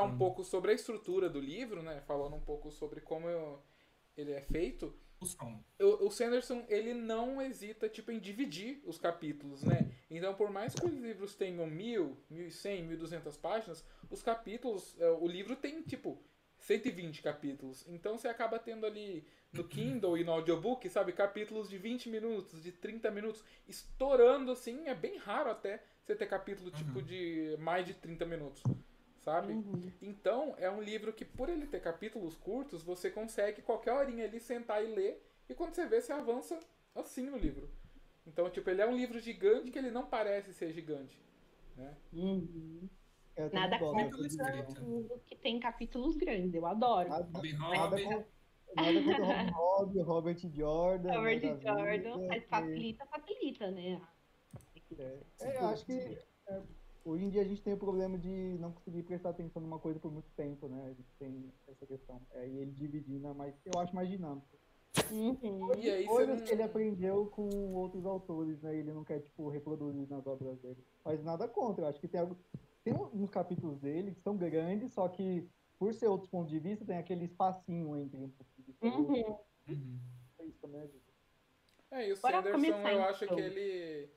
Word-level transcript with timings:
já 0.00 0.02
um 0.02 0.14
hum. 0.14 0.18
pouco 0.18 0.42
sobre 0.44 0.72
a 0.72 0.74
estrutura 0.74 1.28
do 1.28 1.40
livro, 1.40 1.82
né? 1.82 2.00
Falando 2.06 2.36
um 2.36 2.40
pouco 2.40 2.70
sobre 2.70 3.00
como 3.00 3.28
eu, 3.28 3.62
ele 4.16 4.32
é 4.32 4.40
feito. 4.40 4.94
O. 5.20 6.06
O, 6.06 6.10
Sanderson, 6.10 6.64
ele 6.68 6.94
não 6.94 7.42
hesita, 7.42 7.88
tipo, 7.88 8.10
em 8.10 8.18
dividir 8.18 8.82
os 8.86 8.98
capítulos, 8.98 9.62
né? 9.62 9.90
Então, 10.10 10.34
por 10.34 10.50
mais 10.50 10.74
que 10.74 10.86
os 10.86 10.94
livros 10.94 11.34
tenham 11.34 11.66
mil, 11.66 12.16
mil 12.30 12.46
e 12.46 12.50
cem, 12.50 12.82
mil 12.82 12.96
duzentas 12.96 13.36
páginas, 13.36 13.84
os 14.10 14.22
capítulos, 14.22 14.96
é, 14.98 15.10
o 15.10 15.26
livro 15.26 15.54
tem, 15.56 15.82
tipo, 15.82 16.18
120 16.60 17.22
capítulos. 17.22 17.84
Então 17.88 18.16
você 18.16 18.28
acaba 18.28 18.58
tendo 18.58 18.86
ali 18.86 19.26
no 19.52 19.64
Kindle 19.64 20.16
e 20.16 20.24
no 20.24 20.32
audiobook, 20.32 20.88
sabe, 20.88 21.12
capítulos 21.12 21.68
de 21.68 21.78
20 21.78 22.08
minutos, 22.08 22.62
de 22.62 22.72
30 22.72 23.10
minutos, 23.10 23.44
estourando 23.66 24.52
assim, 24.52 24.86
é 24.86 24.94
bem 24.94 25.16
raro 25.16 25.50
até 25.50 25.82
você 26.02 26.14
ter 26.14 26.26
capítulo 26.26 26.70
tipo 26.70 26.98
uhum. 26.98 27.04
de 27.04 27.56
mais 27.58 27.86
de 27.86 27.94
30 27.94 28.24
minutos, 28.26 28.62
sabe? 29.20 29.52
Uhum. 29.52 29.92
Então, 30.00 30.54
é 30.58 30.70
um 30.70 30.82
livro 30.82 31.12
que 31.12 31.24
por 31.24 31.48
ele 31.48 31.66
ter 31.66 31.80
capítulos 31.80 32.36
curtos, 32.36 32.82
você 32.82 33.10
consegue 33.10 33.62
qualquer 33.62 33.92
horinha 33.92 34.24
ali 34.24 34.40
sentar 34.40 34.84
e 34.84 34.88
ler, 34.88 35.22
e 35.48 35.54
quando 35.54 35.74
você 35.74 35.86
vê, 35.86 36.00
você 36.00 36.12
avança 36.12 36.58
assim 36.94 37.28
no 37.28 37.36
livro. 37.36 37.68
Então, 38.26 38.48
tipo, 38.50 38.68
ele 38.70 38.82
é 38.82 38.86
um 38.86 38.96
livro 38.96 39.18
gigante 39.18 39.70
que 39.70 39.78
ele 39.78 39.90
não 39.90 40.06
parece 40.06 40.52
ser 40.52 40.72
gigante, 40.72 41.18
né? 41.76 41.96
Uhum. 42.12 42.88
Nada 43.52 43.78
contra 43.78 44.18
o 44.84 45.20
que 45.20 45.34
tem 45.36 45.58
capítulos 45.58 46.16
grandes, 46.16 46.54
eu 46.54 46.66
adoro. 46.66 47.08
Nada, 47.08 47.30
nada, 47.58 48.26
Nada 48.76 49.02
contra 49.02 49.22
o 49.22 49.50
Rob, 49.52 50.02
Robert 50.02 50.38
Jordan. 50.54 51.12
Robert 51.12 51.60
Jordan, 51.60 52.28
mas 52.28 52.44
facilita, 52.46 53.06
facilita, 53.06 53.70
né? 53.70 54.00
É, 54.98 55.18
é 55.40 55.56
eu 55.56 55.66
acho 55.68 55.86
que 55.86 55.92
é, 55.92 56.62
hoje 57.04 57.24
em 57.24 57.30
dia 57.30 57.42
a 57.42 57.44
gente 57.44 57.62
tem 57.62 57.74
o 57.74 57.78
problema 57.78 58.18
de 58.18 58.56
não 58.58 58.72
conseguir 58.72 59.02
prestar 59.02 59.30
atenção 59.30 59.62
numa 59.62 59.78
coisa 59.78 59.98
por 59.98 60.12
muito 60.12 60.30
tempo, 60.36 60.68
né? 60.68 60.84
A 60.84 60.92
gente 60.92 61.14
tem 61.18 61.52
essa 61.68 61.86
questão. 61.86 62.20
É, 62.32 62.46
e 62.46 62.58
ele 62.58 62.72
dividindo, 62.72 63.34
mas 63.34 63.54
eu 63.64 63.80
acho 63.80 63.94
mais 63.94 64.08
dinâmico. 64.08 64.46
Uhum. 65.10 65.74
E 65.78 65.88
aí, 65.88 66.04
coisas 66.04 66.42
que 66.42 66.52
ele 66.52 66.62
aprendeu 66.62 67.26
com 67.26 67.48
outros 67.74 68.04
autores, 68.04 68.60
né? 68.60 68.74
Ele 68.76 68.92
não 68.92 69.04
quer, 69.04 69.20
tipo, 69.20 69.48
reproduzir 69.48 70.08
nas 70.08 70.26
obras 70.26 70.58
dele. 70.58 70.84
Mas 71.04 71.22
nada 71.22 71.46
contra, 71.46 71.84
eu 71.84 71.88
acho 71.88 72.00
que 72.00 72.08
tem 72.08 72.20
algo. 72.20 72.36
Tem 72.82 72.94
uns 72.94 73.30
capítulos 73.30 73.78
dele 73.78 74.12
que 74.12 74.20
são 74.20 74.36
grandes, 74.36 74.92
só 74.92 75.06
que 75.06 75.46
por 75.78 75.94
ser 75.94 76.08
outros 76.08 76.30
pontos 76.30 76.50
de 76.50 76.58
vista, 76.58 76.84
tem 76.84 76.98
aquele 76.98 77.24
espacinho 77.24 77.96
entre 77.96 78.16
um 78.18 78.28
ponto 78.28 78.50
de 78.56 78.62
vista 78.62 78.86
uhum. 78.86 79.38
Uhum. 79.68 79.98
É 80.38 80.44
isso, 80.44 80.66
né, 80.66 80.88
É, 81.90 82.08
e 82.08 82.12
o 82.12 82.16
Sanderson, 82.16 82.66
eu 82.66 83.02
acho 83.04 83.26
que 83.26 83.40
ele 83.40 84.10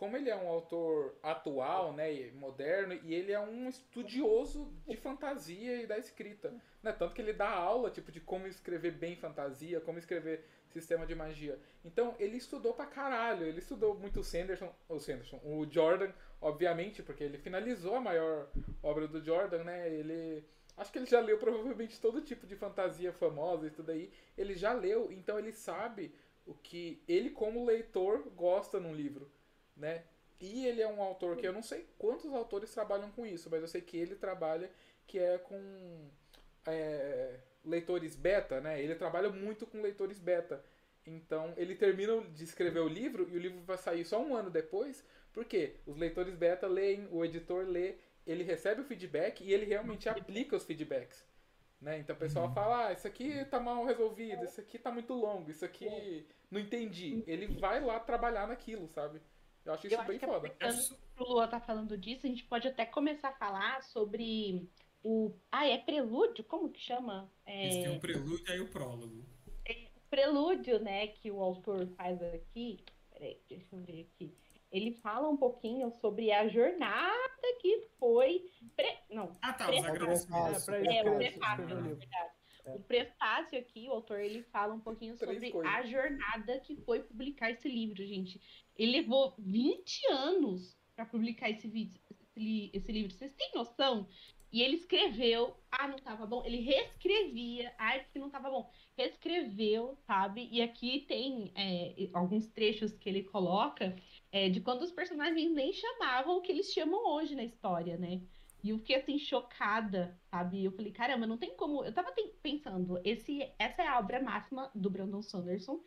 como 0.00 0.16
ele 0.16 0.30
é 0.30 0.34
um 0.34 0.48
autor 0.48 1.14
atual, 1.22 1.92
né, 1.92 2.30
moderno, 2.30 2.94
e 2.94 3.14
ele 3.14 3.32
é 3.32 3.38
um 3.38 3.68
estudioso 3.68 4.72
de 4.88 4.96
fantasia 4.96 5.82
e 5.82 5.86
da 5.86 5.98
escrita, 5.98 6.54
né, 6.82 6.90
tanto 6.90 7.14
que 7.14 7.20
ele 7.20 7.34
dá 7.34 7.50
aula, 7.50 7.90
tipo, 7.90 8.10
de 8.10 8.18
como 8.18 8.46
escrever 8.46 8.92
bem 8.92 9.14
fantasia, 9.14 9.78
como 9.78 9.98
escrever 9.98 10.42
sistema 10.70 11.06
de 11.06 11.14
magia. 11.14 11.60
Então, 11.84 12.16
ele 12.18 12.38
estudou 12.38 12.72
pra 12.72 12.86
caralho, 12.86 13.44
ele 13.44 13.58
estudou 13.58 13.94
muito 13.94 14.20
o 14.20 14.24
Sanderson, 14.24 14.74
o 14.88 14.98
Sanderson, 14.98 15.38
o 15.44 15.66
Jordan, 15.70 16.10
obviamente, 16.40 17.02
porque 17.02 17.22
ele 17.22 17.36
finalizou 17.36 17.96
a 17.96 18.00
maior 18.00 18.48
obra 18.82 19.06
do 19.06 19.22
Jordan, 19.22 19.64
né, 19.64 19.86
ele... 19.92 20.42
Acho 20.78 20.90
que 20.90 20.98
ele 20.98 21.04
já 21.04 21.20
leu 21.20 21.36
provavelmente 21.36 22.00
todo 22.00 22.22
tipo 22.22 22.46
de 22.46 22.56
fantasia 22.56 23.12
famosa 23.12 23.66
e 23.66 23.70
tudo 23.70 23.90
aí. 23.90 24.10
Ele 24.38 24.54
já 24.54 24.72
leu, 24.72 25.12
então 25.12 25.38
ele 25.38 25.52
sabe 25.52 26.14
o 26.46 26.54
que 26.54 27.02
ele, 27.06 27.28
como 27.28 27.66
leitor, 27.66 28.30
gosta 28.30 28.80
num 28.80 28.94
livro 28.94 29.30
né? 29.80 30.04
E 30.40 30.66
ele 30.66 30.80
é 30.80 30.88
um 30.88 31.02
autor 31.02 31.36
que 31.36 31.46
eu 31.46 31.52
não 31.52 31.62
sei 31.62 31.86
quantos 31.98 32.32
autores 32.32 32.72
trabalham 32.72 33.10
com 33.10 33.26
isso, 33.26 33.48
mas 33.50 33.60
eu 33.60 33.68
sei 33.68 33.80
que 33.80 33.96
ele 33.96 34.14
trabalha 34.14 34.70
que 35.06 35.18
é 35.18 35.36
com 35.38 36.08
é, 36.66 37.40
leitores 37.64 38.16
beta, 38.16 38.60
né? 38.60 38.80
Ele 38.80 38.94
trabalha 38.94 39.28
muito 39.28 39.66
com 39.66 39.82
leitores 39.82 40.18
beta. 40.18 40.64
Então 41.06 41.52
ele 41.56 41.74
termina 41.74 42.20
de 42.22 42.44
escrever 42.44 42.80
o 42.80 42.88
livro 42.88 43.28
e 43.30 43.36
o 43.36 43.40
livro 43.40 43.60
vai 43.62 43.76
sair 43.76 44.04
só 44.04 44.22
um 44.22 44.34
ano 44.34 44.50
depois, 44.50 45.04
porque 45.32 45.76
os 45.86 45.96
leitores 45.96 46.34
beta 46.34 46.66
leem, 46.66 47.08
o 47.10 47.24
editor 47.24 47.66
lê, 47.66 47.96
ele 48.26 48.44
recebe 48.44 48.80
o 48.80 48.84
feedback 48.84 49.42
e 49.42 49.52
ele 49.52 49.66
realmente 49.66 50.08
aplica 50.08 50.56
os 50.56 50.64
feedbacks. 50.64 51.24
Né? 51.80 51.98
Então 51.98 52.14
o 52.14 52.18
pessoal 52.18 52.46
uhum. 52.46 52.54
fala, 52.54 52.88
ah, 52.88 52.92
isso 52.92 53.06
aqui 53.06 53.44
tá 53.46 53.58
mal 53.58 53.84
resolvido, 53.84 54.44
isso 54.44 54.60
aqui 54.60 54.78
tá 54.78 54.90
muito 54.90 55.14
longo, 55.14 55.50
isso 55.50 55.64
aqui 55.64 56.26
não 56.50 56.60
entendi. 56.60 57.24
Ele 57.26 57.46
vai 57.58 57.80
lá 57.80 57.98
trabalhar 57.98 58.46
naquilo, 58.46 58.86
sabe? 58.88 59.20
Eu 59.64 59.74
acho 59.74 59.86
isso 59.86 59.96
eu 59.96 60.04
bem 60.04 60.16
acho 60.16 60.26
foda. 60.26 60.50
Quando 60.50 60.98
o 61.18 61.32
Lua 61.32 61.48
tá 61.48 61.60
falando 61.60 61.96
disso, 61.96 62.26
a 62.26 62.28
gente 62.28 62.44
pode 62.44 62.66
até 62.66 62.86
começar 62.86 63.28
a 63.28 63.32
falar 63.32 63.82
sobre 63.82 64.68
o. 65.02 65.32
Ah, 65.50 65.66
é 65.66 65.78
prelúdio? 65.78 66.44
Como 66.44 66.70
que 66.70 66.80
chama? 66.80 67.30
É... 67.44 67.68
Esse 67.68 67.82
tem 67.82 67.96
o 67.96 68.00
prelúdio 68.00 68.54
e 68.54 68.60
o 68.60 68.68
prólogo. 68.68 69.24
É 69.66 69.88
o 69.96 70.00
prelúdio, 70.08 70.78
né, 70.78 71.08
que 71.08 71.30
o 71.30 71.40
autor 71.40 71.86
faz 71.96 72.20
aqui. 72.22 72.82
Peraí, 73.10 73.38
deixa 73.48 73.66
eu 73.74 73.80
ver 73.82 74.08
aqui. 74.14 74.34
Ele 74.72 74.92
fala 74.92 75.28
um 75.28 75.36
pouquinho 75.36 75.90
sobre 76.00 76.30
a 76.30 76.46
jornada 76.48 77.58
que 77.60 77.88
foi. 77.98 78.48
Pre... 78.76 78.98
Não. 79.10 79.36
Ah, 79.42 79.52
tá, 79.52 79.70
os 79.70 79.84
agradecimentos. 79.84 80.68
É, 80.68 80.98
é, 80.98 81.10
o 81.10 81.16
prefácio, 81.16 81.68
na 81.68 81.80
verdade. 81.80 82.30
É. 82.64 82.72
O 82.72 82.80
prefácio 82.80 83.58
aqui, 83.58 83.88
o 83.88 83.92
autor, 83.92 84.20
ele 84.20 84.42
fala 84.44 84.74
um 84.74 84.80
pouquinho 84.80 85.16
Três 85.16 85.34
sobre 85.34 85.50
coisas. 85.50 85.74
a 85.74 85.82
jornada 85.82 86.60
que 86.60 86.76
foi 86.76 87.00
publicar 87.00 87.50
esse 87.50 87.68
livro, 87.68 88.04
gente. 88.04 88.40
Ele 88.80 88.92
levou 88.92 89.34
20 89.38 90.06
anos 90.10 90.74
para 90.96 91.04
publicar 91.04 91.50
esse, 91.50 91.68
vídeo, 91.68 92.00
esse, 92.10 92.70
esse 92.72 92.90
livro. 92.90 93.12
Vocês 93.12 93.34
têm 93.34 93.50
noção? 93.54 94.08
E 94.50 94.62
ele 94.62 94.76
escreveu, 94.76 95.54
ah, 95.70 95.86
não 95.86 95.98
tava 95.98 96.24
bom. 96.24 96.42
Ele 96.46 96.60
reescrevia, 96.60 97.74
ah, 97.76 97.98
porque 97.98 98.18
não 98.18 98.30
tava 98.30 98.48
bom. 98.48 98.70
Reescreveu, 98.96 99.98
sabe? 100.06 100.48
E 100.50 100.62
aqui 100.62 101.04
tem 101.06 101.52
é, 101.54 102.08
alguns 102.14 102.46
trechos 102.46 102.96
que 102.96 103.06
ele 103.06 103.22
coloca 103.22 103.94
é, 104.32 104.48
de 104.48 104.62
quando 104.62 104.80
os 104.80 104.90
personagens 104.90 105.52
nem 105.52 105.74
chamavam 105.74 106.38
o 106.38 106.40
que 106.40 106.50
eles 106.50 106.72
chamam 106.72 107.06
hoje 107.06 107.34
na 107.34 107.44
história, 107.44 107.98
né? 107.98 108.22
E 108.64 108.70
eu 108.70 108.78
fiquei 108.78 108.96
assim, 108.96 109.18
chocada, 109.18 110.18
sabe? 110.30 110.64
Eu 110.64 110.72
falei, 110.72 110.90
caramba, 110.90 111.26
não 111.26 111.36
tem 111.36 111.54
como. 111.54 111.84
Eu 111.84 111.92
tava 111.92 112.14
pensando, 112.42 112.98
esse, 113.04 113.46
essa 113.58 113.82
é 113.82 113.86
a 113.86 113.98
obra 113.98 114.22
máxima 114.22 114.70
do 114.74 114.88
Brandon 114.88 115.20
Sanderson. 115.20 115.82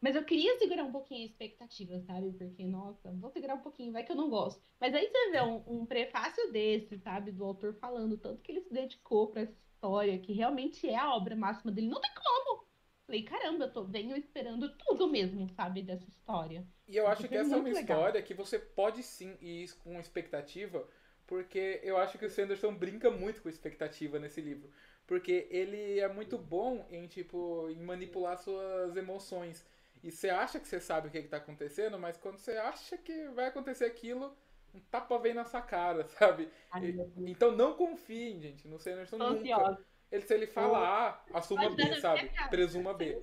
Mas 0.00 0.14
eu 0.14 0.24
queria 0.24 0.56
segurar 0.58 0.84
um 0.84 0.92
pouquinho 0.92 1.22
a 1.22 1.26
expectativa, 1.26 1.98
sabe? 2.00 2.32
Porque, 2.32 2.64
nossa, 2.64 3.10
vou 3.12 3.30
segurar 3.30 3.54
um 3.54 3.60
pouquinho, 3.62 3.92
vai 3.92 4.04
que 4.04 4.12
eu 4.12 4.16
não 4.16 4.30
gosto. 4.30 4.62
Mas 4.80 4.94
aí 4.94 5.08
você 5.08 5.30
vê 5.30 5.40
um, 5.42 5.62
um 5.66 5.86
prefácio 5.86 6.52
desse, 6.52 6.98
sabe? 6.98 7.32
Do 7.32 7.44
autor 7.44 7.74
falando 7.74 8.16
tanto 8.16 8.42
que 8.42 8.52
ele 8.52 8.60
se 8.60 8.72
dedicou 8.72 9.28
para 9.28 9.42
essa 9.42 9.52
história, 9.52 10.18
que 10.18 10.32
realmente 10.32 10.88
é 10.88 10.96
a 10.96 11.14
obra 11.14 11.34
máxima 11.34 11.72
dele. 11.72 11.88
Não 11.88 12.00
tem 12.00 12.10
como! 12.14 12.66
Falei, 13.06 13.22
caramba, 13.24 13.64
eu 13.64 13.72
tô, 13.72 13.84
venho 13.84 14.16
esperando 14.16 14.76
tudo 14.76 15.08
mesmo, 15.08 15.48
sabe, 15.50 15.82
dessa 15.82 16.08
história. 16.08 16.66
E 16.86 16.96
eu 16.96 17.06
acho 17.06 17.28
que 17.28 17.36
essa 17.36 17.54
é 17.54 17.56
uma 17.56 17.64
legal. 17.64 17.80
história 17.80 18.22
que 18.22 18.34
você 18.34 18.58
pode 18.58 19.02
sim 19.02 19.36
ir 19.40 19.72
com 19.78 19.98
expectativa, 20.00 20.86
porque 21.26 21.80
eu 21.82 21.96
acho 21.98 22.18
que 22.18 22.24
o 22.26 22.30
Sanderson 22.30 22.74
brinca 22.74 23.10
muito 23.10 23.42
com 23.42 23.48
expectativa 23.48 24.18
nesse 24.18 24.40
livro. 24.40 24.70
Porque 25.06 25.48
ele 25.50 25.98
é 26.00 26.08
muito 26.08 26.36
bom 26.38 26.86
em, 26.90 27.06
tipo, 27.06 27.68
em 27.70 27.80
manipular 27.82 28.38
suas 28.38 28.96
emoções. 28.96 29.66
E 30.02 30.10
você 30.10 30.28
acha 30.28 30.60
que 30.60 30.68
você 30.68 30.80
sabe 30.80 31.08
o 31.08 31.10
que, 31.10 31.18
está 31.18 31.38
acontecendo, 31.38 31.98
mas 31.98 32.16
quando 32.16 32.38
você 32.38 32.52
acha 32.52 32.96
que 32.96 33.28
vai 33.30 33.46
acontecer 33.46 33.84
aquilo, 33.84 34.36
um 34.74 34.80
tapa 34.90 35.18
vem 35.18 35.34
na 35.34 35.44
sua 35.44 35.62
cara, 35.62 36.06
sabe? 36.18 36.50
Ai, 36.70 36.94
e, 37.16 37.30
então 37.30 37.50
não 37.52 37.74
confiem, 37.74 38.40
gente, 38.40 38.66
no 38.68 38.78
Sanderson 38.78 39.18
nunca. 39.18 39.78
Ele, 40.10 40.22
se 40.22 40.32
ele 40.32 40.46
fala 40.46 40.78
A, 40.78 41.38
assuma 41.38 41.68
B, 41.68 42.00
sabe? 42.00 42.30
Presuma 42.48 42.94
B. 42.94 43.22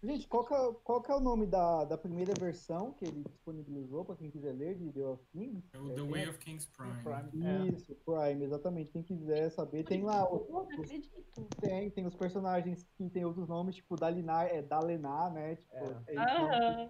Gente, 0.00 0.28
qual 0.28 0.44
que, 0.44 0.54
é, 0.54 0.72
qual 0.84 1.02
que 1.02 1.10
é 1.10 1.14
o 1.14 1.20
nome 1.20 1.44
da, 1.44 1.84
da 1.84 1.98
primeira 1.98 2.32
versão 2.38 2.92
que 2.92 3.04
ele 3.04 3.24
disponibilizou 3.24 4.04
para 4.04 4.14
quem 4.14 4.30
quiser 4.30 4.52
ler 4.52 4.76
de 4.76 4.92
The 4.92 5.04
of 5.04 5.24
Kings? 5.32 5.68
É 5.72 5.78
o 5.78 5.92
The 5.92 6.00
é, 6.00 6.04
Way 6.04 6.22
é, 6.22 6.28
of 6.28 6.38
Kings 6.38 6.68
Prime. 6.68 7.02
Prime. 7.02 7.68
Isso, 7.74 7.96
Prime, 8.04 8.44
exatamente. 8.44 8.92
Quem 8.92 9.02
quiser 9.02 9.50
saber, 9.50 9.82
tem 9.82 10.04
lá. 10.04 10.32
Os, 10.32 10.42
os, 10.48 11.46
tem, 11.60 11.90
tem 11.90 12.06
os 12.06 12.14
personagens 12.14 12.86
que 12.96 13.10
tem 13.10 13.24
outros 13.24 13.48
nomes, 13.48 13.74
tipo 13.74 13.96
Dalinar, 13.96 14.46
é 14.46 14.62
Dalenar, 14.62 15.32
né? 15.32 15.56
Tipo, 15.56 15.76
é. 16.06 16.14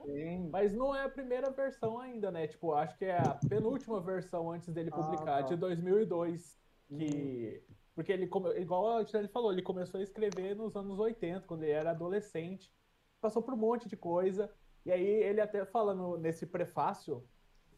É 0.07 0.39
Mas 0.51 0.75
não 0.75 0.95
é 0.95 1.05
a 1.05 1.09
primeira 1.09 1.51
versão 1.51 1.99
ainda, 1.99 2.31
né? 2.31 2.47
Tipo, 2.47 2.75
acho 2.75 2.97
que 2.99 3.07
é 3.07 3.17
a 3.17 3.39
penúltima 3.49 4.03
versão 4.03 4.51
antes 4.51 4.69
dele 4.69 4.91
ah, 4.93 4.97
publicar, 4.97 5.39
ah, 5.39 5.43
tá. 5.43 5.49
de 5.49 5.57
2002. 5.57 6.59
Que. 6.89 7.63
Hum. 7.67 7.75
Porque 7.95 8.13
ele, 8.13 8.31
igual 8.59 8.99
a 8.99 9.05
ele 9.15 9.27
falou, 9.27 9.51
ele 9.51 9.63
começou 9.63 9.99
a 9.99 10.03
escrever 10.05 10.55
nos 10.55 10.77
anos 10.77 11.01
80, 11.01 11.41
quando 11.49 11.65
ele 11.65 11.73
era 11.73 11.91
adolescente 11.91 12.71
passou 13.21 13.43
por 13.43 13.55
um 13.55 13.57
monte 13.57 13.89
de 13.89 13.97
coisa. 13.97 14.51
E 14.85 14.93
aí 14.93 15.05
ele 15.05 15.41
até 15.41 15.65
falando 15.65 16.17
nesse 16.19 16.47
prefácio, 16.47 17.23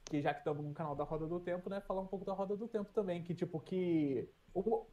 que 0.05 0.21
já 0.21 0.33
que 0.33 0.41
estamos 0.41 0.65
no 0.65 0.73
canal 0.73 0.95
da 0.95 1.05
Roda 1.05 1.27
do 1.27 1.41
Tempo, 1.41 1.71
né, 1.71 1.81
falar 1.81 2.01
um 2.01 2.07
pouco 2.07 2.25
da 2.25 2.33
Roda 2.33 2.57
do 2.57 2.69
Tempo 2.69 2.93
também, 2.93 3.23
que 3.23 3.35
tipo 3.35 3.61
que 3.61 4.29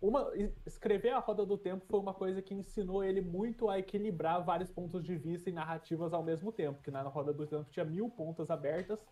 uma, 0.01 0.31
escrever 0.65 1.11
a 1.11 1.19
Roda 1.19 1.45
do 1.45 1.57
Tempo 1.57 1.85
foi 1.87 1.99
uma 1.99 2.13
coisa 2.13 2.41
que 2.41 2.53
ensinou 2.53 3.03
ele 3.03 3.21
muito 3.21 3.69
a 3.69 3.79
equilibrar 3.79 4.43
vários 4.43 4.71
pontos 4.71 5.03
de 5.03 5.15
vista 5.15 5.49
e 5.49 5.53
narrativas 5.53 6.13
ao 6.13 6.23
mesmo 6.23 6.51
tempo, 6.51 6.81
que 6.83 6.91
na 6.91 7.01
Roda 7.01 7.33
do 7.33 7.47
Tempo 7.47 7.69
tinha 7.71 7.85
mil 7.85 8.09
pontas 8.09 8.51
abertas 8.51 9.03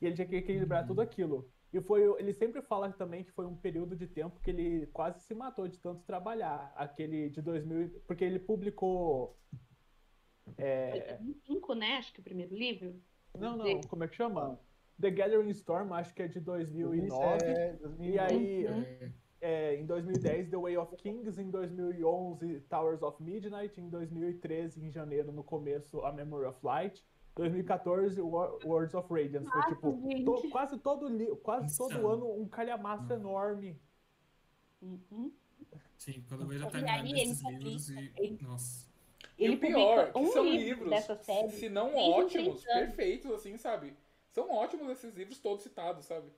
E 0.00 0.06
ele 0.06 0.14
tinha 0.14 0.26
que 0.28 0.36
equilibrar 0.36 0.82
uhum. 0.82 0.88
tudo 0.88 1.00
aquilo. 1.00 1.50
E 1.72 1.80
foi, 1.80 2.02
ele 2.18 2.32
sempre 2.32 2.62
fala 2.62 2.90
também 2.92 3.24
que 3.24 3.32
foi 3.32 3.44
um 3.44 3.56
período 3.56 3.94
de 3.94 4.06
tempo 4.06 4.40
que 4.40 4.50
ele 4.50 4.86
quase 4.86 5.20
se 5.20 5.34
matou 5.34 5.68
de 5.68 5.78
tanto 5.78 6.02
trabalhar. 6.04 6.72
Aquele 6.76 7.28
de 7.28 7.42
2000, 7.42 8.02
porque 8.06 8.24
ele 8.24 8.38
publicou. 8.38 9.36
É... 10.56 11.16
2005, 11.18 11.74
né? 11.74 11.96
Acho 11.96 12.12
que 12.12 12.20
o 12.20 12.22
primeiro 12.22 12.54
livro. 12.54 13.00
Não, 13.38 13.56
não, 13.56 13.80
como 13.82 14.04
é 14.04 14.08
que 14.08 14.16
chama? 14.16 14.58
The 15.00 15.10
Gathering 15.10 15.50
Storm, 15.50 15.92
acho 15.92 16.12
que 16.14 16.22
é 16.22 16.28
de 16.28 16.40
2009. 16.40 17.44
É, 17.44 17.72
2009. 17.74 18.10
E 18.10 18.18
aí, 18.18 18.66
uhum. 18.66 19.12
é, 19.40 19.76
em 19.76 19.86
2010, 19.86 20.50
The 20.50 20.56
Way 20.56 20.76
of 20.76 20.96
Kings. 20.96 21.40
Em 21.40 21.50
2011, 21.50 22.60
Towers 22.68 23.02
of 23.02 23.22
Midnight. 23.22 23.80
Em 23.80 23.88
2013, 23.88 24.84
em 24.84 24.90
janeiro, 24.90 25.30
no 25.30 25.44
começo, 25.44 26.00
A 26.04 26.12
Memory 26.12 26.46
of 26.46 26.58
Light. 26.64 27.04
2014, 27.36 28.20
Words 28.20 28.94
of 28.94 29.08
Radiance. 29.08 29.46
Nossa, 29.46 29.76
Foi 29.76 29.94
tipo, 30.24 30.24
to, 30.24 30.50
quase, 30.50 30.78
todo, 30.78 31.36
quase 31.36 31.78
todo 31.78 32.08
ano 32.08 32.32
um 32.32 32.48
calhamaço 32.48 33.12
enorme. 33.12 33.80
Uhum. 34.82 35.32
Sim, 35.96 36.24
quando 36.28 36.42
eu 36.42 36.48
vejo 36.48 36.66
a 36.66 36.70
timeline 36.70 37.12
desses 37.12 37.44
livros 37.44 37.90
e. 37.90 38.38
Nossa. 38.42 38.87
Ele 39.38 39.52
e 39.52 39.56
o 39.56 39.60
pior, 39.60 40.12
que 40.12 40.18
um 40.18 40.32
são 40.32 40.44
livros, 40.44 40.90
dessa 40.90 41.16
série, 41.16 41.50
se 41.50 41.68
não 41.68 41.94
ótimos, 41.94 42.64
perfeitos, 42.64 43.30
assim, 43.30 43.56
sabe? 43.56 43.96
São 44.32 44.50
ótimos 44.50 44.88
esses 44.90 45.14
livros 45.14 45.38
todos 45.38 45.62
citados, 45.62 46.06
sabe? 46.06 46.30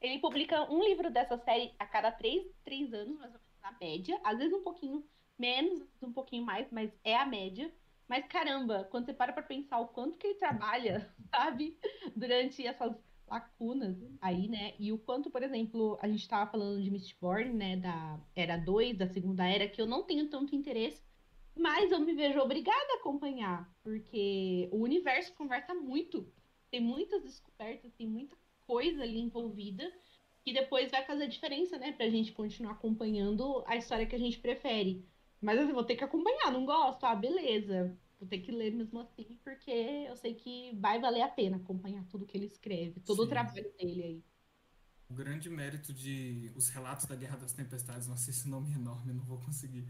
Ele 0.00 0.18
publica 0.18 0.70
um 0.70 0.84
livro 0.84 1.10
dessa 1.10 1.38
série 1.38 1.74
a 1.78 1.86
cada 1.86 2.12
três, 2.12 2.46
três 2.64 2.92
anos, 2.92 3.18
mais 3.18 3.32
ou 3.32 3.40
menos, 3.40 3.60
na 3.62 3.76
média. 3.80 4.20
Às 4.22 4.38
vezes 4.38 4.52
um 4.52 4.62
pouquinho 4.62 5.04
menos, 5.38 5.82
um 6.02 6.12
pouquinho 6.12 6.44
mais, 6.44 6.70
mas 6.70 6.90
é 7.02 7.16
a 7.16 7.24
média. 7.24 7.72
Mas 8.06 8.26
caramba, 8.26 8.86
quando 8.90 9.06
você 9.06 9.14
para 9.14 9.32
pra 9.32 9.42
pensar 9.42 9.78
o 9.80 9.88
quanto 9.88 10.16
que 10.16 10.28
ele 10.28 10.38
trabalha, 10.38 11.10
sabe? 11.30 11.78
Durante 12.14 12.64
essas 12.64 12.94
lacunas 13.26 13.96
aí, 14.20 14.48
né? 14.48 14.74
E 14.78 14.92
o 14.92 14.98
quanto, 14.98 15.30
por 15.30 15.42
exemplo, 15.42 15.98
a 16.00 16.08
gente 16.08 16.28
tava 16.28 16.50
falando 16.50 16.80
de 16.82 16.90
Mistborn, 16.90 17.52
né? 17.52 17.76
Da 17.76 18.20
Era 18.34 18.56
2, 18.56 18.96
da 18.96 19.08
Segunda 19.08 19.46
Era, 19.46 19.68
que 19.68 19.80
eu 19.80 19.86
não 19.86 20.04
tenho 20.04 20.28
tanto 20.28 20.54
interesse, 20.54 21.02
mas 21.56 21.90
eu 21.90 21.98
me 22.00 22.12
vejo 22.14 22.38
obrigada 22.40 22.92
a 22.92 22.96
acompanhar, 22.96 23.72
porque 23.82 24.68
o 24.70 24.76
universo 24.78 25.34
conversa 25.34 25.74
muito. 25.74 26.30
Tem 26.70 26.80
muitas 26.80 27.22
descobertas, 27.22 27.92
tem 27.94 28.06
muita 28.06 28.36
coisa 28.66 29.02
ali 29.02 29.18
envolvida, 29.18 29.90
que 30.44 30.52
depois 30.52 30.90
vai 30.90 31.04
fazer 31.04 31.28
diferença, 31.28 31.78
né? 31.78 31.92
Pra 31.92 32.08
gente 32.08 32.32
continuar 32.32 32.72
acompanhando 32.72 33.64
a 33.66 33.76
história 33.76 34.06
que 34.06 34.14
a 34.14 34.18
gente 34.18 34.38
prefere. 34.38 35.04
Mas 35.40 35.58
assim, 35.58 35.72
vou 35.72 35.84
ter 35.84 35.96
que 35.96 36.04
acompanhar, 36.04 36.52
não 36.52 36.66
gosto, 36.66 37.04
ah, 37.04 37.14
beleza. 37.14 37.96
Vou 38.18 38.28
ter 38.28 38.38
que 38.38 38.50
ler 38.50 38.72
mesmo 38.72 39.00
assim, 39.00 39.38
porque 39.44 39.70
eu 39.70 40.16
sei 40.16 40.34
que 40.34 40.74
vai 40.76 40.98
valer 40.98 41.22
a 41.22 41.28
pena 41.28 41.56
acompanhar 41.56 42.04
tudo 42.08 42.26
que 42.26 42.36
ele 42.36 42.46
escreve, 42.46 43.00
todo 43.00 43.18
Sim. 43.18 43.24
o 43.24 43.28
trabalho 43.28 43.72
dele 43.78 44.02
aí. 44.02 44.24
O 45.08 45.14
grande 45.14 45.48
mérito 45.48 45.92
de 45.92 46.50
Os 46.56 46.68
Relatos 46.68 47.06
da 47.06 47.14
Guerra 47.14 47.36
das 47.36 47.52
Tempestades, 47.52 48.08
não 48.08 48.16
sei 48.16 48.34
se 48.34 48.48
nome 48.48 48.72
é 48.72 48.74
enorme, 48.74 49.12
não 49.12 49.24
vou 49.24 49.38
conseguir. 49.38 49.86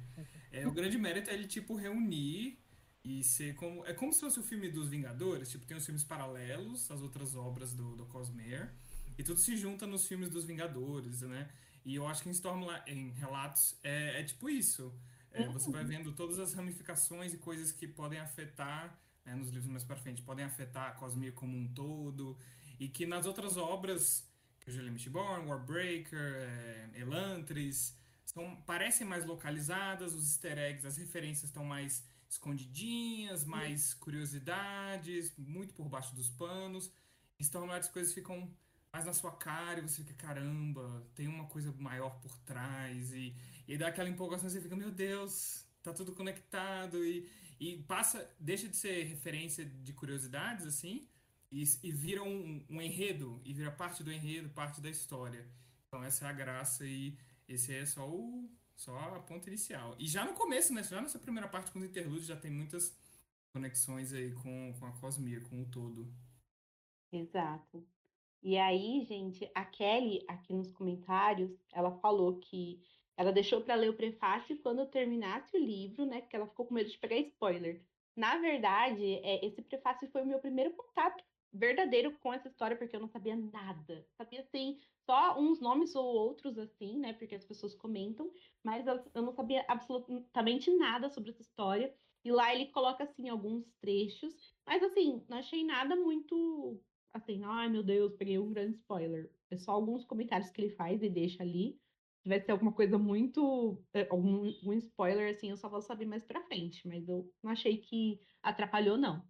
É, 0.52 0.66
o 0.66 0.72
grande 0.72 0.98
mérito 0.98 1.30
é 1.30 1.34
ele, 1.34 1.46
tipo, 1.46 1.74
reunir 1.74 2.58
e 3.02 3.22
ser 3.22 3.54
como. 3.54 3.86
É 3.86 3.94
como 3.94 4.12
se 4.12 4.20
fosse 4.20 4.38
o 4.38 4.42
filme 4.42 4.68
dos 4.68 4.88
Vingadores, 4.88 5.50
tipo, 5.50 5.64
tem 5.64 5.76
os 5.76 5.84
filmes 5.84 6.04
paralelos, 6.04 6.90
as 6.90 7.00
outras 7.00 7.34
obras 7.34 7.72
do, 7.72 7.96
do 7.96 8.04
Cosmere, 8.06 8.68
e 9.16 9.22
tudo 9.22 9.40
se 9.40 9.56
junta 9.56 9.86
nos 9.86 10.06
filmes 10.06 10.28
dos 10.28 10.44
Vingadores, 10.44 11.22
né? 11.22 11.48
E 11.84 11.94
eu 11.94 12.06
acho 12.06 12.22
que 12.22 12.28
em 12.28 12.32
Storm, 12.32 12.66
em 12.86 13.10
Relatos, 13.12 13.78
é, 13.82 14.20
é 14.20 14.24
tipo 14.24 14.50
isso. 14.50 14.92
É, 15.30 15.46
você 15.48 15.70
vai 15.70 15.84
vendo 15.84 16.12
todas 16.12 16.38
as 16.38 16.52
ramificações 16.54 17.32
e 17.32 17.38
coisas 17.38 17.70
que 17.70 17.86
podem 17.86 18.18
afetar, 18.18 18.98
né, 19.24 19.34
nos 19.34 19.50
livros 19.50 19.70
mais 19.70 19.84
para 19.84 19.94
frente, 19.94 20.22
podem 20.22 20.44
afetar 20.44 20.88
a 20.88 20.92
Cosmere 20.92 21.32
como 21.32 21.56
um 21.56 21.68
todo, 21.68 22.36
e 22.80 22.88
que 22.88 23.06
nas 23.06 23.26
outras 23.26 23.56
obras, 23.56 24.25
Julian 24.66 24.92
Mistborn, 24.92 25.46
Warbreaker, 25.46 26.18
é, 26.18 26.90
Elantris, 26.96 27.96
são, 28.24 28.56
parecem 28.66 29.06
mais 29.06 29.24
localizadas, 29.24 30.12
os 30.14 30.24
easter 30.24 30.58
eggs, 30.58 30.86
as 30.86 30.96
referências 30.96 31.44
estão 31.44 31.64
mais 31.64 32.04
escondidinhas, 32.28 33.44
mais 33.44 33.94
curiosidades, 33.94 35.32
muito 35.38 35.72
por 35.74 35.88
baixo 35.88 36.14
dos 36.14 36.28
panos. 36.28 36.92
Então, 37.38 37.70
as 37.70 37.88
coisas 37.88 38.12
ficam 38.12 38.50
mais 38.92 39.04
na 39.04 39.12
sua 39.12 39.32
cara 39.32 39.78
e 39.78 39.82
você 39.82 40.02
fica, 40.02 40.14
caramba, 40.14 41.06
tem 41.14 41.28
uma 41.28 41.46
coisa 41.46 41.72
maior 41.78 42.18
por 42.20 42.36
trás. 42.40 43.12
E, 43.12 43.34
e 43.68 43.78
dá 43.78 43.88
aquela 43.88 44.08
empolgação, 44.08 44.48
você 44.48 44.60
fica, 44.60 44.74
meu 44.74 44.90
Deus, 44.90 45.64
tá 45.82 45.92
tudo 45.92 46.12
conectado. 46.12 47.04
E, 47.04 47.30
e 47.60 47.76
passa, 47.82 48.28
deixa 48.40 48.68
de 48.68 48.76
ser 48.76 49.04
referência 49.04 49.64
de 49.64 49.92
curiosidades, 49.92 50.66
assim, 50.66 51.06
e, 51.50 51.64
e 51.82 51.92
vira 51.92 52.22
um, 52.22 52.64
um 52.68 52.80
enredo, 52.80 53.40
e 53.44 53.52
vira 53.52 53.70
parte 53.70 54.02
do 54.02 54.12
enredo, 54.12 54.48
parte 54.50 54.80
da 54.80 54.90
história. 54.90 55.46
Então 55.86 56.02
essa 56.02 56.26
é 56.26 56.28
a 56.28 56.32
graça 56.32 56.84
e 56.84 57.16
esse 57.48 57.74
é 57.74 57.84
só 57.86 58.08
o 58.08 58.50
só 58.74 58.94
a 58.98 59.20
ponta 59.20 59.48
inicial. 59.48 59.96
E 59.98 60.06
já 60.06 60.24
no 60.24 60.34
começo, 60.34 60.74
né? 60.74 60.82
Já 60.82 61.00
nessa 61.00 61.18
primeira 61.18 61.48
parte 61.48 61.72
com 61.72 61.78
os 61.78 61.84
interlúdios 61.84 62.26
já 62.26 62.36
tem 62.36 62.50
muitas 62.50 62.94
conexões 63.50 64.12
aí 64.12 64.32
com, 64.32 64.74
com 64.78 64.86
a 64.86 64.92
Cosmia, 64.92 65.40
com 65.40 65.62
o 65.62 65.70
todo. 65.70 66.12
Exato. 67.10 67.86
E 68.42 68.58
aí, 68.58 69.02
gente, 69.08 69.50
a 69.54 69.64
Kelly, 69.64 70.24
aqui 70.28 70.52
nos 70.52 70.70
comentários, 70.70 71.50
ela 71.72 71.90
falou 72.00 72.38
que 72.38 72.82
ela 73.16 73.32
deixou 73.32 73.62
para 73.62 73.74
ler 73.74 73.88
o 73.88 73.96
prefácio 73.96 74.58
quando 74.58 74.80
eu 74.80 74.86
terminasse 74.86 75.56
o 75.56 75.64
livro, 75.64 76.04
né? 76.04 76.20
Porque 76.20 76.36
ela 76.36 76.46
ficou 76.46 76.66
com 76.66 76.74
medo 76.74 76.90
de 76.90 76.98
pegar 76.98 77.16
spoiler. 77.16 77.82
Na 78.14 78.36
verdade, 78.36 79.14
é, 79.22 79.44
esse 79.44 79.62
prefácio 79.62 80.08
foi 80.10 80.22
o 80.22 80.26
meu 80.26 80.38
primeiro 80.38 80.72
contato 80.74 81.24
verdadeiro 81.56 82.18
com 82.18 82.32
essa 82.32 82.48
história, 82.48 82.76
porque 82.76 82.94
eu 82.96 83.00
não 83.00 83.08
sabia 83.08 83.36
nada. 83.36 84.06
Sabia, 84.16 84.40
assim, 84.40 84.80
só 85.04 85.38
uns 85.38 85.60
nomes 85.60 85.94
ou 85.94 86.04
outros, 86.04 86.58
assim, 86.58 86.98
né? 86.98 87.12
Porque 87.12 87.34
as 87.34 87.44
pessoas 87.44 87.74
comentam, 87.74 88.30
mas 88.62 88.86
eu, 88.86 89.04
eu 89.14 89.22
não 89.22 89.32
sabia 89.32 89.64
absolutamente 89.68 90.70
nada 90.76 91.08
sobre 91.08 91.30
essa 91.30 91.42
história. 91.42 91.94
E 92.24 92.30
lá 92.32 92.54
ele 92.54 92.66
coloca, 92.72 93.04
assim, 93.04 93.28
alguns 93.28 93.72
trechos. 93.80 94.34
Mas, 94.66 94.82
assim, 94.82 95.24
não 95.28 95.38
achei 95.38 95.64
nada 95.64 95.96
muito 95.96 96.82
assim, 97.16 97.42
ai 97.44 97.68
meu 97.68 97.82
Deus, 97.82 98.14
peguei 98.14 98.38
um 98.38 98.52
grande 98.52 98.76
spoiler. 98.76 99.32
É 99.50 99.56
só 99.56 99.72
alguns 99.72 100.04
comentários 100.04 100.50
que 100.50 100.60
ele 100.60 100.70
faz 100.70 101.02
e 101.02 101.08
deixa 101.08 101.42
ali. 101.42 101.80
Se 102.22 102.28
vai 102.28 102.40
ter 102.40 102.52
alguma 102.52 102.72
coisa 102.72 102.98
muito. 102.98 103.84
É, 103.92 104.06
algum, 104.10 104.46
algum 104.46 104.72
spoiler, 104.74 105.34
assim, 105.34 105.50
eu 105.50 105.56
só 105.56 105.68
vou 105.68 105.80
saber 105.80 106.06
mais 106.06 106.24
pra 106.24 106.42
frente. 106.42 106.86
Mas 106.88 107.08
eu 107.08 107.32
não 107.42 107.52
achei 107.52 107.78
que 107.78 108.20
atrapalhou, 108.42 108.96
não. 108.96 109.26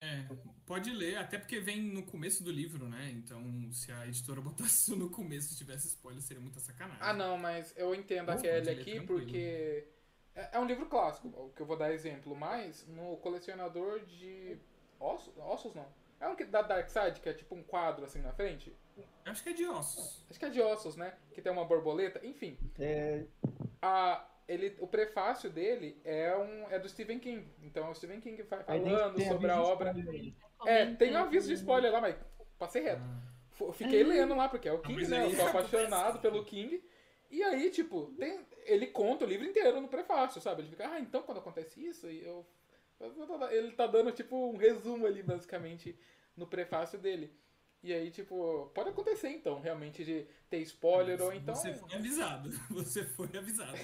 É, 0.00 0.24
pode 0.64 0.90
ler, 0.90 1.16
até 1.16 1.38
porque 1.38 1.58
vem 1.58 1.80
no 1.80 2.04
começo 2.04 2.44
do 2.44 2.52
livro, 2.52 2.88
né? 2.88 3.10
Então, 3.12 3.42
se 3.72 3.90
a 3.90 4.06
editora 4.06 4.40
botasse 4.42 4.82
isso 4.82 4.96
no 4.96 5.10
começo 5.10 5.52
e 5.52 5.56
tivesse 5.56 5.88
spoiler, 5.88 6.22
seria 6.22 6.40
muita 6.40 6.60
sacanagem. 6.60 6.98
Ah, 7.00 7.12
não, 7.12 7.36
mas 7.36 7.74
eu 7.76 7.94
entendo 7.94 8.30
a 8.30 8.36
Kelly 8.36 8.70
aqui 8.70 8.94
tranquilo. 8.94 9.06
porque 9.06 9.88
é, 10.34 10.50
é 10.52 10.58
um 10.58 10.66
livro 10.66 10.86
clássico, 10.86 11.28
o 11.28 11.52
que 11.54 11.62
eu 11.62 11.66
vou 11.66 11.76
dar 11.76 11.92
exemplo, 11.92 12.36
mas 12.36 12.86
no 12.86 13.16
colecionador 13.16 14.00
de 14.06 14.56
ossos, 15.00 15.32
ossos 15.36 15.74
não, 15.74 15.86
é 16.20 16.28
um 16.28 16.36
da 16.50 16.62
Dark 16.62 16.88
Side, 16.88 17.20
que 17.20 17.28
é 17.28 17.32
tipo 17.32 17.54
um 17.54 17.62
quadro 17.62 18.04
assim 18.04 18.20
na 18.20 18.32
frente? 18.32 18.74
Acho 19.24 19.42
que 19.42 19.50
é 19.50 19.52
de 19.52 19.66
ossos. 19.66 20.24
Acho 20.28 20.38
que 20.38 20.44
é 20.44 20.50
de 20.50 20.60
ossos, 20.60 20.96
né? 20.96 21.14
Que 21.32 21.40
tem 21.40 21.52
uma 21.52 21.64
borboleta. 21.64 22.24
Enfim. 22.26 22.58
É... 22.78 23.24
A, 23.80 24.26
ele, 24.48 24.76
o 24.80 24.86
prefácio 24.86 25.50
dele 25.50 26.00
é, 26.04 26.36
um, 26.36 26.70
é 26.70 26.78
do 26.78 26.88
Stephen 26.88 27.18
King. 27.18 27.46
Então 27.62 27.90
o 27.90 27.94
Stephen 27.94 28.20
King 28.20 28.42
vai 28.42 28.64
falando 28.64 29.22
sobre 29.22 29.50
a 29.50 29.62
obra. 29.62 29.94
É, 30.66 30.86
tem 30.94 31.14
um 31.14 31.18
aviso 31.18 31.48
de 31.48 31.54
spoiler 31.54 31.92
lá, 31.92 32.00
mas 32.00 32.16
passei 32.58 32.82
reto. 32.82 33.02
Ah. 33.02 33.72
Fiquei 33.72 34.02
lendo 34.02 34.34
lá, 34.34 34.48
porque 34.48 34.68
é 34.68 34.72
o 34.72 34.80
King, 34.80 35.06
né? 35.06 35.26
Eu 35.26 35.30
sou 35.32 35.48
apaixonado 35.48 36.20
pelo 36.20 36.44
King. 36.44 36.82
E 37.30 37.42
aí, 37.42 37.70
tipo, 37.70 38.06
tem, 38.18 38.40
ele 38.64 38.86
conta 38.86 39.24
o 39.24 39.28
livro 39.28 39.46
inteiro 39.46 39.80
no 39.80 39.88
prefácio, 39.88 40.40
sabe? 40.40 40.62
Ele 40.62 40.70
fica, 40.70 40.88
ah, 40.88 40.98
então 40.98 41.22
quando 41.22 41.38
acontece 41.38 41.84
isso, 41.84 42.08
e 42.08 42.24
eu 42.24 42.46
ele 43.50 43.72
tá 43.72 43.86
dando, 43.86 44.10
tipo, 44.10 44.50
um 44.50 44.56
resumo 44.56 45.06
ali, 45.06 45.22
basicamente, 45.22 45.96
no 46.36 46.46
prefácio 46.46 46.98
dele. 46.98 47.32
E 47.82 47.92
aí, 47.92 48.10
tipo, 48.10 48.70
pode 48.74 48.90
acontecer 48.90 49.28
então, 49.28 49.60
realmente, 49.60 50.04
de 50.04 50.26
ter 50.50 50.58
spoiler 50.62 51.20
ou 51.22 51.32
então. 51.32 51.54
Você 51.54 51.74
foi 51.74 51.94
avisado. 51.94 52.50
Você 52.70 53.04
foi 53.04 53.30
avisado. 53.36 53.78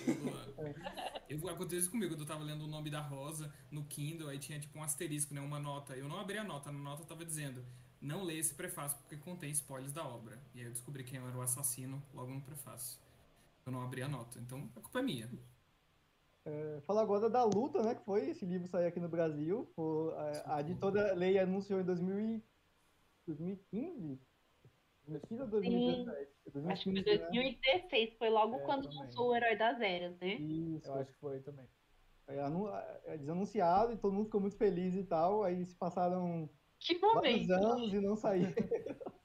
eu, 1.28 1.48
aconteceu 1.48 1.78
isso 1.78 1.90
comigo, 1.90 2.14
eu 2.14 2.26
tava 2.26 2.42
lendo 2.42 2.64
o 2.64 2.66
nome 2.66 2.90
da 2.90 3.00
Rosa 3.00 3.54
no 3.70 3.84
Kindle, 3.84 4.28
aí 4.28 4.38
tinha 4.38 4.58
tipo 4.58 4.76
um 4.78 4.82
asterisco, 4.82 5.32
né? 5.32 5.40
Uma 5.40 5.60
nota. 5.60 5.96
Eu 5.96 6.08
não 6.08 6.18
abri 6.18 6.38
a 6.38 6.44
nota, 6.44 6.72
na 6.72 6.78
nota 6.78 7.04
tava 7.04 7.24
dizendo. 7.24 7.64
Não 8.00 8.24
leia 8.24 8.40
esse 8.40 8.52
prefácio 8.52 8.98
porque 8.98 9.16
contém 9.16 9.50
spoilers 9.50 9.92
da 9.92 10.04
obra. 10.04 10.38
E 10.54 10.60
aí 10.60 10.66
eu 10.66 10.72
descobri 10.72 11.04
quem 11.04 11.18
era 11.18 11.36
o 11.36 11.40
assassino 11.40 12.02
logo 12.12 12.32
no 12.32 12.40
prefácio. 12.40 12.98
Eu 13.64 13.72
não 13.72 13.82
abri 13.82 14.02
a 14.02 14.08
nota. 14.08 14.38
Então 14.40 14.68
a 14.76 14.80
culpa 14.80 14.98
é 14.98 15.02
minha. 15.02 15.30
É, 16.44 16.80
falar 16.82 17.02
agora 17.02 17.30
da 17.30 17.42
luta, 17.44 17.82
né? 17.82 17.94
Que 17.94 18.04
foi 18.04 18.28
esse 18.28 18.44
livro 18.44 18.68
sair 18.68 18.86
aqui 18.86 19.00
no 19.00 19.08
Brasil. 19.08 19.66
Foi, 19.74 20.12
a, 20.14 20.56
a 20.56 20.60
editora 20.60 21.14
Lei 21.14 21.38
anunciou 21.38 21.80
em 21.80 21.84
2000, 21.84 22.42
2015? 23.26 24.20
2015 25.06 25.42
ou 25.42 25.48
2017? 25.48 26.30
Sim, 26.52 26.66
acho 26.68 26.84
que 26.84 26.92
foi 26.92 27.18
2016, 27.18 28.10
né? 28.10 28.16
foi 28.18 28.30
logo 28.30 28.56
é, 28.56 28.58
quando 28.60 28.82
também. 28.84 28.98
lançou 28.98 29.28
o 29.28 29.36
Herói 29.36 29.56
das 29.56 29.80
Eras, 29.80 30.18
né? 30.18 30.34
Isso, 30.34 30.88
eu 30.88 30.94
acho 30.94 31.12
que 31.12 31.18
foi 31.18 31.40
também. 31.40 31.66
É, 32.26 33.12
eles 33.12 33.28
anunciaram 33.28 33.92
e 33.92 33.98
todo 33.98 34.12
mundo 34.12 34.26
ficou 34.26 34.40
muito 34.40 34.56
feliz 34.56 34.94
e 34.94 35.04
tal. 35.04 35.42
Aí 35.42 35.64
se 35.64 35.74
passaram 35.74 36.48
que 36.78 36.98
vários 36.98 37.50
anos 37.50 37.92
e 37.92 38.00
não 38.00 38.16
saiu. 38.16 38.46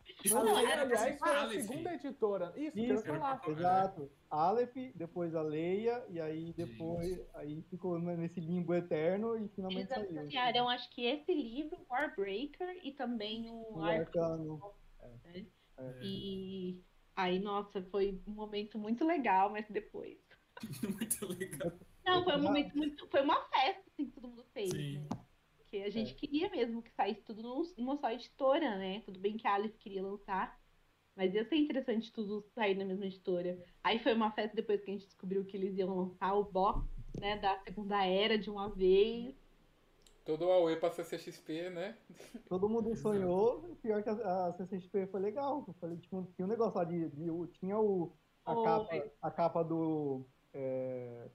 aliás, 0.82 1.20
foi 1.20 1.30
a 1.30 1.50
segunda 1.50 1.94
editora. 1.94 2.54
Isso, 2.56 2.78
Isso 2.78 3.04
que 3.04 3.10
eu 3.10 3.16
falar. 3.16 3.42
Exato. 3.48 4.12
Aleph, 4.30 4.76
depois 4.96 5.34
a 5.34 5.42
Leia, 5.42 6.04
e 6.10 6.20
aí 6.20 6.54
depois 6.54 7.20
aí 7.34 7.64
ficou 7.70 7.98
nesse 8.00 8.40
limbo 8.40 8.74
eterno 8.74 9.38
e 9.38 9.48
finalmente 9.50 9.92
Eles 9.92 10.08
saiu. 10.08 10.50
Eles 10.50 10.62
acho 10.68 10.90
que 10.92 11.06
esse 11.06 11.34
livro, 11.34 11.78
Warbreaker, 11.90 12.80
e 12.84 12.92
também 12.92 13.50
o, 13.50 13.78
o 13.78 13.84
Arcano. 13.84 14.62
Né? 15.24 15.46
É. 15.78 16.00
E 16.04 16.84
aí, 17.16 17.40
nossa, 17.40 17.82
foi 17.84 18.22
um 18.28 18.32
momento 18.32 18.78
muito 18.78 19.06
legal, 19.06 19.50
mas 19.50 19.66
depois. 19.70 20.18
muito 20.84 21.26
legal. 21.28 21.72
Não, 22.06 22.24
foi 22.24 22.36
um 22.36 22.44
momento 22.44 22.78
muito. 22.78 23.08
Foi 23.08 23.22
uma 23.22 23.42
festa 23.46 23.84
assim, 23.88 24.06
que 24.06 24.12
todo 24.12 24.28
mundo 24.28 24.46
fez. 24.54 24.70
Sim. 24.72 25.00
Né? 25.00 25.19
Porque 25.70 25.84
a 25.86 25.90
gente 25.92 26.14
é. 26.14 26.16
queria 26.16 26.50
mesmo 26.50 26.82
que 26.82 26.92
saísse 26.92 27.22
tudo 27.22 27.44
numa 27.78 27.96
só 27.98 28.12
editora, 28.12 28.76
né? 28.78 29.04
Tudo 29.06 29.20
bem 29.20 29.38
que 29.38 29.48
a 29.48 29.54
Alice 29.54 29.78
queria 29.78 30.02
lançar, 30.02 30.60
mas 31.16 31.32
ia 31.36 31.48
ser 31.48 31.58
interessante 31.58 32.12
tudo 32.12 32.44
sair 32.56 32.76
na 32.76 32.84
mesma 32.84 33.06
editora. 33.06 33.64
Aí 33.84 34.00
foi 34.00 34.14
uma 34.14 34.32
festa 34.32 34.56
depois 34.56 34.82
que 34.82 34.90
a 34.90 34.94
gente 34.96 35.06
descobriu 35.06 35.46
que 35.46 35.56
eles 35.56 35.78
iam 35.78 35.96
lançar 35.96 36.34
o 36.34 36.44
box, 36.44 36.90
né, 37.20 37.38
da 37.38 37.60
segunda 37.60 38.04
era 38.04 38.36
de 38.36 38.50
uma 38.50 38.68
vez. 38.68 39.36
Todo 40.26 40.48
o 40.48 40.52
Aue 40.52 40.76
pra 40.76 40.90
CCXP, 40.90 41.70
né? 41.70 41.96
Todo 42.50 42.68
mundo 42.68 42.96
sonhou, 42.96 43.78
pior 43.80 44.02
que 44.02 44.10
a, 44.10 44.48
a 44.48 44.54
CCXP 44.54 45.06
foi 45.06 45.20
legal. 45.20 45.64
Eu 45.68 45.74
falei, 45.76 45.98
tipo, 45.98 46.28
tinha 46.36 46.48
um 46.48 46.50
negócio 46.50 46.80
lá 46.80 46.84
de. 46.84 47.10
de 47.10 47.48
tinha 47.60 47.78
o, 47.78 48.12
a, 48.44 48.56
capa, 48.56 49.12
a 49.22 49.32
capa 49.32 49.64
do. 49.64 50.26
É, 50.52 51.30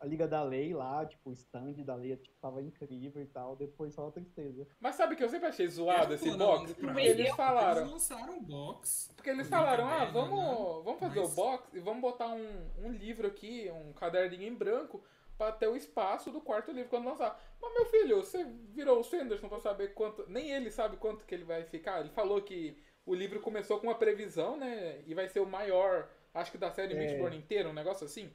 a 0.00 0.06
Liga 0.06 0.26
da 0.26 0.42
Lei 0.42 0.72
lá, 0.72 1.04
tipo, 1.04 1.28
o 1.28 1.32
stand 1.34 1.74
da 1.84 1.94
lei, 1.94 2.16
tipo, 2.16 2.34
tava 2.40 2.62
incrível 2.62 3.22
e 3.22 3.26
tal, 3.26 3.54
depois 3.54 3.92
só 3.92 4.08
a 4.08 4.10
tristeza. 4.10 4.66
Mas 4.80 4.94
sabe 4.94 5.14
que 5.14 5.22
eu 5.22 5.28
sempre 5.28 5.48
achei 5.48 5.68
zoado 5.68 6.14
esse 6.14 6.30
box? 6.36 6.72
Porque 6.72 7.00
eles 7.00 7.30
falaram. 7.36 7.82
Eles 7.82 7.92
lançaram 7.92 8.38
o 8.38 8.40
box. 8.40 9.12
Porque 9.14 9.28
eles 9.28 9.46
falaram, 9.46 9.86
ah, 9.86 10.06
vamos, 10.06 10.40
né? 10.40 10.82
vamos 10.84 11.00
fazer 11.00 11.20
Mas... 11.20 11.32
o 11.32 11.34
box 11.34 11.74
e 11.74 11.80
vamos 11.80 12.00
botar 12.00 12.28
um, 12.28 12.70
um 12.78 12.90
livro 12.90 13.26
aqui, 13.26 13.70
um 13.70 13.92
caderninho 13.92 14.44
em 14.44 14.54
branco, 14.54 15.04
pra 15.36 15.52
ter 15.52 15.68
o 15.68 15.76
espaço 15.76 16.30
do 16.30 16.40
quarto 16.40 16.72
livro 16.72 16.88
quando 16.88 17.04
lançar. 17.04 17.38
Mas, 17.60 17.74
meu 17.74 17.84
filho, 17.84 18.16
você 18.16 18.42
virou 18.70 19.00
o 19.00 19.04
Sanderson 19.04 19.50
pra 19.50 19.60
saber 19.60 19.92
quanto. 19.92 20.24
Nem 20.30 20.50
ele 20.50 20.70
sabe 20.70 20.96
quanto 20.96 21.26
que 21.26 21.34
ele 21.34 21.44
vai 21.44 21.64
ficar. 21.64 22.00
Ele 22.00 22.10
falou 22.10 22.40
que 22.40 22.74
o 23.04 23.14
livro 23.14 23.40
começou 23.40 23.78
com 23.78 23.86
uma 23.86 23.94
previsão, 23.94 24.56
né? 24.56 25.02
E 25.06 25.12
vai 25.12 25.28
ser 25.28 25.40
o 25.40 25.46
maior, 25.46 26.08
acho 26.32 26.52
que 26.52 26.58
da 26.58 26.70
série 26.70 26.94
é. 26.94 26.96
Mistborn 26.96 27.36
inteira, 27.36 27.68
um 27.68 27.74
negócio 27.74 28.06
assim. 28.06 28.32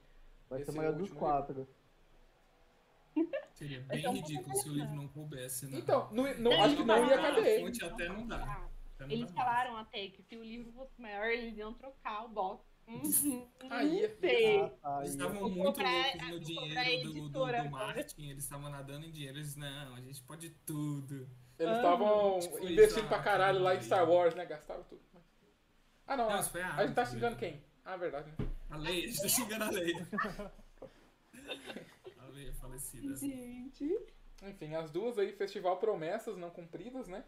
Vai 0.50 0.64
ser 0.64 0.72
maior 0.72 0.94
dos 0.94 1.12
quatro. 1.12 1.68
Seria 3.54 3.80
bem 3.82 4.14
ridículo 4.14 4.56
se 4.56 4.70
o 4.70 4.74
livro 4.74 4.94
não 4.94 5.08
coubesse. 5.08 5.68
Né? 5.68 5.80
Então, 5.80 6.10
não, 6.12 6.24
não, 6.38 6.64
acho 6.64 6.76
que 6.76 6.84
não 6.84 7.08
ia 7.08 7.18
caber. 7.18 7.58
A 7.58 7.66
fonte 7.66 7.86
até 7.86 8.10
não 8.10 8.28
dá. 8.28 8.70
Até 8.96 9.06
não 9.06 9.12
eles 9.12 9.32
dá 9.32 9.34
falaram 9.34 9.74
mais. 9.74 9.88
até 9.88 10.08
que 10.10 10.22
se 10.24 10.36
o 10.36 10.44
livro 10.44 10.72
fosse 10.74 11.02
maior, 11.02 11.26
eles 11.28 11.58
iam 11.58 11.74
trocar 11.74 12.26
o 12.26 12.30
box. 12.30 12.64
Uhum, 12.88 13.48
Aí, 13.72 14.02
eles 14.02 15.10
estavam 15.10 15.50
muito 15.50 15.64
comprar, 15.64 15.92
loucos 15.92 16.30
no 16.30 16.40
dinheiro 16.40 17.14
do, 17.14 17.30
do, 17.30 17.30
do, 17.30 17.70
Martin, 17.72 18.30
eles 18.30 18.44
estavam 18.44 18.70
nadando 18.70 19.08
em 19.08 19.12
dinheiro, 19.12 19.40
eles, 19.40 19.56
não, 19.56 19.96
a 19.96 20.02
gente 20.02 20.22
pode 20.22 20.52
tudo. 20.52 21.28
Eles 21.58 21.76
estavam 21.78 22.38
ah, 22.38 22.72
investindo 22.72 23.08
pra 23.08 23.24
caralho 23.24 23.60
lá 23.60 23.74
em 23.74 23.82
Star 23.82 24.08
Wars, 24.08 24.36
né? 24.36 24.46
Gastaram 24.46 24.84
tudo. 24.84 25.02
Ah, 26.06 26.16
não, 26.16 26.30
não 26.30 26.36
a, 26.36 26.40
a, 26.40 26.76
a 26.76 26.86
gente 26.86 26.96
tá 26.96 27.06
xingando 27.06 27.38
quem? 27.38 27.64
Ah, 27.84 27.98
verdade. 27.98 28.30
Né? 28.38 28.48
A 28.76 28.78
lei, 28.78 29.06
a 29.06 29.08
gente 29.08 29.22
tá 29.22 29.30
xingando 29.30 29.64
a 29.64 29.70
lei. 29.70 29.96
a 32.20 32.26
lei 32.34 32.50
é 32.50 32.52
falecida. 32.52 33.16
Gente. 33.16 33.98
Enfim, 34.44 34.76
as 34.76 34.92
duas 34.92 35.18
aí, 35.18 35.32
Festival 35.32 35.78
Promessas 35.78 36.36
Não 36.36 36.50
Cumpridas, 36.50 37.08
né? 37.08 37.24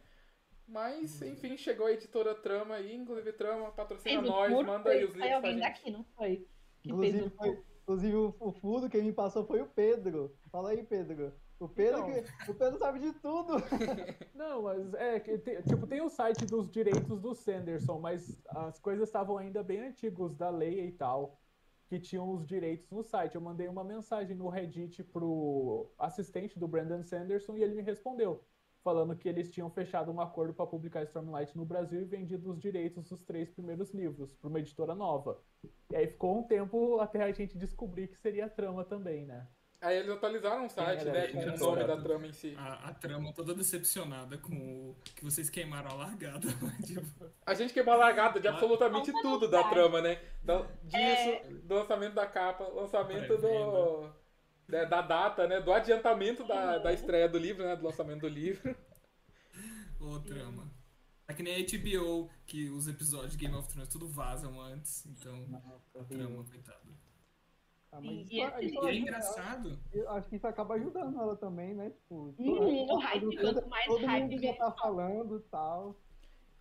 Mas, 0.67 1.21
uhum. 1.21 1.29
enfim, 1.29 1.55
chegou 1.55 1.87
a 1.87 1.93
editora 1.93 2.35
Trama 2.35 2.75
aí, 2.75 2.93
inclusive 2.93 3.31
Trama, 3.31 3.71
patrocina 3.71 4.21
nós, 4.21 4.51
manda 4.65 4.89
aí 4.89 5.05
os 5.05 5.13
livros. 5.13 5.23
Foi 5.23 5.31
alguém 5.31 5.57
daqui, 5.57 5.89
não 5.89 6.03
foi? 6.17 6.45
Que 6.81 6.89
inclusive, 6.89 7.29
foi, 7.29 7.63
inclusive 7.81 8.15
o, 8.17 8.35
o 8.41 8.51
fundo 8.51 8.89
quem 8.89 9.01
me 9.01 9.13
passou 9.13 9.45
foi 9.45 9.61
o 9.61 9.67
Pedro. 9.67 10.37
Fala 10.51 10.71
aí, 10.71 10.83
Pedro. 10.83 11.33
O 11.59 11.67
Pedro, 11.67 12.09
então, 12.11 12.23
que, 12.45 12.51
o 12.51 12.53
Pedro 12.53 12.77
sabe 12.77 12.99
de 12.99 13.13
tudo. 13.13 13.53
Não, 14.35 14.61
mas 14.61 14.93
é 14.93 15.19
que 15.19 15.39
tem, 15.39 15.61
tipo, 15.63 15.87
tem 15.87 16.01
o 16.01 16.09
site 16.09 16.45
dos 16.45 16.69
direitos 16.69 17.19
do 17.19 17.33
Sanderson, 17.33 17.99
mas 17.99 18.39
as 18.49 18.79
coisas 18.79 19.09
estavam 19.09 19.37
ainda 19.37 19.63
bem 19.63 19.79
antigos 19.79 20.35
da 20.35 20.51
lei 20.51 20.85
e 20.85 20.91
tal, 20.91 21.39
que 21.87 21.99
tinham 21.99 22.29
os 22.29 22.45
direitos 22.45 22.91
no 22.91 23.01
site. 23.01 23.33
Eu 23.33 23.41
mandei 23.41 23.67
uma 23.67 23.83
mensagem 23.83 24.35
no 24.35 24.49
Reddit 24.49 25.03
pro 25.05 25.91
assistente 25.97 26.59
do 26.59 26.67
Brandon 26.67 27.01
Sanderson 27.01 27.57
e 27.57 27.63
ele 27.63 27.73
me 27.73 27.81
respondeu, 27.81 28.43
falando 28.83 29.15
que 29.15 29.27
eles 29.27 29.51
tinham 29.51 29.71
fechado 29.71 30.11
um 30.11 30.21
acordo 30.21 30.53
para 30.53 30.67
publicar 30.67 31.01
Stormlight 31.05 31.57
no 31.57 31.65
Brasil 31.65 32.01
e 32.01 32.05
vendido 32.05 32.51
os 32.51 32.59
direitos 32.59 33.09
dos 33.09 33.23
três 33.23 33.49
primeiros 33.49 33.91
livros 33.95 34.31
para 34.35 34.47
uma 34.47 34.59
editora 34.59 34.93
nova. 34.93 35.41
E 35.89 35.95
aí 35.95 36.05
ficou 36.05 36.37
um 36.37 36.43
tempo 36.43 36.99
até 36.99 37.23
a 37.23 37.31
gente 37.31 37.57
descobrir 37.57 38.09
que 38.09 38.17
seria 38.19 38.47
trama 38.47 38.85
também, 38.85 39.25
né? 39.25 39.47
Aí 39.79 39.97
eles 39.97 40.09
atualizaram 40.09 40.65
o 40.65 40.69
site, 40.69 41.05
né, 41.05 41.27
com 41.27 41.39
o 41.39 41.57
nome 41.57 41.83
da 41.83 42.01
trama 42.01 42.25
em 42.25 42.33
si. 42.33 42.55
A, 42.57 42.89
a, 42.89 42.93
trama 42.95 43.31
toda 43.31 43.53
decepcionada 43.53 44.35
com 44.39 44.55
o 44.55 44.95
que 45.03 45.23
vocês 45.23 45.51
queimaram 45.51 45.91
a 45.91 45.93
largada. 45.93 46.47
tipo... 46.83 47.05
A 47.45 47.53
gente 47.53 47.73
queimou 47.73 47.93
a 47.93 47.97
largada 47.97 48.39
de 48.39 48.47
absolutamente 48.47 49.11
tudo 49.21 49.47
da 49.47 49.63
trama, 49.69 50.01
né? 50.01 50.19
Do, 50.41 50.65
disso, 50.83 50.99
é... 50.99 51.43
do 51.63 51.75
lançamento 51.75 52.15
da 52.15 52.25
capa, 52.25 52.63
lançamento 52.63 53.37
do... 53.37 54.09
Da, 54.67 54.83
da, 54.83 55.01
data, 55.01 55.47
né? 55.47 55.61
Do 55.61 55.71
adiantamento 55.71 56.45
da, 56.45 56.79
da 56.79 56.91
estreia 56.91 57.29
do 57.29 57.37
livro, 57.37 57.63
né? 57.63 57.75
Do 57.75 57.85
lançamento 57.85 58.21
do 58.21 58.27
livro. 58.27 58.75
Ô, 60.01 60.19
trama. 60.19 60.69
É 61.27 61.33
que 61.33 61.43
nem 61.43 61.55
a 61.55 61.59
HBO, 61.59 62.29
que 62.45 62.69
os 62.69 62.87
episódios 62.87 63.33
de 63.33 63.37
Game 63.37 63.55
of 63.55 63.67
Thrones 63.69 63.89
tudo 63.89 64.07
vazam 64.07 64.59
antes, 64.59 65.05
então 65.05 65.61
a 65.95 66.03
trama, 66.03 66.43
coitado. 66.43 67.06
Ah, 67.91 68.01
mas 68.01 68.27
e, 68.29 68.41
isso, 68.41 68.59
isso 68.61 68.87
é 68.87 68.95
engraçado. 68.95 69.79
Eu 69.93 70.09
acho 70.09 70.29
que 70.29 70.35
isso 70.35 70.47
acaba 70.47 70.75
ajudando 70.75 71.19
ela 71.19 71.35
também, 71.35 71.73
né? 71.73 71.89
Tipo, 71.89 72.35
hum, 72.37 72.85
o 72.89 72.97
hype, 72.97 73.37
quanto 73.37 73.69
mais 73.69 73.85
todo 73.85 74.05
hype 74.05 74.29
mundo 74.29 74.41
já 74.41 74.53
tá 74.53 74.71
falando 74.71 75.37
e 75.37 75.49
tal. 75.49 75.95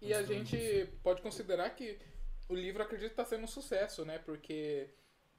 E 0.01 0.15
a 0.15 0.23
gente 0.23 0.89
pode 1.03 1.23
considerar 1.23 1.71
que 1.71 1.99
o 2.49 2.55
livro 2.55 2.83
acredito 2.83 3.11
que 3.11 3.17
tá 3.17 3.25
sendo 3.25 3.45
um 3.45 3.49
sucesso, 3.49 4.05
né? 4.05 4.19
Porque 4.19 4.91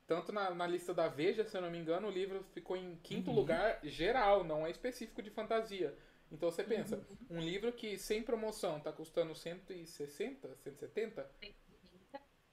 tanto 0.05 0.31
na, 0.31 0.49
na 0.53 0.65
lista 0.65 0.93
da 0.93 1.07
Veja, 1.07 1.45
se 1.45 1.55
eu 1.55 1.61
não 1.61 1.69
me 1.69 1.77
engano, 1.77 2.07
o 2.07 2.11
livro 2.11 2.43
ficou 2.53 2.75
em 2.75 2.95
quinto 2.97 3.29
uhum. 3.29 3.35
lugar 3.35 3.79
geral, 3.83 4.43
não 4.43 4.65
é 4.65 4.71
específico 4.71 5.21
de 5.21 5.29
fantasia. 5.29 5.95
Então 6.31 6.49
você 6.49 6.63
pensa, 6.63 6.97
uhum. 7.29 7.37
um 7.37 7.41
livro 7.41 7.71
que 7.71 7.97
sem 7.97 8.23
promoção 8.23 8.79
tá 8.79 8.91
custando 8.91 9.35
160, 9.35 10.55
170? 10.55 11.29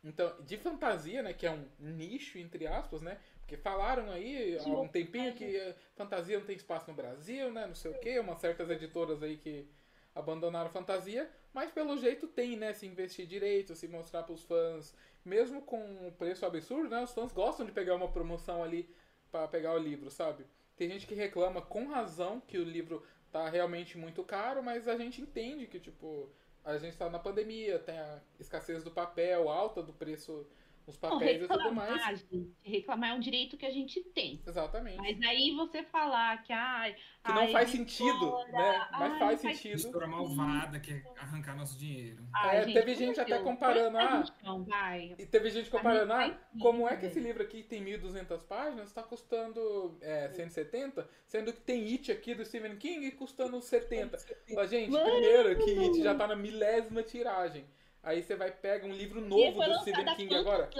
Então, 0.04 0.36
de 0.42 0.58
fantasia, 0.58 1.22
né, 1.22 1.32
que 1.32 1.46
é 1.46 1.50
um 1.50 1.66
nicho, 1.78 2.38
entre 2.38 2.66
aspas, 2.66 3.00
né, 3.00 3.18
porque 3.40 3.56
falaram 3.56 4.10
aí 4.10 4.58
há 4.58 4.68
um 4.68 4.86
tempinho 4.86 5.34
que 5.34 5.74
fantasia 5.96 6.38
não 6.38 6.44
tem 6.46 6.56
espaço 6.56 6.90
no 6.90 6.96
Brasil, 6.96 7.50
né, 7.50 7.66
não 7.66 7.74
sei 7.74 7.90
o 7.90 7.98
quê, 7.98 8.18
umas 8.18 8.38
certas 8.38 8.68
editoras 8.68 9.22
aí 9.22 9.38
que 9.38 9.66
abandonaram 10.14 10.70
fantasia, 10.70 11.28
mas 11.54 11.72
pelo 11.72 11.96
jeito 11.96 12.28
tem, 12.28 12.54
né, 12.56 12.74
se 12.74 12.86
investir 12.86 13.26
direito, 13.26 13.74
se 13.74 13.88
mostrar 13.88 14.22
para 14.22 14.34
os 14.34 14.44
fãs, 14.44 14.94
mesmo 15.24 15.62
com 15.62 15.80
um 16.06 16.12
preço 16.12 16.44
absurdo, 16.44 16.90
né, 16.90 17.02
os 17.02 17.12
fãs 17.12 17.32
gostam 17.32 17.64
de 17.64 17.72
pegar 17.72 17.94
uma 17.94 18.12
promoção 18.12 18.62
ali 18.62 18.94
para 19.30 19.48
pegar 19.48 19.72
o 19.72 19.78
livro, 19.78 20.10
sabe? 20.10 20.46
Tem 20.76 20.88
gente 20.88 21.06
que 21.06 21.14
reclama 21.14 21.62
com 21.62 21.88
razão 21.88 22.40
que 22.40 22.58
o 22.58 22.64
livro 22.64 23.02
tá 23.32 23.48
realmente 23.48 23.96
muito 23.96 24.22
caro, 24.22 24.62
mas 24.62 24.86
a 24.86 24.96
gente 24.96 25.20
entende 25.20 25.66
que, 25.66 25.80
tipo, 25.80 26.30
a 26.64 26.78
gente 26.78 26.92
está 26.92 27.10
na 27.10 27.18
pandemia, 27.18 27.78
tem 27.78 27.98
a 27.98 28.20
escassez 28.40 28.82
do 28.82 28.90
papel, 28.90 29.48
alta 29.48 29.82
do 29.82 29.92
preço 29.92 30.46
nos 30.86 30.96
papéis 30.96 31.38
não, 31.38 31.44
e 31.46 31.48
tudo 31.48 31.74
mais. 31.74 32.20
Gente, 32.20 32.52
reclamar 32.62 33.10
é 33.10 33.14
um 33.14 33.20
direito 33.20 33.56
que 33.56 33.64
a 33.64 33.70
gente 33.70 34.00
tem. 34.00 34.42
Exatamente. 34.46 34.98
Mas 34.98 35.20
aí 35.22 35.52
você 35.52 35.82
falar 35.82 36.42
que 36.42 36.52
ai, 36.52 36.94
que 37.24 37.32
não 37.32 37.38
ai, 37.38 37.52
faz 37.52 37.70
sentido, 37.70 38.38
né? 38.52 38.88
Mas 38.92 39.12
ai, 39.12 39.18
faz 39.18 39.40
sentido. 39.40 39.80
Editora 39.80 40.06
malvada 40.06 40.78
que 40.78 40.92
é 40.92 41.02
arrancar 41.16 41.56
nosso 41.56 41.78
dinheiro. 41.78 42.22
Ai, 42.34 42.58
é, 42.58 42.64
gente, 42.64 42.74
teve 42.74 42.94
gente 42.94 43.20
até 43.20 43.38
comparando, 43.38 43.96
ah, 43.96 44.24
vai. 44.66 45.14
e 45.18 45.26
teve 45.26 45.50
gente 45.50 45.70
comparando, 45.70 46.12
ah, 46.12 46.38
como 46.60 46.86
é 46.86 46.96
que 46.96 47.06
esse 47.06 47.18
livro 47.18 47.42
aqui 47.42 47.62
tem 47.62 47.82
1.200 47.82 48.42
páginas, 48.46 48.88
está 48.88 49.02
custando 49.02 49.96
é, 50.02 50.30
170, 50.30 51.08
sendo 51.26 51.52
que 51.52 51.60
tem 51.60 51.84
It 51.92 52.12
aqui 52.12 52.34
do 52.34 52.44
Stephen 52.44 52.76
King 52.76 53.10
custando 53.12 53.60
70. 53.60 54.18
Mas, 54.54 54.70
gente, 54.70 54.90
primeiro 54.90 55.64
que 55.64 55.78
It 55.78 56.02
já 56.02 56.12
está 56.12 56.26
na 56.26 56.36
milésima 56.36 57.02
tiragem. 57.02 57.64
Aí 58.04 58.22
você 58.22 58.36
vai 58.36 58.50
pegar 58.50 58.86
um 58.86 58.92
livro 58.92 59.20
novo 59.20 59.62
do 59.64 59.74
Stephen 59.80 60.14
King 60.14 60.34
agora. 60.34 60.70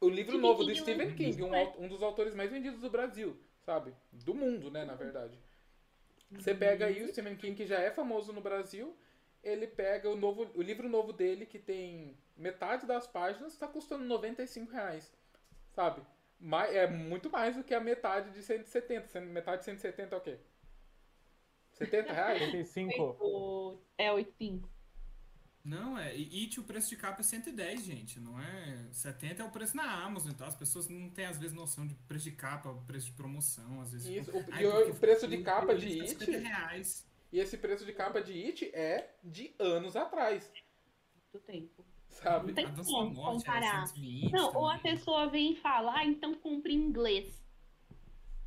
O 0.00 0.08
livro 0.08 0.38
novo 0.38 0.64
do 0.64 0.74
Stephen 0.74 1.14
King, 1.14 1.42
um, 1.42 1.84
um 1.84 1.88
dos 1.88 2.02
autores 2.02 2.34
mais 2.34 2.50
vendidos 2.50 2.80
do 2.80 2.88
Brasil, 2.88 3.36
sabe? 3.62 3.92
Do 4.12 4.32
mundo, 4.32 4.70
né, 4.70 4.84
na 4.84 4.94
verdade. 4.94 5.36
Você 6.30 6.54
pega 6.54 6.86
aí 6.86 7.02
o 7.02 7.08
Stephen 7.08 7.36
King, 7.36 7.56
que 7.56 7.66
já 7.66 7.78
é 7.78 7.90
famoso 7.90 8.32
no 8.32 8.40
Brasil, 8.40 8.96
ele 9.42 9.66
pega 9.66 10.08
o, 10.08 10.16
novo, 10.16 10.50
o 10.54 10.62
livro 10.62 10.88
novo 10.88 11.12
dele, 11.12 11.44
que 11.44 11.58
tem 11.58 12.16
metade 12.36 12.86
das 12.86 13.06
páginas, 13.06 13.52
está 13.52 13.66
custando 13.66 14.04
95 14.04 14.72
reais, 14.72 15.12
sabe? 15.72 16.00
É 16.72 16.86
muito 16.86 17.28
mais 17.28 17.56
do 17.56 17.64
que 17.64 17.74
a 17.74 17.80
metade 17.80 18.30
de 18.30 18.42
170. 18.42 19.20
Metade 19.20 19.58
de 19.58 19.64
170 19.64 20.14
é 20.14 20.18
o 20.18 20.20
quê? 20.20 20.38
70 21.72 22.12
reais? 22.12 22.42
85. 22.42 23.78
É 23.98 24.12
85. 24.12 24.68
Não, 25.64 25.96
é. 25.96 26.16
E 26.16 26.42
It, 26.42 26.58
o 26.58 26.64
preço 26.64 26.88
de 26.88 26.96
capa 26.96 27.20
é 27.20 27.22
110, 27.22 27.84
gente. 27.84 28.18
Não 28.18 28.40
é. 28.40 28.88
70 28.90 29.42
é 29.42 29.46
o 29.46 29.50
preço 29.50 29.76
na 29.76 30.04
Amazon 30.04 30.32
então. 30.32 30.46
As 30.46 30.56
pessoas 30.56 30.88
não 30.88 31.08
têm, 31.08 31.26
às 31.26 31.38
vezes, 31.38 31.54
noção 31.54 31.86
de 31.86 31.94
preço 31.94 32.24
de 32.24 32.32
capa, 32.32 32.74
preço 32.86 33.06
de 33.06 33.12
promoção. 33.12 33.80
Às 33.80 33.92
vezes. 33.92 34.08
Isso. 34.08 34.36
O, 34.36 34.44
Ai, 34.50 34.66
o 34.66 34.94
preço 34.94 35.28
de 35.28 35.42
capa 35.42 35.74
de 35.74 36.00
It. 36.00 36.24
Reais. 36.24 37.06
E 37.32 37.38
esse 37.38 37.56
preço 37.56 37.84
de 37.86 37.92
capa 37.92 38.20
de 38.20 38.32
It 38.32 38.74
é 38.74 39.14
de 39.22 39.54
anos 39.58 39.96
atrás. 39.96 40.50
Muito 41.32 41.46
tempo. 41.46 41.84
Sabe? 42.08 42.48
Não 42.48 42.54
tem 42.54 42.74
como 42.74 43.14
comparar. 43.14 43.86
120, 43.86 44.32
não, 44.32 44.46
também. 44.48 44.62
ou 44.62 44.68
a 44.68 44.78
pessoa 44.78 45.30
vem 45.30 45.52
e 45.52 45.56
fala, 45.56 45.96
ah, 45.96 46.04
então 46.04 46.34
compre 46.34 46.74
em 46.74 46.76
inglês. 46.76 47.42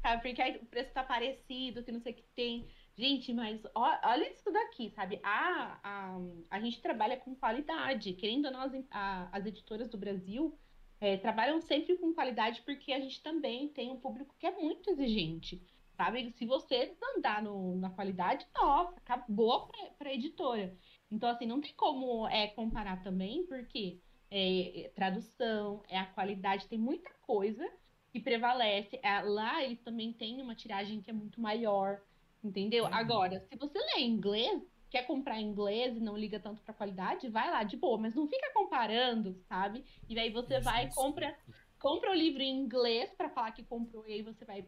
Sabe? 0.01 0.21
Porque 0.21 0.41
aí 0.41 0.57
o 0.57 0.65
preço 0.67 0.91
tá 0.93 1.03
parecido, 1.03 1.83
que 1.83 1.91
não 1.91 1.99
sei 1.99 2.11
o 2.11 2.15
que 2.15 2.25
tem. 2.35 2.67
Gente, 2.97 3.33
mas 3.33 3.61
olha 3.75 4.31
isso 4.31 4.49
daqui, 4.51 4.89
sabe? 4.91 5.19
A, 5.21 5.79
a, 5.83 6.17
a 6.49 6.59
gente 6.61 6.81
trabalha 6.81 7.17
com 7.17 7.35
qualidade. 7.35 8.13
Querendo 8.13 8.45
ou 8.45 8.51
não, 8.51 8.61
as, 8.61 8.73
a, 8.89 9.29
as 9.37 9.45
editoras 9.45 9.89
do 9.89 9.97
Brasil 9.97 10.57
é, 11.01 11.17
trabalham 11.17 11.59
sempre 11.61 11.97
com 11.97 12.13
qualidade 12.13 12.61
porque 12.61 12.93
a 12.93 12.99
gente 12.99 13.21
também 13.21 13.67
tem 13.67 13.91
um 13.91 13.99
público 13.99 14.33
que 14.39 14.47
é 14.47 14.51
muito 14.51 14.89
exigente, 14.89 15.61
sabe? 15.97 16.31
Se 16.31 16.45
você 16.45 16.95
andar 17.17 17.43
no, 17.43 17.75
na 17.75 17.89
qualidade, 17.89 18.47
nossa, 18.55 18.97
acabou 18.97 19.69
para 19.97 20.09
a 20.09 20.13
editora. 20.13 20.73
Então, 21.11 21.29
assim, 21.29 21.45
não 21.45 21.59
tem 21.59 21.73
como 21.75 22.25
é, 22.29 22.47
comparar 22.47 23.03
também, 23.03 23.45
porque 23.45 23.99
é, 24.31 24.89
tradução, 24.95 25.83
é 25.89 25.99
a 25.99 26.05
qualidade, 26.05 26.67
tem 26.67 26.79
muita 26.79 27.09
coisa 27.21 27.69
que 28.11 28.21
prevalece. 28.21 28.97
É, 29.03 29.21
lá 29.21 29.61
eles 29.63 29.81
também 29.81 30.13
têm 30.13 30.41
uma 30.41 30.55
tiragem 30.55 31.01
que 31.01 31.09
é 31.09 31.13
muito 31.13 31.41
maior. 31.41 32.01
Entendeu? 32.45 32.85
Agora, 32.85 33.39
se 33.49 33.57
você 33.57 33.79
lê 33.79 34.03
inglês, 34.03 34.61
quer 34.89 35.07
comprar 35.07 35.41
inglês 35.41 35.97
e 35.97 35.99
não 35.99 36.15
liga 36.15 36.39
tanto 36.39 36.61
para 36.61 36.75
qualidade, 36.75 37.27
vai 37.27 37.49
lá 37.49 37.63
de 37.63 37.75
boa, 37.75 37.97
mas 37.97 38.13
não 38.13 38.27
fica 38.27 38.51
comparando, 38.53 39.35
sabe? 39.49 39.83
E 40.07 40.17
aí 40.19 40.29
você 40.29 40.55
isso, 40.55 40.63
vai 40.63 40.85
e 40.85 40.93
compra 40.93 41.35
compra 41.79 42.11
o 42.11 42.15
livro 42.15 42.41
em 42.41 42.61
inglês 42.61 43.13
para 43.13 43.29
falar 43.29 43.51
que 43.51 43.63
comprou 43.63 44.07
e 44.07 44.13
aí 44.13 44.21
você 44.21 44.45
vai 44.45 44.65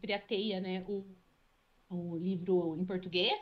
pirateia, 0.00 0.60
né, 0.60 0.84
o, 0.86 1.06
o 1.88 2.16
livro 2.16 2.76
em 2.78 2.84
português. 2.84 3.38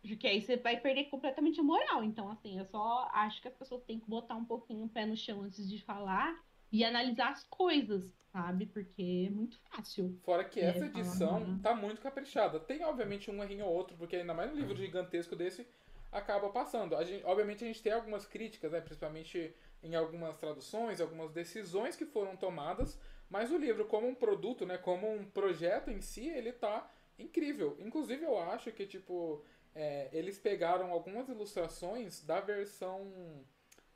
Porque 0.00 0.26
aí 0.26 0.40
você 0.40 0.56
vai 0.56 0.80
perder 0.80 1.04
completamente 1.04 1.58
a 1.58 1.62
moral. 1.62 2.04
Então, 2.04 2.30
assim, 2.30 2.56
eu 2.56 2.64
só 2.66 3.08
acho 3.12 3.42
que 3.42 3.48
as 3.48 3.54
pessoas 3.54 3.82
têm 3.82 3.98
que 3.98 4.08
botar 4.08 4.36
um 4.36 4.44
pouquinho 4.44 4.84
o 4.84 4.88
pé 4.88 5.04
no 5.04 5.16
chão 5.16 5.42
antes 5.42 5.68
de 5.68 5.82
falar 5.82 6.40
e 6.70 6.84
analisar 6.84 7.30
as 7.30 7.44
coisas, 7.44 8.04
sabe? 8.32 8.66
Porque 8.66 9.26
é 9.28 9.30
muito 9.30 9.58
fácil. 9.70 10.18
Fora 10.22 10.44
que 10.44 10.60
essa 10.60 10.84
é, 10.84 10.88
edição 10.88 11.40
falar... 11.40 11.58
tá 11.62 11.74
muito 11.74 12.00
caprichada. 12.00 12.60
Tem, 12.60 12.84
obviamente, 12.84 13.30
um 13.30 13.42
errinho 13.42 13.66
ou 13.66 13.72
outro, 13.72 13.96
porque 13.96 14.16
ainda 14.16 14.34
mais 14.34 14.52
um 14.52 14.56
livro 14.56 14.76
gigantesco 14.76 15.34
desse 15.34 15.66
acaba 16.10 16.48
passando. 16.50 16.96
A 16.96 17.04
gente, 17.04 17.24
obviamente, 17.24 17.64
a 17.64 17.66
gente 17.66 17.82
tem 17.82 17.92
algumas 17.92 18.26
críticas, 18.26 18.72
né? 18.72 18.80
Principalmente 18.80 19.54
em 19.82 19.94
algumas 19.94 20.36
traduções, 20.38 21.00
algumas 21.00 21.32
decisões 21.32 21.96
que 21.96 22.04
foram 22.04 22.36
tomadas, 22.36 22.98
mas 23.30 23.50
o 23.52 23.58
livro, 23.58 23.84
como 23.84 24.08
um 24.08 24.14
produto, 24.14 24.66
né? 24.66 24.78
Como 24.78 25.10
um 25.10 25.24
projeto 25.24 25.90
em 25.90 26.00
si, 26.00 26.28
ele 26.28 26.52
tá 26.52 26.90
incrível. 27.18 27.76
Inclusive, 27.80 28.24
eu 28.24 28.38
acho 28.38 28.72
que, 28.72 28.86
tipo, 28.86 29.44
é, 29.74 30.08
eles 30.12 30.38
pegaram 30.38 30.90
algumas 30.90 31.28
ilustrações 31.28 32.24
da 32.24 32.40
versão 32.40 33.44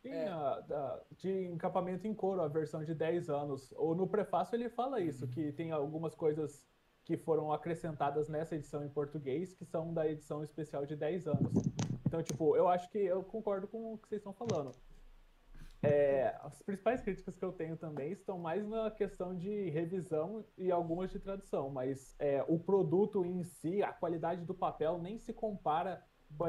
Sim, 0.03 0.11
é. 0.11 0.29
a, 0.29 0.55
a, 0.55 1.01
de 1.17 1.47
encapamento 1.47 2.07
em 2.09 2.15
couro, 2.15 2.43
a 2.43 2.49
versão 2.49 2.85
de 2.85 2.93
10 2.93 3.31
anos. 3.31 3.73
Ou 3.77 3.95
no 3.95 4.09
prefácio 4.09 4.57
ele 4.57 4.69
fala 4.69 5.01
isso, 5.01 5.25
uhum. 5.25 5.31
que 5.31 5.53
tem 5.53 5.71
algumas 5.71 6.15
coisas 6.15 6.67
que 7.05 7.17
foram 7.17 7.53
acrescentadas 7.53 8.29
nessa 8.29 8.57
edição 8.57 8.85
em 8.85 8.89
português, 8.89 9.55
que 9.55 9.65
são 9.65 9.93
da 9.95 10.07
edição 10.09 10.43
especial 10.43 10.85
de 10.85 10.97
10 10.97 11.29
anos. 11.29 11.53
Então, 12.07 12.23
tipo, 12.23 12.57
eu 12.57 12.69
acho 12.69 12.91
que 12.91 12.99
eu 12.99 13.23
concordo 13.23 13.67
com 13.69 13.95
o 13.95 13.99
que 13.99 14.09
vocês 14.09 14.21
estão 14.21 14.33
falando. 14.33 14.73
É, 15.83 16.37
as 16.43 16.63
principais 16.63 17.01
críticas 17.01 17.37
que 17.37 17.45
eu 17.45 17.53
tenho 17.53 17.77
também 17.77 18.13
estão 18.13 18.39
mais 18.39 18.69
na 18.69 18.89
questão 18.91 19.37
de 19.37 19.69
revisão 19.71 20.45
e 20.57 20.71
algumas 20.71 21.11
de 21.11 21.19
tradução, 21.19 21.71
mas 21.71 22.15
é, 22.21 22.45
o 22.47 22.57
produto 22.59 23.25
em 23.25 23.43
si, 23.43 23.83
a 23.83 23.93
qualidade 23.93 24.45
do 24.45 24.55
papel 24.55 24.99
nem 24.99 25.19
se 25.19 25.33
compara 25.33 26.01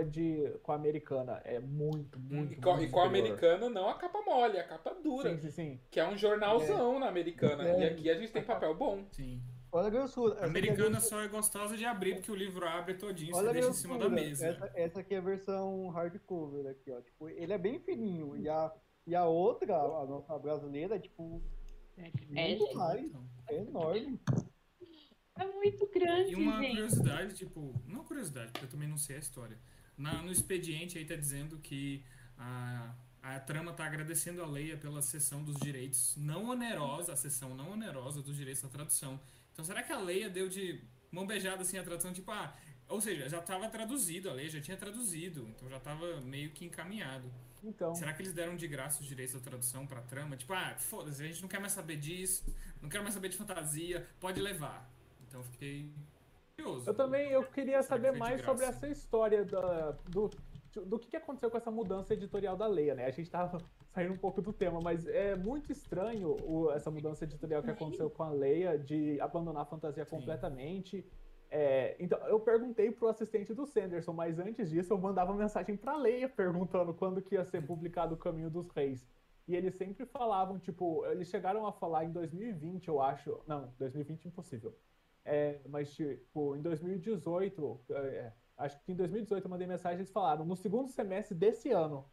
de, 0.10 0.52
com 0.64 0.72
a 0.72 0.76
americana. 0.76 1.42
É 1.44 1.60
muito, 1.60 2.20
muito. 2.20 2.54
E 2.54 2.56
com, 2.56 2.72
muito 2.72 2.90
e 2.90 2.92
com 2.92 3.00
a 3.00 3.06
americana, 3.06 3.70
não 3.70 3.90
a 3.90 3.96
capa 3.96 4.22
mole, 4.22 4.58
a 4.58 4.64
capa 4.64 4.96
dura. 4.96 5.30
Sim, 5.30 5.38
sim, 5.38 5.52
sim. 5.52 5.80
Que 5.92 6.00
é 6.00 6.08
um 6.08 6.18
jornalzão 6.18 6.96
é. 6.96 7.00
na 7.00 7.08
americana. 7.08 7.68
É. 7.68 7.80
E 7.80 7.86
aqui 7.86 8.10
a 8.10 8.16
gente 8.16 8.32
tem 8.32 8.44
papel 8.44 8.74
bom. 8.76 9.06
Sim. 9.12 9.42
Olha 9.72 9.88
a 9.88 9.90
grossura. 9.90 10.40
A 10.40 10.46
americana 10.46 11.00
só 11.00 11.20
é 11.22 11.28
gostosa 11.28 11.76
de 11.76 11.84
abrir, 11.84 12.16
porque 12.16 12.32
o 12.32 12.36
livro 12.36 12.68
abre 12.68 12.94
todinho, 12.94 13.36
Olha 13.36 13.48
você 13.48 13.54
deixa 13.54 13.70
em 13.70 13.74
cima 13.74 13.98
da 13.98 14.08
mesa. 14.08 14.48
Essa, 14.48 14.72
essa 14.76 15.00
aqui 15.00 15.16
é 15.16 15.18
a 15.18 15.22
versão 15.22 15.90
hardcover 15.90 16.68
aqui, 16.68 16.92
ó. 16.92 17.02
Tipo, 17.02 17.28
ele 17.28 17.52
é 17.52 17.58
bem 17.58 17.80
fininho. 17.80 18.38
E 18.38 18.48
a, 18.48 18.72
e 19.08 19.16
a 19.16 19.26
outra, 19.26 19.76
a 19.76 20.06
nossa 20.06 20.38
brasileira, 20.38 20.96
é 20.96 21.00
tipo. 21.00 21.42
É, 21.98 22.04
muito 22.04 22.68
é, 22.68 22.74
mais. 22.76 23.12
É 23.50 23.56
enorme. 23.56 24.20
É 25.40 25.46
muito 25.48 25.88
grande. 25.88 26.32
E 26.32 26.36
uma 26.36 26.62
gente. 26.62 26.70
curiosidade, 26.70 27.36
tipo. 27.36 27.82
Não 27.88 28.04
curiosidade, 28.04 28.52
porque 28.52 28.66
eu 28.66 28.70
também 28.70 28.88
não 28.88 28.98
sei 28.98 29.16
a 29.16 29.20
história. 29.20 29.58
Na, 29.98 30.22
no 30.22 30.32
expediente 30.32 30.98
aí 30.98 31.06
tá 31.06 31.16
dizendo 31.16 31.58
que 31.60 32.04
a, 32.38 32.94
a 33.22 33.40
trama 33.40 33.74
tá 33.74 33.86
agradecendo 33.86 34.42
a 34.42 34.48
Leia 34.48 34.78
pela 34.78 35.02
cessão 35.02 35.44
dos 35.44 35.56
direitos 35.60 36.16
não 36.18 36.50
onerosa, 36.50 37.14
a 37.14 37.16
cessão 37.16 37.56
não 37.56 37.72
onerosa 37.72 38.22
dos 38.22 38.36
direitos 38.36 38.62
da 38.62 38.70
tradução. 38.70 39.20
Então 39.52 39.64
será 39.64 39.84
que 39.84 39.92
a 39.92 40.00
Leia 40.00 40.30
deu 40.30 40.50
de 40.50 40.82
mão 41.12 41.26
beijada 41.28 41.62
assim 41.62 41.78
a 41.78 41.84
tradução, 41.84 42.12
tipo, 42.12 42.32
ah, 42.32 42.56
ou 42.88 43.00
seja, 43.00 43.30
já 43.30 43.40
estava 43.40 43.70
traduzido, 43.70 44.30
a 44.30 44.34
Leia 44.34 44.50
já 44.50 44.62
tinha 44.62 44.76
traduzido, 44.76 45.48
então 45.50 45.70
já 45.70 45.78
estava 45.78 46.22
meio 46.22 46.50
que 46.52 46.66
encaminhado. 46.66 47.32
Então. 47.64 47.96
Será 47.96 48.14
que 48.14 48.22
eles 48.22 48.34
deram 48.34 48.56
de 48.58 48.68
graça 48.68 49.02
os 49.02 49.08
direitos 49.08 49.34
da 49.36 49.40
tradução 49.40 49.88
pra 49.88 50.02
trama? 50.02 50.36
Tipo, 50.36 50.54
ah, 50.54 50.76
foda-se, 50.78 51.24
a 51.24 51.28
gente 51.28 51.42
não 51.42 51.48
quer 51.48 51.60
mais 51.60 51.72
saber 51.72 51.96
disso, 51.98 52.44
não 52.82 52.90
quero 52.90 53.04
mais 53.04 53.14
saber 53.14 53.30
de 53.30 53.38
fantasia, 53.38 54.06
pode 54.20 54.42
levar. 54.42 54.92
Então 55.28 55.44
fiquei 55.46 55.90
curioso. 56.64 56.90
Eu 56.90 56.94
também 56.94 57.32
eu 57.32 57.44
queria 57.44 57.82
Será 57.82 57.98
saber 57.98 58.14
que 58.14 58.20
mais 58.20 58.42
sobre 58.42 58.66
essa 58.66 58.88
história 58.88 59.44
da, 59.44 59.92
do, 60.10 60.30
do 60.86 61.00
que 61.00 61.16
aconteceu 61.16 61.52
com 61.52 61.58
essa 61.58 61.72
mudança 61.72 62.14
editorial 62.14 62.56
da 62.56 62.68
Leia, 62.68 62.96
né? 62.96 63.06
A 63.06 63.12
gente 63.12 63.30
tava 63.30 63.58
saindo 63.94 64.14
um 64.14 64.18
pouco 64.18 64.42
do 64.42 64.54
tema, 64.54 64.80
mas 64.82 65.06
é 65.08 65.36
muito 65.36 65.72
estranho 65.72 66.36
o, 66.44 66.72
essa 66.72 66.90
mudança 66.90 67.24
editorial 67.26 67.62
que 67.62 67.72
aconteceu 67.72 68.10
com 68.10 68.24
a 68.24 68.30
Leia 68.30 68.78
de 68.78 69.20
abandonar 69.20 69.64
a 69.64 69.66
fantasia 69.66 70.06
Sim. 70.06 70.18
completamente. 70.18 71.06
É, 71.50 71.96
então, 72.00 72.18
eu 72.28 72.40
perguntei 72.40 72.92
pro 72.92 73.08
assistente 73.08 73.54
do 73.54 73.68
Sanderson, 73.68 74.12
mas 74.12 74.40
antes 74.40 74.72
disso 74.72 74.92
eu 74.92 74.98
mandava 74.98 75.34
mensagem 75.36 75.78
pra 75.78 75.96
Leia 75.96 76.28
perguntando 76.28 76.96
quando 76.96 77.22
que 77.22 77.36
ia 77.36 77.46
ser 77.46 77.64
publicado 77.66 78.16
O 78.16 78.18
Caminho 78.18 78.50
dos 78.50 78.70
Reis. 78.70 79.08
E 79.48 79.56
eles 79.56 79.76
sempre 79.76 80.06
falavam, 80.06 80.58
tipo, 80.58 81.06
eles 81.06 81.28
chegaram 81.28 81.68
a 81.68 81.72
falar 81.72 82.06
em 82.06 82.12
2020, 82.12 82.88
eu 82.88 83.02
acho. 83.02 83.40
Não, 83.46 83.72
2020 83.78 84.30
impossível. 84.30 84.74
É, 85.26 85.62
mas, 85.70 85.94
tipo, 85.94 86.56
em 86.56 86.62
2018, 86.62 87.82
é, 87.92 88.34
acho 88.58 88.84
que 88.84 88.92
em 88.92 88.96
2018 88.96 89.46
eu 89.46 89.50
mandei 89.50 89.68
mensagem 89.68 89.98
e 89.98 90.02
eles 90.02 90.12
falaram, 90.12 90.46
no 90.46 90.56
segundo 90.56 90.90
semestre 90.90 91.36
desse 91.36 91.72
ano. 91.72 92.10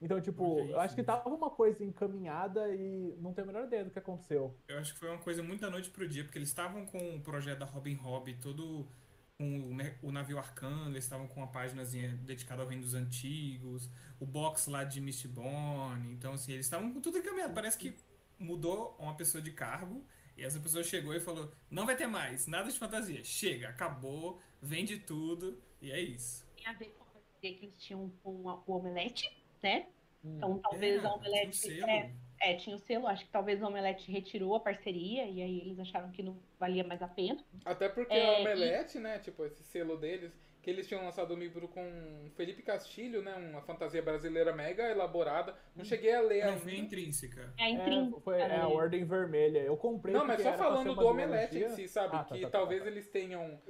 Então, 0.00 0.20
tipo, 0.20 0.60
é 0.60 0.72
eu 0.72 0.80
acho 0.80 0.94
que 0.94 1.02
tava 1.02 1.28
uma 1.28 1.50
coisa 1.50 1.84
encaminhada 1.84 2.74
e 2.74 3.14
não 3.18 3.34
tenho 3.34 3.48
a 3.48 3.52
menor 3.52 3.66
ideia 3.66 3.84
do 3.84 3.90
que 3.90 3.98
aconteceu. 3.98 4.58
Eu 4.66 4.78
acho 4.78 4.94
que 4.94 4.98
foi 4.98 5.10
uma 5.10 5.18
coisa 5.18 5.42
muito 5.42 5.60
da 5.60 5.70
noite 5.70 5.90
pro 5.90 6.08
dia, 6.08 6.24
porque 6.24 6.38
eles 6.38 6.48
estavam 6.48 6.86
com 6.86 7.16
o 7.16 7.20
projeto 7.20 7.58
da 7.58 7.66
Robin 7.66 7.94
Hobb 7.96 8.34
todo 8.40 8.88
com 9.36 9.78
o, 10.02 10.12
navio 10.12 10.38
arcano, 10.38 10.90
eles 10.90 11.04
estavam 11.04 11.26
com 11.26 11.40
uma 11.40 11.46
página 11.46 11.82
dedicada 11.82 12.60
ao 12.60 12.68
reino 12.68 12.82
dos 12.82 12.92
antigos, 12.92 13.90
o 14.18 14.26
box 14.26 14.68
lá 14.68 14.84
de 14.84 15.00
Mistborn, 15.00 16.12
então 16.12 16.34
assim, 16.34 16.52
eles 16.52 16.66
estavam 16.66 16.92
com 16.92 17.00
tudo 17.00 17.16
encaminhado. 17.16 17.54
Parece 17.54 17.78
que 17.78 17.96
mudou 18.38 18.94
uma 18.98 19.14
pessoa 19.14 19.40
de 19.40 19.50
cargo 19.50 20.04
e 20.36 20.44
essa 20.44 20.58
pessoa 20.60 20.82
chegou 20.82 21.14
e 21.14 21.20
falou: 21.20 21.52
não 21.70 21.86
vai 21.86 21.96
ter 21.96 22.06
mais, 22.06 22.46
nada 22.46 22.70
de 22.70 22.78
fantasia, 22.78 23.22
chega, 23.24 23.68
acabou, 23.68 24.40
vende 24.60 24.98
tudo, 24.98 25.60
e 25.80 25.90
é 25.90 26.00
isso. 26.00 26.46
Tem 26.56 26.66
a 26.66 26.72
ver 26.72 26.86
com 26.96 27.04
a 27.04 27.40
que 27.40 27.46
eles 27.46 27.74
tinham 27.78 28.10
com 28.22 28.30
o 28.66 28.72
omelete, 28.72 29.30
né? 29.62 29.86
Hum. 30.24 30.36
Então 30.36 30.58
talvez 30.58 31.02
é, 31.02 31.06
a 31.06 31.12
omelete. 31.12 31.82
É, 31.82 32.10
é, 32.40 32.54
tinha 32.54 32.74
o 32.74 32.78
selo, 32.78 33.06
acho 33.06 33.24
que 33.24 33.30
talvez 33.30 33.60
o 33.62 33.66
Omelete 33.66 34.10
retirou 34.10 34.54
a 34.54 34.60
parceria 34.60 35.26
e 35.26 35.42
aí 35.42 35.60
eles 35.60 35.78
acharam 35.78 36.10
que 36.10 36.22
não 36.22 36.34
valia 36.58 36.82
mais 36.82 37.02
a 37.02 37.08
pena. 37.08 37.38
Até 37.66 37.86
porque 37.88 38.14
é, 38.14 38.36
a 38.36 38.40
Omelete, 38.40 38.96
e... 38.96 39.00
né, 39.00 39.18
tipo, 39.18 39.44
esse 39.44 39.62
selo 39.64 39.98
deles, 39.98 40.32
que 40.62 40.68
eles 40.68 40.86
tinham 40.86 41.04
lançado 41.04 41.34
um 41.34 41.38
livro 41.38 41.66
com 41.68 42.30
Felipe 42.36 42.62
Castilho, 42.62 43.22
né, 43.22 43.34
uma 43.34 43.62
fantasia 43.62 44.02
brasileira 44.02 44.52
mega 44.54 44.90
elaborada. 44.90 45.54
Não 45.74 45.84
cheguei 45.84 46.14
a 46.14 46.20
ler 46.20 46.44
não, 46.44 46.52
ainda. 46.52 46.60
Foi 46.60 46.76
intrínseca. 46.76 47.52
É, 47.58 47.70
intrínseca. 47.70 48.18
É, 48.18 48.20
foi, 48.20 48.40
é 48.40 48.56
a 48.56 48.68
Ordem 48.68 49.04
Vermelha. 49.04 49.60
Eu 49.60 49.76
comprei 49.76 50.14
Não, 50.14 50.26
mas 50.26 50.42
só 50.42 50.52
falando 50.52 50.94
do 50.94 51.06
Omelete 51.06 51.58
em 51.58 51.68
si, 51.70 51.88
sabe? 51.88 52.14
Ah, 52.14 52.24
tá, 52.24 52.34
que 52.34 52.42
tá, 52.42 52.50
tá, 52.50 52.58
talvez 52.58 52.80
tá, 52.80 52.84
tá. 52.84 52.90
eles 52.90 53.08
tenham 53.08 53.60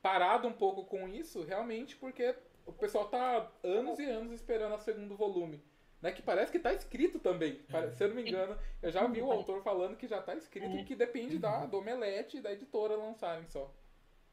parado 0.00 0.48
um 0.48 0.52
pouco 0.52 0.84
com 0.84 1.06
isso, 1.08 1.44
realmente, 1.44 1.96
porque 1.96 2.34
o 2.64 2.72
pessoal 2.72 3.08
tá 3.08 3.50
anos 3.62 3.98
e 3.98 4.04
anos 4.04 4.32
esperando 4.32 4.74
o 4.74 4.78
segundo 4.78 5.16
volume. 5.16 5.62
Né, 6.00 6.12
que 6.12 6.22
parece 6.22 6.52
que 6.52 6.58
está 6.58 6.72
escrito 6.72 7.18
também. 7.18 7.60
É. 7.72 7.90
Se 7.90 8.04
eu 8.04 8.08
não 8.08 8.14
me 8.14 8.22
engano, 8.22 8.56
eu 8.80 8.88
já 8.88 9.04
vi 9.08 9.20
o 9.20 9.32
autor 9.32 9.64
falando 9.64 9.96
que 9.96 10.06
já 10.06 10.20
está 10.20 10.32
escrito 10.36 10.76
e 10.76 10.84
que 10.84 10.94
depende 10.94 11.40
da, 11.40 11.66
do 11.66 11.78
Omelete 11.78 12.36
e 12.36 12.40
da 12.40 12.52
editora 12.52 12.94
lançarem 12.94 13.44
só. 13.48 13.74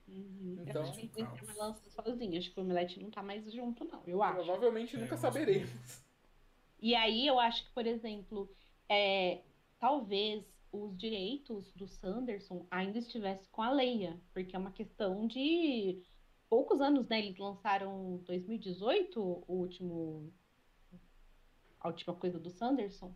Uhum. 0.07 0.57
Então, 0.61 0.83
eu 0.83 0.89
acho 0.89 0.99
que 0.99 1.07
tem 1.07 1.25
que 1.25 1.45
lança 1.57 1.89
sozinho. 1.89 2.37
Acho 2.37 2.51
que 2.51 2.59
o 2.59 2.63
Omelete 2.63 3.01
não 3.01 3.09
tá 3.09 3.23
mais 3.23 3.51
junto, 3.51 3.83
não. 3.85 4.03
Eu 4.05 4.21
acho. 4.21 4.35
Provavelmente 4.35 4.97
nunca 4.97 5.15
é, 5.15 5.17
saberemos. 5.17 6.03
E 6.79 6.93
aí 6.93 7.25
eu 7.25 7.39
acho 7.39 7.65
que, 7.65 7.73
por 7.73 7.85
exemplo, 7.85 8.49
é, 8.87 9.41
talvez 9.79 10.45
os 10.71 10.95
direitos 10.97 11.71
do 11.73 11.87
Sanderson 11.87 12.65
ainda 12.69 12.99
estivessem 12.99 13.47
com 13.51 13.61
a 13.61 13.71
Leia, 13.71 14.19
porque 14.33 14.55
é 14.55 14.59
uma 14.59 14.71
questão 14.71 15.25
de 15.25 16.03
poucos 16.49 16.81
anos, 16.81 17.07
né? 17.07 17.19
Eles 17.19 17.37
lançaram 17.37 18.17
2018 18.25 19.19
o 19.19 19.43
último 19.47 20.31
a 21.79 21.87
última 21.87 22.15
coisa 22.15 22.39
do 22.39 22.49
Sanderson. 22.49 23.13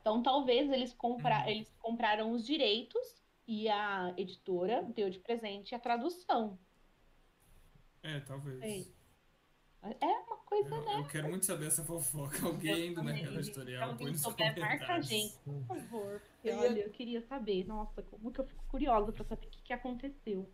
Então 0.00 0.22
talvez 0.22 0.70
eles, 0.70 0.92
compra... 0.92 1.42
Uhum. 1.42 1.48
eles 1.48 1.72
compraram 1.78 2.32
os 2.32 2.44
direitos 2.44 3.21
e 3.46 3.68
a 3.68 4.14
editora 4.16 4.82
deu 4.94 5.10
de 5.10 5.18
presente 5.18 5.74
a 5.74 5.78
tradução. 5.78 6.58
É, 8.02 8.20
talvez. 8.20 8.92
É 9.82 10.06
uma 10.06 10.36
coisa, 10.38 10.74
eu, 10.74 10.84
né? 10.84 10.98
Eu 10.98 11.08
quero 11.08 11.28
muito 11.28 11.44
saber 11.44 11.66
essa 11.66 11.82
fofoca. 11.82 12.46
Alguém 12.46 12.94
do 12.94 13.02
mercado 13.02 13.38
editorial 13.38 13.96
põe 13.96 14.12
nos 14.12 14.20
souber, 14.20 14.58
marca 14.58 14.94
a 14.94 15.00
gente, 15.00 15.36
por 15.38 15.64
favor. 15.64 16.22
Porque, 16.34 16.50
olha, 16.52 16.80
eu 16.82 16.90
queria 16.90 17.20
saber. 17.22 17.66
Nossa, 17.66 18.00
como 18.02 18.30
que 18.30 18.40
eu 18.40 18.46
fico 18.46 18.64
curiosa 18.68 19.10
pra 19.12 19.24
saber 19.24 19.46
o 19.46 19.50
que, 19.50 19.62
que 19.62 19.72
aconteceu. 19.72 20.48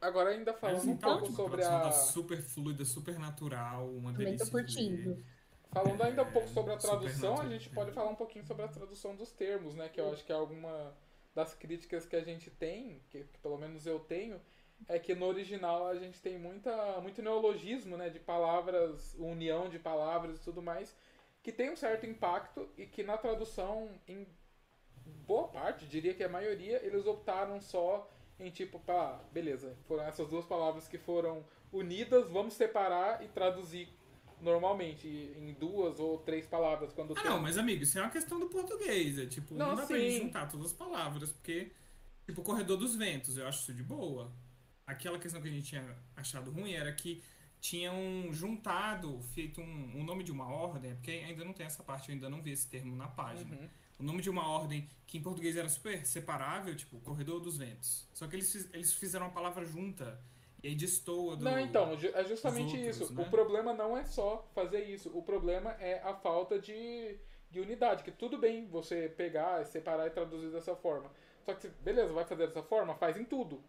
Agora 0.00 0.30
ainda 0.30 0.52
falando 0.52 0.88
um 0.88 0.92
então, 0.92 1.18
pouco 1.18 1.32
sobre 1.34 1.64
a... 1.64 1.80
Tá 1.80 1.92
super 1.92 2.40
fluida, 2.42 2.84
super 2.84 3.18
natural, 3.18 3.88
uma 3.88 4.12
Também 4.12 4.26
delícia. 4.26 4.46
Tô 4.46 4.52
curtindo. 4.52 5.24
Falando 5.72 6.02
ainda 6.02 6.22
um 6.22 6.30
pouco 6.30 6.48
sobre 6.48 6.72
a 6.72 6.76
tradução, 6.76 7.40
a 7.40 7.48
gente 7.48 7.68
pode 7.70 7.92
falar 7.92 8.10
um 8.10 8.14
pouquinho 8.14 8.46
sobre 8.46 8.64
a 8.64 8.68
tradução 8.68 9.16
dos 9.16 9.32
termos, 9.32 9.74
né? 9.74 9.88
Que 9.88 10.00
eu 10.00 10.12
acho 10.12 10.24
que 10.24 10.32
é 10.32 10.34
alguma 10.34 10.94
das 11.38 11.54
críticas 11.54 12.04
que 12.04 12.16
a 12.16 12.20
gente 12.20 12.50
tem, 12.50 13.00
que, 13.10 13.22
que, 13.22 13.38
pelo 13.38 13.56
menos 13.56 13.86
eu 13.86 14.00
tenho, 14.00 14.40
é 14.88 14.98
que 14.98 15.14
no 15.14 15.26
original 15.26 15.86
a 15.86 15.94
gente 15.94 16.20
tem 16.20 16.36
muita, 16.36 17.00
muito 17.00 17.22
neologismo, 17.22 17.96
né, 17.96 18.10
de 18.10 18.18
palavras, 18.18 19.14
união 19.16 19.68
de 19.68 19.78
palavras 19.78 20.38
e 20.38 20.42
tudo 20.42 20.60
mais, 20.60 20.96
que 21.40 21.52
tem 21.52 21.70
um 21.70 21.76
certo 21.76 22.06
impacto 22.06 22.68
e 22.76 22.86
que 22.86 23.04
na 23.04 23.16
tradução, 23.16 23.88
em 24.08 24.26
boa 25.28 25.46
parte, 25.46 25.86
diria 25.86 26.12
que 26.12 26.24
a 26.24 26.28
maioria, 26.28 26.84
eles 26.84 27.06
optaram 27.06 27.60
só 27.60 28.10
em 28.40 28.50
tipo, 28.50 28.80
pá, 28.80 29.20
beleza, 29.30 29.76
foram 29.86 30.02
essas 30.02 30.28
duas 30.28 30.44
palavras 30.44 30.88
que 30.88 30.98
foram 30.98 31.46
unidas, 31.72 32.28
vamos 32.28 32.54
separar 32.54 33.24
e 33.24 33.28
traduzir 33.28 33.88
normalmente 34.40 35.06
em 35.08 35.52
duas 35.54 35.98
ou 35.98 36.18
três 36.18 36.46
palavras 36.46 36.92
quando 36.92 37.12
ah, 37.12 37.22
tem... 37.22 37.30
não 37.30 37.40
mas 37.40 37.58
amigo 37.58 37.82
isso 37.82 37.98
é 37.98 38.02
uma 38.02 38.10
questão 38.10 38.38
do 38.38 38.46
português 38.46 39.18
é 39.18 39.26
tipo 39.26 39.54
não, 39.54 39.68
não 39.68 39.76
dá 39.76 39.82
sim. 39.82 39.88
pra 39.88 39.98
gente 39.98 40.18
juntar 40.18 40.48
todas 40.48 40.66
as 40.66 40.72
palavras 40.72 41.32
porque 41.32 41.72
tipo 42.26 42.42
corredor 42.42 42.76
dos 42.76 42.94
ventos 42.94 43.36
eu 43.36 43.46
acho 43.46 43.62
isso 43.62 43.74
de 43.74 43.82
boa 43.82 44.32
aquela 44.86 45.18
questão 45.18 45.40
que 45.40 45.48
a 45.48 45.50
gente 45.50 45.68
tinha 45.68 45.96
achado 46.16 46.50
ruim 46.50 46.72
era 46.72 46.92
que 46.92 47.22
tinham 47.60 48.32
juntado 48.32 49.20
feito 49.34 49.60
um, 49.60 49.98
um 49.98 50.04
nome 50.04 50.22
de 50.22 50.30
uma 50.30 50.46
ordem 50.46 50.94
porque 50.94 51.10
ainda 51.10 51.44
não 51.44 51.52
tem 51.52 51.66
essa 51.66 51.82
parte 51.82 52.08
eu 52.08 52.14
ainda 52.14 52.30
não 52.30 52.40
vi 52.40 52.52
esse 52.52 52.68
termo 52.68 52.94
na 52.94 53.08
página 53.08 53.56
uhum. 53.56 53.68
o 53.98 54.02
nome 54.02 54.22
de 54.22 54.30
uma 54.30 54.48
ordem 54.48 54.88
que 55.06 55.18
em 55.18 55.22
português 55.22 55.56
era 55.56 55.68
super 55.68 56.06
separável 56.06 56.74
tipo 56.76 57.00
corredor 57.00 57.40
dos 57.40 57.56
ventos 57.56 58.08
só 58.14 58.26
que 58.26 58.36
eles, 58.36 58.68
eles 58.72 58.94
fizeram 58.94 59.26
uma 59.26 59.32
palavra 59.32 59.64
junta 59.64 60.20
e 60.62 60.68
aí 60.68 60.74
destoa 60.74 61.36
do. 61.36 61.44
Não, 61.44 61.58
então, 61.58 61.92
é 62.14 62.24
justamente 62.24 62.76
outros, 62.76 63.00
isso. 63.00 63.14
Né? 63.14 63.22
O 63.22 63.30
problema 63.30 63.72
não 63.72 63.96
é 63.96 64.04
só 64.04 64.48
fazer 64.54 64.84
isso. 64.84 65.10
O 65.16 65.22
problema 65.22 65.72
é 65.78 66.00
a 66.02 66.14
falta 66.14 66.58
de, 66.58 67.16
de 67.50 67.60
unidade. 67.60 68.02
Que 68.02 68.10
tudo 68.10 68.38
bem 68.38 68.66
você 68.66 69.08
pegar, 69.08 69.64
separar 69.64 70.06
e 70.08 70.10
traduzir 70.10 70.50
dessa 70.50 70.74
forma. 70.74 71.10
Só 71.44 71.54
que, 71.54 71.68
beleza, 71.68 72.12
vai 72.12 72.24
fazer 72.24 72.46
dessa 72.48 72.62
forma? 72.62 72.94
Faz 72.96 73.16
em 73.16 73.24
tudo. 73.24 73.62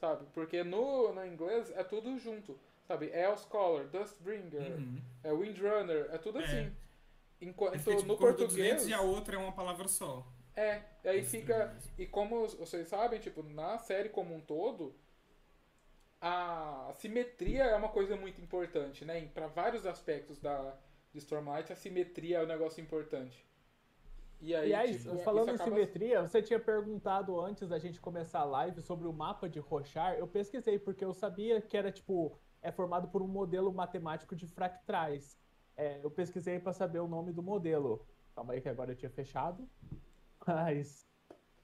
Sabe? 0.00 0.26
Porque 0.32 0.64
no, 0.64 1.12
no 1.12 1.26
inglês 1.26 1.70
é 1.76 1.84
tudo 1.84 2.18
junto. 2.18 2.58
Sabe? 2.88 3.10
É 3.12 3.28
o 3.28 3.36
Scholar, 3.36 3.86
Dustbringer, 3.86 4.72
uhum. 4.72 5.00
é 5.22 5.32
Windrunner, 5.32 6.08
é 6.10 6.18
tudo 6.18 6.40
é. 6.40 6.44
assim. 6.44 6.76
Enquanto 7.40 7.74
é 7.74 7.78
tipo, 7.78 8.02
no 8.02 8.16
português. 8.16 8.86
E 8.88 8.94
a 8.94 9.00
outra 9.00 9.36
é 9.36 9.38
uma 9.38 9.52
palavra 9.52 9.88
só. 9.88 10.26
É, 10.56 10.82
aí 11.04 11.22
fica. 11.22 11.76
E 11.98 12.06
como 12.06 12.46
vocês 12.48 12.88
sabem, 12.88 13.20
tipo, 13.20 13.42
na 13.42 13.76
série 13.78 14.08
como 14.08 14.34
um 14.34 14.40
todo 14.40 14.94
a 16.26 16.90
simetria 16.94 17.64
é 17.64 17.76
uma 17.76 17.90
coisa 17.90 18.16
muito 18.16 18.40
importante, 18.40 19.04
né? 19.04 19.28
Para 19.34 19.46
vários 19.46 19.84
aspectos 19.84 20.40
da 20.40 20.74
de 21.12 21.18
Stormlight, 21.18 21.70
a 21.72 21.76
simetria 21.76 22.38
é 22.38 22.42
um 22.42 22.46
negócio 22.46 22.82
importante. 22.82 23.46
E 24.40 24.54
aí, 24.54 24.74
Aliás, 24.74 25.02
tipo, 25.02 25.18
falando 25.18 25.50
em 25.50 25.58
simetria, 25.58 26.22
você 26.22 26.42
tinha 26.42 26.58
perguntado 26.58 27.38
antes 27.40 27.68
da 27.68 27.78
gente 27.78 28.00
começar 28.00 28.40
a 28.40 28.44
live 28.44 28.80
sobre 28.80 29.06
o 29.06 29.12
mapa 29.12 29.48
de 29.48 29.60
Rochar. 29.60 30.14
Eu 30.14 30.26
pesquisei 30.26 30.78
porque 30.78 31.04
eu 31.04 31.12
sabia 31.12 31.60
que 31.60 31.76
era 31.76 31.92
tipo 31.92 32.36
é 32.62 32.72
formado 32.72 33.08
por 33.08 33.20
um 33.20 33.28
modelo 33.28 33.72
matemático 33.72 34.34
de 34.34 34.46
fractais. 34.46 35.38
É, 35.76 36.00
eu 36.02 36.10
pesquisei 36.10 36.58
para 36.58 36.72
saber 36.72 37.00
o 37.00 37.06
nome 37.06 37.32
do 37.32 37.42
modelo. 37.42 38.06
Calma 38.34 38.54
aí 38.54 38.62
que 38.62 38.68
agora 38.68 38.92
eu 38.92 38.96
tinha 38.96 39.10
fechado. 39.10 39.68
Mas 40.46 41.06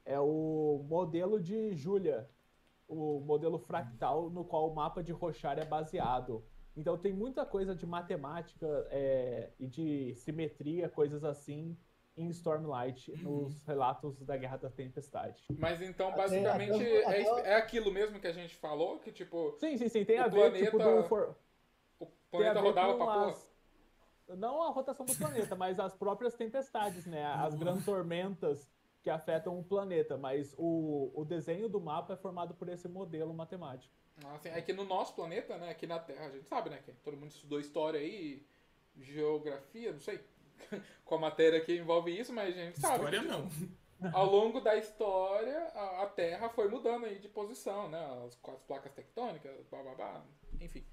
é 0.05 0.21
o 0.21 0.85
modelo 0.87 1.41
de 1.41 1.75
Julia, 1.75 2.29
o 2.91 3.21
modelo 3.21 3.59
fractal 3.59 4.29
no 4.29 4.45
qual 4.45 4.69
o 4.69 4.75
mapa 4.75 5.03
de 5.03 5.13
Rochar 5.13 5.59
é 5.59 5.65
baseado. 5.65 6.45
Então 6.77 6.99
tem 6.99 7.13
muita 7.13 7.47
coisa 7.47 7.75
de 7.75 7.87
matemática 7.87 8.67
é, 8.91 9.51
e 9.59 9.67
de 9.67 10.15
simetria, 10.17 10.89
coisas 10.89 11.23
assim, 11.25 11.77
em 12.17 12.29
Stormlight, 12.29 13.13
uhum. 13.13 13.43
nos 13.43 13.63
relatos 13.65 14.21
da 14.25 14.37
Guerra 14.37 14.57
da 14.57 14.71
Tempestade. 14.71 15.45
Mas 15.57 15.81
então, 15.81 16.13
basicamente, 16.13 16.85
é, 16.85 17.51
é, 17.51 17.55
aquilo 17.55 17.93
mesmo 17.93 18.21
que 18.21 18.27
a 18.27 18.33
gente 18.33 18.57
falou? 18.57 18.99
Que 18.99 19.13
tipo. 19.13 19.57
Sim, 19.59 19.77
sim, 19.77 19.89
sim. 19.89 20.05
Tem 20.05 20.19
a 20.19 20.27
ver 20.27 20.51
planeta, 20.51 20.65
tipo, 20.65 20.79
do 20.79 21.03
for... 21.05 21.37
O 21.99 22.07
planeta 22.31 22.61
rodava 22.61 22.97
pra 22.97 23.27
as... 23.27 23.51
Não 24.37 24.63
a 24.63 24.71
rotação 24.71 25.05
do 25.05 25.15
planeta, 25.17 25.57
mas 25.57 25.81
as 25.81 25.95
próprias 25.95 26.35
tempestades, 26.35 27.05
né? 27.05 27.25
As 27.25 27.53
uhum. 27.53 27.61
grandes 27.61 27.85
tormentas 27.85 28.71
que 29.03 29.11
afetam 29.11 29.59
o 29.59 29.65
planeta, 29.65 30.17
mas 30.17 30.55
o, 30.59 31.11
o 31.15 31.25
desenho 31.25 31.69
do 31.69 31.81
mapa 31.81 32.15
é 32.15 32.17
formado 32.17 32.55
por 32.55 32.69
esse 32.69 32.89
modelo 32.89 33.33
matemático. 33.33 33.93
Ah, 34.25 34.39
sim. 34.39 34.51
É 34.51 34.61
que 34.61 34.73
no 34.73 34.85
nosso 34.85 35.15
planeta, 35.15 35.57
né, 35.57 35.71
aqui 35.71 35.87
na 35.87 35.99
Terra, 35.99 36.27
a 36.27 36.31
gente 36.31 36.47
sabe, 36.47 36.71
né, 36.71 36.81
que 36.85 36.93
todo 36.93 37.17
mundo 37.17 37.31
estudou 37.31 37.59
história 37.59 37.99
aí, 37.99 38.47
geografia, 38.99 39.93
não 39.93 40.01
sei 40.01 40.21
qual 41.05 41.21
matéria 41.21 41.61
que 41.61 41.77
envolve 41.77 42.19
isso, 42.19 42.33
mas 42.33 42.57
a 42.57 42.65
gente 42.65 42.79
sabe. 42.79 42.97
História 42.97 43.23
não. 43.23 43.49
Ao 44.15 44.25
longo 44.25 44.63
da 44.63 44.77
história, 44.77 45.59
a, 45.75 46.05
a, 46.05 46.07
Terra 46.07 46.49
foi 46.49 46.69
mudando 46.69 47.05
aí 47.05 47.19
de 47.19 47.29
posição, 47.29 47.89
né, 47.89 48.03
as, 48.25 48.39
as 48.49 48.63
placas 48.63 48.93
tectônicas, 48.93 49.53
blá, 49.71 49.83
blá, 49.83 49.95
blá, 49.95 50.25
enfim. 50.59 50.87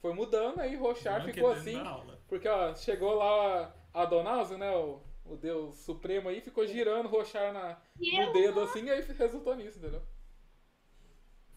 Foi 0.00 0.12
mudando 0.14 0.60
aí, 0.60 0.74
Rochar 0.74 1.24
ficou 1.24 1.52
assim, 1.52 1.78
porque 2.26 2.48
ó, 2.48 2.74
chegou 2.74 3.14
lá 3.14 3.72
a 3.92 4.04
Donaldo, 4.04 4.58
né, 4.58 4.74
o 4.74 5.00
o 5.30 5.36
Deus 5.36 5.76
Supremo 5.76 6.28
aí, 6.28 6.40
ficou 6.40 6.66
girando, 6.66 7.08
roxar 7.08 7.52
na, 7.52 7.80
no 7.96 8.32
dedo 8.32 8.60
assim, 8.60 8.84
e 8.84 8.90
aí 8.90 9.00
resultou 9.00 9.54
nisso, 9.54 9.78
entendeu? 9.78 10.02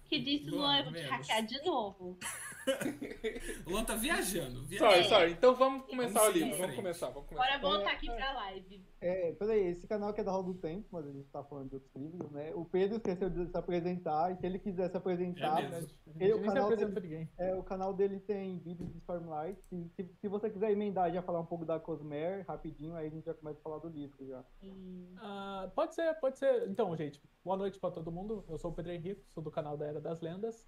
Que 0.06 0.20
disse 0.20 0.50
o 0.50 0.58
Luan, 0.58 0.78
eu 0.78 0.84
vou 0.86 0.94
te 0.94 1.02
hackear 1.02 1.46
de 1.46 1.64
novo. 1.64 2.20
o 3.66 3.70
Luan 3.70 3.84
tá 3.84 3.96
viajando. 3.96 4.64
viajando. 4.64 4.94
Sorry, 4.94 5.04
sorry. 5.10 5.32
Então 5.34 5.56
vamos 5.56 5.86
começar 5.86 6.20
vamos 6.20 6.36
o 6.36 6.38
livro. 6.38 6.58
Vamos 6.58 6.76
começar, 6.76 7.10
vamos 7.10 7.30
começar. 7.30 7.60
Bora 7.60 7.76
voltar 7.76 7.92
aqui 7.92 8.08
pra 8.08 8.34
live. 8.34 8.84
É, 9.02 9.34
peraí, 9.34 9.68
esse 9.68 9.86
canal 9.86 10.10
aqui 10.10 10.22
é 10.22 10.24
da 10.24 10.32
Roda 10.32 10.54
do 10.54 10.60
Tempo, 10.60 10.88
mas 10.92 11.06
a 11.06 11.12
gente 11.12 11.28
tá 11.30 11.44
falando 11.44 11.70
de 11.70 11.76
outros 11.76 11.94
livros, 11.96 12.32
né? 12.32 12.54
O 12.56 12.64
Pedro 12.64 12.98
esqueceu 12.98 13.30
de 13.30 13.48
se 13.48 13.58
apresentar, 13.58 14.32
e 14.32 14.38
se 14.38 14.46
ele 14.46 14.60
quiser 14.60 14.90
se 14.90 14.96
apresentar. 14.96 15.62
É 15.62 15.70
mesmo. 15.70 15.90
ele, 16.20 16.34
o, 16.34 16.42
canal 16.42 16.76
dele, 16.76 17.30
é, 17.38 17.56
o 17.56 17.64
canal 17.64 17.94
dele 17.94 18.20
tem 18.22 18.60
vídeos 18.60 18.90
de 18.90 18.98
Stormlight. 19.00 19.62
Se, 19.62 19.90
se, 19.90 20.10
se, 20.22 20.28
você 20.30 20.50
quiser 20.50 20.72
emendar 20.72 21.10
e 21.10 21.14
já 21.14 21.22
falar 21.22 21.42
um 21.42 21.46
pouco 21.46 21.66
da 21.66 21.80
Cosmer, 21.80 22.46
rapidinho, 22.48 22.96
aí 22.96 23.08
a 23.08 23.10
gente 23.10 23.26
já 23.26 23.34
começa 23.34 23.60
a 23.60 23.64
falar 23.64 23.80
do 23.80 23.90
livro 23.90 24.26
já. 24.26 24.40
Uh, 24.64 25.70
pode 25.76 25.96
ser, 25.96 26.14
pode 26.22 26.38
ser. 26.38 26.70
Então, 26.70 26.96
gente, 26.96 27.22
boa 27.44 27.58
noite 27.58 27.78
pra 27.80 27.92
todo 27.92 28.10
mundo. 28.10 28.46
Eu 28.48 28.58
sou 28.58 28.72
o 28.72 28.74
Pedro 28.74 28.94
Henrique, 28.94 29.26
sou 29.28 29.44
do 29.44 29.52
canal 29.52 29.76
da 29.76 29.86
Era 29.86 30.00
das 30.00 30.22
Lendas. 30.22 30.66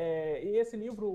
É, 0.00 0.44
e 0.44 0.56
esse 0.56 0.76
livro, 0.76 1.10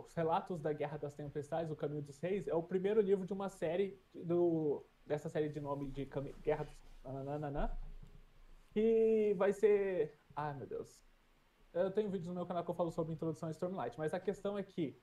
Os 0.00 0.12
Relatos 0.12 0.60
da 0.60 0.72
Guerra 0.72 0.96
das 0.98 1.14
Tempestades, 1.14 1.70
O 1.70 1.76
Caminho 1.76 2.02
dos 2.02 2.18
Reis, 2.18 2.48
é 2.48 2.54
o 2.54 2.62
primeiro 2.62 3.00
livro 3.00 3.24
de 3.24 3.32
uma 3.32 3.48
série, 3.48 4.02
do, 4.12 4.84
dessa 5.06 5.28
série 5.28 5.48
de 5.48 5.60
nome 5.60 5.92
de 5.92 6.04
Guerra 6.42 6.64
dos... 6.64 6.74
Nananana, 7.04 7.78
que 8.70 9.32
vai 9.38 9.52
ser... 9.52 10.18
Ai, 10.34 10.54
meu 10.54 10.66
Deus. 10.66 11.06
Eu 11.72 11.92
tenho 11.92 12.10
vídeos 12.10 12.26
no 12.26 12.34
meu 12.34 12.44
canal 12.44 12.64
que 12.64 12.70
eu 12.72 12.74
falo 12.74 12.90
sobre 12.90 13.12
introdução 13.12 13.48
a 13.48 13.52
Stormlight, 13.52 13.96
mas 13.96 14.12
a 14.12 14.18
questão 14.18 14.58
é 14.58 14.64
que 14.64 15.00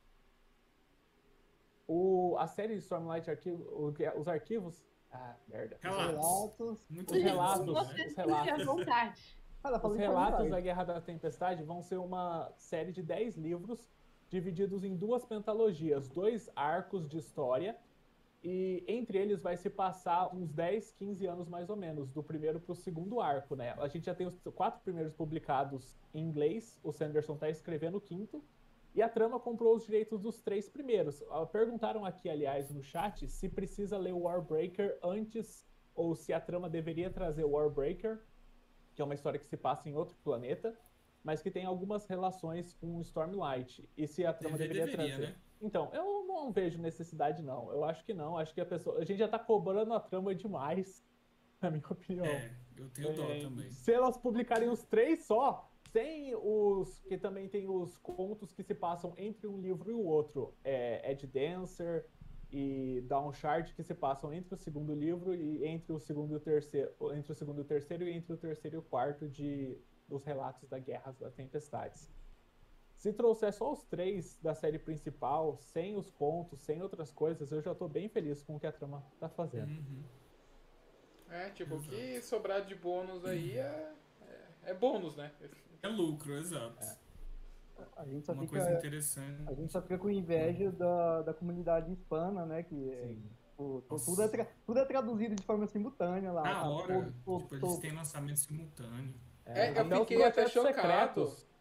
o, 1.88 2.36
a 2.38 2.46
série 2.46 2.74
Stormlight, 2.76 3.32
arquivo, 3.32 3.96
os 4.18 4.28
arquivos... 4.28 4.86
Ah, 5.10 5.38
merda. 5.48 5.78
Relatos. 5.82 6.90
Muito 6.90 7.14
os 7.14 7.22
relatos. 7.22 7.70
Os 7.70 8.16
relatos. 8.18 9.38
Os 9.92 9.98
relatos 9.98 10.50
da 10.50 10.60
Guerra 10.60 10.84
da 10.84 11.02
Tempestade 11.02 11.64
vão 11.64 11.82
ser 11.82 11.98
uma 11.98 12.52
série 12.58 12.92
de 12.92 13.02
10 13.02 13.38
livros 13.38 13.92
divididos 14.30 14.84
em 14.84 14.96
duas 14.96 15.24
pentalogias, 15.26 16.10
dois 16.10 16.50
arcos 16.56 17.08
de 17.08 17.18
história 17.18 17.78
e 18.44 18.84
entre 18.88 19.18
eles 19.18 19.42
vai 19.42 19.56
se 19.56 19.70
passar 19.70 20.36
uns 20.36 20.52
10, 20.52 20.92
15 20.92 21.26
anos 21.26 21.48
mais 21.48 21.70
ou 21.70 21.78
menos, 21.78 22.12
do 22.12 22.22
primeiro 22.22 22.60
para 22.60 22.74
o 22.74 22.76
segundo 22.76 23.22
arco, 23.22 23.56
né? 23.56 23.74
A 23.78 23.88
gente 23.88 24.06
já 24.06 24.14
tem 24.14 24.28
os 24.28 24.38
quatro 24.54 24.82
primeiros 24.82 25.14
publicados 25.14 25.96
em 26.14 26.22
inglês, 26.22 26.78
o 26.84 26.92
Sanderson 26.92 27.36
está 27.36 27.50
escrevendo 27.50 27.98
o 27.98 28.02
quinto, 28.02 28.44
e 28.94 29.02
a 29.02 29.08
trama 29.08 29.40
comprou 29.40 29.74
os 29.76 29.86
direitos 29.86 30.20
dos 30.20 30.42
três 30.42 30.68
primeiros. 30.68 31.24
Ah, 31.30 31.46
perguntaram 31.46 32.06
aqui, 32.06 32.30
aliás, 32.30 32.70
no 32.70 32.84
chat, 32.84 33.28
se 33.30 33.48
precisa 33.48 33.98
ler 33.98 34.14
o 34.14 34.24
Warbreaker 34.24 35.00
antes 35.02 35.66
ou 35.96 36.14
se 36.14 36.34
a 36.34 36.42
trama 36.42 36.70
deveria 36.70 37.10
trazer 37.10 37.46
o 37.46 37.52
Warbreaker, 37.52 38.20
que 38.94 39.02
é 39.02 39.06
uma 39.06 39.14
história 39.14 39.40
que 39.40 39.46
se 39.46 39.58
passa 39.58 39.90
em 39.90 39.96
outro 39.96 40.16
planeta, 40.24 40.78
mas 41.24 41.42
que 41.42 41.50
tem 41.50 41.66
algumas 41.66 42.06
relações 42.06 42.74
com 42.74 43.00
Stormlight. 43.02 43.88
E 43.98 44.08
se 44.08 44.26
a 44.26 44.34
trama 44.34 44.58
deveria, 44.58 44.86
deveria 44.86 45.16
trazer. 45.16 45.30
Né? 45.30 45.36
Então, 45.62 45.90
eu 45.94 46.26
não 46.28 46.52
vejo 46.52 46.82
necessidade, 46.82 47.42
não. 47.42 47.72
Eu 47.72 47.86
acho 47.86 48.04
que 48.04 48.14
não. 48.14 48.38
Acho 48.38 48.54
que 48.54 48.60
a 48.60 48.66
pessoa. 48.66 49.00
A 49.00 49.06
gente 49.06 49.20
já 49.20 49.28
tá 49.28 49.40
cobrando 49.40 49.94
a 49.94 50.00
trama 50.00 50.36
demais, 50.36 51.04
na 51.62 51.72
minha 51.72 51.88
opinião. 51.90 52.26
É, 52.26 52.52
eu 52.76 52.90
tenho 52.90 53.10
é, 53.10 53.14
dó 53.14 53.50
também. 53.50 53.70
Se 53.70 53.94
elas 53.94 54.18
publicarem 54.18 54.70
os 54.70 54.84
três 54.84 55.26
só, 55.26 55.72
sem 55.92 56.36
os. 56.36 57.00
que 57.08 57.18
também 57.18 57.48
tem 57.48 57.70
os 57.70 57.98
contos 58.00 58.52
que 58.52 58.62
se 58.62 58.76
passam 58.76 59.14
entre 59.18 59.48
um 59.48 59.62
livro 59.62 59.90
e 59.90 59.94
o 59.94 60.04
outro. 60.04 60.54
É 60.64 61.10
Ed 61.12 61.26
Dancer 61.28 62.06
e 62.54 63.02
Downshard 63.02 63.74
que 63.74 63.82
se 63.82 63.96
passam 63.96 64.32
entre 64.32 64.54
o 64.54 64.58
segundo 64.58 64.94
livro 64.94 65.34
e 65.34 65.66
entre 65.66 65.92
o 65.92 66.00
segundo 66.00 66.34
e 66.34 66.36
o 66.36 66.40
terceiro. 66.40 66.94
Entre 67.16 67.32
o 67.32 67.36
segundo 67.36 67.58
e 67.58 67.62
o 67.62 67.66
terceiro 67.66 68.04
e 68.04 68.12
entre 68.12 68.32
o 68.32 68.38
terceiro 68.38 68.78
e 68.78 68.80
o 68.80 68.84
quarto 68.84 69.28
de, 69.28 69.76
dos 70.08 70.24
relatos 70.24 70.70
da 70.70 70.78
Guerra 70.78 71.16
das 71.20 71.34
Tempestades. 71.34 72.08
Se 72.96 73.12
trouxer 73.12 73.52
só 73.52 73.74
os 73.74 73.84
três 73.84 74.38
da 74.40 74.54
série 74.54 74.78
principal, 74.78 75.58
sem 75.58 75.98
os 75.98 76.12
contos, 76.12 76.62
sem 76.62 76.80
outras 76.82 77.12
coisas, 77.12 77.52
eu 77.52 77.60
já 77.60 77.74
tô 77.74 77.88
bem 77.88 78.08
feliz 78.08 78.44
com 78.44 78.56
o 78.56 78.60
que 78.60 78.68
a 78.68 78.72
trama 78.72 79.04
tá 79.20 79.28
fazendo. 79.28 79.70
Uhum. 79.70 80.04
É, 81.30 81.50
tipo, 81.50 81.76
o 81.76 81.82
que 81.82 82.22
sobrar 82.22 82.64
de 82.64 82.76
bônus 82.76 83.26
aí 83.26 83.58
é, 83.58 83.94
é, 84.22 84.48
é, 84.66 84.74
bônus, 84.76 85.16
né? 85.16 85.32
É 85.82 85.88
lucro, 85.88 86.38
exato. 86.38 86.84
É. 86.84 87.03
A 87.96 88.06
gente 88.06 88.26
só 88.26 88.34
Uma 88.34 88.44
fica, 88.44 88.58
coisa 88.58 88.78
interessante. 88.78 89.44
A 89.48 89.54
gente 89.54 89.72
só 89.72 89.82
fica 89.82 89.98
com 89.98 90.10
inveja 90.10 90.72
da, 90.72 91.22
da 91.22 91.34
comunidade 91.34 91.92
hispana, 91.92 92.46
né? 92.46 92.64
Que 92.64 92.92
é, 92.92 93.16
tipo, 93.50 93.84
tudo, 93.88 94.22
é 94.22 94.48
tudo 94.66 94.80
é 94.80 94.86
traduzido 94.86 95.36
de 95.36 95.44
forma 95.44 95.68
simultânea 95.68 96.32
lá. 96.32 96.44
Na 96.44 96.70
hora, 96.70 97.06
tipo, 97.06 97.48
eles 97.52 97.78
têm 97.78 97.92
lançamento 97.92 98.38
simultâneo. 98.38 99.14
É, 99.46 99.68
é 99.68 99.82
eu 99.82 100.00
fiquei 100.02 100.24
até 100.24 100.48
chocado. 100.48 100.76
Secretos 100.76 101.54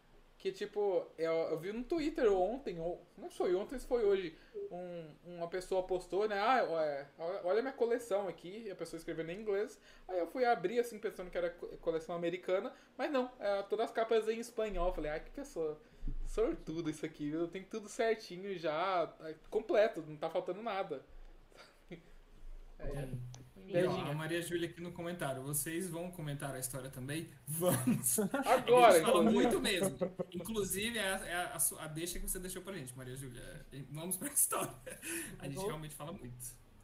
que, 0.43 0.51
tipo, 0.51 1.07
eu, 1.17 1.31
eu, 1.31 1.57
vi 1.57 1.71
no 1.71 1.85
Twitter 1.85 2.29
ontem, 2.29 2.77
ou 2.77 3.01
não 3.17 3.29
foi 3.29 3.55
ontem, 3.55 3.79
se 3.79 3.87
foi 3.87 4.03
hoje, 4.03 4.37
um, 4.69 5.37
uma 5.37 5.47
pessoa 5.47 5.83
postou, 5.83 6.27
né? 6.27 6.37
Ah, 6.37 7.07
olha 7.45 7.59
a 7.59 7.61
minha 7.61 7.73
coleção 7.73 8.27
aqui, 8.27 8.63
e 8.65 8.69
a 8.69 8.75
pessoa 8.75 8.97
escrevendo 8.97 9.29
em 9.29 9.39
inglês. 9.39 9.79
Aí 10.05 10.19
eu 10.19 10.27
fui 10.27 10.43
abrir, 10.43 10.79
assim, 10.79 10.99
pensando 10.99 11.31
que 11.31 11.37
era 11.37 11.49
coleção 11.79 12.13
americana, 12.13 12.73
mas 12.97 13.09
não, 13.09 13.31
é, 13.39 13.61
todas 13.63 13.85
as 13.85 13.93
capas 13.93 14.27
em 14.27 14.37
espanhol. 14.37 14.89
Eu 14.89 14.93
falei, 14.93 15.11
ai, 15.11 15.21
que 15.21 15.31
pessoa 15.31 15.79
sortudo 16.33 16.89
isso 16.89 17.05
aqui, 17.05 17.29
eu 17.29 17.47
tenho 17.47 17.65
tudo 17.65 17.87
certinho 17.87 18.57
já, 18.57 19.05
tá 19.05 19.33
completo, 19.51 20.03
não 20.07 20.17
tá 20.17 20.29
faltando 20.29 20.61
nada. 20.61 21.05
É. 22.79 23.07
E, 23.65 23.85
ó, 23.85 23.95
a 23.95 24.13
Maria 24.13 24.41
Júlia 24.41 24.67
aqui 24.67 24.81
no 24.81 24.91
comentário. 24.91 25.41
Vocês 25.41 25.89
vão 25.89 26.11
comentar 26.11 26.53
a 26.53 26.59
história 26.59 26.89
também? 26.89 27.29
Vamos! 27.47 28.19
Agora! 28.19 29.01
fala 29.01 29.23
muito 29.23 29.57
mesmo. 29.61 29.95
Inclusive, 30.33 30.97
é, 30.97 31.01
a, 31.01 31.25
é 31.25 31.33
a, 31.33 31.57
a, 31.79 31.87
deixa 31.87 32.19
que 32.19 32.27
você 32.27 32.39
deixou 32.39 32.61
pra 32.61 32.73
gente, 32.73 32.93
Maria 32.97 33.15
Júlia. 33.15 33.65
Vamos 33.89 34.17
pra 34.17 34.27
história. 34.33 34.99
A 35.39 35.47
gente 35.47 35.63
realmente 35.63 35.95
fala 35.95 36.11
muito. 36.11 36.35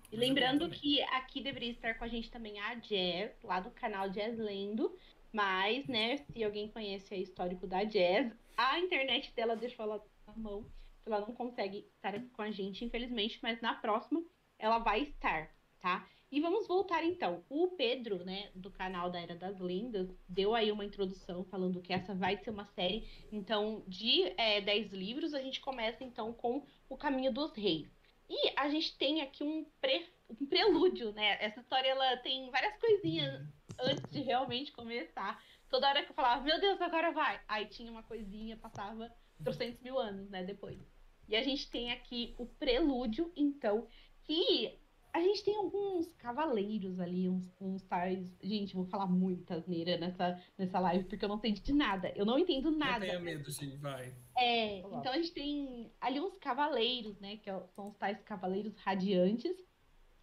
E 0.10 0.16
lembrando 0.16 0.70
que 0.70 1.02
aqui 1.02 1.42
deveria 1.42 1.72
estar 1.72 1.96
com 1.96 2.06
a 2.06 2.08
gente 2.08 2.32
também 2.32 2.58
a 2.62 2.76
Jazz, 2.76 3.32
lá 3.44 3.60
do 3.60 3.72
canal 3.72 4.10
Jazz 4.10 4.38
Lendo. 4.38 4.96
Mas, 5.34 5.86
né, 5.88 6.18
se 6.18 6.44
alguém 6.44 6.70
conhece 6.70 7.14
o 7.14 7.18
histórico 7.18 7.68
da 7.68 7.84
Jazz, 7.84 8.32
a 8.60 8.80
internet 8.80 9.34
dela 9.34 9.56
deixou 9.56 9.86
ela 9.86 10.06
na 10.28 10.34
mão. 10.34 10.70
Ela 11.06 11.22
não 11.22 11.34
consegue 11.34 11.90
estar 11.96 12.14
aqui 12.14 12.30
com 12.30 12.42
a 12.42 12.52
gente, 12.52 12.84
infelizmente, 12.84 13.40
mas 13.42 13.62
na 13.62 13.74
próxima 13.74 14.22
ela 14.58 14.80
vai 14.80 15.04
estar, 15.04 15.50
tá? 15.80 16.06
E 16.30 16.42
vamos 16.42 16.68
voltar 16.68 17.04
então. 17.04 17.44
O 17.50 17.70
Pedro, 17.70 18.24
né, 18.24 18.52
do 18.54 18.70
canal 18.70 19.10
da 19.10 19.20
Era 19.20 19.34
das 19.34 19.60
Lendas, 19.60 20.14
deu 20.28 20.54
aí 20.54 20.72
uma 20.72 20.86
introdução 20.86 21.44
falando 21.46 21.82
que 21.82 21.94
essa 21.94 22.14
vai 22.14 22.38
ser 22.38 22.50
uma 22.50 22.66
série. 22.76 23.08
Então, 23.32 23.82
de 23.88 24.24
é, 24.38 24.60
10 24.62 24.92
livros, 24.92 25.34
a 25.34 25.42
gente 25.42 25.62
começa 25.62 26.04
então 26.04 26.34
com 26.34 26.64
O 26.88 26.98
Caminho 26.98 27.34
dos 27.34 27.56
Reis. 27.56 27.90
E 28.30 28.54
a 28.58 28.70
gente 28.70 28.96
tem 28.98 29.22
aqui 29.22 29.44
um, 29.44 29.66
pre, 29.82 30.06
um 30.30 30.46
prelúdio, 30.46 31.12
né? 31.14 31.38
Essa 31.44 31.62
história 31.62 31.88
ela 31.88 32.18
tem 32.18 32.52
várias 32.52 32.78
coisinhas 32.78 33.42
antes 33.80 34.04
de 34.12 34.22
realmente 34.22 34.72
começar. 34.72 35.42
Toda 35.70 35.88
hora 35.88 36.04
que 36.04 36.12
eu 36.12 36.16
falava, 36.16 36.44
meu 36.44 36.60
Deus, 36.60 36.82
agora 36.82 37.12
vai. 37.12 37.40
Aí 37.48 37.66
tinha 37.68 37.92
uma 37.92 38.04
coisinha, 38.04 38.58
passava 38.58 39.12
trocentos 39.44 39.80
mil 39.82 40.00
anos, 40.00 40.30
né, 40.30 40.44
depois. 40.44 40.80
E 41.28 41.36
a 41.36 41.44
gente 41.44 41.70
tem 41.70 41.92
aqui 41.92 42.34
o 42.38 42.46
prelúdio, 42.46 43.32
então, 43.36 43.88
que 44.24 44.80
a 45.14 45.22
gente 45.22 45.44
tem 45.44 45.56
alguns 45.56 46.08
cavaleiros 46.18 47.00
ali, 47.00 47.30
uns, 47.30 47.52
uns 47.60 47.84
tais. 47.84 48.36
Gente, 48.42 48.76
vou 48.76 48.86
falar 48.86 49.08
muita 49.08 49.56
asneira 49.56 49.98
nessa, 49.98 50.42
nessa 50.58 50.80
live, 50.80 51.06
porque 51.06 51.26
eu 51.26 51.30
não 51.30 51.38
entendo 51.38 51.62
de 51.62 51.74
nada. 51.74 52.12
Eu 52.16 52.26
não 52.26 52.38
entendo 52.38 52.72
nada. 52.72 53.00
Não 53.00 53.08
tenha 53.08 53.20
medo, 53.20 53.52
sim, 53.52 53.78
vai. 53.78 54.14
É, 54.38 54.80
então 54.80 55.12
a 55.12 55.18
gente 55.18 55.32
tem 55.32 55.92
ali 56.00 56.20
uns 56.20 56.38
cavaleiros, 56.38 57.20
né? 57.20 57.38
Que 57.38 57.50
é 57.50 57.60
são 57.76 57.90
os 57.90 57.98
tais 57.98 58.22
cavaleiros 58.22 58.76
radiantes. 58.78 59.56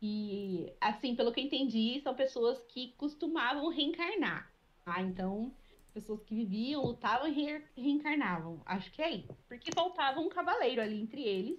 E, 0.01 0.73
assim, 0.81 1.17
pelo 1.17 1.33
que 1.33 1.41
eu 1.41 1.45
entendi, 1.45 2.01
são 2.03 2.15
pessoas 2.15 2.63
que 2.65 2.93
costumavam 2.97 3.69
reencarnar. 3.71 4.53
Tá? 4.87 5.03
Então, 5.03 5.53
pessoas 5.93 6.23
que 6.23 6.35
viviam, 6.35 6.83
lutavam 6.83 7.29
e 7.29 7.33
re 7.33 7.63
reencarnavam. 7.77 8.63
Acho 8.65 8.91
que 8.93 9.03
é 9.03 9.11
isso. 9.11 9.37
Porque 9.49 9.73
faltava 9.75 10.21
um 10.21 10.29
cavaleiro 10.31 10.81
ali 10.81 11.03
entre 11.03 11.23
eles 11.23 11.59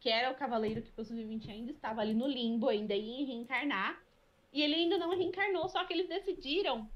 que 0.00 0.08
era 0.08 0.30
o 0.30 0.34
cavaleiro 0.34 0.80
que 0.80 0.90
possivelmente 0.92 1.50
ainda 1.50 1.70
estava 1.72 2.00
ali 2.00 2.14
no 2.14 2.26
limbo, 2.26 2.68
ainda 2.68 2.94
ia 2.94 3.26
reencarnar. 3.26 4.02
E 4.50 4.62
ele 4.62 4.74
ainda 4.74 4.96
não 4.96 5.10
reencarnou, 5.10 5.68
só 5.68 5.84
que 5.84 5.92
eles 5.92 6.08
decidiram 6.08 6.90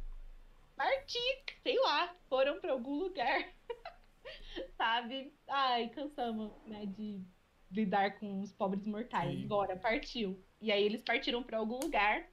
partir, 0.75 1.45
sei 1.63 1.79
lá, 1.81 2.17
foram 2.29 2.59
para 2.61 2.73
algum 2.73 2.99
lugar. 2.99 3.53
Sabe? 4.77 5.33
Ai, 5.47 5.91
cansamos, 5.91 6.51
né, 6.67 6.87
de 6.87 7.23
lidar 7.71 8.19
com 8.19 8.41
os 8.41 8.53
pobres 8.53 8.87
mortais. 8.87 9.39
Sim. 9.39 9.45
Agora 9.45 9.77
partiu. 9.77 10.43
E 10.61 10.73
aí 10.73 10.83
eles 10.83 11.03
partiram 11.03 11.43
para 11.43 11.59
algum 11.59 11.79
lugar. 11.79 12.27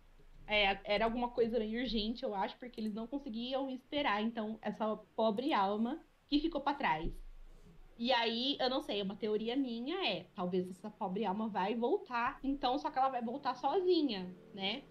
É, 0.47 0.79
era 0.83 1.05
alguma 1.05 1.29
coisa 1.29 1.59
meio 1.59 1.81
urgente, 1.81 2.23
eu 2.23 2.35
acho, 2.35 2.57
porque 2.57 2.79
eles 2.79 2.93
não 2.93 3.07
conseguiam 3.07 3.69
esperar. 3.69 4.21
Então, 4.21 4.59
essa 4.61 4.97
pobre 5.15 5.53
alma 5.53 6.03
que 6.27 6.39
ficou 6.39 6.61
para 6.61 6.77
trás. 6.77 7.11
E 7.97 8.11
aí, 8.11 8.57
eu 8.59 8.69
não 8.69 8.81
sei, 8.81 9.01
uma 9.01 9.15
teoria 9.15 9.55
minha 9.55 9.95
é, 10.07 10.25
talvez 10.33 10.67
essa 10.69 10.89
pobre 10.89 11.23
alma 11.23 11.47
vai 11.47 11.75
voltar, 11.75 12.39
então 12.43 12.77
só 12.79 12.89
que 12.89 12.97
ela 12.97 13.09
vai 13.09 13.21
voltar 13.21 13.53
sozinha, 13.53 14.35
né? 14.53 14.83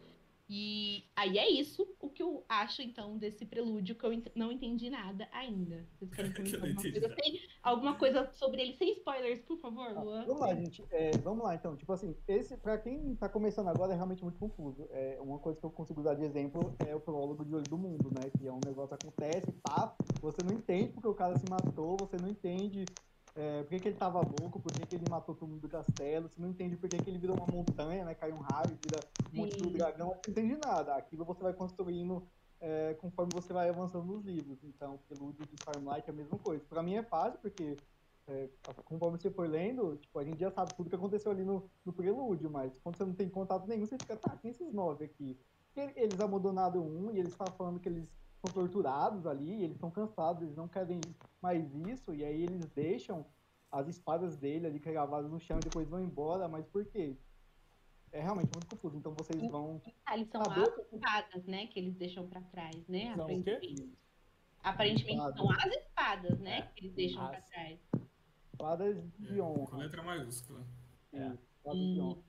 E 0.53 1.05
aí 1.15 1.39
é 1.39 1.49
isso 1.49 1.87
o 2.01 2.11
que 2.11 2.21
eu 2.21 2.45
acho, 2.49 2.83
então, 2.83 3.17
desse 3.17 3.47
prelúdio, 3.47 3.95
que 3.95 4.05
eu 4.05 4.11
não 4.35 4.51
entendi 4.51 4.91
nada 4.91 5.29
ainda. 5.31 5.87
Vocês 5.97 6.11
querem 6.11 6.33
comentar 6.33 6.61
alguma 6.67 6.83
coisa? 6.83 7.15
Tem 7.15 7.41
alguma 7.63 7.95
coisa 7.95 8.31
sobre 8.33 8.61
ele, 8.61 8.75
sem 8.75 8.95
spoilers, 8.95 9.41
por 9.43 9.59
favor, 9.59 9.87
ah, 9.97 10.03
Luan? 10.03 10.25
vamos 10.27 10.41
lá, 10.41 10.53
gente. 10.57 10.85
É, 10.91 11.13
vamos 11.19 11.45
lá, 11.45 11.55
então. 11.55 11.77
Tipo 11.77 11.93
assim, 11.93 12.17
esse, 12.27 12.57
pra 12.57 12.79
quem 12.79 13.15
tá 13.15 13.29
começando 13.29 13.69
agora, 13.69 13.93
é 13.93 13.95
realmente 13.95 14.25
muito 14.25 14.41
confuso. 14.41 14.89
É, 14.91 15.21
uma 15.21 15.39
coisa 15.39 15.61
que 15.61 15.65
eu 15.65 15.71
consigo 15.71 16.03
dar 16.03 16.15
de 16.15 16.25
exemplo 16.25 16.75
é 16.85 16.97
o 16.97 17.01
prólogo 17.01 17.45
de 17.45 17.55
Olho 17.55 17.63
do 17.63 17.79
Mundo, 17.79 18.11
né? 18.11 18.29
Que 18.37 18.49
é 18.49 18.53
um 18.53 18.59
negócio 18.67 18.99
que 18.99 19.07
acontece, 19.07 19.53
pá, 19.63 19.95
você 20.21 20.43
não 20.45 20.53
entende 20.53 20.91
porque 20.93 21.07
o 21.07 21.15
cara 21.15 21.39
se 21.39 21.49
matou, 21.49 21.97
você 21.97 22.17
não 22.21 22.29
entende 22.29 22.85
é, 23.37 23.63
por 23.63 23.69
que, 23.71 23.81
que 23.81 23.89
ele 23.89 23.97
tava 23.97 24.21
louco, 24.21 24.61
por 24.61 24.73
que, 24.73 24.87
que 24.87 24.97
ele 24.97 25.05
matou 25.09 25.35
todo 25.35 25.49
mundo 25.49 25.61
do 25.61 25.69
castelo, 25.69 26.29
você 26.29 26.41
não 26.41 26.49
entende 26.49 26.77
por 26.77 26.89
que, 26.89 26.99
que 26.99 27.11
ele 27.11 27.19
virou 27.19 27.37
uma 27.37 27.47
montanha, 27.47 28.05
né? 28.05 28.15
Caiu 28.15 28.35
um 28.35 28.41
raio, 28.41 28.77
vira 28.85 29.01
um 29.33 29.37
monte 29.37 29.57
do 29.57 29.71
dragão, 29.71 30.09
você 30.09 30.31
não 30.31 30.45
entende 30.45 30.61
nada. 30.65 30.95
Aquilo 30.97 31.25
você 31.25 31.43
vai 31.43 31.53
construindo 31.53 32.27
é, 32.61 32.95
conforme 32.95 33.33
você 33.33 33.53
vai 33.53 33.69
avançando 33.69 34.05
nos 34.05 34.25
livros. 34.25 34.59
Então, 34.65 34.99
Prelúdio 35.09 35.47
de 35.47 35.55
Stormlight 35.55 36.09
é 36.09 36.13
a 36.13 36.17
mesma 36.17 36.39
coisa. 36.39 36.65
Pra 36.69 36.83
mim 36.83 36.97
é 36.97 37.03
fácil, 37.03 37.39
porque 37.41 37.77
é, 38.27 38.49
conforme 38.85 39.19
você 39.19 39.31
for 39.31 39.49
lendo, 39.49 39.97
tipo, 39.97 40.19
a 40.19 40.25
gente 40.25 40.39
já 40.39 40.51
sabe 40.51 40.75
tudo 40.75 40.91
que 40.91 40.97
aconteceu 40.97 41.33
ali 41.33 41.45
no, 41.45 41.69
no 41.85 41.93
Prelúdio, 41.93 42.51
mas 42.51 42.79
quando 42.79 42.97
você 42.97 43.05
não 43.05 43.15
tem 43.15 43.29
contato 43.29 43.67
nenhum, 43.67 43.87
você 43.87 43.97
fica, 43.97 44.17
tá, 44.17 44.37
quem 44.37 44.51
esses 44.51 44.73
nove 44.73 45.05
aqui? 45.05 45.39
Eles 45.97 46.21
abandonaram 46.21 46.81
um 46.81 47.11
e 47.13 47.19
eles 47.19 47.33
estavam 47.33 47.55
falando 47.55 47.81
que 47.81 47.89
eles 47.89 48.09
são 48.41 48.53
torturados 48.53 49.27
ali, 49.27 49.63
eles 49.63 49.77
estão 49.77 49.91
cansados, 49.91 50.43
eles 50.43 50.57
não 50.57 50.67
querem 50.67 51.01
mais 51.43 51.75
isso, 51.75 52.15
e 52.15 52.25
aí 52.25 52.43
eles 52.43 52.65
deixam 52.75 53.27
as 53.71 53.87
espadas 53.87 54.37
dele 54.37 54.67
ali 54.67 54.79
gravadas 54.79 55.31
no 55.31 55.39
chão 55.39 55.59
e 55.59 55.61
depois 55.61 55.89
vão 55.89 56.01
embora, 56.01 56.49
mas 56.49 56.67
por 56.67 56.85
quê? 56.87 57.17
É 58.13 58.21
realmente 58.21 58.51
muito 58.53 58.67
confuso, 58.67 58.97
então 58.97 59.15
vocês 59.15 59.41
vão... 59.49 59.81
Ah, 60.05 60.17
eles 60.17 60.29
são 60.31 60.43
saber... 60.43 60.63
as 60.63 60.93
espadas, 60.93 61.45
né, 61.45 61.67
que 61.69 61.79
eles 61.79 61.95
deixam 61.95 62.27
para 62.27 62.41
trás, 62.41 62.89
né, 62.89 63.15
são 63.15 63.25
aparentemente. 63.25 63.99
Aparentemente 64.63 65.37
são 65.37 65.51
as 65.51 65.67
espadas, 65.67 66.39
né, 66.41 66.59
é. 66.59 66.63
que 66.63 66.81
eles 66.81 66.95
deixam 66.95 67.23
as... 67.23 67.31
para 67.31 67.41
trás. 67.43 67.79
Espadas 68.53 69.11
de 69.19 69.41
honra. 69.41 69.67
Com 69.67 69.77
letra 69.77 70.03
maiúscula. 70.03 70.67
É. 71.13 71.27
Espadas 71.29 71.79
de 71.79 72.01
honra. 72.01 72.23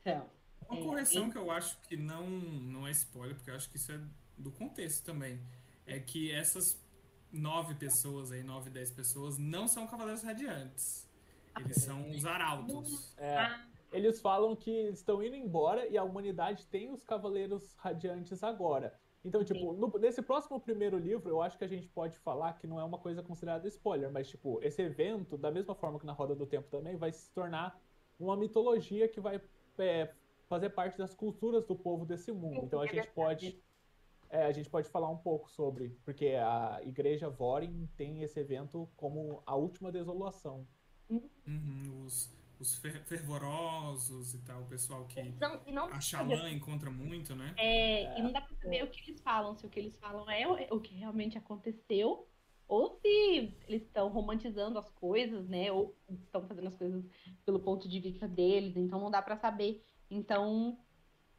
Então, 0.00 0.30
Uma 0.68 0.82
correção 0.82 1.26
é, 1.26 1.30
que 1.30 1.38
eu 1.38 1.50
acho 1.50 1.80
que 1.82 1.96
não, 1.96 2.28
não 2.28 2.86
é 2.86 2.90
spoiler, 2.90 3.34
porque 3.34 3.50
eu 3.50 3.56
acho 3.56 3.70
que 3.70 3.76
isso 3.76 3.90
é 3.92 4.00
do 4.36 4.50
contexto 4.50 5.04
também. 5.04 5.40
É 5.86 5.98
que 6.00 6.32
essas 6.32 6.80
nove 7.32 7.74
pessoas 7.74 8.32
aí, 8.32 8.42
nove, 8.42 8.70
dez 8.70 8.90
pessoas, 8.90 9.38
não 9.38 9.68
são 9.68 9.86
Cavaleiros 9.86 10.22
Radiantes. 10.22 11.08
Eles 11.58 11.82
são 11.82 12.10
os 12.10 12.24
Arautos. 12.26 13.14
É, 13.16 13.36
ah. 13.38 13.66
eles 13.92 14.20
falam 14.20 14.54
que 14.54 14.70
estão 14.90 15.22
indo 15.22 15.36
embora 15.36 15.86
e 15.86 15.96
a 15.96 16.04
humanidade 16.04 16.66
tem 16.66 16.92
os 16.92 17.02
Cavaleiros 17.02 17.74
Radiantes 17.76 18.42
agora. 18.42 18.98
Então, 19.24 19.42
tipo, 19.42 19.72
no, 19.72 19.92
nesse 19.98 20.22
próximo 20.22 20.60
primeiro 20.60 20.98
livro, 20.98 21.28
eu 21.28 21.42
acho 21.42 21.58
que 21.58 21.64
a 21.64 21.68
gente 21.68 21.88
pode 21.88 22.16
falar 22.18 22.52
que 22.54 22.66
não 22.66 22.78
é 22.78 22.84
uma 22.84 22.98
coisa 22.98 23.22
considerada 23.22 23.66
spoiler, 23.66 24.10
mas, 24.10 24.28
tipo, 24.28 24.60
esse 24.62 24.80
evento, 24.82 25.36
da 25.36 25.50
mesma 25.50 25.74
forma 25.74 25.98
que 25.98 26.06
na 26.06 26.12
Roda 26.12 26.34
do 26.34 26.46
Tempo 26.46 26.68
também, 26.70 26.96
vai 26.96 27.12
se 27.12 27.28
tornar 27.32 27.76
uma 28.20 28.36
mitologia 28.36 29.08
que 29.08 29.20
vai 29.20 29.40
é, 29.78 30.14
fazer 30.48 30.70
parte 30.70 30.96
das 30.96 31.12
culturas 31.12 31.66
do 31.66 31.74
povo 31.74 32.04
desse 32.04 32.32
mundo. 32.32 32.60
Então 32.64 32.80
a 32.80 32.86
gente 32.86 33.08
pode 33.08 33.60
é, 34.30 34.44
a 34.44 34.52
gente 34.52 34.68
pode 34.68 34.88
falar 34.88 35.08
um 35.08 35.16
pouco 35.16 35.50
sobre, 35.50 35.90
porque 36.04 36.28
a 36.28 36.80
igreja 36.82 37.28
Vorin 37.28 37.88
tem 37.96 38.22
esse 38.22 38.38
evento 38.38 38.88
como 38.96 39.42
a 39.46 39.54
última 39.54 39.92
desolação. 39.92 40.66
Uhum, 41.08 42.04
os, 42.04 42.34
os 42.58 42.74
fervorosos 42.76 44.34
e 44.34 44.38
tal, 44.38 44.62
o 44.62 44.66
pessoal 44.66 45.04
que 45.06 45.22
não, 45.40 45.60
não 45.66 45.84
a 45.86 46.00
Xalã 46.00 46.50
encontra 46.50 46.90
muito, 46.90 47.34
né? 47.34 47.54
É, 47.56 48.02
é, 48.02 48.18
e 48.18 48.22
não 48.22 48.32
dá 48.32 48.40
pra 48.40 48.56
saber 48.56 48.82
o 48.82 48.88
que 48.88 49.10
eles 49.10 49.20
falam, 49.20 49.54
se 49.54 49.66
o 49.66 49.68
que 49.68 49.78
eles 49.78 49.96
falam 49.96 50.28
é 50.30 50.46
o 50.70 50.80
que 50.80 50.94
realmente 50.94 51.38
aconteceu, 51.38 52.28
ou 52.66 52.98
se 53.00 53.54
eles 53.68 53.82
estão 53.82 54.08
romantizando 54.08 54.78
as 54.78 54.88
coisas, 54.90 55.48
né? 55.48 55.70
Ou 55.70 55.96
estão 56.10 56.46
fazendo 56.48 56.66
as 56.66 56.74
coisas 56.74 57.04
pelo 57.44 57.60
ponto 57.60 57.88
de 57.88 58.00
vista 58.00 58.26
deles, 58.26 58.76
então 58.76 58.98
não 58.98 59.10
dá 59.10 59.22
para 59.22 59.36
saber 59.36 59.84
então, 60.10 60.70
o 60.70 60.85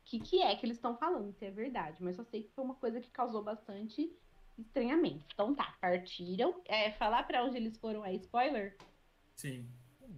que, 0.07 0.19
que 0.19 0.41
é 0.41 0.55
que 0.55 0.65
eles 0.65 0.77
estão 0.77 0.97
falando, 0.97 1.33
se 1.33 1.45
é 1.45 1.51
verdade. 1.51 2.01
Mas 2.01 2.15
só 2.15 2.23
sei 2.23 2.43
que 2.43 2.51
foi 2.51 2.63
uma 2.63 2.75
coisa 2.75 3.01
que 3.01 3.09
causou 3.09 3.43
bastante 3.43 4.09
estranhamento. 4.57 5.25
Então 5.33 5.53
tá, 5.53 5.75
partiram. 5.81 6.61
É, 6.65 6.91
falar 6.93 7.23
para 7.23 7.43
onde 7.43 7.57
eles 7.57 7.77
foram 7.77 8.05
é 8.05 8.13
spoiler? 8.15 8.77
Sim. 9.35 9.67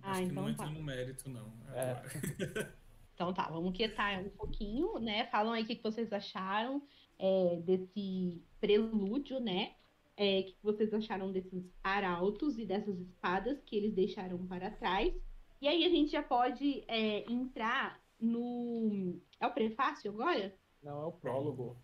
Ah, 0.02 0.12
Acho 0.12 0.22
então 0.24 0.46
que 0.46 0.50
não 0.52 0.56
tá. 0.56 0.64
entra 0.64 0.80
no 0.80 0.84
mérito, 0.84 1.30
não. 1.30 1.52
É. 1.74 2.70
então 3.16 3.34
tá, 3.34 3.50
vamos 3.50 3.76
quietar 3.76 4.22
um 4.22 4.30
pouquinho, 4.30 5.00
né? 5.00 5.26
Falam 5.26 5.54
aí 5.54 5.64
o 5.64 5.66
que, 5.66 5.76
que 5.76 5.84
vocês 5.84 6.14
acharam 6.14 6.84
é, 7.18 7.58
desse 7.66 8.44
prelúdio, 8.62 9.40
né? 9.40 9.74
É, 10.16 10.42
o 10.42 10.44
que 10.44 10.56
vocês 10.62 10.94
acharam 10.94 11.32
desses 11.32 11.66
arautos 11.84 12.60
e 12.60 12.66
dessas 12.66 13.00
espadas 13.00 13.60
que 13.64 13.76
eles 13.76 13.94
deixaram 13.94 14.38
para 14.46 14.70
trás. 14.70 15.14
E 15.60 15.68
aí 15.68 15.84
a 15.84 15.90
gente 15.90 16.12
já 16.12 16.22
pode 16.22 16.84
é, 16.88 17.30
entrar 17.30 17.99
no. 18.20 19.20
É 19.40 19.48
o 19.48 19.54
prefácio 19.54 20.12
agora? 20.12 20.56
Não, 20.84 21.02
é 21.02 21.06
o 21.06 21.12
prólogo. 21.12 21.78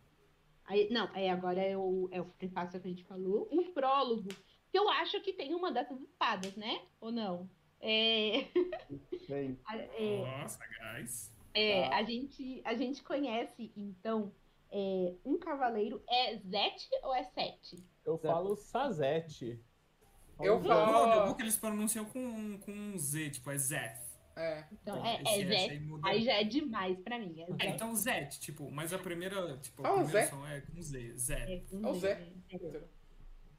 Aí, 0.65 0.89
não, 0.89 1.06
é, 1.15 1.30
agora 1.30 1.62
é 1.62 1.78
o, 1.78 2.10
é 2.12 2.19
o 2.19 2.26
prefácio 2.26 2.80
que 2.80 2.88
a 2.88 2.89
gente 2.89 3.04
falou. 3.06 3.48
Um 3.52 3.71
prólogo. 3.71 4.30
Que 4.69 4.80
eu 4.80 4.89
acho 4.89 5.21
que 5.21 5.34
tem 5.34 5.54
uma 5.54 5.71
dessas 5.71 6.02
espadas, 6.02 6.56
né? 6.56 6.82
Ou 7.00 7.12
não? 7.12 7.50
É. 7.80 8.39
é 9.30 10.41
Nossa, 10.41 10.60
guys. 10.67 11.34
É, 11.54 11.86
ah. 11.86 11.98
a, 11.98 12.04
gente, 12.04 12.62
a 12.65 12.76
gente 12.76 13.02
conhece, 13.04 13.71
então, 13.78 14.34
é, 14.71 15.13
um 15.24 15.38
cavaleiro. 15.38 16.04
É 16.10 16.38
Zete 16.38 16.89
ou 17.04 17.13
é 17.13 17.24
Sete? 17.24 17.84
Eu 18.04 18.17
falo 18.17 18.56
Sazete. 18.56 19.63
Eu 20.39 20.62
falo. 20.62 21.32
O 21.32 21.36
que 21.36 21.43
eles 21.43 21.58
pronunciam 21.58 22.06
com, 22.06 22.60
com 22.60 22.71
um 22.71 22.98
Z, 22.98 23.30
tipo, 23.30 23.50
é 23.52 23.58
Zeth. 23.58 24.04
É. 24.36 24.65
Então, 24.71 24.98
então 24.98 25.06
é, 25.06 25.21
é 25.24 25.45
Zé. 25.45 25.82
Aí 26.04 26.21
já 26.24 26.34
é 26.34 26.43
demais 26.43 27.00
pra 27.00 27.17
mim. 27.17 27.41
É, 27.41 27.67
é 27.67 27.69
então 27.69 27.95
Zé, 27.95 28.26
tipo, 28.26 28.69
mas 28.69 28.91
a 28.91 29.00
primeira, 29.00 29.58
tipo, 29.58 29.86
a 29.86 29.93
primeira 29.93 30.12
Zé? 30.12 30.28
som 30.28 30.45
é 30.45 30.62
com 30.62 30.82
Z. 30.82 31.17
Zé. 31.17 31.54
É, 31.54 31.60
com 31.62 31.89
o 31.89 31.93
Zé. 31.93 32.34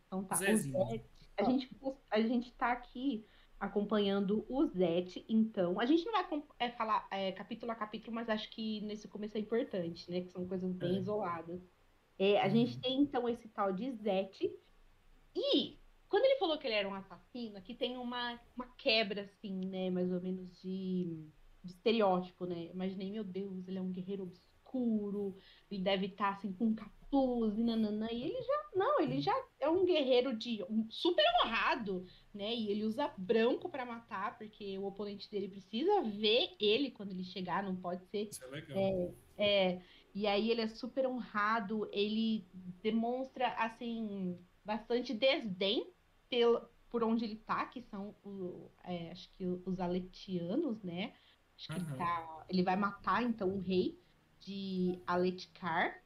Então 0.06 0.24
tá. 0.24 0.36
Zézinho. 0.36 0.78
O 0.78 0.86
Zé, 0.86 1.04
a, 1.38 1.44
gente, 1.44 1.70
a 2.10 2.20
gente 2.20 2.52
tá 2.52 2.72
aqui 2.72 3.26
acompanhando 3.58 4.44
o 4.48 4.66
Zete, 4.66 5.24
então. 5.28 5.80
A 5.80 5.86
gente 5.86 6.04
não 6.04 6.12
vai 6.12 6.42
é, 6.58 6.70
falar 6.70 7.06
é, 7.10 7.32
capítulo 7.32 7.72
a 7.72 7.74
capítulo, 7.74 8.14
mas 8.14 8.28
acho 8.28 8.50
que 8.50 8.82
nesse 8.82 9.08
começo 9.08 9.36
é 9.36 9.40
importante, 9.40 10.10
né? 10.10 10.20
Que 10.20 10.30
são 10.30 10.46
coisas 10.46 10.70
bem 10.72 10.96
é. 10.96 10.98
isoladas. 10.98 11.60
É, 12.18 12.40
a 12.40 12.44
uhum. 12.44 12.50
gente 12.50 12.80
tem, 12.80 13.00
então, 13.00 13.28
esse 13.28 13.48
tal 13.48 13.72
de 13.72 13.90
Zete. 13.92 14.54
E 15.34 15.78
quando 16.08 16.24
ele 16.24 16.38
falou 16.38 16.58
que 16.58 16.66
ele 16.66 16.74
era 16.74 16.88
um 16.88 16.94
assassino, 16.94 17.56
aqui 17.56 17.74
tem 17.74 17.96
uma, 17.96 18.40
uma 18.54 18.66
quebra, 18.76 19.22
assim, 19.22 19.66
né? 19.66 19.90
Mais 19.90 20.10
ou 20.12 20.20
menos 20.20 20.60
de, 20.60 21.28
de 21.64 21.72
estereótipo, 21.72 22.46
né? 22.46 22.70
Imaginei, 22.72 23.10
meu 23.10 23.24
Deus, 23.24 23.66
ele 23.66 23.78
é 23.78 23.82
um 23.82 23.90
guerreiro 23.90 24.22
obscuro, 24.22 25.36
ele 25.70 25.82
deve 25.82 26.06
estar, 26.06 26.30
assim, 26.30 26.52
com 26.52 26.74
capuz 26.74 27.58
e 27.58 27.62
nananã. 27.62 28.08
E 28.12 28.22
ele 28.22 28.40
já, 28.40 28.70
não, 28.74 29.00
ele 29.00 29.20
já 29.20 29.34
é 29.58 29.68
um 29.68 29.84
guerreiro 29.84 30.36
de 30.36 30.62
um, 30.70 30.88
super 30.90 31.24
honrado, 31.42 32.06
né? 32.32 32.54
E 32.54 32.70
ele 32.70 32.84
usa 32.84 33.12
branco 33.18 33.68
para 33.68 33.84
matar, 33.84 34.38
porque 34.38 34.78
o 34.78 34.84
oponente 34.84 35.28
dele 35.30 35.48
precisa 35.48 36.02
ver 36.02 36.50
ele 36.60 36.92
quando 36.92 37.10
ele 37.10 37.24
chegar, 37.24 37.64
não 37.64 37.74
pode 37.74 38.04
ser. 38.06 38.28
Isso 38.30 38.44
é 38.44 38.48
legal. 38.48 38.78
É, 38.78 39.12
é, 39.38 39.82
e 40.14 40.26
aí 40.26 40.50
ele 40.50 40.60
é 40.60 40.68
super 40.68 41.06
honrado, 41.06 41.88
ele 41.92 42.46
demonstra, 42.80 43.48
assim, 43.58 44.38
bastante 44.64 45.12
desdém 45.12 45.95
pela, 46.28 46.70
por 46.90 47.02
onde 47.02 47.24
ele 47.24 47.36
tá, 47.36 47.66
que 47.66 47.82
são 47.82 48.14
o, 48.24 48.70
é, 48.84 49.10
acho 49.10 49.28
que 49.36 49.44
os 49.44 49.80
aletianos, 49.80 50.82
né? 50.82 51.12
Acho 51.56 51.68
que 51.68 51.80
uhum. 51.80 51.88
ele, 51.88 51.96
tá, 51.96 52.46
ele 52.48 52.62
vai 52.62 52.76
matar 52.76 53.22
então 53.22 53.48
o 53.50 53.60
rei 53.60 53.98
de 54.40 54.98
Aletkar 55.06 56.02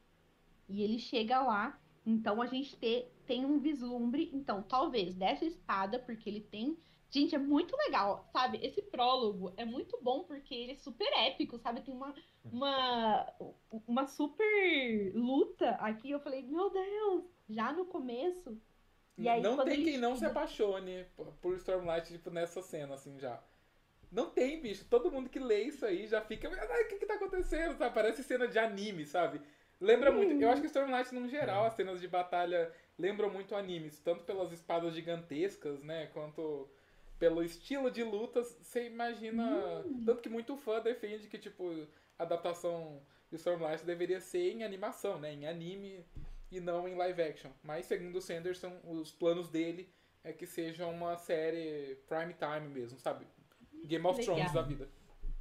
e 0.67 0.81
ele 0.81 0.99
chega 0.99 1.41
lá. 1.41 1.79
Então 2.05 2.41
a 2.41 2.47
gente 2.47 2.75
te, 2.77 3.05
tem 3.25 3.45
um 3.45 3.59
vislumbre, 3.59 4.31
então 4.33 4.63
talvez 4.63 5.13
dessa 5.13 5.45
espada, 5.45 5.99
porque 5.99 6.29
ele 6.29 6.41
tem 6.41 6.77
Gente, 7.13 7.35
é 7.35 7.37
muito 7.37 7.75
legal, 7.75 8.25
sabe? 8.31 8.57
Esse 8.63 8.81
prólogo 8.81 9.53
é 9.57 9.65
muito 9.65 9.99
bom 10.01 10.23
porque 10.23 10.55
ele 10.55 10.71
é 10.71 10.75
super 10.75 11.11
épico, 11.17 11.59
sabe? 11.59 11.81
Tem 11.81 11.93
uma, 11.93 12.15
uma, 12.45 13.33
uma 13.85 14.07
super 14.07 15.11
luta 15.13 15.71
aqui. 15.71 16.09
Eu 16.09 16.21
falei, 16.21 16.41
meu 16.43 16.69
Deus, 16.69 17.25
já 17.49 17.73
no 17.73 17.83
começo 17.83 18.57
aí, 19.17 19.41
não 19.41 19.63
tem 19.63 19.83
quem 19.83 19.97
não 19.97 20.15
se 20.15 20.25
apaixone 20.25 21.05
por 21.41 21.55
Stormlight, 21.57 22.11
tipo, 22.11 22.29
nessa 22.29 22.61
cena, 22.61 22.95
assim, 22.95 23.19
já. 23.19 23.41
Não 24.11 24.29
tem, 24.29 24.59
bicho. 24.59 24.85
Todo 24.89 25.11
mundo 25.11 25.29
que 25.29 25.39
lê 25.39 25.63
isso 25.63 25.85
aí 25.85 26.05
já 26.05 26.21
fica. 26.21 26.49
o 26.49 26.87
que 26.87 26.97
que 26.97 27.05
tá 27.05 27.13
acontecendo? 27.13 27.77
Sabe? 27.77 27.95
Parece 27.95 28.23
cena 28.23 28.47
de 28.47 28.59
anime, 28.59 29.05
sabe? 29.05 29.41
Lembra 29.79 30.11
muito. 30.11 30.41
Eu 30.41 30.49
acho 30.49 30.61
que 30.61 30.67
Stormlight, 30.67 31.13
no 31.15 31.27
geral, 31.29 31.65
as 31.65 31.73
cenas 31.73 32.01
de 32.01 32.07
batalha 32.07 32.71
lembram 32.99 33.29
muito 33.29 33.55
animes. 33.55 33.99
Tanto 33.99 34.23
pelas 34.25 34.51
espadas 34.51 34.93
gigantescas, 34.93 35.81
né? 35.81 36.07
Quanto 36.07 36.69
pelo 37.17 37.41
estilo 37.41 37.89
de 37.89 38.03
lutas. 38.03 38.57
Você 38.61 38.87
imagina. 38.87 39.81
Hum. 39.85 40.03
Tanto 40.05 40.21
que 40.21 40.29
muito 40.29 40.57
fã 40.57 40.81
defende 40.81 41.27
que, 41.27 41.37
tipo, 41.37 41.87
a 42.19 42.23
adaptação 42.23 43.01
de 43.29 43.37
Stormlight 43.37 43.85
deveria 43.85 44.19
ser 44.19 44.51
em 44.51 44.63
animação, 44.63 45.19
né? 45.19 45.33
Em 45.33 45.47
anime 45.47 46.05
e 46.51 46.59
não 46.59 46.87
em 46.87 46.95
live 46.95 47.21
action. 47.21 47.51
Mas 47.63 47.85
segundo 47.85 48.17
o 48.17 48.21
Sanderson, 48.21 48.79
os 48.83 49.11
planos 49.11 49.49
dele 49.49 49.91
é 50.23 50.33
que 50.33 50.45
seja 50.45 50.85
uma 50.85 51.17
série 51.17 51.95
prime 52.07 52.33
time 52.33 52.67
mesmo, 52.67 52.99
sabe? 52.99 53.25
Game 53.85 54.05
of 54.05 54.19
Legal. 54.19 54.35
Thrones 54.35 54.53
da 54.53 54.61
vida. 54.61 54.89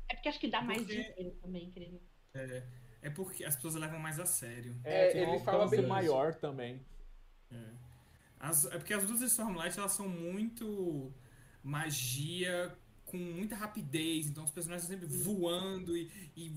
É 0.09 0.15
porque 0.15 0.29
acho 0.29 0.41
que 0.41 0.49
dá 0.49 0.63
mais 0.63 0.87
dinheiro 0.87 1.33
também, 1.43 1.71
creio. 1.71 2.01
É, 2.35 2.63
é 3.03 3.11
porque 3.11 3.45
as 3.45 3.57
pessoas 3.57 3.75
levam 3.75 3.99
mais 3.99 4.19
a 4.19 4.27
sério. 4.27 4.81
É, 4.85 5.09
é 5.09 5.23
ele 5.23 5.33
um 5.33 5.41
fala 5.41 5.69
bem 5.69 5.87
maior 5.87 6.31
isso. 6.31 6.41
também. 6.41 6.81
É. 7.53 7.91
As, 8.39 8.65
é 8.67 8.79
porque 8.79 8.95
as 8.95 9.03
luzes 9.03 9.21
de 9.21 9.27
Stormlight 9.27 9.79
elas 9.79 9.93
são 9.93 10.09
muito 10.09 11.13
magia 11.63 12.75
com 13.05 13.17
muita 13.17 13.57
rapidez, 13.57 14.29
então 14.29 14.45
os 14.45 14.51
personagens 14.51 14.89
sempre 14.89 15.07
voando 15.07 15.97
e, 15.97 16.11
e 16.37 16.49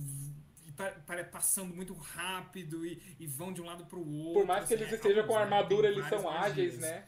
passando 1.31 1.73
muito 1.73 1.93
rápido 1.93 2.85
e, 2.85 3.01
e, 3.19 3.27
vão 3.27 3.53
de 3.53 3.61
um 3.61 3.65
lado 3.65 3.85
pro 3.85 4.05
outro. 4.05 4.41
Por 4.41 4.47
mais 4.47 4.67
que 4.67 4.73
assim, 4.73 4.83
eles 4.83 4.93
estejam 4.93 5.27
com 5.27 5.37
armadura, 5.37 5.87
eles 5.87 6.07
são 6.07 6.29
ágeis, 6.29 6.79
né? 6.79 7.07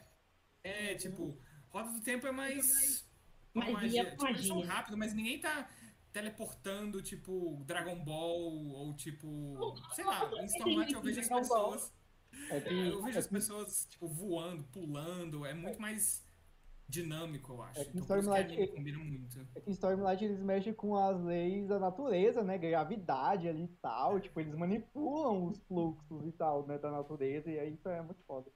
É, 0.62 0.94
tipo, 0.94 1.38
Roda 1.68 1.92
do 1.92 2.00
Tempo 2.00 2.26
é 2.26 2.32
mais. 2.32 3.06
Magia, 3.54 3.72
magia. 3.72 4.10
Tipo, 4.10 4.26
eles 4.26 4.46
são 4.46 4.60
rápidos, 4.60 4.98
mas 4.98 5.14
ninguém 5.14 5.40
tá 5.40 5.68
teleportando, 6.12 7.02
tipo, 7.02 7.62
Dragon 7.66 8.02
Ball, 8.02 8.68
ou 8.68 8.94
tipo. 8.94 9.56
Sei 9.94 10.04
lá, 10.04 10.30
em 10.40 10.46
Stormlight 10.46 10.94
eu 10.94 11.02
vejo 11.02 11.20
as 11.20 11.28
pessoas. 11.28 11.92
É 12.50 12.72
eu 12.72 13.02
vejo 13.02 13.18
as 13.18 13.26
pessoas, 13.26 13.86
tipo, 13.90 14.08
voando, 14.08 14.64
pulando, 14.64 15.46
é 15.46 15.54
muito 15.54 15.80
mais 15.80 16.25
dinâmico, 16.88 17.52
eu 17.52 17.62
acho. 17.62 17.80
É 17.80 17.84
que 17.84 17.96
em 17.96 18.00
então, 18.00 18.18
Stormlight, 18.18 18.56
que 18.56 18.66
combina 18.68 18.98
muito. 18.98 19.48
É 19.54 19.60
que 19.60 19.70
em 19.70 19.72
Stormlight 19.72 20.24
eles 20.24 20.40
mexem 20.40 20.72
com 20.72 20.96
as 20.96 21.22
leis 21.22 21.68
da 21.68 21.78
natureza, 21.78 22.42
né? 22.42 22.56
Gravidade 22.56 23.48
ali 23.48 23.64
e 23.64 23.76
tal. 23.80 24.20
Tipo, 24.20 24.40
eles 24.40 24.54
manipulam 24.54 25.46
os 25.46 25.58
fluxos 25.64 26.26
e 26.26 26.32
tal, 26.32 26.66
né? 26.66 26.78
Da 26.78 26.90
natureza. 26.90 27.50
E 27.50 27.58
aí 27.58 27.74
isso 27.74 27.88
é 27.88 28.00
muito 28.02 28.22
foda. 28.24 28.50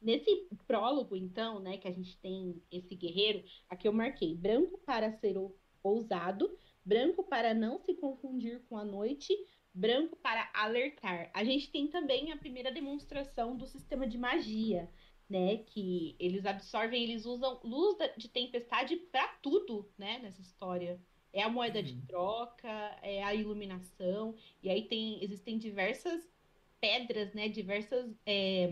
Nesse 0.00 0.48
prólogo, 0.66 1.14
então, 1.14 1.60
né, 1.60 1.78
que 1.78 1.86
a 1.86 1.92
gente 1.92 2.16
tem 2.18 2.60
esse 2.72 2.92
guerreiro, 2.96 3.44
aqui 3.68 3.86
eu 3.86 3.92
marquei 3.92 4.34
branco 4.34 4.76
para 4.84 5.12
ser 5.12 5.36
ousado, 5.80 6.50
branco 6.84 7.22
para 7.22 7.54
não 7.54 7.78
se 7.78 7.94
confundir 7.94 8.60
com 8.68 8.76
a 8.76 8.84
noite, 8.84 9.32
branco 9.72 10.16
para 10.16 10.50
alertar. 10.52 11.30
A 11.32 11.44
gente 11.44 11.70
tem 11.70 11.86
também 11.86 12.32
a 12.32 12.36
primeira 12.36 12.72
demonstração 12.72 13.56
do 13.56 13.64
sistema 13.64 14.04
de 14.04 14.18
magia, 14.18 14.90
né? 15.32 15.56
Que 15.56 16.14
eles 16.18 16.44
absorvem, 16.44 17.02
eles 17.02 17.24
usam 17.24 17.58
luz 17.64 17.96
de 18.18 18.28
tempestade 18.28 18.96
para 18.96 19.26
tudo, 19.42 19.90
né? 19.96 20.18
Nessa 20.18 20.42
história. 20.42 21.00
É 21.32 21.42
a 21.42 21.48
moeda 21.48 21.78
uhum. 21.78 21.84
de 21.84 21.96
troca, 22.02 22.68
é 23.00 23.24
a 23.24 23.34
iluminação, 23.34 24.34
e 24.62 24.68
aí 24.68 24.86
tem 24.86 25.24
existem 25.24 25.56
diversas 25.56 26.30
pedras, 26.78 27.32
né? 27.32 27.48
Diversas, 27.48 28.14
é, 28.26 28.68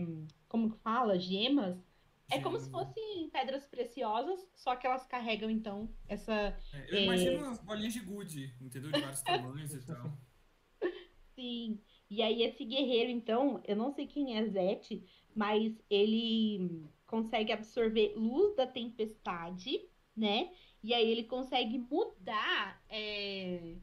como 0.47 0.69
que 0.69 0.77
fala, 0.77 1.17
gemas 1.17 1.83
é 2.31 2.39
como 2.39 2.57
se 2.57 2.69
fossem 2.69 3.29
pedras 3.29 3.67
preciosas, 3.67 4.39
só 4.55 4.75
que 4.77 4.87
elas 4.87 5.05
carregam, 5.05 5.49
então, 5.49 5.93
essa. 6.07 6.57
É, 6.73 6.85
eu 6.89 6.97
é... 6.99 7.03
imagino 7.03 7.45
umas 7.45 7.59
bolinhas 7.59 7.93
de 7.93 7.99
gude, 7.99 8.55
entendeu? 8.61 8.89
De 8.89 9.01
vários 9.01 9.21
tamanhos 9.21 9.73
e 9.73 9.81
tal. 9.85 10.17
Sim. 11.35 11.81
E 12.09 12.21
aí, 12.21 12.43
esse 12.43 12.63
guerreiro, 12.63 13.09
então, 13.09 13.61
eu 13.65 13.75
não 13.75 13.91
sei 13.91 14.07
quem 14.07 14.37
é 14.37 14.45
Zete, 14.45 15.05
mas 15.35 15.73
ele 15.89 16.85
consegue 17.05 17.51
absorver 17.51 18.13
luz 18.15 18.55
da 18.55 18.65
tempestade, 18.65 19.85
né? 20.15 20.51
E 20.83 20.93
aí 20.93 21.09
ele 21.09 21.23
consegue 21.23 21.77
mudar 21.77 22.81
é, 22.89 23.75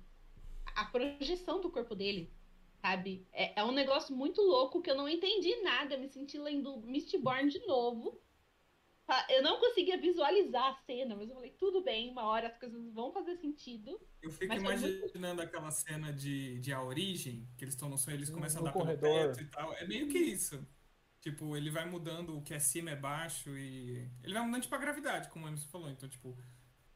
a 0.75 0.85
projeção 0.87 1.61
do 1.61 1.71
corpo 1.71 1.95
dele, 1.95 2.33
sabe? 2.81 3.27
É, 3.33 3.61
é, 3.61 3.65
um 3.65 3.73
negócio 3.73 4.17
muito 4.17 4.41
louco 4.41 4.83
que 4.83 4.91
eu 4.91 4.97
não 4.97 5.09
entendi 5.09 5.55
nada. 5.63 5.97
Me 5.97 6.09
senti 6.09 6.39
lendo 6.39 6.81
Mistborn 6.81 7.51
de 7.51 7.65
novo. 7.67 8.21
Eu 9.31 9.43
não 9.43 9.59
conseguia 9.59 9.97
visualizar 9.97 10.67
a 10.67 10.75
cena, 10.85 11.17
mas 11.17 11.31
eu 11.31 11.35
falei, 11.35 11.51
tudo 11.53 11.83
bem, 11.83 12.11
uma 12.11 12.25
hora 12.25 12.49
as 12.49 12.59
coisas 12.59 12.93
vão 12.93 13.11
fazer 13.11 13.37
sentido. 13.37 13.99
Eu 14.21 14.31
fico 14.31 14.53
imaginando 14.53 15.37
muito... 15.37 15.41
aquela 15.41 15.71
cena 15.71 16.13
de, 16.13 16.59
de 16.59 16.75
A 16.75 16.83
Origem, 16.83 17.49
que 17.57 17.65
eles 17.65 17.73
estão 17.73 17.89
no 17.89 17.97
sonho, 17.97 18.17
eles 18.17 18.29
começam 18.29 18.61
no 18.61 18.69
a 18.69 18.71
dar 18.71 18.79
corredor. 18.79 19.09
pelo 19.09 19.33
teto 19.33 19.43
e 19.43 19.47
tal. 19.47 19.73
É 19.75 19.87
meio 19.87 20.09
que 20.09 20.19
isso. 20.19 20.63
Tipo, 21.21 21.57
ele 21.57 21.71
vai 21.71 21.85
mudando 21.85 22.37
o 22.37 22.43
que 22.43 22.55
é 22.55 22.59
cima 22.59 22.91
é 22.91 22.97
baixo 22.97 23.57
e. 23.57 24.09
Ele 24.23 24.35
vai 24.35 24.43
mudando 24.45 24.63
tipo 24.63 24.75
a 24.75 24.79
gravidade, 24.79 25.29
como 25.29 25.45
o 25.45 25.49
Emerson 25.49 25.69
falou. 25.69 25.91
Então, 25.91 26.09
tipo, 26.09 26.37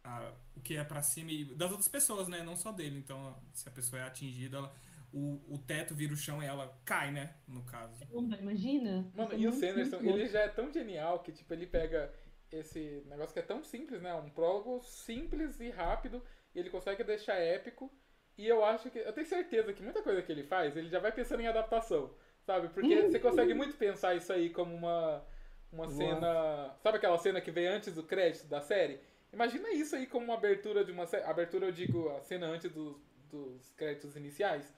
a, 0.04 0.32
o 0.54 0.60
que 0.60 0.76
é 0.76 0.84
para 0.84 1.02
cima 1.02 1.30
e 1.32 1.44
das 1.44 1.70
outras 1.70 1.88
pessoas, 1.88 2.28
né? 2.28 2.42
Não 2.42 2.56
só 2.56 2.70
dele. 2.72 2.98
Então, 2.98 3.36
se 3.52 3.68
a 3.68 3.72
pessoa 3.72 4.00
é 4.00 4.04
atingida, 4.04 4.58
ela 4.58 4.74
o, 5.12 5.40
o 5.54 5.58
teto 5.58 5.94
vira 5.94 6.12
o 6.12 6.16
chão 6.16 6.42
e 6.42 6.46
ela 6.46 6.74
cai, 6.84 7.10
né? 7.12 7.34
No 7.46 7.62
caso. 7.64 8.02
Imagina. 8.10 9.10
Mano, 9.14 9.34
e 9.34 9.46
o 9.46 9.52
Sanderson, 9.52 9.98
ele 10.00 10.26
já 10.28 10.40
é 10.40 10.48
tão 10.48 10.72
genial 10.72 11.20
que, 11.20 11.32
tipo, 11.32 11.52
ele 11.52 11.66
pega 11.66 12.12
esse 12.50 13.02
negócio 13.06 13.32
que 13.32 13.38
é 13.38 13.42
tão 13.42 13.62
simples, 13.62 14.00
né? 14.00 14.14
Um 14.14 14.30
prólogo 14.30 14.82
simples 14.82 15.60
e 15.60 15.70
rápido, 15.70 16.22
e 16.54 16.58
ele 16.58 16.70
consegue 16.70 17.04
deixar 17.04 17.34
épico. 17.34 17.92
E 18.38 18.46
eu 18.46 18.64
acho 18.64 18.90
que. 18.90 18.98
Eu 18.98 19.12
tenho 19.12 19.26
certeza 19.26 19.72
que 19.72 19.82
muita 19.82 20.02
coisa 20.02 20.22
que 20.22 20.32
ele 20.32 20.44
faz, 20.44 20.76
ele 20.76 20.88
já 20.88 20.98
vai 20.98 21.12
pensando 21.12 21.42
em 21.42 21.46
adaptação. 21.46 22.14
Sabe? 22.44 22.68
Porque 22.68 23.02
você 23.02 23.18
consegue 23.18 23.54
muito 23.54 23.76
pensar 23.76 24.14
isso 24.14 24.32
aí 24.32 24.50
como 24.50 24.74
uma. 24.74 25.24
Uma 25.72 25.88
cena. 25.88 26.76
Sabe 26.82 26.98
aquela 26.98 27.16
cena 27.16 27.40
que 27.40 27.50
vem 27.50 27.66
antes 27.66 27.94
do 27.94 28.02
crédito 28.02 28.46
da 28.46 28.60
série? 28.60 29.00
Imagina 29.32 29.70
isso 29.70 29.96
aí 29.96 30.06
como 30.06 30.26
uma 30.26 30.34
abertura 30.34 30.84
de 30.84 30.92
uma 30.92 31.06
série. 31.06 31.24
Abertura, 31.24 31.66
eu 31.66 31.72
digo, 31.72 32.10
a 32.10 32.20
cena 32.20 32.46
antes 32.46 32.70
dos, 32.70 32.96
dos 33.30 33.70
créditos 33.70 34.14
iniciais 34.14 34.74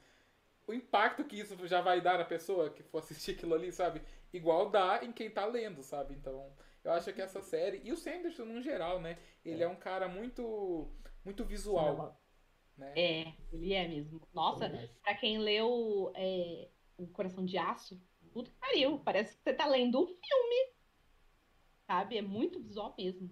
o 0.66 0.72
impacto 0.72 1.24
que 1.24 1.38
isso 1.38 1.66
já 1.66 1.80
vai 1.80 2.00
dar 2.00 2.18
na 2.18 2.24
pessoa 2.24 2.70
que 2.70 2.82
for 2.82 2.98
assistir 2.98 3.32
aquilo 3.32 3.54
ali, 3.54 3.70
sabe? 3.70 4.02
Igual 4.32 4.70
dá 4.70 5.00
em 5.02 5.12
quem 5.12 5.30
tá 5.30 5.44
lendo, 5.46 5.82
sabe? 5.82 6.14
Então, 6.14 6.52
eu 6.82 6.92
acho 6.92 7.12
que 7.12 7.22
essa 7.22 7.42
série. 7.42 7.80
E 7.84 7.92
o 7.92 7.96
Sanderson, 7.96 8.44
no 8.44 8.62
geral, 8.62 9.00
né? 9.00 9.18
Ele 9.44 9.62
é, 9.62 9.66
é 9.66 9.68
um 9.68 9.76
cara 9.76 10.08
muito. 10.08 10.88
muito 11.24 11.44
visual. 11.44 12.18
Né? 12.76 12.92
É, 12.96 13.32
ele 13.52 13.72
é 13.74 13.86
mesmo. 13.86 14.26
Nossa, 14.32 14.66
é. 14.66 14.88
pra 15.02 15.14
quem 15.14 15.38
leu 15.38 16.12
é, 16.16 16.68
O 16.96 17.06
Coração 17.08 17.44
de 17.44 17.58
Aço, 17.58 18.00
puta 18.32 18.50
que 18.50 18.56
pariu. 18.56 18.98
Parece 19.00 19.36
que 19.36 19.42
você 19.42 19.52
tá 19.52 19.66
lendo 19.66 20.00
um 20.00 20.06
filme. 20.06 20.74
Sabe? 21.86 22.16
É 22.18 22.22
muito 22.22 22.60
visual 22.60 22.94
mesmo. 22.96 23.30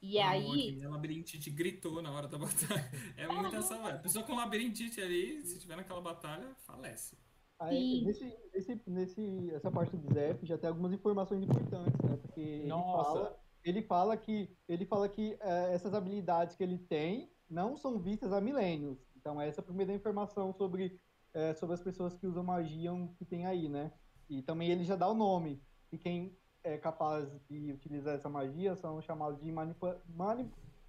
E 0.00 0.18
ah, 0.18 0.30
aí. 0.30 0.72
Minha 0.72 0.90
labirintite 0.90 1.48
gritou 1.50 2.02
na 2.02 2.12
hora 2.12 2.28
da 2.28 2.38
batalha. 2.38 2.90
É 3.16 3.26
muita 3.26 3.56
essa. 3.56 3.74
A 3.74 3.98
pessoa 3.98 4.24
com 4.24 4.34
labirintite 4.34 5.00
ali, 5.00 5.40
se 5.42 5.58
tiver 5.58 5.76
naquela 5.76 6.00
batalha, 6.00 6.54
falece. 6.66 7.16
Aí, 7.58 8.04
nesse, 8.04 8.36
nesse, 8.52 8.82
nesse, 8.86 9.50
essa 9.54 9.70
parte 9.70 9.96
do 9.96 10.12
Zef 10.12 10.44
já 10.44 10.58
tem 10.58 10.68
algumas 10.68 10.92
informações 10.92 11.42
importantes, 11.42 11.98
né? 12.02 12.16
Porque 12.20 12.40
ele 12.40 12.68
fala, 12.68 13.40
ele 13.64 13.82
fala 13.82 14.16
que, 14.16 14.56
ele 14.68 14.84
fala 14.84 15.08
que 15.08 15.38
é, 15.40 15.72
essas 15.72 15.94
habilidades 15.94 16.56
que 16.56 16.62
ele 16.62 16.78
tem 16.78 17.30
não 17.48 17.76
são 17.76 17.98
vistas 17.98 18.32
há 18.32 18.40
milênios. 18.40 18.98
Então, 19.16 19.40
essa 19.40 19.60
é 19.60 19.62
a 19.62 19.64
primeira 19.64 19.94
informação 19.94 20.52
sobre, 20.52 21.00
é, 21.34 21.52
sobre 21.54 21.74
as 21.74 21.82
pessoas 21.82 22.14
que 22.14 22.26
usam 22.26 22.42
magia 22.42 22.90
que 23.18 23.24
tem 23.24 23.44
aí, 23.44 23.68
né? 23.68 23.92
E 24.30 24.40
também 24.40 24.70
ele 24.70 24.84
já 24.84 24.96
dá 24.96 25.08
o 25.08 25.14
nome. 25.14 25.62
E 25.92 25.98
quem 25.98 26.38
é 26.62 26.78
capaz 26.78 27.28
de 27.48 27.72
utilizar 27.72 28.14
essa 28.14 28.28
magia 28.28 28.74
são 28.76 29.02
chamados 29.02 29.40
de 29.40 29.52
manipula 29.52 30.00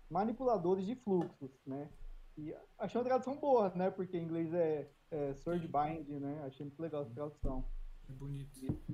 manipuladores 0.09 0.85
de 0.85 0.95
fluxos, 0.95 1.51
né? 1.65 1.89
E 2.37 2.55
achei 2.77 2.99
uma 2.99 3.05
tradução 3.07 3.35
boa, 3.37 3.69
né? 3.75 3.89
Porque 3.89 4.17
em 4.17 4.23
inglês 4.23 4.53
é, 4.53 4.89
é 5.09 5.33
sword 5.33 5.67
bind, 5.67 6.07
né? 6.21 6.43
Achei 6.45 6.65
muito 6.65 6.81
legal 6.81 7.01
essa 7.01 7.13
tradução. 7.13 7.65
É 8.07 8.13
bonito. 8.13 8.49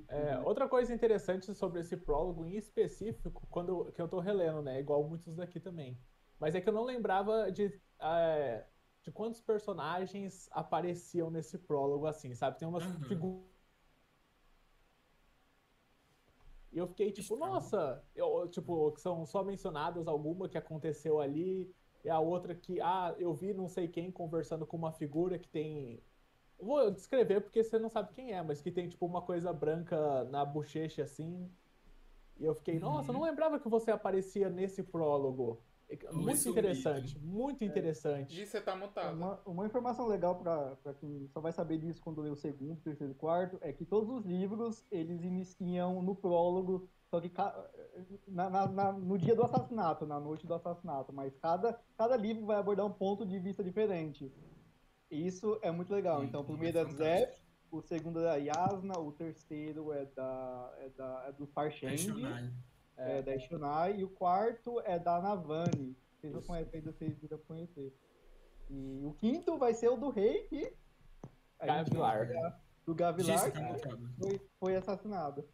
É, 0.08 0.40
outra 0.40 0.70
coisa 0.70 0.94
interessante 0.94 1.54
sobre 1.54 1.82
esse 1.82 1.98
prólogo 1.98 2.46
em 2.46 2.56
específico, 2.56 3.46
quando 3.50 3.92
que 3.92 4.02
eu 4.02 4.08
tô 4.08 4.20
relendo, 4.20 4.62
né? 4.62 4.80
Igual 4.80 5.04
muitos 5.04 5.36
daqui 5.36 5.60
também. 5.60 6.00
Mas 6.40 6.56
é 6.56 6.62
que 6.62 6.70
eu 6.70 6.74
não 6.74 6.86
lembrava 6.86 7.52
de, 7.52 7.80
é, 8.00 8.66
de 9.04 9.12
quantos 9.12 9.42
personagens 9.42 10.48
apareciam 10.52 11.30
nesse 11.32 11.58
prólogo, 11.58 12.06
assim, 12.06 12.34
sabe? 12.36 12.60
Tem 12.60 12.68
umas 12.68 12.86
uhum. 12.86 13.00
figuras 13.04 13.52
E 16.72 16.78
eu 16.78 16.88
fiquei 16.88 17.12
tipo, 17.12 17.36
nossa, 17.36 18.02
eu, 18.16 18.48
tipo, 18.48 18.94
são 18.98 19.26
só 19.26 19.44
mencionadas 19.44 20.08
alguma 20.08 20.48
que 20.48 20.58
aconteceu 20.58 21.20
ali, 21.20 21.70
e 22.04 22.10
a 22.10 22.20
outra 22.20 22.56
que, 22.56 22.80
ah, 22.80 23.14
eu 23.20 23.34
vi 23.34 23.54
não 23.54 23.68
sei 23.68 23.88
quem 23.88 24.10
conversando 24.10 24.66
com 24.66 24.78
uma 24.78 24.92
figura 24.92 25.38
que 25.38 25.50
tem. 25.50 26.02
Vou 26.58 26.90
descrever 26.90 27.42
porque 27.42 27.64
você 27.64 27.78
não 27.78 27.90
sabe 27.90 28.14
quem 28.14 28.32
é, 28.32 28.42
mas 28.42 28.62
que 28.62 28.72
tem 28.72 28.88
tipo 28.88 29.06
uma 29.06 29.22
coisa 29.22 29.52
branca 29.52 30.24
na 30.26 30.46
bochecha 30.46 31.04
assim. 31.04 31.52
E 32.40 32.46
eu 32.46 32.56
fiquei, 32.56 32.80
nossa, 32.80 33.12
uhum. 33.12 33.20
não 33.20 33.26
lembrava 33.26 33.60
que 33.60 33.68
você 33.68 33.92
aparecia 33.92 34.50
nesse 34.50 34.82
prólogo. 34.82 35.62
Muito 36.12 36.50
interessante, 36.50 37.20
muito 37.20 37.64
interessante. 37.64 38.40
É. 38.40 38.44
E 38.44 38.46
você 38.46 38.62
tá 38.62 38.76
mutado. 38.76 39.16
Uma, 39.16 39.40
uma 39.46 39.66
informação 39.66 40.08
legal 40.08 40.36
para 40.36 40.94
quem 41.00 41.28
só 41.28 41.40
vai 41.40 41.52
saber 41.52 41.78
disso 41.78 42.02
quando 42.02 42.22
ler 42.22 42.32
o 42.32 42.36
segundo, 42.36 42.80
terceiro 42.82 43.14
e 43.14 43.16
quarto, 43.16 43.58
é 43.62 43.74
que 43.74 43.86
todos 43.86 44.10
os 44.10 44.26
livros, 44.26 44.86
eles 44.92 45.24
iniciam 45.24 46.02
no 46.02 46.16
prólogo, 46.16 46.90
só 47.10 47.20
que 47.20 47.32
na, 48.28 48.50
na, 48.50 48.68
na, 48.68 48.92
no 48.94 49.18
dia 49.18 49.36
do 49.36 49.44
assassinato, 49.44 50.06
na 50.06 50.20
noite 50.20 50.48
do 50.48 50.54
assassinato, 50.54 51.12
mas 51.12 51.36
cada, 51.38 51.78
cada 51.98 52.16
livro 52.16 52.46
vai 52.46 52.58
abordar 52.58 52.86
um 52.86 52.94
ponto 52.94 53.26
de 53.26 53.38
vista 53.40 53.64
diferente. 53.64 54.32
Isso 55.10 55.60
é 55.62 55.70
muito 55.72 55.94
legal. 55.94 56.22
Sim, 56.22 56.28
então, 56.28 56.42
o 56.42 56.46
primeiro 56.46 56.78
é, 56.78 56.86
Zé, 56.86 57.36
o 57.70 57.82
segundo 57.82 58.20
é 58.20 58.24
da 58.24 58.36
Yasna, 58.36 58.98
o 58.98 59.12
terceiro 59.12 59.92
é, 59.92 60.06
da, 60.06 60.74
é, 60.78 60.90
da, 60.90 61.26
é 61.28 61.32
do 61.34 61.46
Farsheng 61.48 61.98
é, 63.02 63.22
da 63.22 63.38
Shunai, 63.40 64.00
e 64.00 64.04
o 64.04 64.10
quarto 64.10 64.80
é 64.82 65.00
da 65.00 65.22
Navani. 65.22 65.96
Vocês 66.20 66.34
não 66.34 66.42
conhecem 66.42 66.80
ainda, 66.80 66.92
vocês 66.92 67.18
viram 67.18 67.38
conhecer. 67.40 67.94
E 68.70 69.06
o 69.06 69.14
quinto 69.14 69.58
vai 69.58 69.74
ser 69.74 69.90
o 69.90 69.98
do 69.98 70.10
rei 70.10 70.44
que. 70.44 70.74
Gavilar. 71.60 72.28
Do 72.86 72.96
Gavilar, 72.96 73.52
que 73.52 74.20
foi, 74.20 74.42
foi 74.60 74.76
assassinado. 74.76 75.48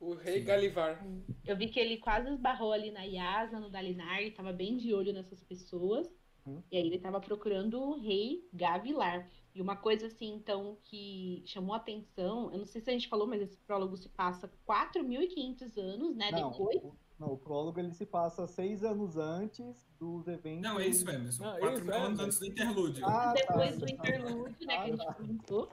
O 0.00 0.14
rei 0.14 0.42
Galivar. 0.42 1.04
Eu 1.44 1.56
vi 1.56 1.68
que 1.68 1.80
ele 1.80 1.98
quase 1.98 2.28
esbarrou 2.28 2.72
ali 2.72 2.90
na 2.90 3.02
Yasa, 3.02 3.58
no 3.58 3.68
Dalinar, 3.68 4.22
e 4.22 4.30
tava 4.30 4.52
bem 4.52 4.76
de 4.76 4.94
olho 4.94 5.12
nessas 5.12 5.42
pessoas. 5.42 6.08
Hum. 6.48 6.62
E 6.70 6.76
aí 6.76 6.86
ele 6.86 6.98
tava 6.98 7.20
procurando 7.20 7.80
o 7.80 7.98
rei 7.98 8.48
Gavilar. 8.52 9.28
E 9.54 9.60
uma 9.60 9.76
coisa 9.76 10.06
assim, 10.06 10.34
então, 10.34 10.78
que 10.84 11.42
chamou 11.44 11.74
atenção, 11.74 12.50
eu 12.52 12.58
não 12.58 12.66
sei 12.66 12.80
se 12.80 12.90
a 12.90 12.92
gente 12.92 13.08
falou, 13.08 13.26
mas 13.26 13.42
esse 13.42 13.56
prólogo 13.58 13.96
se 13.96 14.08
passa 14.08 14.48
4.500 14.68 15.76
anos, 15.78 16.16
né? 16.16 16.30
Não, 16.30 16.50
depois. 16.50 16.76
O, 16.76 16.94
não, 17.18 17.32
o 17.32 17.38
prólogo 17.38 17.80
ele 17.80 17.92
se 17.92 18.06
passa 18.06 18.46
seis 18.46 18.84
anos 18.84 19.16
antes 19.16 19.84
dos 19.98 20.28
eventos. 20.28 20.62
Não, 20.62 20.78
é 20.78 20.86
isso 20.86 21.04
mesmo. 21.04 21.32
São 21.32 21.58
4 21.58 21.84
mil 21.84 21.94
anos 21.94 22.20
antes 22.20 22.38
do 22.38 22.46
interlúdio. 22.46 23.04
Ah, 23.04 23.10
tá. 23.10 23.32
depois 23.32 23.78
tá, 23.78 23.86
do 23.86 23.92
interlúdio, 23.92 24.66
né? 24.66 24.76
Ah, 24.76 24.84
que 24.84 24.90
a 24.90 24.94
gente 24.94 25.06
tá. 25.06 25.14
comentou. 25.14 25.68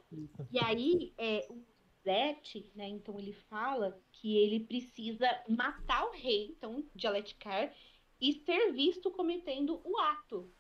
E 0.51 0.59
aí, 0.59 1.13
é, 1.19 1.47
o 1.51 1.61
Zet, 2.03 2.71
né? 2.76 2.88
Então 2.88 3.19
ele 3.19 3.34
fala 3.34 3.99
que 4.11 4.38
ele 4.38 4.61
precisa 4.61 5.28
matar 5.47 6.05
o 6.05 6.11
rei, 6.11 6.47
então, 6.47 6.84
de 6.95 7.05
Aletkar, 7.05 7.71
e 8.19 8.34
ser 8.34 8.71
visto 8.71 9.11
cometendo 9.11 9.80
o 9.84 9.99
ato. 9.99 10.51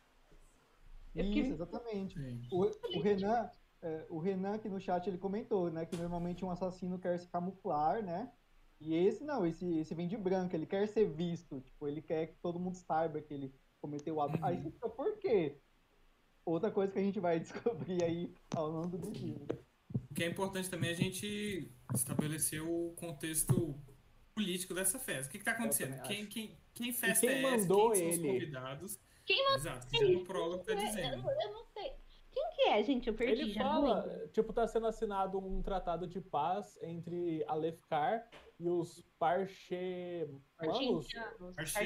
Isso, 1.23 1.53
exatamente. 1.53 2.19
O, 2.51 2.65
o, 2.97 3.01
Renan, 3.01 3.49
é, 3.81 4.05
o 4.09 4.19
Renan 4.19 4.55
aqui 4.55 4.67
no 4.67 4.79
chat 4.79 5.07
ele 5.07 5.17
comentou, 5.17 5.71
né, 5.71 5.85
que 5.85 5.95
normalmente 5.95 6.43
um 6.43 6.51
assassino 6.51 6.99
quer 6.99 7.17
se 7.19 7.27
camuflar, 7.27 8.03
né? 8.03 8.31
E 8.79 8.93
esse 8.93 9.23
não, 9.23 9.45
esse, 9.45 9.77
esse 9.77 9.95
vem 9.95 10.07
de 10.07 10.17
branco, 10.17 10.55
ele 10.55 10.65
quer 10.65 10.87
ser 10.87 11.05
visto, 11.05 11.61
tipo, 11.61 11.87
ele 11.87 12.01
quer 12.01 12.27
que 12.27 12.35
todo 12.41 12.59
mundo 12.59 12.75
saiba 12.75 13.21
que 13.21 13.33
ele 13.33 13.55
cometeu 13.79 14.15
o 14.15 14.21
ato. 14.21 14.37
Aí 14.43 14.57
você 14.57 14.71
fica, 14.71 14.89
por 14.89 15.17
quê? 15.17 15.57
outra 16.45 16.71
coisa 16.71 16.93
que 16.93 16.99
a 16.99 17.01
gente 17.01 17.19
vai 17.19 17.39
descobrir 17.41 18.03
aí 18.03 18.33
ao 18.55 18.69
longo 18.69 18.97
do 18.97 19.09
livro. 19.09 19.65
O 20.09 20.13
que 20.13 20.23
é 20.23 20.27
importante 20.27 20.69
também 20.69 20.91
é 20.91 20.93
a 20.93 20.95
gente 20.95 21.71
estabelecer 21.93 22.61
o 22.61 22.93
contexto 22.95 23.77
político 24.33 24.73
dessa 24.73 24.99
festa. 24.99 25.27
O 25.27 25.31
que 25.31 25.37
está 25.37 25.51
acontecendo? 25.51 26.01
Quem, 26.03 26.25
quem, 26.25 26.57
quem 26.73 26.93
festa 26.93 27.25
quem 27.25 27.35
é 27.35 27.41
essa? 27.41 27.57
Mandou 27.57 27.91
quem 27.91 28.01
ele? 28.01 28.13
são 28.13 28.23
os 28.23 28.31
convidados? 28.31 28.99
Quem 29.25 29.43
mandou 29.43 29.57
Exato, 29.57 29.87
ele? 29.95 30.15
o 30.17 30.23
prólogo 30.23 30.63
tá 30.63 30.73
dizendo. 30.73 31.27
Eu, 31.29 31.41
eu, 31.41 31.53
não 31.53 31.65
sei. 31.65 31.93
Quem 32.31 32.49
que 32.51 32.61
é, 32.63 32.83
gente? 32.83 33.07
Eu 33.07 33.13
perdi. 33.13 33.41
Ele 33.43 33.51
já 33.51 33.63
fala, 33.63 34.29
tipo, 34.33 34.53
tá 34.53 34.67
sendo 34.67 34.87
assinado 34.87 35.39
um 35.39 35.61
tratado 35.61 36.05
de 36.05 36.19
paz 36.21 36.77
entre 36.81 37.43
a 37.47 37.55
Lefkar 37.55 38.29
e 38.59 38.69
os 38.69 39.01
Parche... 39.17 40.29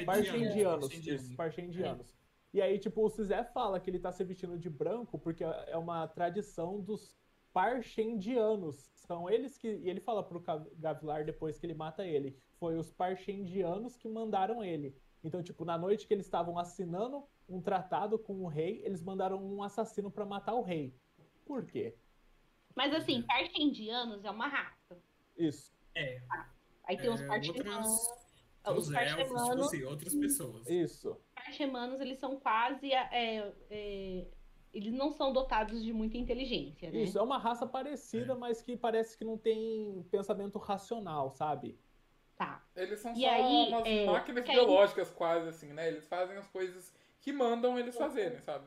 Parchendianos. 0.04 0.88
Parchendianos. 1.36 2.20
E 2.52 2.60
aí, 2.60 2.78
tipo, 2.78 3.04
o 3.04 3.08
Cizé 3.08 3.44
fala 3.44 3.78
que 3.78 3.88
ele 3.88 4.00
tá 4.00 4.10
se 4.10 4.24
vestindo 4.24 4.58
de 4.58 4.68
branco 4.68 5.18
porque 5.18 5.44
é 5.44 5.76
uma 5.76 6.06
tradição 6.08 6.80
dos 6.80 7.16
Parchendianos. 7.52 8.90
São 8.94 9.30
eles 9.30 9.56
que. 9.56 9.68
E 9.68 9.88
ele 9.88 10.00
fala 10.00 10.22
pro 10.22 10.42
Gavilar 10.76 11.24
depois 11.24 11.58
que 11.58 11.66
ele 11.66 11.74
mata 11.74 12.04
ele. 12.04 12.36
Foi 12.58 12.76
os 12.76 12.92
Parchendianos 12.92 13.96
que 13.96 14.08
mandaram 14.08 14.64
ele. 14.64 14.96
Então, 15.22 15.42
tipo, 15.42 15.64
na 15.64 15.76
noite 15.76 16.06
que 16.06 16.14
eles 16.14 16.26
estavam 16.26 16.58
assinando 16.58 17.24
um 17.48 17.60
tratado 17.60 18.18
com 18.18 18.42
o 18.42 18.46
rei, 18.46 18.82
eles 18.84 19.02
mandaram 19.02 19.42
um 19.42 19.62
assassino 19.62 20.10
para 20.10 20.24
matar 20.24 20.54
o 20.54 20.62
rei. 20.62 20.94
Por 21.44 21.66
quê? 21.66 21.94
Mas 22.74 22.94
assim, 22.94 23.22
Parchendianos 23.22 24.24
é 24.24 24.30
uma 24.30 24.46
raça. 24.46 24.96
Isso. 25.36 25.72
É. 25.94 26.22
Aí 26.84 26.96
tem 26.96 27.10
os 27.10 27.20
é, 27.20 27.26
Parchendianos. 27.26 27.88
Os 28.66 28.92
Parchemanos. 28.92 29.70
Tipo 29.70 29.88
outras 29.88 30.14
pessoas. 30.14 30.68
Isso. 30.68 31.16
Parchemanos, 31.34 32.00
eles 32.00 32.18
são 32.18 32.38
quase. 32.38 32.92
É, 32.92 33.52
é, 33.70 34.26
eles 34.72 34.92
não 34.92 35.10
são 35.12 35.32
dotados 35.32 35.82
de 35.82 35.92
muita 35.92 36.16
inteligência, 36.16 36.90
né? 36.90 37.02
Isso, 37.02 37.18
é 37.18 37.22
uma 37.22 37.38
raça 37.38 37.66
parecida, 37.66 38.34
é. 38.34 38.36
mas 38.36 38.62
que 38.62 38.76
parece 38.76 39.16
que 39.16 39.24
não 39.24 39.36
tem 39.36 40.06
pensamento 40.10 40.58
racional, 40.58 41.30
sabe? 41.30 41.78
Tá. 42.40 42.64
Eles 42.74 43.00
são 43.00 43.12
e 43.12 43.20
só 43.20 43.28
aí, 43.28 43.68
umas 43.68 43.86
é, 43.86 44.06
máquinas 44.06 44.44
biológicas, 44.48 45.08
aí... 45.10 45.14
quase, 45.14 45.48
assim, 45.50 45.74
né? 45.74 45.88
Eles 45.88 46.08
fazem 46.08 46.38
as 46.38 46.48
coisas 46.48 46.90
que 47.20 47.34
mandam 47.34 47.78
eles 47.78 47.94
fazerem, 47.94 48.40
sabe? 48.40 48.64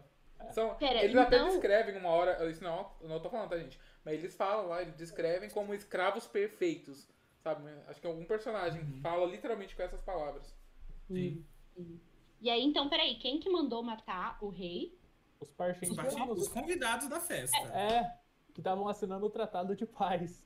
São, 0.51 0.75
Pera, 0.75 0.99
eles 0.99 1.09
então... 1.09 1.23
até 1.23 1.43
descrevem 1.43 1.97
uma 1.97 2.09
hora. 2.09 2.47
Isso 2.47 2.63
não, 2.63 2.91
não 3.01 3.19
tô 3.19 3.31
falando, 3.31 3.49
tá, 3.49 3.57
gente? 3.57 3.79
Mas 4.05 4.19
eles 4.19 4.35
falam 4.35 4.67
lá, 4.67 4.83
eles 4.83 4.95
descrevem 4.95 5.49
como 5.49 5.73
escravos 5.73 6.27
perfeitos. 6.27 7.07
Sabe? 7.41 7.67
Acho 7.87 7.99
que 7.99 8.05
algum 8.05 8.23
personagem 8.25 8.79
uhum. 8.79 9.01
fala 9.01 9.25
literalmente 9.25 9.75
com 9.75 9.81
essas 9.81 10.01
palavras. 10.03 10.55
Sim. 11.07 11.43
E 12.39 12.51
aí, 12.51 12.63
então, 12.63 12.87
peraí, 12.87 13.15
quem 13.15 13.39
que 13.39 13.49
mandou 13.49 13.81
matar 13.81 14.37
o 14.39 14.49
rei? 14.49 14.95
Os 15.39 15.49
parchenses. 15.49 15.97
Os 16.29 16.47
convidados 16.47 17.09
da 17.09 17.19
festa. 17.19 17.57
É, 17.75 18.19
que 18.53 18.61
estavam 18.61 18.87
assinando 18.87 19.25
o 19.25 19.31
tratado 19.31 19.75
de 19.75 19.87
paz. 19.87 20.45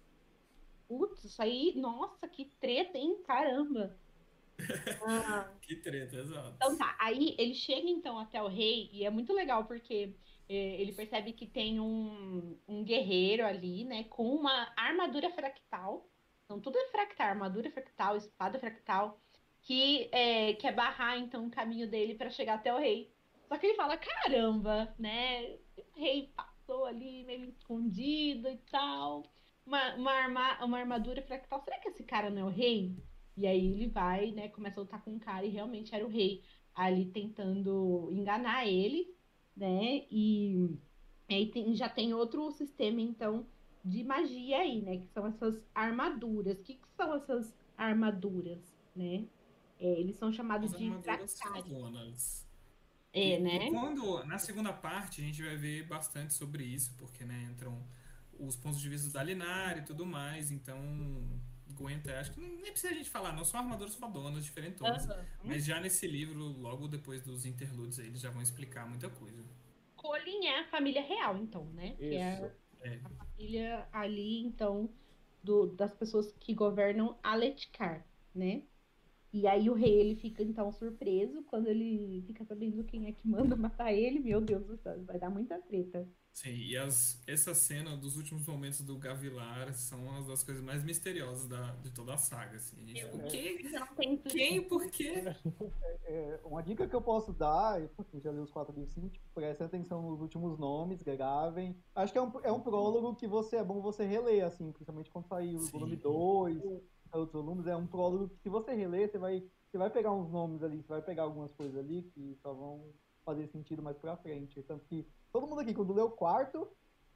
Putz, 0.88 1.24
isso 1.26 1.42
aí, 1.42 1.74
nossa, 1.76 2.28
que 2.28 2.46
treta, 2.60 2.98
hein? 2.98 3.22
Caramba. 3.26 3.96
Ah. 5.06 5.52
que 5.62 5.76
treta, 5.76 6.16
exato. 6.16 6.54
Então 6.56 6.78
tá, 6.78 6.96
aí 7.00 7.36
ele 7.38 7.54
chega 7.54 7.88
então 7.90 8.18
até 8.18 8.42
o 8.42 8.48
rei 8.48 8.90
e 8.92 9.06
é 9.06 9.10
muito 9.10 9.34
legal 9.34 9.66
porque 9.66 10.16
é, 10.50 10.82
ele 10.82 10.94
percebe 10.94 11.34
que 11.34 11.46
tem 11.46 11.80
um, 11.80 12.58
um 12.68 12.84
guerreiro 12.84 13.46
ali, 13.46 13.84
né, 13.84 14.06
com 14.06 14.34
uma 14.34 14.72
armadura 14.76 15.30
fractal. 15.32 16.10
Então 16.46 16.62
tudo 16.62 16.78
é 16.78 16.88
fractal, 16.88 17.28
armadura 17.28 17.70
fractal, 17.70 18.16
espada 18.16 18.58
fractal, 18.58 19.20
que 19.62 20.10
é, 20.14 20.54
quer 20.54 20.74
barrar 20.74 21.20
então 21.20 21.46
o 21.46 21.52
caminho 21.52 21.90
dele 21.90 22.16
para 22.16 22.30
chegar 22.30 22.56
até 22.56 22.74
o 22.74 22.80
rei. 22.80 23.12
Só 23.50 23.58
que 23.58 23.68
ele 23.68 23.76
fala, 23.76 23.98
caramba, 23.98 24.94
né, 24.98 25.58
o 25.78 26.00
rei 26.00 26.32
passou 26.36 26.86
ali 26.86 27.24
meio 27.26 27.46
escondido 27.46 28.50
e 28.50 28.58
tal 28.72 29.24
uma, 29.68 29.95
uma, 29.95 30.11
arma, 30.11 30.65
uma 30.65 30.80
armadura 30.80 31.22
fractal. 31.22 31.61
Será 31.61 31.78
que 31.80 31.89
esse 31.89 32.03
cara 32.03 32.30
não 32.30 32.43
é 32.43 32.45
o 32.45 32.49
rei? 32.49 32.95
E 33.36 33.45
aí 33.45 33.74
ele 33.74 33.89
vai, 33.89 34.32
né? 34.32 34.47
Começa 34.47 34.80
a 34.80 34.84
lutar 34.84 35.03
com 35.03 35.15
o 35.15 35.20
cara 35.20 35.45
e 35.45 35.49
realmente 35.49 35.93
era 35.93 36.05
o 36.05 36.09
rei 36.09 36.41
ali 36.74 37.05
tentando 37.05 38.09
enganar 38.11 38.65
ele, 38.65 39.13
né? 39.55 40.05
E 40.09 40.80
aí 41.30 41.51
tem, 41.51 41.76
já 41.76 41.89
tem 41.89 42.13
outro 42.13 42.49
sistema, 42.51 43.01
então, 43.01 43.45
de 43.84 44.03
magia 44.03 44.59
aí, 44.59 44.82
né? 44.82 44.97
Que 44.97 45.07
são 45.07 45.28
essas 45.28 45.61
armaduras. 45.76 46.57
O 46.57 46.63
que, 46.63 46.76
que 46.76 46.88
são 46.95 47.15
essas 47.15 47.53
armaduras, 47.78 48.59
né? 48.95 49.26
É, 49.80 49.99
eles 49.99 50.15
são 50.15 50.32
chamados 50.32 50.74
As 50.74 50.80
de 50.80 50.91
fractais. 51.01 52.47
É, 53.13 53.36
e, 53.36 53.39
né? 53.39 53.68
E 53.68 53.72
quando, 53.72 54.24
na 54.26 54.39
segunda 54.39 54.72
parte, 54.72 55.22
a 55.22 55.24
gente 55.24 55.43
vai 55.43 55.57
ver 55.57 55.86
bastante 55.88 56.34
sobre 56.34 56.63
isso, 56.63 56.95
porque, 56.97 57.24
né, 57.24 57.49
entram 57.51 57.84
os 58.40 58.56
pontos 58.56 58.80
de 58.80 58.90
vista 58.90 59.12
da 59.12 59.24
Linar 59.24 59.78
e 59.78 59.82
tudo 59.82 60.06
mais, 60.06 60.52
então 60.52 60.78
aguenta, 61.70 62.20
acho 62.20 62.32
que 62.32 62.40
nem 62.40 62.72
precisa 62.72 62.94
a 62.94 62.98
gente 62.98 63.10
falar, 63.10 63.34
não 63.34 63.46
são 63.46 63.60
armaduras 63.60 63.96
fodonas, 63.96 64.44
diferentonas, 64.44 65.06
uhum. 65.06 65.16
mas 65.44 65.64
já 65.64 65.80
nesse 65.80 66.08
livro, 66.08 66.40
logo 66.40 66.88
depois 66.88 67.22
dos 67.22 67.46
interludes, 67.46 68.00
eles 68.00 68.20
já 68.20 68.32
vão 68.32 68.42
explicar 68.42 68.88
muita 68.88 69.10
coisa. 69.10 69.44
Colin 69.96 70.46
é 70.46 70.62
a 70.62 70.68
família 70.68 71.02
real, 71.02 71.38
então, 71.38 71.66
né? 71.74 71.96
Isso. 72.00 72.00
Que 72.00 72.16
é, 72.16 72.54
é 72.82 72.96
a 72.96 73.10
família 73.10 73.88
ali, 73.92 74.40
então, 74.40 74.90
do, 75.44 75.68
das 75.68 75.94
pessoas 75.94 76.34
que 76.40 76.54
governam 76.54 77.18
Aletkar, 77.22 78.06
né? 78.34 78.64
E 79.34 79.46
aí 79.46 79.70
o 79.70 79.74
rei 79.74 80.00
ele 80.00 80.16
fica 80.16 80.42
então 80.42 80.72
surpreso 80.72 81.44
quando 81.44 81.68
ele 81.68 82.24
fica 82.26 82.46
sabendo 82.46 82.84
quem 82.84 83.08
é 83.08 83.12
que 83.12 83.28
manda 83.28 83.56
matar 83.58 83.94
ele. 83.94 84.20
Meu 84.20 84.42
Deus 84.42 84.66
do 84.66 84.78
céu, 84.78 85.04
vai 85.04 85.20
dar 85.20 85.30
muita 85.30 85.60
treta. 85.60 86.08
Sim, 86.38 86.54
e 86.54 86.78
as, 86.78 87.20
essa 87.26 87.56
cena 87.56 87.98
dos 87.98 88.16
últimos 88.16 88.46
momentos 88.46 88.82
do 88.82 88.96
Gavilar 88.96 89.74
são 89.74 90.04
uma 90.04 90.22
das 90.22 90.44
coisas 90.44 90.64
mais 90.64 90.84
misteriosas 90.84 91.48
da, 91.48 91.72
de 91.78 91.90
toda 91.90 92.14
a 92.14 92.18
saga. 92.18 92.58
Assim. 92.58 92.78
A 92.80 92.86
gente, 92.86 93.06
o 93.06 93.24
quê? 93.26 93.58
Quem? 94.30 94.62
Por 94.62 94.86
quê? 94.92 95.24
É, 96.06 96.40
uma 96.46 96.62
dica 96.62 96.88
que 96.88 96.96
eu 96.96 97.02
posso 97.02 97.34
dar, 97.34 97.82
porque 97.98 98.20
já 98.20 98.32
li 98.32 98.38
os 98.38 98.52
quatro 98.52 98.72
livros, 98.72 98.96
assim, 98.96 99.10
tipo, 99.10 99.26
prestem 99.34 99.66
atenção 99.66 100.04
nos 100.04 100.22
últimos 100.22 100.60
nomes, 100.60 101.02
gravem. 101.02 101.76
Acho 101.96 102.14
que 102.14 102.20
é 102.20 102.22
um, 102.22 102.32
é 102.44 102.52
um 102.52 102.62
prólogo 102.62 103.16
que 103.16 103.28
você 103.28 103.56
é 103.56 103.64
bom 103.64 103.82
você 103.82 104.06
reler, 104.06 104.46
assim, 104.46 104.72
principalmente 104.72 105.10
quando 105.10 105.28
sair 105.28 105.56
o 105.56 105.62
Sim. 105.62 105.72
volume 105.72 105.96
2, 105.96 106.64
outros 107.14 107.34
volumes. 107.34 107.66
É 107.66 107.76
um 107.76 107.88
prólogo 107.88 108.30
que 108.30 108.38
se 108.38 108.48
você 108.48 108.76
reler, 108.76 109.10
você 109.10 109.18
vai, 109.18 109.44
você 109.72 109.78
vai 109.80 109.90
pegar 109.90 110.14
uns 110.14 110.30
nomes 110.30 110.62
ali, 110.62 110.84
você 110.84 110.90
vai 110.90 111.02
pegar 111.02 111.24
algumas 111.24 111.52
coisas 111.52 111.76
ali 111.76 112.04
que 112.04 112.38
só 112.44 112.54
vão 112.54 112.94
fazer 113.28 113.48
sentido 113.48 113.84
mais 113.84 113.98
pra 113.98 114.16
frente. 114.16 114.64
Tanto 114.64 114.86
que 114.86 115.06
todo 115.34 115.46
mundo 115.46 115.60
aqui, 115.60 115.74
quando 115.74 115.94
lê 115.94 116.02
o 116.02 116.10
quarto, 116.10 116.68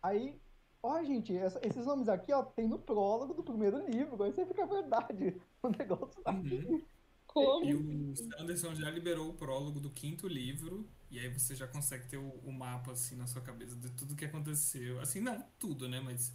aí. 0.04 0.38
Ó, 0.84 1.02
gente, 1.04 1.36
essa, 1.38 1.62
esses 1.64 1.86
nomes 1.86 2.10
aqui, 2.10 2.34
ó, 2.34 2.44
tem 2.44 2.68
no 2.68 2.80
prólogo 2.80 3.36
do 3.36 3.44
primeiro 3.44 3.88
livro, 3.88 4.16
agora 4.16 4.32
isso 4.32 4.46
fica 4.46 4.66
verdade. 4.66 5.40
O 5.64 5.70
negócio 5.70 6.24
tá 6.24 6.32
aqui. 6.32 6.56
Uhum. 6.56 6.82
Como? 7.28 7.64
E 7.64 7.76
o 7.76 8.16
Sanderson 8.16 8.74
já 8.74 8.90
liberou 8.90 9.30
o 9.30 9.34
prólogo 9.36 9.80
do 9.80 9.92
quinto 9.92 10.28
livro, 10.28 10.90
e 11.12 11.20
aí 11.20 11.30
você 11.30 11.56
já 11.56 11.68
consegue 11.68 12.08
ter 12.08 12.18
o, 12.18 12.30
o, 12.44 12.52
mapa, 12.52 12.94
assim, 12.94 13.16
na 13.16 13.28
sua 13.28 13.44
cabeça 13.44 13.76
de 13.76 13.92
tudo 13.92 14.16
que 14.16 14.26
aconteceu. 14.26 15.00
Assim, 15.00 15.22
não 15.22 15.40
tudo, 15.60 15.88
né, 15.88 16.02
mas 16.02 16.34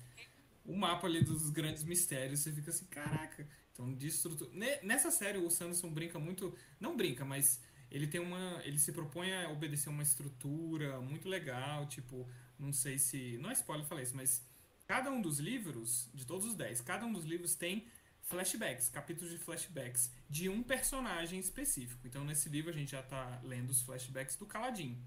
o 0.64 0.76
mapa 0.76 1.08
ali 1.08 1.24
dos 1.24 1.50
grandes 1.50 1.82
mistérios, 1.82 2.38
você 2.40 2.52
fica 2.52 2.70
assim, 2.70 2.86
caraca. 2.86 3.46
Então, 3.72 3.92
de 3.92 4.06
estrutura... 4.06 4.48
Nessa 4.82 5.10
série, 5.10 5.38
o 5.38 5.50
Sanderson 5.50 5.90
brinca 5.90 6.20
muito... 6.20 6.54
Não 6.80 6.96
brinca, 6.96 7.24
mas 7.24 7.60
ele 7.90 8.06
tem 8.06 8.20
uma. 8.20 8.60
Ele 8.64 8.78
se 8.78 8.92
propõe 8.92 9.32
a 9.32 9.48
obedecer 9.50 9.88
uma 9.88 10.02
estrutura 10.02 11.00
muito 11.00 11.28
legal, 11.28 11.86
tipo, 11.86 12.28
não 12.58 12.72
sei 12.72 12.98
se. 12.98 13.38
Não 13.38 13.50
é 13.50 13.52
spoiler 13.52 13.86
falar 13.86 14.02
isso, 14.02 14.16
mas 14.16 14.44
cada 14.86 15.10
um 15.10 15.20
dos 15.20 15.38
livros, 15.38 16.08
de 16.14 16.26
todos 16.26 16.46
os 16.46 16.54
10, 16.54 16.80
cada 16.80 17.06
um 17.06 17.12
dos 17.12 17.24
livros 17.24 17.54
tem 17.54 17.86
flashbacks, 18.22 18.88
capítulos 18.88 19.32
de 19.32 19.38
flashbacks 19.38 20.12
de 20.28 20.48
um 20.48 20.62
personagem 20.62 21.38
específico. 21.38 22.06
Então 22.06 22.24
nesse 22.24 22.48
livro 22.48 22.70
a 22.70 22.74
gente 22.74 22.90
já 22.90 23.00
está 23.00 23.40
lendo 23.44 23.70
os 23.70 23.82
flashbacks 23.82 24.36
do 24.36 24.46
Caladin. 24.46 25.00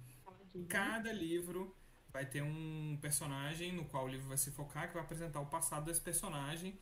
Né? 0.53 0.65
Cada 0.67 1.11
livro 1.11 1.75
vai 2.11 2.25
ter 2.25 2.41
um 2.41 2.97
personagem 3.01 3.73
no 3.73 3.85
qual 3.85 4.05
o 4.05 4.07
livro 4.07 4.27
vai 4.27 4.37
se 4.37 4.51
focar, 4.51 4.87
que 4.87 4.93
vai 4.93 5.03
apresentar 5.03 5.41
o 5.41 5.45
passado 5.45 5.85
desse 5.85 6.01
personagem 6.01 6.79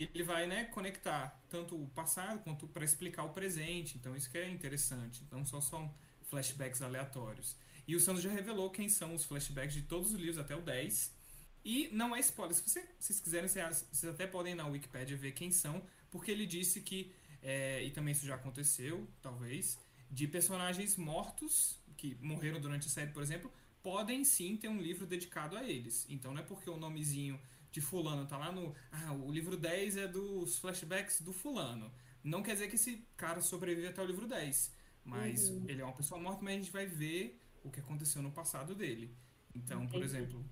ele 0.00 0.22
vai 0.22 0.46
né, 0.46 0.64
conectar 0.64 1.38
tanto 1.48 1.76
o 1.76 1.86
passado 1.88 2.40
quanto 2.42 2.66
para 2.66 2.84
explicar 2.84 3.24
o 3.24 3.30
presente. 3.30 3.98
Então 3.98 4.16
isso 4.16 4.30
que 4.30 4.38
é 4.38 4.48
interessante. 4.48 5.22
Não 5.30 5.44
só 5.44 5.60
são 5.60 5.92
flashbacks 6.22 6.80
aleatórios. 6.80 7.56
E 7.86 7.94
o 7.94 8.00
Sandro 8.00 8.22
já 8.22 8.30
revelou 8.30 8.70
quem 8.70 8.88
são 8.88 9.14
os 9.14 9.24
flashbacks 9.24 9.74
de 9.74 9.82
todos 9.82 10.12
os 10.12 10.18
livros 10.18 10.38
até 10.38 10.56
o 10.56 10.62
10. 10.62 11.12
E 11.64 11.88
não 11.92 12.16
é 12.16 12.20
spoiler. 12.20 12.56
Se 12.56 12.62
você, 12.62 12.88
vocês 12.98 13.20
quiserem, 13.20 13.48
vocês 13.48 14.04
até 14.04 14.26
podem 14.26 14.52
ir 14.52 14.56
na 14.56 14.66
Wikipedia 14.66 15.16
ver 15.16 15.32
quem 15.32 15.52
são, 15.52 15.82
porque 16.10 16.30
ele 16.30 16.46
disse 16.46 16.80
que, 16.80 17.12
é, 17.42 17.84
e 17.84 17.90
também 17.90 18.12
isso 18.12 18.24
já 18.24 18.36
aconteceu, 18.36 19.06
talvez, 19.20 19.78
de 20.10 20.26
personagens 20.26 20.96
mortos, 20.96 21.78
que 21.96 22.16
morreram 22.22 22.58
durante 22.60 22.86
a 22.86 22.90
série, 22.90 23.10
por 23.10 23.22
exemplo, 23.22 23.52
podem 23.82 24.24
sim 24.24 24.56
ter 24.56 24.68
um 24.68 24.80
livro 24.80 25.06
dedicado 25.06 25.56
a 25.56 25.64
eles. 25.64 26.06
Então 26.08 26.32
não 26.32 26.40
é 26.40 26.44
porque 26.44 26.70
o 26.70 26.76
nomezinho 26.76 27.38
de 27.70 27.80
fulano, 27.80 28.26
tá 28.26 28.36
lá 28.36 28.50
no. 28.50 28.74
Ah, 28.90 29.12
o 29.12 29.30
livro 29.30 29.56
10 29.56 29.96
é 29.96 30.08
dos 30.08 30.58
flashbacks 30.58 31.20
do 31.20 31.32
fulano. 31.32 31.92
Não 32.22 32.42
quer 32.42 32.54
dizer 32.54 32.68
que 32.68 32.76
esse 32.76 33.06
cara 33.16 33.40
sobrevive 33.40 33.88
até 33.88 34.02
o 34.02 34.06
livro 34.06 34.26
10. 34.26 34.74
Mas 35.04 35.48
uhum. 35.48 35.64
ele 35.68 35.80
é 35.80 35.84
uma 35.84 35.94
pessoa 35.94 36.20
morta, 36.20 36.42
mas 36.42 36.54
a 36.54 36.56
gente 36.56 36.70
vai 36.70 36.86
ver 36.86 37.40
o 37.62 37.70
que 37.70 37.80
aconteceu 37.80 38.22
no 38.22 38.30
passado 38.30 38.74
dele. 38.74 39.16
Então, 39.54 39.78
Entendi. 39.78 39.92
por 39.92 40.02
exemplo, 40.02 40.44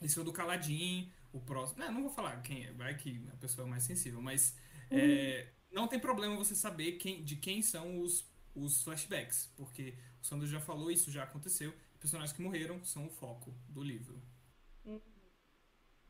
esse 0.00 0.18
é 0.18 0.22
o 0.22 0.24
do 0.24 0.32
Caladinho, 0.32 1.10
o 1.32 1.40
próximo. 1.40 1.80
Não, 1.80 1.92
não 1.92 2.02
vou 2.02 2.10
falar 2.10 2.40
quem 2.42 2.64
é, 2.64 2.72
vai 2.72 2.96
que 2.96 3.26
a 3.32 3.36
pessoa 3.36 3.66
é 3.66 3.70
mais 3.70 3.82
sensível, 3.82 4.20
mas 4.22 4.56
uhum. 4.90 4.98
é, 4.98 5.52
não 5.70 5.86
tem 5.86 5.98
problema 5.98 6.36
você 6.36 6.54
saber 6.54 6.92
quem, 6.92 7.22
de 7.22 7.36
quem 7.36 7.62
são 7.62 8.00
os, 8.00 8.28
os 8.54 8.82
flashbacks, 8.82 9.52
porque 9.56 9.94
o 10.20 10.26
Sandro 10.26 10.46
já 10.46 10.60
falou, 10.60 10.90
isso 10.90 11.10
já 11.10 11.24
aconteceu. 11.24 11.74
Personagens 12.00 12.34
que 12.34 12.42
morreram 12.42 12.82
são 12.84 13.06
o 13.06 13.10
foco 13.10 13.54
do 13.68 13.82
livro. 13.82 14.20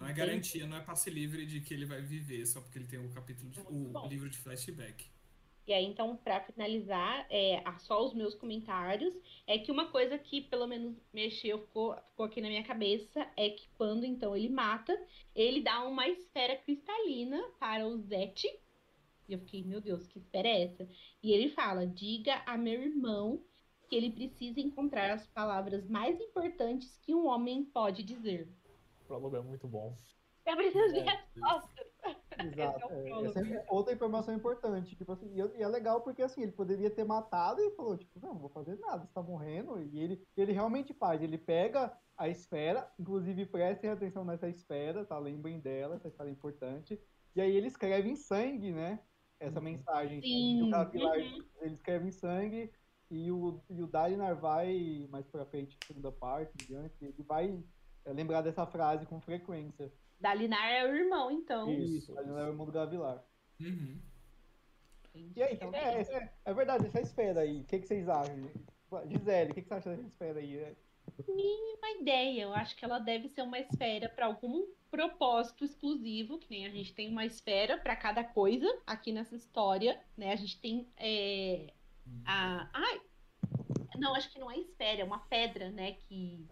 Não 0.03 0.09
é 0.09 0.13
garantia, 0.13 0.67
não 0.67 0.77
é 0.77 0.81
passe 0.81 1.09
livre 1.09 1.47
de 1.47 1.61
que 1.61 1.73
ele 1.73 1.87
vai 1.87 2.03
viver 2.03 2.45
só 2.45 2.61
porque 2.61 2.77
ele 2.77 2.89
tem 2.89 2.99
o 2.99 3.09
capítulo 3.11 3.49
de, 3.49 3.61
o 3.61 4.09
livro 4.09 4.29
de 4.29 4.37
flashback. 4.37 5.07
E 5.65 5.73
aí, 5.73 5.85
então, 5.85 6.17
para 6.17 6.41
finalizar, 6.41 7.25
é, 7.31 7.63
só 7.79 8.05
os 8.05 8.13
meus 8.13 8.35
comentários, 8.35 9.15
é 9.47 9.57
que 9.59 9.71
uma 9.71 9.93
coisa 9.93 10.19
que 10.19 10.41
pelo 10.41 10.67
menos 10.67 10.97
mexeu, 11.13 11.61
ficou, 11.61 11.95
ficou 12.11 12.27
aqui 12.27 12.41
na 12.41 12.49
minha 12.49 12.65
cabeça, 12.65 13.25
é 13.37 13.51
que 13.51 13.69
quando 13.79 14.05
então 14.05 14.37
ele 14.37 14.49
mata, 14.49 14.93
ele 15.37 15.61
dá 15.61 15.85
uma 15.85 16.09
esfera 16.09 16.57
cristalina 16.57 17.41
para 17.61 17.87
o 17.87 17.97
Zete. 17.97 18.49
E 19.29 19.35
eu 19.35 19.39
fiquei, 19.39 19.63
meu 19.63 19.81
Deus, 19.81 20.05
que 20.09 20.19
esfera 20.19 20.49
é 20.49 20.65
essa? 20.65 20.89
E 21.23 21.31
ele 21.31 21.49
fala: 21.51 21.87
diga 21.87 22.43
a 22.45 22.59
meu 22.59 22.83
irmão 22.83 23.41
que 23.89 23.95
ele 23.95 24.11
precisa 24.11 24.59
encontrar 24.59 25.13
as 25.13 25.29
palavras 25.29 25.89
mais 25.89 26.21
importantes 26.21 26.99
que 27.03 27.15
um 27.15 27.29
homem 27.29 27.65
pode 27.65 28.03
dizer. 28.03 28.49
O 29.13 29.21
prólogo 29.21 29.37
é 29.37 29.41
muito 29.43 29.69
bom. 29.69 29.95
Eu 30.47 30.57
preciso 30.57 30.95
de 30.95 31.01
é, 31.01 31.03
respostas. 31.03 31.87
Exato. 32.43 32.93
É, 32.93 33.11
é, 33.11 33.25
essa 33.27 33.41
é 33.41 33.67
outra 33.69 33.93
informação 33.93 34.35
importante. 34.35 34.97
Tipo 34.97 35.13
assim, 35.13 35.31
e 35.35 35.63
é 35.63 35.69
legal 35.69 36.01
porque 36.01 36.23
assim, 36.23 36.43
ele 36.43 36.53
poderia 36.53 36.91
ter 36.91 37.05
matado 37.05 37.61
e 37.61 37.71
falou, 37.73 37.97
tipo, 37.97 38.19
não, 38.21 38.33
não 38.33 38.41
vou 38.41 38.49
fazer 38.49 38.79
nada, 38.79 39.05
você 39.05 39.13
tá 39.13 39.23
morrendo. 39.23 39.83
E 39.83 40.01
ele, 40.01 40.27
ele 40.35 40.53
realmente 40.53 40.95
faz, 40.95 41.23
ele 41.23 41.37
pega 41.37 41.93
a 42.17 42.27
esfera, 42.27 42.91
inclusive 42.99 43.45
prestem 43.45 43.91
atenção 43.91 44.25
nessa 44.25 44.49
esfera, 44.49 45.05
tá? 45.05 45.19
Lembrem 45.19 45.61
dela, 45.61 45.97
essa 45.97 46.09
esfera 46.09 46.31
é 46.31 46.33
importante. 46.33 46.99
E 47.37 47.41
aí 47.41 47.55
ele 47.55 47.67
escreve 47.67 48.09
em 48.09 48.17
sangue, 48.17 48.73
né? 48.73 48.99
Essa 49.39 49.59
uhum. 49.59 49.65
mensagem. 49.65 50.23
Sim. 50.23 50.71
Capilar, 50.71 51.19
uhum. 51.19 51.45
Ele 51.61 51.75
escreve 51.75 52.09
em 52.09 52.13
sangue 52.13 52.73
e 53.11 53.31
o, 53.31 53.61
e 53.69 53.83
o 53.83 53.87
Dalinar 53.87 54.35
vai, 54.37 55.07
mais 55.11 55.27
pra 55.29 55.45
frente, 55.45 55.77
segunda 55.87 56.11
parte, 56.11 56.57
diante, 56.67 56.97
ele 57.05 57.23
vai 57.23 57.47
é, 57.47 57.59
lembrar 58.07 58.43
dessa 58.43 58.67
frase 58.67 59.07
com 59.07 59.21
frequência. 59.21 59.93
Dalinar 60.21 60.71
é 60.71 60.85
o 60.85 60.95
irmão, 60.95 61.31
então. 61.31 61.71
Isso, 61.71 62.15
Dalinar 62.15 62.43
é 62.43 62.45
o 62.47 62.49
irmão 62.49 62.67
do 62.67 62.73
Gavilar. 62.73 63.25
Uhum. 63.61 64.01
E 65.15 65.43
aí, 65.43 65.55
então, 65.55 65.75
é, 65.75 66.01
é, 66.01 66.33
é, 66.45 66.55
verdade, 66.55 66.87
essa 66.87 67.01
esfera 67.01 67.41
aí, 67.41 67.61
o 67.61 67.65
que, 67.65 67.81
que 67.81 67.87
vocês 67.87 68.09
acham? 68.09 68.51
Gisele, 69.07 69.51
o 69.51 69.55
que, 69.55 69.63
que 69.63 69.69
você 69.69 69.75
acha 69.75 69.91
dessa 69.91 70.07
esfera 70.07 70.39
aí? 70.39 70.75
Mínima 71.29 72.01
ideia, 72.01 72.43
eu 72.43 72.55
acho 72.55 72.77
que 72.77 72.85
ela 72.85 72.99
deve 72.99 73.29
ser 73.29 73.43
uma 73.43 73.59
esfera 73.59 74.09
para 74.09 74.27
algum 74.27 74.67
propósito 74.91 75.65
exclusivo, 75.65 76.39
que 76.39 76.51
nem 76.51 76.67
a 76.67 76.71
gente 76.71 76.95
tem 76.95 77.09
uma 77.09 77.25
esfera 77.27 77.79
para 77.79 77.97
cada 77.97 78.25
coisa 78.25 78.67
aqui 78.87 79.13
nessa 79.13 79.35
história, 79.35 80.01
né? 80.17 80.33
A 80.33 80.37
gente 80.37 80.61
tem 80.61 80.89
é, 80.97 81.73
a. 82.25 82.69
Ai! 82.73 83.01
Não, 83.99 84.15
acho 84.15 84.31
que 84.33 84.39
não 84.39 84.51
é 84.51 84.59
esfera, 84.59 85.03
é 85.03 85.05
uma 85.05 85.19
pedra, 85.19 85.71
né? 85.71 85.93
Que 85.93 86.47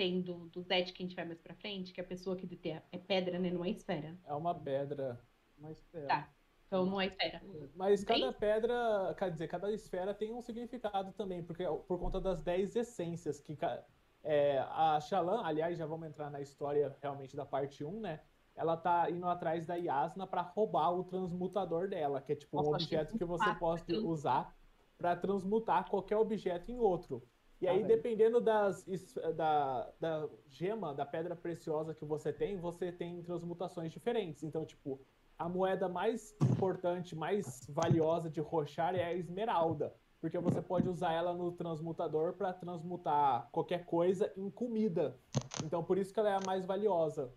tem 0.00 0.22
do, 0.22 0.48
do 0.48 0.62
Zed 0.62 0.94
que 0.94 1.02
a 1.02 1.06
gente 1.06 1.14
vai 1.14 1.26
mais 1.26 1.38
pra 1.42 1.54
frente, 1.54 1.92
que 1.92 2.00
é 2.00 2.02
a 2.02 2.06
pessoa 2.06 2.34
que 2.34 2.46
detém 2.46 2.80
é 2.90 2.96
pedra, 2.96 3.38
né? 3.38 3.50
Não 3.50 3.62
é 3.62 3.68
esfera. 3.68 4.16
É 4.24 4.32
uma 4.32 4.54
pedra. 4.54 5.20
Uma 5.58 5.70
esfera. 5.70 6.06
Tá. 6.06 6.30
Então 6.66 6.86
não 6.86 6.98
é 6.98 7.06
esfera. 7.08 7.42
Mas 7.74 8.02
cada 8.02 8.32
pedra, 8.32 9.14
quer 9.18 9.30
dizer, 9.30 9.46
cada 9.48 9.70
esfera 9.70 10.14
tem 10.14 10.32
um 10.32 10.40
significado 10.40 11.12
também, 11.12 11.42
porque 11.42 11.64
por 11.86 11.98
conta 11.98 12.18
das 12.18 12.40
10 12.40 12.76
essências 12.76 13.40
que 13.40 13.58
é, 14.24 14.58
a 14.70 14.98
Shalan, 15.00 15.42
aliás, 15.44 15.76
já 15.76 15.84
vamos 15.84 16.08
entrar 16.08 16.30
na 16.30 16.40
história 16.40 16.96
realmente 17.02 17.36
da 17.36 17.44
parte 17.44 17.84
1, 17.84 18.00
né? 18.00 18.20
Ela 18.56 18.78
tá 18.78 19.10
indo 19.10 19.26
atrás 19.26 19.66
da 19.66 19.74
Yasna 19.74 20.26
para 20.26 20.40
roubar 20.40 20.92
o 20.92 21.04
transmutador 21.04 21.88
dela, 21.88 22.22
que 22.22 22.32
é 22.32 22.36
tipo 22.36 22.56
Nossa, 22.56 22.70
um 22.70 22.74
objeto 22.74 23.18
que 23.18 23.24
você 23.24 23.54
pode 23.56 23.92
usar 23.96 24.56
para 24.96 25.14
transmutar 25.14 25.90
qualquer 25.90 26.16
objeto 26.16 26.70
em 26.70 26.78
outro. 26.78 27.22
E 27.60 27.68
aí, 27.68 27.84
dependendo 27.84 28.40
das, 28.40 28.86
da, 29.36 29.92
da 30.00 30.28
gema, 30.48 30.94
da 30.94 31.04
pedra 31.04 31.36
preciosa 31.36 31.94
que 31.94 32.06
você 32.06 32.32
tem, 32.32 32.56
você 32.56 32.90
tem 32.90 33.22
transmutações 33.22 33.92
diferentes. 33.92 34.42
Então, 34.42 34.64
tipo, 34.64 34.98
a 35.38 35.46
moeda 35.46 35.86
mais 35.86 36.34
importante, 36.42 37.14
mais 37.14 37.66
valiosa 37.68 38.30
de 38.30 38.40
Rochar 38.40 38.94
é 38.94 39.04
a 39.04 39.14
esmeralda. 39.14 39.94
Porque 40.22 40.38
você 40.38 40.62
pode 40.62 40.88
usar 40.88 41.12
ela 41.12 41.34
no 41.34 41.52
transmutador 41.52 42.32
para 42.32 42.52
transmutar 42.52 43.48
qualquer 43.52 43.84
coisa 43.84 44.32
em 44.36 44.50
comida. 44.50 45.18
Então, 45.62 45.84
por 45.84 45.98
isso 45.98 46.14
que 46.14 46.20
ela 46.20 46.30
é 46.30 46.36
a 46.36 46.46
mais 46.46 46.64
valiosa. 46.64 47.32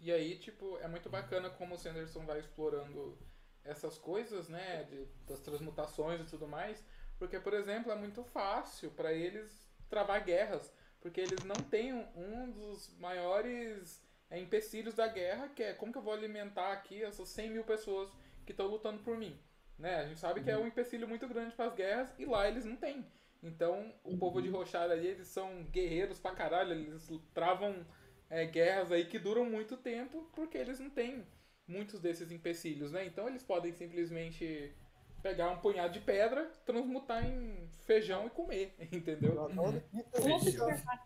E 0.00 0.12
aí, 0.12 0.38
tipo, 0.38 0.76
é 0.78 0.88
muito 0.88 1.08
bacana 1.08 1.48
como 1.48 1.74
o 1.74 1.78
Sanderson 1.78 2.26
vai 2.26 2.40
explorando 2.40 3.16
essas 3.64 3.96
coisas, 3.96 4.48
né, 4.48 4.84
de, 4.84 5.06
das 5.26 5.40
transmutações 5.40 6.20
e 6.20 6.24
tudo 6.24 6.48
mais, 6.48 6.84
porque, 7.22 7.38
por 7.38 7.54
exemplo, 7.54 7.92
é 7.92 7.94
muito 7.94 8.24
fácil 8.24 8.90
para 8.90 9.12
eles 9.12 9.70
travar 9.88 10.24
guerras. 10.24 10.74
Porque 11.00 11.20
eles 11.20 11.44
não 11.44 11.54
têm 11.54 11.94
um 12.16 12.50
dos 12.50 12.92
maiores 12.98 14.04
é, 14.28 14.40
empecilhos 14.40 14.96
da 14.96 15.06
guerra, 15.06 15.48
que 15.50 15.62
é 15.62 15.72
como 15.72 15.92
que 15.92 15.98
eu 15.98 16.02
vou 16.02 16.14
alimentar 16.14 16.72
aqui 16.72 17.00
essas 17.00 17.28
100 17.28 17.50
mil 17.50 17.62
pessoas 17.62 18.10
que 18.44 18.50
estão 18.50 18.66
lutando 18.66 19.04
por 19.04 19.16
mim. 19.16 19.38
Né? 19.78 20.00
A 20.00 20.08
gente 20.08 20.18
sabe 20.18 20.40
uhum. 20.40 20.44
que 20.44 20.50
é 20.50 20.58
um 20.58 20.66
empecilho 20.66 21.06
muito 21.06 21.28
grande 21.28 21.54
para 21.54 21.66
as 21.66 21.74
guerras 21.76 22.12
e 22.18 22.24
lá 22.24 22.48
eles 22.48 22.64
não 22.64 22.74
têm. 22.74 23.06
Então, 23.40 23.94
o 24.02 24.10
uhum. 24.10 24.18
povo 24.18 24.42
de 24.42 24.48
Rochard 24.48 24.92
ali, 24.92 25.06
eles 25.06 25.28
são 25.28 25.62
guerreiros 25.70 26.18
pra 26.18 26.34
caralho, 26.34 26.72
eles 26.72 27.08
travam 27.32 27.86
é, 28.28 28.44
guerras 28.46 28.90
aí 28.90 29.04
que 29.04 29.20
duram 29.20 29.44
muito 29.44 29.76
tempo 29.76 30.28
porque 30.34 30.58
eles 30.58 30.80
não 30.80 30.90
têm 30.90 31.24
muitos 31.68 32.00
desses 32.00 32.32
empecilhos, 32.32 32.90
né? 32.90 33.06
Então, 33.06 33.28
eles 33.28 33.44
podem 33.44 33.72
simplesmente 33.72 34.74
pegar 35.22 35.50
um 35.50 35.58
punhado 35.58 35.92
de 35.92 36.00
pedra, 36.00 36.50
transmutar 36.66 37.24
em 37.24 37.68
feijão 37.86 38.26
e 38.26 38.30
comer, 38.30 38.74
entendeu? 38.92 39.46
Uma 39.46 40.36
observação. 40.36 40.98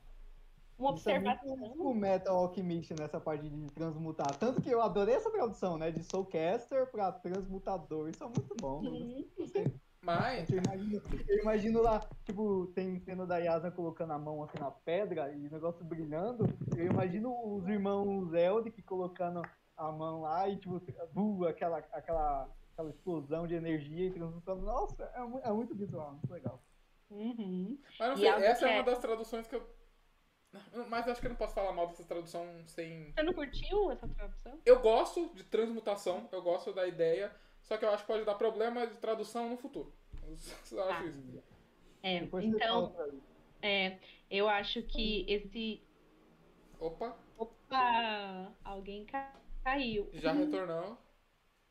Uma 0.79 0.91
observação. 0.91 1.55
o 1.55 1.95
Metal 1.95 2.37
Alchemist 2.37 2.95
nessa 2.99 3.19
parte 3.21 3.49
de 3.49 3.71
transmutar. 3.73 4.37
Tanto 4.37 4.61
que 4.61 4.71
eu 4.71 4.83
adorei 4.83 5.15
essa 5.15 5.31
tradução, 5.31 5.79
né? 5.79 5.91
De 5.91 6.03
Soulcaster 6.03 6.87
pra 6.91 7.13
transmutador. 7.13 8.11
Isso 8.11 8.23
é 8.23 8.27
muito 8.27 8.55
bom. 8.61 8.83
Mas. 10.03 10.49
Eu 10.51 10.59
imagino, 10.59 11.03
eu 11.29 11.39
imagino, 11.41 11.83
lá, 11.83 12.07
tipo, 12.25 12.67
tem 12.75 13.01
cena 13.01 13.27
da 13.27 13.39
Yasna 13.39 13.71
colocando 13.71 14.13
a 14.13 14.19
mão 14.19 14.45
assim 14.45 14.59
na 14.59 14.71
pedra 14.71 15.33
e 15.33 15.47
o 15.47 15.51
negócio 15.51 15.85
brilhando. 15.85 16.47
Eu 16.77 16.87
imagino 16.87 17.35
os 17.57 17.67
irmãos 17.67 18.33
Eldic 18.35 18.83
colocando 18.83 19.43
a 19.77 19.91
mão 19.91 20.21
lá 20.21 20.47
e, 20.49 20.57
tipo, 20.57 20.77
uh, 20.77 21.45
aquela, 21.47 21.79
aquela 21.79 22.49
aquela 22.77 22.91
explosão 22.91 23.47
de 23.47 23.55
energia 23.55 24.07
e 24.07 24.13
transmutando. 24.13 24.63
Nossa, 24.63 25.05
é, 25.15 25.49
é 25.49 25.53
muito 25.53 25.75
visual, 25.75 26.13
muito 26.13 26.31
legal. 26.31 26.63
Uhum. 27.11 27.79
Mas 27.99 28.09
não 28.09 28.17
sei, 28.17 28.29
essa 28.29 28.69
é 28.69 28.75
uma 28.75 28.83
das 28.85 28.99
traduções 28.99 29.47
que 29.47 29.57
eu. 29.57 29.77
Mas 30.89 31.09
acho 31.09 31.21
que 31.21 31.27
eu 31.27 31.31
não 31.31 31.37
posso 31.37 31.55
falar 31.55 31.73
mal 31.73 31.89
dessa 31.89 32.05
tradução 32.05 32.47
sem. 32.67 33.13
Você 33.13 33.23
não 33.23 33.33
curtiu 33.33 33.91
essa 33.91 34.07
tradução? 34.07 34.61
Eu 34.65 34.81
gosto 34.81 35.35
de 35.35 35.45
transmutação, 35.45 36.29
eu 36.31 36.43
gosto 36.43 36.73
da 36.73 36.87
ideia, 36.87 37.35
só 37.63 37.77
que 37.77 37.85
eu 37.85 37.91
acho 37.91 38.03
que 38.03 38.13
pode 38.13 38.25
dar 38.25 38.35
problema 38.35 38.87
de 38.87 38.97
tradução 38.99 39.49
no 39.49 39.57
futuro. 39.57 39.93
Eu 40.71 40.83
acho 40.85 41.03
ah. 41.03 41.07
isso. 41.07 41.43
É, 42.03 42.17
então. 42.17 42.95
É, 43.63 43.99
eu 44.31 44.49
acho 44.49 44.83
que 44.83 45.25
esse. 45.29 45.83
Opa! 46.79 47.17
Opa! 47.39 48.53
Alguém 48.65 49.07
caiu. 49.65 50.09
Já 50.13 50.33
retornou. 50.33 50.99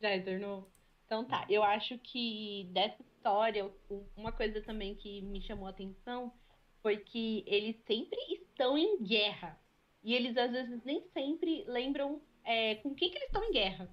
Já 0.01 0.09
retornou? 0.09 0.74
Então 1.05 1.23
tá, 1.23 1.45
eu 1.49 1.63
acho 1.63 1.97
que 1.99 2.67
dessa 2.71 3.01
história, 3.01 3.71
uma 4.17 4.31
coisa 4.31 4.61
também 4.61 4.95
que 4.95 5.21
me 5.21 5.41
chamou 5.41 5.67
a 5.67 5.69
atenção 5.69 6.33
foi 6.81 6.97
que 6.97 7.43
eles 7.47 7.75
sempre 7.85 8.19
estão 8.31 8.77
em 8.77 9.01
guerra. 9.03 9.59
E 10.03 10.13
eles 10.13 10.35
às 10.37 10.51
vezes 10.51 10.83
nem 10.83 11.01
sempre 11.13 11.63
lembram 11.67 12.21
é, 12.43 12.75
com 12.75 12.93
quem 12.93 13.09
que 13.09 13.17
eles 13.17 13.27
estão 13.27 13.43
em 13.43 13.51
guerra. 13.51 13.89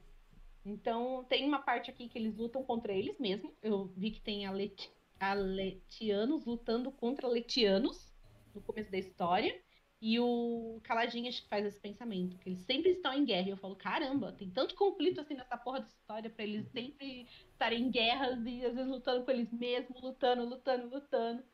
Então 0.65 1.25
tem 1.29 1.47
uma 1.47 1.61
parte 1.61 1.91
aqui 1.91 2.09
que 2.09 2.19
eles 2.19 2.37
lutam 2.37 2.63
contra 2.63 2.93
eles 2.93 3.19
mesmos. 3.19 3.53
Eu 3.63 3.87
vi 3.97 4.11
que 4.11 4.21
tem 4.21 4.47
a, 4.47 4.51
Let 4.51 4.91
a 5.19 5.35
Letianos 5.35 6.45
lutando 6.45 6.91
contra 6.93 7.29
Letianos 7.29 8.13
no 8.55 8.63
começo 8.63 8.91
da 8.91 8.99
história. 8.99 9.61
E 10.05 10.19
o 10.19 10.81
Caladinho 10.83 11.29
acho 11.29 11.45
que 11.45 11.49
faz 11.49 11.65
esse 11.65 11.79
pensamento, 11.79 12.37
que 12.39 12.49
eles 12.49 12.59
sempre 12.59 12.91
estão 12.91 13.13
em 13.13 13.25
guerra. 13.25 13.47
E 13.47 13.51
eu 13.51 13.57
falo, 13.57 13.77
caramba, 13.77 14.33
tem 14.33 14.51
tanto 14.51 14.75
conflito 14.75 15.21
assim 15.21 15.35
nessa 15.35 15.57
porra 15.57 15.79
dessa 15.79 15.95
história 15.95 16.29
pra 16.29 16.43
eles 16.43 16.67
sempre 16.73 17.29
estarem 17.53 17.85
em 17.85 17.89
guerras 17.89 18.45
e 18.45 18.67
às 18.67 18.75
vezes 18.75 18.91
lutando 18.91 19.25
com 19.25 19.31
eles 19.31 19.53
mesmos, 19.53 20.03
lutando, 20.03 20.45
lutando, 20.45 20.93
lutando. 20.93 21.45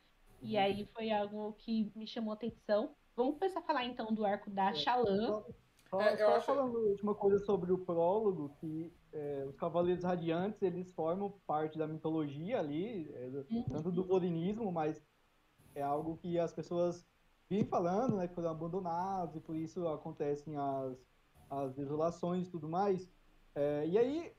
E 0.41 0.57
uhum. 0.57 0.63
aí 0.63 0.89
foi 0.95 1.11
algo 1.11 1.53
que 1.59 1.93
me 1.95 2.07
chamou 2.07 2.31
a 2.31 2.37
atenção. 2.37 2.95
Vamos 3.15 3.35
começar 3.35 3.61
a 3.61 3.65
falar 3.65 3.85
então 3.85 4.15
do 4.15 4.25
arco 4.25 4.49
da 4.49 4.73
Xalã. 4.73 5.45
Só, 5.91 6.01
é, 6.01 6.17
só 6.17 6.37
acho... 6.37 6.47
falando 6.47 6.79
última 6.79 7.15
coisa 7.15 7.45
sobre 7.45 7.71
o 7.71 7.77
prólogo, 7.77 8.57
que 8.61 8.91
é, 9.13 9.45
os 9.47 9.57
Cavaleiros 9.57 10.05
Radiantes, 10.05 10.63
eles 10.63 10.91
formam 10.95 11.35
parte 11.47 11.77
da 11.77 11.87
mitologia 11.87 12.61
ali, 12.61 13.11
é, 13.13 13.45
uhum. 13.51 13.65
tanto 13.65 13.93
do 13.93 14.11
odinismo, 14.11 14.73
mas 14.73 15.07
é 15.75 15.83
algo 15.83 16.17
que 16.17 16.39
as 16.39 16.51
pessoas 16.51 17.07
vivem 17.49 17.65
falando, 17.65 18.17
né, 18.17 18.29
que 18.29 18.35
foram 18.35 18.51
abandonados 18.51 19.37
e 19.37 19.41
por 19.41 19.57
isso 19.57 19.87
acontecem 19.89 20.57
as, 20.57 20.97
as 21.51 21.75
desolações 21.75 22.47
e 22.47 22.51
tudo 22.51 22.69
mais. 22.69 23.09
É, 23.55 23.87
e 23.87 23.99
aí, 23.99 24.33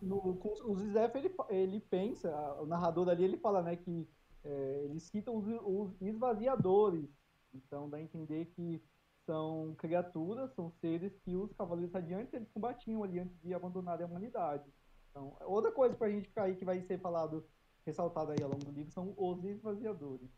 no, 0.00 0.36
com 0.36 0.52
os 0.70 0.80
Zef, 0.92 1.16
ele, 1.16 1.34
ele 1.48 1.80
pensa, 1.80 2.30
o 2.60 2.66
narrador 2.66 3.08
ali, 3.08 3.24
ele 3.24 3.36
fala, 3.36 3.62
né, 3.62 3.76
que 3.76 4.08
é, 4.44 4.82
eles 4.84 5.04
citam 5.04 5.36
os, 5.36 5.46
os 5.64 6.02
esvaziadores. 6.02 7.08
Então, 7.52 7.88
dá 7.88 7.98
a 7.98 8.02
entender 8.02 8.46
que 8.46 8.82
são 9.24 9.74
criaturas, 9.78 10.52
são 10.54 10.70
seres 10.70 11.16
que 11.20 11.34
os 11.34 11.52
cavaleiros 11.52 11.92
radiantes 11.92 12.34
eles 12.34 12.50
combatiam 12.50 13.02
ali 13.02 13.18
antes 13.18 13.38
de 13.40 13.54
abandonarem 13.54 14.04
a 14.04 14.08
humanidade. 14.08 14.64
Então, 15.10 15.36
outra 15.42 15.70
coisa 15.70 15.94
para 15.94 16.08
a 16.08 16.10
gente 16.10 16.28
ficar 16.28 16.44
aí 16.44 16.56
que 16.56 16.64
vai 16.64 16.80
ser 16.82 16.98
falado, 16.98 17.46
ressaltado 17.86 18.32
aí 18.32 18.42
ao 18.42 18.50
longo 18.50 18.64
do 18.64 18.72
livro, 18.72 18.92
são 18.92 19.14
os 19.16 19.44
esvaziadores. 19.44 20.28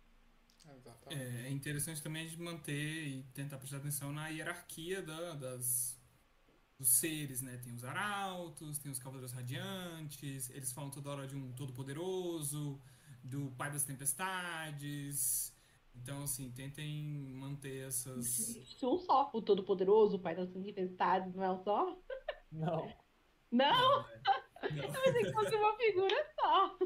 É, 1.11 1.47
é 1.47 1.51
interessante 1.51 2.03
também 2.03 2.27
de 2.27 2.41
manter 2.41 3.07
e 3.07 3.23
tentar 3.35 3.59
prestar 3.59 3.79
atenção 3.79 4.13
na 4.13 4.29
hierarquia 4.29 5.03
da, 5.03 5.35
das, 5.35 6.01
dos 6.79 6.89
seres, 6.89 7.43
né? 7.43 7.57
Tem 7.63 7.75
os 7.75 7.85
arautos, 7.85 8.79
tem 8.79 8.91
os 8.91 8.99
cavaleiros 8.99 9.33
radiantes, 9.33 10.51
eles 10.51 10.73
falam 10.73 10.91
toda 10.91 11.11
hora 11.11 11.27
de 11.27 11.37
um 11.37 11.53
todo-poderoso, 11.53 12.81
do 13.23 13.51
pai 13.53 13.71
das 13.71 13.85
tempestades, 13.85 15.55
então, 16.03 16.23
assim, 16.23 16.51
tentem 16.51 17.03
manter 17.35 17.87
essas. 17.87 18.57
Um 18.83 18.99
só, 18.99 19.31
o 19.33 19.43
Todo-Poderoso, 19.43 20.17
o 20.17 20.21
Pai 20.21 20.35
das 20.35 20.51
Tempestades, 20.51 21.35
não 21.35 21.45
é 21.45 21.51
um 21.51 21.59
só? 21.65 21.97
Não. 22.53 22.93
Não? 23.51 23.71
não, 23.71 24.09
é. 24.09 24.23
não. 24.71 24.85
Eu 24.85 24.93
pensei 24.93 25.25
que 25.25 25.33
fosse 25.33 25.55
uma 25.55 25.77
figura 25.77 26.33
só. 26.39 26.79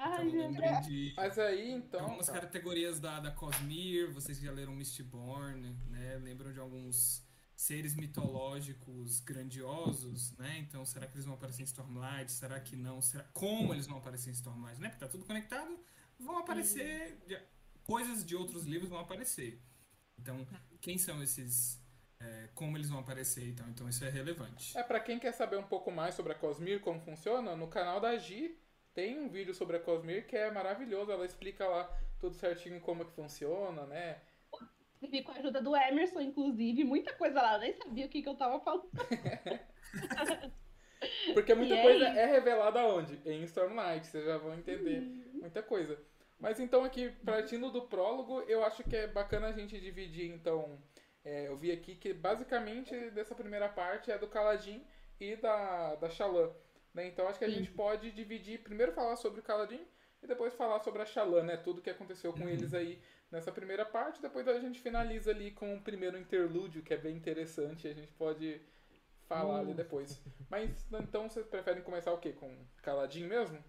Ai, 0.00 0.28
então, 0.28 0.80
de... 0.82 1.12
Mas 1.16 1.38
aí, 1.40 1.72
então. 1.72 2.00
Algumas 2.00 2.26
tá. 2.26 2.34
categorias 2.34 3.00
da, 3.00 3.18
da 3.18 3.32
Cosmere, 3.32 4.06
vocês 4.12 4.38
já 4.38 4.52
leram 4.52 4.72
Mistborn, 4.72 5.76
né? 5.90 6.20
Lembram 6.22 6.52
de 6.52 6.60
alguns 6.60 7.26
seres 7.56 7.96
mitológicos 7.96 9.18
grandiosos, 9.18 10.30
né? 10.38 10.58
Então, 10.58 10.84
será 10.84 11.08
que 11.08 11.16
eles 11.16 11.24
vão 11.24 11.34
aparecer 11.34 11.62
em 11.62 11.64
Stormlight? 11.64 12.30
Será 12.30 12.60
que 12.60 12.76
não? 12.76 13.02
Será... 13.02 13.24
Como 13.32 13.74
eles 13.74 13.88
vão 13.88 13.98
aparecer 13.98 14.30
em 14.30 14.34
Stormlight, 14.34 14.80
né? 14.80 14.88
Porque 14.88 15.04
tá 15.04 15.10
tudo 15.10 15.24
conectado. 15.24 15.76
Vão 16.16 16.38
aparecer 16.38 17.18
coisas 17.82 18.24
de 18.24 18.36
outros 18.36 18.66
livros 18.66 18.88
vão 18.88 19.00
aparecer. 19.00 19.60
Então, 20.16 20.46
quem 20.80 20.96
são 20.96 21.20
esses. 21.20 21.82
É, 22.20 22.48
como 22.54 22.76
eles 22.76 22.88
vão 22.88 22.98
aparecer 22.98 23.48
então, 23.48 23.68
então 23.68 23.88
isso 23.88 24.04
é 24.04 24.10
relevante. 24.10 24.76
É, 24.76 24.82
para 24.82 24.98
quem 24.98 25.20
quer 25.20 25.32
saber 25.32 25.56
um 25.56 25.66
pouco 25.66 25.90
mais 25.90 26.14
sobre 26.14 26.32
a 26.32 26.34
Cosmir, 26.34 26.80
como 26.80 27.00
funciona, 27.00 27.54
no 27.54 27.68
canal 27.68 28.00
da 28.00 28.16
Gi 28.16 28.58
tem 28.98 29.16
um 29.16 29.28
vídeo 29.28 29.54
sobre 29.54 29.76
a 29.76 29.80
Cosmir 29.80 30.26
que 30.26 30.36
é 30.36 30.50
maravilhoso. 30.50 31.12
Ela 31.12 31.24
explica 31.24 31.64
lá 31.68 31.88
tudo 32.18 32.34
certinho 32.34 32.80
como 32.80 33.02
é 33.02 33.04
que 33.04 33.12
funciona, 33.12 33.86
né? 33.86 34.20
Vi 35.00 35.22
com 35.22 35.30
a 35.30 35.36
ajuda 35.36 35.62
do 35.62 35.76
Emerson, 35.76 36.20
inclusive, 36.20 36.82
muita 36.82 37.12
coisa 37.12 37.40
lá, 37.40 37.54
eu 37.54 37.60
nem 37.60 37.72
sabia 37.74 38.06
o 38.06 38.08
que, 38.08 38.20
que 38.20 38.28
eu 38.28 38.34
tava 38.34 38.58
falando. 38.58 38.90
Porque 41.32 41.54
muita 41.54 41.76
e 41.76 41.82
coisa 41.82 42.08
é... 42.08 42.22
é 42.22 42.26
revelada 42.26 42.84
onde? 42.88 43.20
Em 43.24 43.44
Stormlight, 43.44 44.04
vocês 44.04 44.24
já 44.24 44.36
vão 44.36 44.52
entender 44.54 44.98
uhum. 44.98 45.42
muita 45.42 45.62
coisa. 45.62 45.96
Mas 46.36 46.58
então 46.58 46.82
aqui, 46.82 47.08
partindo 47.24 47.70
do 47.70 47.82
prólogo, 47.82 48.40
eu 48.48 48.64
acho 48.64 48.82
que 48.82 48.96
é 48.96 49.06
bacana 49.06 49.46
a 49.46 49.52
gente 49.52 49.80
dividir, 49.80 50.28
então. 50.28 50.76
É, 51.24 51.46
eu 51.46 51.56
vi 51.56 51.70
aqui 51.70 51.94
que 51.94 52.12
basicamente 52.12 53.10
dessa 53.10 53.34
primeira 53.34 53.68
parte 53.68 54.10
é 54.10 54.18
do 54.18 54.26
Kaladin 54.26 54.84
e 55.20 55.36
da, 55.36 55.94
da 55.96 56.10
Shallan. 56.10 56.50
Né? 56.98 57.06
Então 57.06 57.28
acho 57.28 57.38
que 57.38 57.44
a 57.44 57.48
Sim. 57.48 57.54
gente 57.54 57.70
pode 57.70 58.10
dividir, 58.10 58.60
primeiro 58.60 58.92
falar 58.92 59.14
sobre 59.14 59.38
o 59.38 59.42
Kaladin 59.42 59.86
e 60.20 60.26
depois 60.26 60.52
falar 60.54 60.80
sobre 60.80 61.00
a 61.00 61.06
Shallan, 61.06 61.44
né? 61.44 61.56
Tudo 61.56 61.80
que 61.80 61.88
aconteceu 61.88 62.32
com 62.32 62.40
uhum. 62.40 62.48
eles 62.48 62.74
aí 62.74 63.00
nessa 63.30 63.52
primeira 63.52 63.84
parte. 63.84 64.20
Depois 64.20 64.48
a 64.48 64.58
gente 64.58 64.80
finaliza 64.80 65.30
ali 65.30 65.52
com 65.52 65.76
o 65.76 65.80
primeiro 65.80 66.18
interlúdio, 66.18 66.82
que 66.82 66.92
é 66.92 66.96
bem 66.96 67.16
interessante. 67.16 67.86
A 67.86 67.94
gente 67.94 68.12
pode 68.14 68.60
falar 69.28 69.54
uhum. 69.54 69.60
ali 69.60 69.74
depois. 69.74 70.20
Mas 70.50 70.84
então 70.92 71.28
vocês 71.28 71.46
preferem 71.46 71.84
começar 71.84 72.12
o 72.12 72.18
quê? 72.18 72.32
Com 72.32 72.52
Kaladin 72.82 73.28
mesmo? 73.28 73.62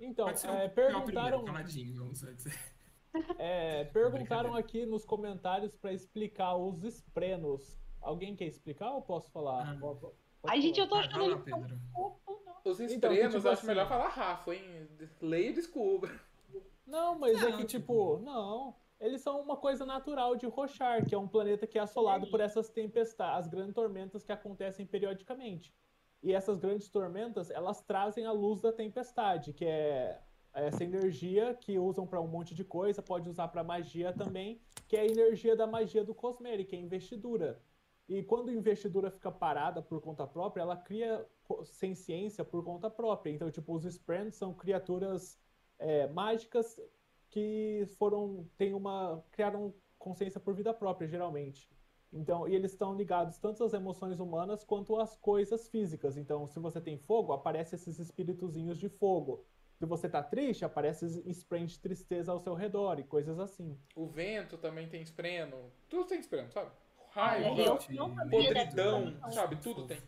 Então, 0.00 0.28
é, 0.28 0.68
perguntaram. 0.68 1.44
É, 3.38 3.84
perguntaram 3.84 4.54
aqui 4.54 4.84
nos 4.84 5.02
comentários 5.04 5.74
para 5.74 5.94
explicar 5.94 6.54
os 6.56 6.84
esprenos. 6.84 7.80
Alguém 8.02 8.36
quer 8.36 8.44
explicar 8.44 8.92
ou 8.92 9.00
posso 9.00 9.30
falar? 9.32 9.66
Ah. 9.66 9.78
Pode, 9.80 10.14
Ai, 10.46 10.60
gente, 10.60 10.78
eu 10.78 10.86
tô 10.86 10.94
achando. 10.94 11.42
Os 12.64 12.80
esprenos, 12.80 12.92
então, 12.92 13.10
tipo, 13.12 13.36
acho 13.36 13.48
assim, 13.48 13.66
melhor 13.66 13.88
falar 13.88 14.08
Rafa, 14.08 14.54
hein? 14.54 14.88
Leia 15.20 15.50
e 15.50 15.52
descubra. 15.52 16.20
Não, 16.86 17.18
mas 17.18 17.40
não, 17.40 17.48
é 17.48 17.52
que, 17.52 17.64
tipo, 17.64 18.18
não. 18.18 18.74
Eles 19.00 19.20
são 19.20 19.40
uma 19.40 19.56
coisa 19.56 19.86
natural 19.86 20.34
de 20.34 20.46
Rochar, 20.46 21.06
que 21.06 21.14
é 21.14 21.18
um 21.18 21.28
planeta 21.28 21.66
que 21.66 21.78
é 21.78 21.82
assolado 21.82 22.26
por 22.28 22.40
essas 22.40 22.68
tempestades, 22.68 23.46
as 23.46 23.48
grandes 23.48 23.74
tormentas 23.74 24.24
que 24.24 24.32
acontecem 24.32 24.84
periodicamente. 24.84 25.72
E 26.22 26.32
essas 26.32 26.58
grandes 26.58 26.88
tormentas, 26.88 27.50
elas 27.50 27.80
trazem 27.82 28.26
a 28.26 28.32
luz 28.32 28.60
da 28.60 28.72
tempestade, 28.72 29.52
que 29.52 29.64
é 29.64 30.20
essa 30.52 30.82
energia 30.82 31.54
que 31.54 31.78
usam 31.78 32.06
para 32.06 32.20
um 32.20 32.26
monte 32.26 32.54
de 32.54 32.64
coisa, 32.64 33.00
pode 33.00 33.28
usar 33.28 33.48
para 33.48 33.62
magia 33.62 34.12
também, 34.12 34.60
que 34.88 34.96
é 34.96 35.00
a 35.00 35.06
energia 35.06 35.54
da 35.54 35.66
magia 35.66 36.02
do 36.02 36.14
Cosmere, 36.14 36.64
que 36.64 36.74
é 36.74 36.78
a 36.78 36.82
investidura. 36.82 37.62
E 38.08 38.22
quando 38.24 38.48
a 38.48 38.52
investidura 38.52 39.10
fica 39.10 39.30
parada 39.30 39.80
por 39.82 40.00
conta 40.00 40.26
própria, 40.26 40.62
ela 40.62 40.76
cria 40.76 41.24
sem 41.64 41.94
ciência 41.94 42.44
por 42.44 42.64
conta 42.64 42.90
própria. 42.90 43.30
Então, 43.30 43.50
tipo, 43.50 43.74
os 43.74 43.84
Sprans 43.84 44.36
são 44.36 44.54
criaturas 44.54 45.38
é, 45.78 46.06
mágicas 46.08 46.80
que 47.30 47.86
foram, 47.98 48.48
tem 48.56 48.74
uma, 48.74 49.22
criaram 49.30 49.74
consciência 49.98 50.40
por 50.40 50.54
vida 50.54 50.72
própria, 50.72 51.08
geralmente. 51.08 51.68
Então, 52.12 52.48
e 52.48 52.54
eles 52.54 52.72
estão 52.72 52.96
ligados 52.96 53.38
tanto 53.38 53.62
às 53.64 53.74
emoções 53.74 54.18
humanas 54.18 54.64
quanto 54.64 54.98
às 54.98 55.16
coisas 55.16 55.68
físicas. 55.68 56.16
Então, 56.16 56.46
se 56.46 56.58
você 56.58 56.80
tem 56.80 56.96
fogo, 56.96 57.32
aparece 57.32 57.74
esses 57.74 57.98
espíritozinhos 57.98 58.78
de 58.78 58.88
fogo. 58.88 59.44
Se 59.78 59.84
você 59.86 60.08
tá 60.08 60.22
triste, 60.22 60.64
aparece 60.64 61.06
spray 61.30 61.66
de 61.66 61.78
tristeza 61.78 62.32
ao 62.32 62.40
seu 62.40 62.54
redor 62.54 62.98
e 62.98 63.04
coisas 63.04 63.38
assim. 63.38 63.78
O 63.94 64.06
vento 64.06 64.56
também 64.56 64.88
tem 64.88 65.02
espreno. 65.02 65.70
Tudo 65.88 66.06
tem 66.06 66.18
espreno, 66.18 66.50
sabe? 66.50 66.70
Raiva, 67.10 67.78
podridão, 68.30 69.14
sabe? 69.30 69.56
Tudo 69.56 69.86
tem. 69.86 70.00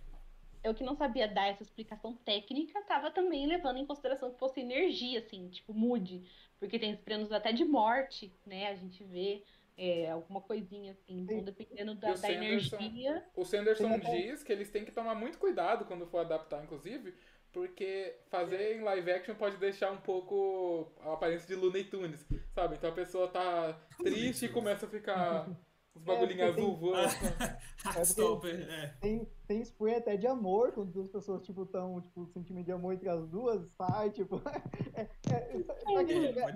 Eu 0.62 0.74
que 0.74 0.84
não 0.84 0.94
sabia 0.94 1.26
dar 1.26 1.48
essa 1.48 1.62
explicação 1.62 2.14
técnica, 2.16 2.82
tava 2.82 3.10
também 3.10 3.46
levando 3.46 3.78
em 3.78 3.86
consideração 3.86 4.30
que 4.30 4.38
fosse 4.38 4.60
energia, 4.60 5.20
assim, 5.20 5.48
tipo, 5.48 5.72
mude. 5.72 6.22
Porque 6.58 6.78
tem 6.78 6.92
esprenos 6.92 7.32
até 7.32 7.52
de 7.52 7.64
morte, 7.64 8.32
né? 8.44 8.68
A 8.68 8.74
gente 8.74 9.02
vê 9.04 9.42
é, 9.80 10.10
alguma 10.10 10.42
coisinha 10.42 10.92
assim. 10.92 11.20
Então, 11.20 11.42
dependendo 11.42 11.94
da, 11.94 12.12
da 12.12 12.30
energia. 12.30 13.24
O 13.34 13.46
Sanderson 13.46 13.98
diz 13.98 14.42
que 14.42 14.52
eles 14.52 14.70
têm 14.70 14.84
que 14.84 14.92
tomar 14.92 15.14
muito 15.14 15.38
cuidado 15.38 15.86
quando 15.86 16.06
for 16.06 16.18
adaptar, 16.18 16.62
inclusive, 16.62 17.14
porque 17.50 18.14
fazer 18.28 18.76
em 18.76 18.82
live 18.82 19.10
action 19.10 19.34
pode 19.34 19.56
deixar 19.56 19.90
um 19.90 19.96
pouco 19.96 20.92
a 21.00 21.14
aparência 21.14 21.48
de 21.48 21.54
Looney 21.54 21.84
Tunes, 21.84 22.26
sabe? 22.54 22.76
Então 22.76 22.90
a 22.90 22.94
pessoa 22.94 23.28
tá 23.28 23.80
triste 23.96 24.44
e 24.44 24.48
começa 24.50 24.84
a 24.84 24.88
ficar 24.88 25.48
os 25.94 26.02
bagulhinhos 26.02 26.40
é, 26.40 26.44
azul 26.44 26.76
voando. 26.76 27.12
é, 28.46 28.84
é. 28.84 28.86
Tem, 29.00 29.28
tem 29.46 29.60
spray 29.62 29.96
até 29.96 30.16
de 30.16 30.26
amor, 30.26 30.72
quando 30.72 30.92
duas 30.92 31.10
pessoas, 31.10 31.42
tipo, 31.42 31.66
tão, 31.66 32.00
tipo, 32.00 32.26
sentimento 32.28 32.66
de 32.66 32.72
amor 32.72 32.94
entre 32.94 33.08
as 33.08 33.28
duas, 33.28 33.68
sai, 33.76 34.10
tipo. 34.10 34.40
É, 34.92 35.02
é, 35.32 35.56
é 35.56 35.62
pra, 35.62 36.04
quem 36.04 36.22
joga, 36.22 36.54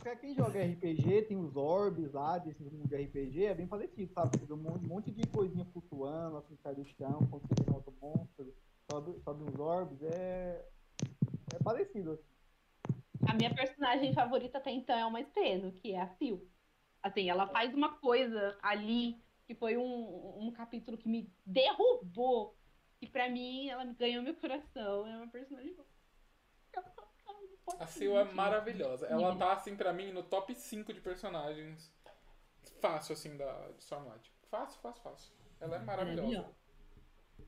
pra, 0.00 0.16
quem 0.16 0.34
joga 0.34 0.64
RPG, 0.64 1.22
tem 1.22 1.36
os 1.36 1.54
orbs 1.54 2.12
lá, 2.12 2.38
desse 2.38 2.62
mundo 2.62 2.88
de 2.88 2.96
RPG, 2.96 3.44
é 3.44 3.54
bem 3.54 3.66
parecido, 3.66 4.10
sabe? 4.14 4.38
Tem 4.38 4.56
um 4.56 4.78
monte 4.88 5.10
de 5.10 5.26
coisinha 5.26 5.66
flutuando, 5.66 6.38
assim, 6.38 6.56
sai 6.62 6.74
do 6.74 6.84
chão, 6.84 7.18
quando 7.30 7.42
você 7.42 7.62
tem 7.62 7.74
outro 7.74 7.92
monstro, 8.00 8.54
sobe, 8.90 9.20
sobe 9.22 9.42
uns 9.42 9.58
orbs, 9.58 10.02
é. 10.02 10.64
É 11.54 11.62
parecido, 11.62 12.12
assim. 12.12 12.34
A 13.28 13.34
minha 13.34 13.54
personagem 13.54 14.14
favorita 14.14 14.58
até 14.58 14.70
então 14.70 14.96
é 14.96 15.04
uma 15.04 15.20
Esteno, 15.20 15.72
que 15.72 15.92
é 15.92 16.00
a 16.00 16.08
Sil. 16.16 16.40
Assim, 17.04 17.28
ela 17.28 17.46
faz 17.48 17.74
uma 17.74 17.98
coisa 17.98 18.56
ali 18.62 19.22
que 19.46 19.54
foi 19.54 19.76
um, 19.76 20.46
um 20.46 20.50
capítulo 20.50 20.96
que 20.96 21.06
me 21.06 21.30
derrubou. 21.44 22.56
E 22.98 23.06
para 23.06 23.28
mim, 23.28 23.68
ela 23.68 23.84
ganhou 23.84 24.22
meu 24.22 24.34
coração. 24.34 25.06
É 25.06 25.14
uma 25.18 25.28
personagem. 25.28 25.76
A 27.78 27.86
Sil 27.86 28.16
é 28.16 28.24
maravilhosa. 28.24 29.06
Ela 29.06 29.36
tá, 29.36 29.52
assim, 29.52 29.76
pra 29.76 29.92
mim, 29.92 30.12
no 30.12 30.22
top 30.22 30.54
5 30.54 30.94
de 30.94 31.00
personagens 31.02 31.94
fácil, 32.80 33.12
assim, 33.12 33.36
da, 33.36 33.52
de 33.72 33.82
Stormlight. 33.82 34.32
Fácil, 34.50 34.80
fácil, 34.80 35.02
fácil. 35.02 35.34
Ela 35.60 35.76
é 35.76 35.78
maravilhosa. 35.80 36.56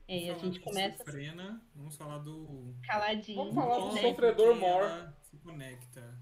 É, 0.07 0.31
a 0.31 0.37
gente 0.37 0.59
começa. 0.61 1.03
Frena, 1.03 1.61
vamos 1.75 1.97
falar 1.97 2.19
do. 2.19 2.73
Caladinho. 2.83 3.37
Vamos 3.37 3.55
falar 3.55 3.79
do 3.79 3.97
sofredor 3.97 4.55
mor. 4.55 5.13
Se 5.21 5.37
conecta. 5.37 6.17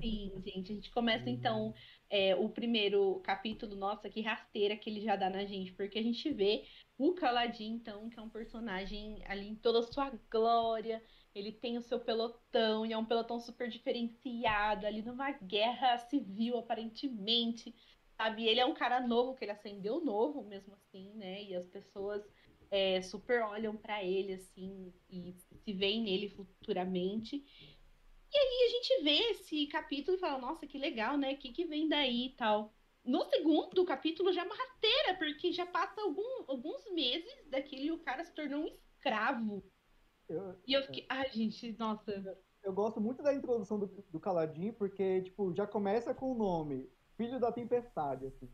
Sim, 0.00 0.42
gente. 0.44 0.72
A 0.72 0.74
gente 0.74 0.90
começa 0.90 1.24
uhum. 1.24 1.30
então 1.32 1.74
é, 2.10 2.34
o 2.34 2.48
primeiro 2.48 3.20
capítulo, 3.20 3.76
nossa, 3.76 4.10
que 4.10 4.20
rasteira 4.20 4.76
que 4.76 4.90
ele 4.90 5.00
já 5.00 5.14
dá 5.16 5.30
na 5.30 5.44
gente, 5.44 5.72
porque 5.72 5.98
a 5.98 6.02
gente 6.02 6.28
vê 6.30 6.64
o 6.98 7.14
Caladinho, 7.14 7.76
então, 7.76 8.10
que 8.10 8.18
é 8.18 8.22
um 8.22 8.28
personagem 8.28 9.22
ali 9.26 9.48
em 9.48 9.54
toda 9.54 9.78
a 9.78 9.82
sua 9.84 10.12
glória, 10.30 11.02
ele 11.34 11.52
tem 11.52 11.78
o 11.78 11.82
seu 11.82 12.00
pelotão, 12.00 12.84
e 12.84 12.92
é 12.92 12.98
um 12.98 13.04
pelotão 13.04 13.38
super 13.38 13.70
diferenciado, 13.70 14.86
ali 14.86 15.00
numa 15.00 15.30
guerra 15.30 15.96
civil, 15.98 16.58
aparentemente, 16.58 17.74
sabe? 18.16 18.46
Ele 18.46 18.60
é 18.60 18.66
um 18.66 18.74
cara 18.74 19.00
novo, 19.00 19.34
que 19.34 19.44
ele 19.44 19.52
acendeu 19.52 20.04
novo, 20.04 20.42
mesmo 20.42 20.74
assim, 20.74 21.14
né? 21.14 21.44
E 21.44 21.54
as 21.54 21.66
pessoas 21.66 22.22
é, 22.70 23.02
super 23.02 23.42
olham 23.42 23.76
para 23.76 24.02
ele, 24.04 24.34
assim, 24.34 24.92
e 25.08 25.34
se 25.64 25.72
veem 25.72 26.02
nele 26.02 26.28
futuramente. 26.30 27.36
E 28.32 28.38
aí 28.38 28.66
a 28.66 28.70
gente 28.70 29.02
vê 29.02 29.30
esse 29.30 29.66
capítulo 29.66 30.16
e 30.16 30.20
fala, 30.20 30.38
nossa, 30.38 30.66
que 30.66 30.78
legal, 30.78 31.18
né? 31.18 31.32
O 31.32 31.38
que, 31.38 31.52
que 31.52 31.64
vem 31.64 31.88
daí 31.88 32.26
e 32.26 32.36
tal. 32.36 32.72
No 33.04 33.24
segundo 33.24 33.84
capítulo 33.84 34.32
já 34.32 34.42
é 34.42 34.44
uma 34.44 34.54
rasteira, 34.54 35.14
porque 35.18 35.52
já 35.52 35.66
passa 35.66 36.00
algum, 36.00 36.44
alguns 36.46 36.84
meses 36.92 37.32
daquele 37.48 37.86
e 37.86 37.92
o 37.92 37.98
cara 37.98 38.22
se 38.22 38.32
tornou 38.32 38.64
um 38.64 38.66
escravo. 38.66 39.64
Eu, 40.28 40.54
e 40.64 40.72
eu 40.74 40.82
fiquei, 40.84 41.06
ai, 41.08 41.28
gente, 41.32 41.72
nossa. 41.76 42.38
Eu 42.62 42.72
gosto 42.72 43.00
muito 43.00 43.22
da 43.22 43.34
introdução 43.34 43.80
do, 43.80 43.86
do 43.86 44.20
Caladinho, 44.20 44.72
porque, 44.74 45.22
tipo, 45.22 45.52
já 45.54 45.66
começa 45.66 46.14
com 46.14 46.30
o 46.30 46.38
nome 46.38 46.88
Filho 47.16 47.40
da 47.40 47.50
Tempestade, 47.50 48.26
assim. 48.26 48.48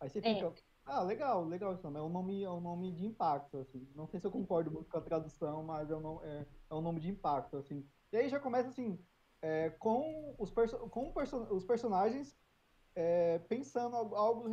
Aí 0.00 0.10
você 0.10 0.20
fica, 0.20 0.46
é. 0.46 0.71
Ah, 0.84 1.02
legal, 1.02 1.44
legal 1.44 1.74
isso, 1.74 1.86
é 1.86 2.02
um 2.02 2.08
nome, 2.08 2.42
é 2.42 2.50
um 2.50 2.60
nome 2.60 2.92
de 2.92 3.06
impacto, 3.06 3.58
assim. 3.58 3.86
Não 3.94 4.06
sei 4.06 4.20
se 4.20 4.26
eu 4.26 4.30
concordo 4.30 4.70
muito 4.70 4.90
com 4.90 4.98
a 4.98 5.02
tradução, 5.02 5.62
mas 5.62 5.90
é 5.90 5.96
um, 5.96 6.22
é, 6.22 6.46
é 6.70 6.74
um 6.74 6.80
nome 6.80 7.00
de 7.00 7.10
impacto, 7.10 7.56
assim. 7.56 7.86
E 8.12 8.16
aí 8.16 8.28
já 8.28 8.40
começa, 8.40 8.68
assim, 8.68 8.98
é, 9.40 9.70
com, 9.70 10.34
os, 10.38 10.50
perso 10.50 10.76
com 10.90 11.12
perso 11.12 11.36
os 11.50 11.64
personagens 11.64 12.36
é, 12.94 13.38
pensando 13.40 13.96
algo, 13.96 14.46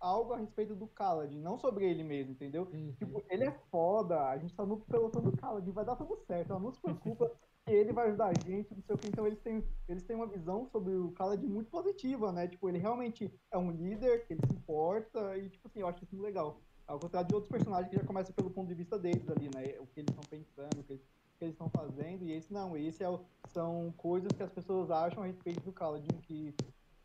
algo 0.00 0.32
a 0.32 0.38
respeito 0.38 0.74
do 0.74 0.86
Kaladin, 0.86 1.40
não 1.40 1.58
sobre 1.58 1.88
ele 1.88 2.02
mesmo, 2.02 2.32
entendeu? 2.32 2.68
Uhum. 2.72 2.92
Tipo, 2.92 3.24
ele 3.28 3.44
é 3.44 3.52
foda, 3.70 4.28
a 4.28 4.38
gente 4.38 4.54
tá 4.54 4.64
no 4.64 4.80
pelotão 4.80 5.22
do 5.22 5.36
Kaladin, 5.36 5.70
vai 5.70 5.84
dar 5.84 5.96
tudo 5.96 6.16
certo, 6.16 6.50
ela 6.50 6.60
não 6.60 6.72
se 6.72 6.80
preocupa 6.80 7.30
ele 7.66 7.92
vai 7.92 8.08
ajudar 8.08 8.26
a 8.26 8.34
gente, 8.34 8.74
não 8.74 8.82
sei 8.82 8.94
o 8.94 8.98
que. 8.98 9.08
Então 9.08 9.26
eles 9.26 9.40
têm, 9.40 9.64
eles 9.88 10.02
têm 10.02 10.16
uma 10.16 10.26
visão 10.26 10.66
sobre 10.66 10.94
o 10.94 11.12
Kaladin 11.12 11.46
muito 11.46 11.70
positiva, 11.70 12.30
né? 12.32 12.46
Tipo, 12.46 12.68
ele 12.68 12.78
realmente 12.78 13.32
é 13.50 13.58
um 13.58 13.70
líder, 13.70 14.26
que 14.26 14.34
ele 14.34 14.46
se 14.46 14.52
importa, 14.52 15.36
e 15.38 15.48
tipo 15.48 15.68
assim, 15.68 15.80
eu 15.80 15.88
acho 15.88 16.04
isso 16.04 16.20
legal. 16.20 16.60
Ao 16.86 16.98
contrário 16.98 17.28
de 17.28 17.34
outros 17.34 17.50
personagens 17.50 17.88
que 17.88 17.96
já 17.96 18.04
começam 18.04 18.34
pelo 18.34 18.50
ponto 18.50 18.68
de 18.68 18.74
vista 18.74 18.98
deles 18.98 19.28
ali, 19.30 19.48
né? 19.54 19.78
O 19.80 19.86
que 19.86 20.00
eles 20.00 20.10
estão 20.10 20.24
pensando, 20.28 20.80
o 20.80 20.84
que 20.84 20.92
eles, 20.92 21.02
que 21.38 21.44
eles 21.44 21.54
estão 21.54 21.70
fazendo, 21.70 22.24
e 22.24 22.32
esse 22.32 22.52
não, 22.52 22.76
esse 22.76 23.02
é 23.02 23.08
o, 23.08 23.20
são 23.48 23.92
coisas 23.96 24.30
que 24.32 24.42
as 24.42 24.50
pessoas 24.50 24.90
acham 24.90 25.22
a 25.22 25.26
respeito 25.26 25.60
do 25.62 25.72
Kaladin, 25.72 26.20
que 26.22 26.54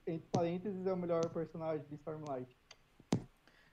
entre 0.10 0.28
parênteses, 0.32 0.86
é 0.86 0.94
o 0.94 0.98
melhor 0.98 1.28
personagem 1.30 1.86
de 1.88 1.96
Stormlight. 1.96 2.58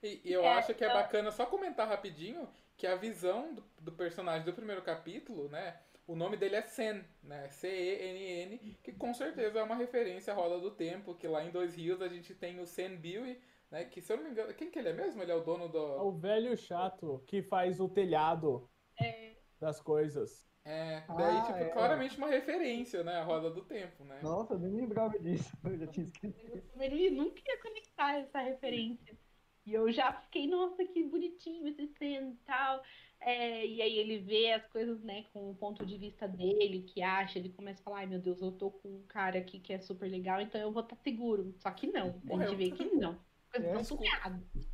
E, 0.01 0.21
e 0.23 0.33
eu 0.33 0.43
é, 0.43 0.53
acho 0.53 0.73
que 0.73 0.83
é 0.83 0.93
bacana 0.93 1.31
só 1.31 1.45
comentar 1.45 1.87
rapidinho 1.87 2.47
que 2.75 2.85
a 2.85 2.95
visão 2.95 3.55
do, 3.55 3.63
do, 3.81 3.91
personagem 3.91 4.45
do 4.45 4.53
primeiro 4.53 4.83
capítulo, 4.83 5.49
né? 5.49 5.79
O 6.07 6.15
nome 6.15 6.37
dele 6.37 6.55
é 6.55 6.61
Sen, 6.61 7.03
né? 7.21 7.49
C-E-N-N, 7.49 8.77
que 8.81 8.93
com 8.93 9.13
certeza 9.13 9.59
é 9.59 9.63
uma 9.63 9.75
referência 9.75 10.31
à 10.31 10.35
Roda 10.35 10.57
do 10.57 10.71
Tempo, 10.71 11.13
que 11.13 11.27
lá 11.27 11.43
em 11.43 11.51
Dois 11.51 11.75
Rios 11.75 12.01
a 12.01 12.07
gente 12.07 12.33
tem 12.33 12.61
o 12.61 12.65
Sen 12.65 12.95
Bill, 12.95 13.37
né? 13.69 13.83
Que 13.83 14.01
se 14.01 14.13
eu 14.13 14.17
não 14.17 14.23
me 14.23 14.31
engano, 14.31 14.53
quem 14.53 14.71
que 14.71 14.79
ele 14.79 14.87
é 14.87 14.93
mesmo? 14.93 15.21
Ele 15.21 15.33
é 15.33 15.35
o 15.35 15.43
dono 15.43 15.67
do. 15.67 15.77
É 15.77 16.01
o 16.01 16.13
velho 16.13 16.55
chato 16.55 17.21
que 17.27 17.41
faz 17.41 17.81
o 17.81 17.89
telhado 17.89 18.69
é. 18.97 19.35
das 19.59 19.81
coisas. 19.81 20.47
É, 20.63 21.03
daí, 21.07 21.37
ah, 21.37 21.41
tipo, 21.43 21.59
é. 21.59 21.69
claramente 21.69 22.17
uma 22.17 22.27
referência, 22.27 23.03
né? 23.03 23.19
A 23.19 23.23
roda 23.23 23.49
do 23.49 23.63
tempo, 23.63 24.03
né? 24.05 24.19
Nossa, 24.23 24.53
eu 24.53 24.59
nem 24.59 24.71
lembrava 24.71 25.17
disso. 25.19 25.49
Eu 25.63 25.77
já 25.77 25.87
tinha 25.87 26.05
esquecido. 26.05 26.63
Ele 26.79 27.09
nunca 27.09 27.41
ia 27.45 27.61
conectar 27.61 28.17
essa 28.19 28.39
referência. 28.39 29.17
E 29.65 29.73
eu 29.73 29.91
já 29.91 30.13
fiquei, 30.13 30.47
nossa, 30.47 30.85
que 30.85 31.03
bonitinho 31.03 31.67
esse 31.67 31.87
cena 31.97 32.29
e 32.29 32.37
tal. 32.45 32.81
É, 33.19 33.65
e 33.65 33.81
aí 33.81 33.97
ele 33.97 34.19
vê 34.19 34.53
as 34.53 34.65
coisas, 34.67 35.01
né, 35.01 35.25
com 35.33 35.49
o 35.49 35.55
ponto 35.55 35.85
de 35.85 35.97
vista 35.97 36.27
dele, 36.27 36.83
que 36.83 37.01
acha, 37.01 37.39
ele 37.39 37.49
começa 37.49 37.81
a 37.81 37.83
falar, 37.83 37.97
ai 37.97 38.05
meu 38.05 38.19
Deus, 38.19 38.41
eu 38.41 38.51
tô 38.51 38.71
com 38.71 38.87
um 38.87 39.03
cara 39.07 39.39
aqui 39.39 39.59
que 39.59 39.73
é 39.73 39.79
super 39.79 40.09
legal, 40.09 40.39
então 40.39 40.61
eu 40.61 40.71
vou 40.71 40.83
estar 40.83 40.95
tá 40.95 41.01
seguro. 41.01 41.53
Só 41.57 41.71
que 41.71 41.87
não, 41.87 42.21
a 42.29 42.37
gente 42.37 42.55
vê 42.55 42.71
que 42.71 42.85
não. 42.95 43.19
É, 43.53 43.81
tipo, 43.81 44.03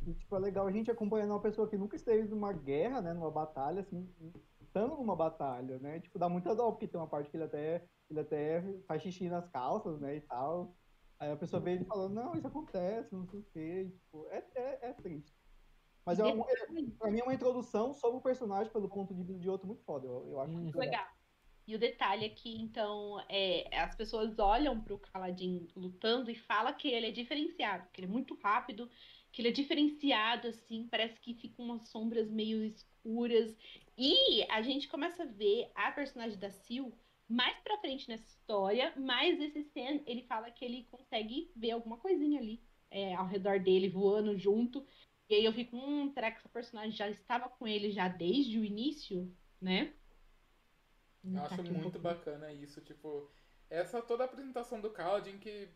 e, 0.06 0.14
tipo, 0.14 0.36
é 0.36 0.38
legal 0.38 0.66
a 0.66 0.72
gente 0.72 0.90
acompanhando 0.90 1.30
uma 1.30 1.40
pessoa 1.40 1.68
que 1.68 1.76
nunca 1.76 1.96
esteve 1.96 2.28
numa 2.28 2.52
guerra, 2.52 3.00
né, 3.00 3.14
numa 3.14 3.30
batalha, 3.30 3.80
assim, 3.80 4.06
estando 4.60 4.96
numa 4.96 5.16
batalha, 5.16 5.78
né? 5.78 6.00
Tipo, 6.00 6.18
dá 6.18 6.28
muita 6.28 6.54
dó, 6.54 6.70
porque 6.70 6.88
tem 6.88 7.00
uma 7.00 7.06
parte 7.06 7.30
que 7.30 7.36
ele 7.36 7.44
até, 7.44 7.84
ele 8.10 8.20
até 8.20 8.62
faz 8.86 9.02
xixi 9.02 9.28
nas 9.28 9.48
calças, 9.48 10.00
né, 10.00 10.16
e 10.16 10.20
tal. 10.20 10.74
Aí 11.18 11.30
a 11.30 11.36
pessoa 11.36 11.60
vê 11.60 11.72
ele 11.72 11.84
falando, 11.84 12.14
não, 12.14 12.34
isso 12.34 12.46
acontece, 12.46 13.14
não 13.14 13.26
sei 13.26 13.40
o 13.40 13.46
quê. 13.52 13.90
Tipo, 13.90 14.26
é, 14.30 14.44
é, 14.54 14.78
é 14.88 14.92
triste. 14.92 15.33
Mas 16.04 16.18
é, 16.18 16.24
uma, 16.24 16.44
é, 16.48 16.82
pra 16.98 17.10
mim 17.10 17.20
é 17.20 17.22
uma 17.22 17.34
introdução 17.34 17.94
sobre 17.94 18.18
o 18.18 18.22
personagem 18.22 18.72
pelo 18.72 18.88
ponto 18.88 19.14
de 19.14 19.22
vista 19.22 19.40
de 19.40 19.48
outro 19.48 19.66
muito 19.66 19.82
foda. 19.84 20.06
Eu, 20.06 20.28
eu 20.30 20.40
acho 20.40 20.52
muito 20.52 20.78
legal. 20.78 21.02
legal. 21.02 21.14
E 21.66 21.74
o 21.74 21.78
detalhe 21.78 22.26
é 22.26 22.28
que, 22.28 22.60
então, 22.60 23.18
é, 23.28 23.74
as 23.78 23.94
pessoas 23.94 24.38
olham 24.38 24.78
pro 24.82 24.98
Kaladin 24.98 25.66
lutando 25.74 26.30
e 26.30 26.34
falam 26.34 26.74
que 26.74 26.88
ele 26.88 27.06
é 27.06 27.10
diferenciado, 27.10 27.88
que 27.90 28.00
ele 28.00 28.06
é 28.06 28.10
muito 28.10 28.34
rápido, 28.42 28.90
que 29.32 29.40
ele 29.40 29.48
é 29.48 29.52
diferenciado, 29.52 30.48
assim, 30.48 30.86
parece 30.90 31.18
que 31.20 31.34
ficam 31.34 31.64
umas 31.64 31.88
sombras 31.88 32.30
meio 32.30 32.62
escuras. 32.62 33.56
E 33.96 34.44
a 34.50 34.60
gente 34.60 34.88
começa 34.88 35.22
a 35.22 35.26
ver 35.26 35.70
a 35.74 35.90
personagem 35.90 36.38
da 36.38 36.50
Sil 36.52 36.92
mais 37.26 37.58
pra 37.60 37.78
frente 37.78 38.08
nessa 38.08 38.26
história, 38.26 38.92
mas 38.98 39.40
esse 39.40 39.62
Sen, 39.62 40.02
ele 40.06 40.22
fala 40.24 40.50
que 40.50 40.64
ele 40.64 40.86
consegue 40.90 41.50
ver 41.56 41.70
alguma 41.70 41.96
coisinha 41.96 42.38
ali 42.38 42.62
é, 42.90 43.14
ao 43.14 43.26
redor 43.26 43.58
dele, 43.58 43.88
voando 43.88 44.38
junto. 44.38 44.86
E 45.28 45.34
aí 45.34 45.44
eu 45.44 45.52
fico, 45.52 45.76
hum, 45.76 46.10
será 46.12 46.30
que 46.30 46.38
essa 46.38 46.48
personagem 46.48 46.92
já 46.92 47.08
estava 47.08 47.48
com 47.48 47.66
ele 47.66 47.90
já 47.90 48.08
desde 48.08 48.58
o 48.58 48.64
início, 48.64 49.34
né? 49.60 49.94
Eu 51.24 51.32
tá 51.34 51.46
acho 51.46 51.62
muito 51.72 51.98
um 51.98 52.02
bacana 52.02 52.52
isso, 52.52 52.80
tipo, 52.82 53.30
essa 53.70 54.02
toda 54.02 54.24
a 54.24 54.26
apresentação 54.26 54.80
do 54.80 54.90
Kaladin 54.90 55.38
que 55.38 55.68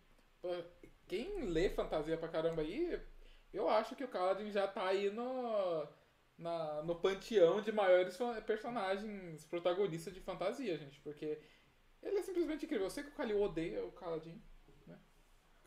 quem 1.07 1.47
lê 1.47 1.71
fantasia 1.71 2.17
pra 2.19 2.29
caramba 2.29 2.63
aí, 2.63 3.01
eu 3.53 3.69
acho 3.69 3.97
que 3.97 4.05
o 4.05 4.09
Kaladin 4.09 4.51
já 4.51 4.69
tá 4.69 4.87
aí 4.87 5.11
no 5.11 5.89
na, 6.39 6.83
no 6.85 6.95
panteão 6.95 7.61
de 7.61 7.73
maiores 7.73 8.17
personagens 8.47 9.45
protagonistas 9.47 10.15
de 10.15 10.21
fantasia, 10.21 10.79
gente. 10.79 11.01
Porque 11.01 11.41
ele 12.03 12.19
é 12.19 12.23
simplesmente 12.23 12.65
incrível. 12.65 12.87
Eu 12.87 12.91
sei 12.91 13.03
que 13.03 13.11
o 13.11 13.15
Kalil 13.15 13.43
odeia 13.43 13.85
o 13.85 13.93
Kaladin, 13.93 14.41
né? 14.87 14.97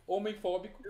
Homem-fóbico. 0.08 0.82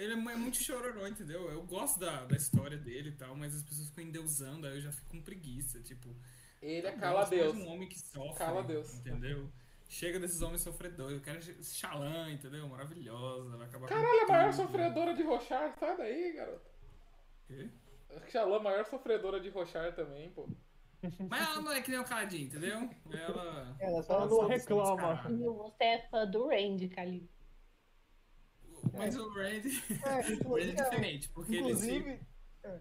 Ele 0.00 0.14
é 0.14 0.16
muito 0.16 0.56
chororó, 0.56 1.06
entendeu? 1.06 1.50
Eu 1.50 1.62
gosto 1.62 2.00
da, 2.00 2.24
da 2.24 2.34
história 2.34 2.78
dele 2.78 3.10
e 3.10 3.12
tal, 3.12 3.36
mas 3.36 3.54
as 3.54 3.62
pessoas 3.62 3.88
ficam 3.90 4.04
endeusando, 4.04 4.66
aí 4.66 4.76
eu 4.76 4.80
já 4.80 4.90
fico 4.90 5.10
com 5.10 5.20
preguiça, 5.20 5.78
tipo... 5.80 6.08
Ele 6.62 6.86
é 6.86 6.92
cala-deus. 6.92 7.54
um 7.54 7.68
homem 7.68 7.86
que 7.86 7.98
sofre, 7.98 8.38
cala-deus. 8.38 8.94
entendeu? 8.94 9.50
Chega 9.88 10.18
desses 10.18 10.40
homens 10.40 10.62
sofredores, 10.62 11.16
eu 11.16 11.20
quero 11.20 11.40
Xalã, 11.62 12.30
entendeu? 12.30 12.66
Maravilhosa, 12.68 13.56
vai 13.56 13.66
acabar 13.66 13.88
Caralho, 13.88 14.22
a 14.22 14.26
maior 14.26 14.52
sofredora 14.52 15.14
de 15.14 15.22
Rochar, 15.22 15.74
sai 15.78 15.96
daí, 15.96 16.32
garoto. 16.32 16.70
Quê? 17.46 17.68
Xalã, 18.28 18.56
é 18.56 18.62
maior 18.62 18.84
sofredora 18.86 19.38
de 19.38 19.50
Rochar 19.50 19.94
também, 19.94 20.30
pô. 20.30 20.48
Mas 21.28 21.42
ela 21.42 21.60
não 21.60 21.72
é 21.72 21.80
que 21.82 21.90
nem 21.90 22.00
o 22.00 22.04
Cadinho, 22.04 22.46
entendeu? 22.46 22.90
Ela. 23.12 23.76
Ela 23.80 24.02
só 24.02 24.26
não 24.26 24.46
reclama. 24.46 25.22
Você 25.28 25.84
é 25.84 26.08
fã 26.10 26.26
do 26.26 26.48
Randy, 26.48 26.88
Cali. 26.88 27.28
Mas 28.92 29.14
é. 29.14 29.18
o 29.20 29.28
Randy. 29.32 29.84
É, 30.04 30.46
o 30.46 30.54
Randy 30.54 30.70
é 30.70 30.82
diferente, 30.82 31.28
porque 31.30 31.56
ele 31.56 31.76
se. 31.76 32.20
É, 32.62 32.80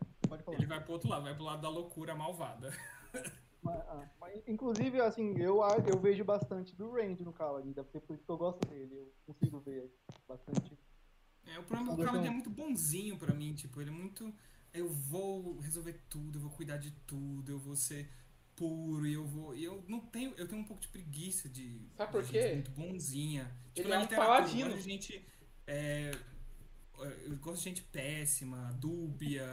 ele 0.51 0.65
vai 0.65 0.83
pro 0.83 0.93
outro 0.93 1.09
lado, 1.09 1.23
vai 1.23 1.35
pro 1.35 1.43
lado 1.43 1.61
da 1.61 1.69
loucura 1.69 2.15
malvada. 2.15 2.71
Mas, 3.61 3.75
ah, 3.89 4.09
mas, 4.21 4.41
inclusive, 4.47 5.01
assim, 5.01 5.37
eu, 5.37 5.59
eu 5.85 5.99
vejo 5.99 6.23
bastante 6.23 6.73
do 6.77 6.93
Randy 6.93 7.25
no 7.25 7.33
Kaladin, 7.33 7.73
deve 7.73 7.89
ser 7.89 7.99
por 7.99 8.15
isso 8.15 8.23
que 8.23 8.31
eu 8.31 8.37
gosto 8.37 8.65
dele. 8.69 8.95
Eu 8.95 9.11
consigo 9.33 9.59
ver 9.59 9.91
bastante. 10.25 10.79
É, 11.45 11.59
o 11.59 11.63
problema 11.63 11.93
do 11.93 12.01
Kaladin 12.01 12.27
é 12.27 12.29
muito 12.29 12.49
bonzinho 12.49 13.17
pra 13.17 13.33
mim, 13.33 13.53
tipo, 13.53 13.81
ele 13.81 13.89
é 13.89 13.93
muito 13.93 14.33
eu 14.73 14.87
vou 14.87 15.57
resolver 15.59 16.01
tudo, 16.09 16.37
eu 16.37 16.41
vou 16.41 16.51
cuidar 16.51 16.77
de 16.77 16.91
tudo, 17.05 17.51
eu 17.51 17.59
vou 17.59 17.75
ser 17.75 18.09
puro 18.55 19.07
e 19.07 19.13
eu 19.13 19.25
vou. 19.25 19.55
E 19.55 19.63
eu 19.63 19.83
não 19.87 19.99
tenho. 19.99 20.33
Eu 20.37 20.47
tenho 20.47 20.61
um 20.61 20.65
pouco 20.65 20.81
de 20.81 20.87
preguiça 20.89 21.49
de. 21.49 21.81
Sabe 21.95 22.11
por 22.11 22.23
quê? 22.23 22.53
Muito 22.53 22.71
bonzinha. 22.71 23.51
Tipo, 23.73 23.87
Ele 23.87 23.93
é 23.93 23.99
um 23.99 24.07
paladino. 24.07 24.73
A 24.73 24.77
gente. 24.77 25.25
É, 25.71 26.11
gosto 27.39 27.63
de 27.63 27.69
gente 27.69 27.83
péssima, 27.83 28.73
dúbia, 28.79 29.45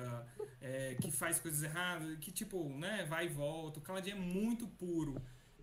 é, 0.61 0.95
que 0.95 1.11
faz 1.11 1.39
coisas 1.39 1.63
erradas, 1.63 2.19
que 2.19 2.33
tipo, 2.33 2.69
né, 2.71 3.05
vai 3.05 3.27
e 3.27 3.29
volta. 3.29 3.79
O 3.79 3.83
Caladinho 3.83 4.17
é 4.17 4.21
muito 4.21 4.67
puro. 4.67 5.21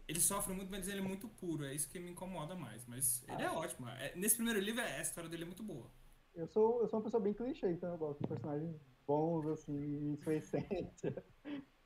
Ele 0.07 0.19
sofre 0.19 0.53
muito, 0.53 0.69
mas 0.69 0.87
ele 0.87 0.99
é 0.99 1.03
muito 1.03 1.27
puro. 1.27 1.65
É 1.65 1.73
isso 1.73 1.89
que 1.89 1.99
me 1.99 2.11
incomoda 2.11 2.55
mais. 2.55 2.85
Mas 2.85 3.23
ele 3.27 3.41
é 3.41 3.49
ótimo. 3.49 3.87
É, 3.89 4.15
nesse 4.15 4.35
primeiro 4.35 4.59
livro, 4.59 4.81
a 4.81 5.01
história 5.01 5.29
dele 5.29 5.43
é 5.43 5.47
muito 5.47 5.63
boa. 5.63 5.89
Eu 6.35 6.47
sou, 6.47 6.81
eu 6.81 6.87
sou 6.87 6.99
uma 6.99 7.05
pessoa 7.05 7.21
bem 7.21 7.33
clichê, 7.33 7.71
então 7.71 7.91
eu 7.91 7.97
gosto 7.97 8.21
de 8.21 8.27
personagens 8.27 8.75
bons, 9.07 9.47
assim, 9.47 10.17
essência. 10.27 11.23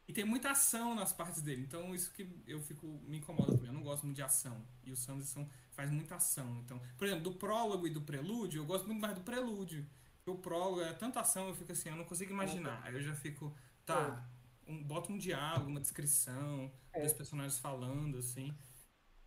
E 0.07 0.13
tem 0.13 0.23
muita 0.23 0.51
ação 0.51 0.95
nas 0.95 1.11
partes 1.11 1.41
dele, 1.41 1.63
então 1.63 1.93
isso 1.93 2.13
que 2.13 2.25
eu 2.47 2.61
fico 2.61 2.87
me 3.05 3.17
incomoda 3.17 3.51
também. 3.51 3.67
Eu 3.67 3.73
não 3.73 3.83
gosto 3.83 4.05
muito 4.05 4.15
de 4.15 4.23
ação. 4.23 4.65
E 4.85 4.91
o 4.91 4.95
Sanderson 4.95 5.47
faz 5.71 5.91
muita 5.91 6.15
ação. 6.15 6.61
Então, 6.63 6.81
por 6.97 7.05
exemplo, 7.05 7.25
do 7.25 7.33
prólogo 7.33 7.85
e 7.85 7.89
do 7.89 8.01
prelúdio, 8.01 8.61
eu 8.61 8.65
gosto 8.65 8.87
muito 8.87 9.01
mais 9.01 9.13
do 9.13 9.21
prelúdio. 9.21 9.85
o 10.25 10.35
prólogo 10.35 10.81
é 10.81 10.93
tanta 10.93 11.19
ação, 11.19 11.49
eu 11.49 11.55
fico 11.55 11.73
assim, 11.73 11.89
eu 11.89 11.95
não 11.97 12.05
consigo 12.05 12.31
imaginar. 12.31 12.81
Aí 12.85 12.93
eu 12.93 13.01
já 13.01 13.13
fico, 13.13 13.53
tá, 13.85 14.25
um, 14.65 14.81
bota 14.81 15.11
um 15.11 15.17
diálogo, 15.17 15.69
uma 15.69 15.81
descrição 15.81 16.71
é. 16.93 17.03
dos 17.03 17.11
personagens 17.11 17.59
falando, 17.59 18.17
assim. 18.17 18.55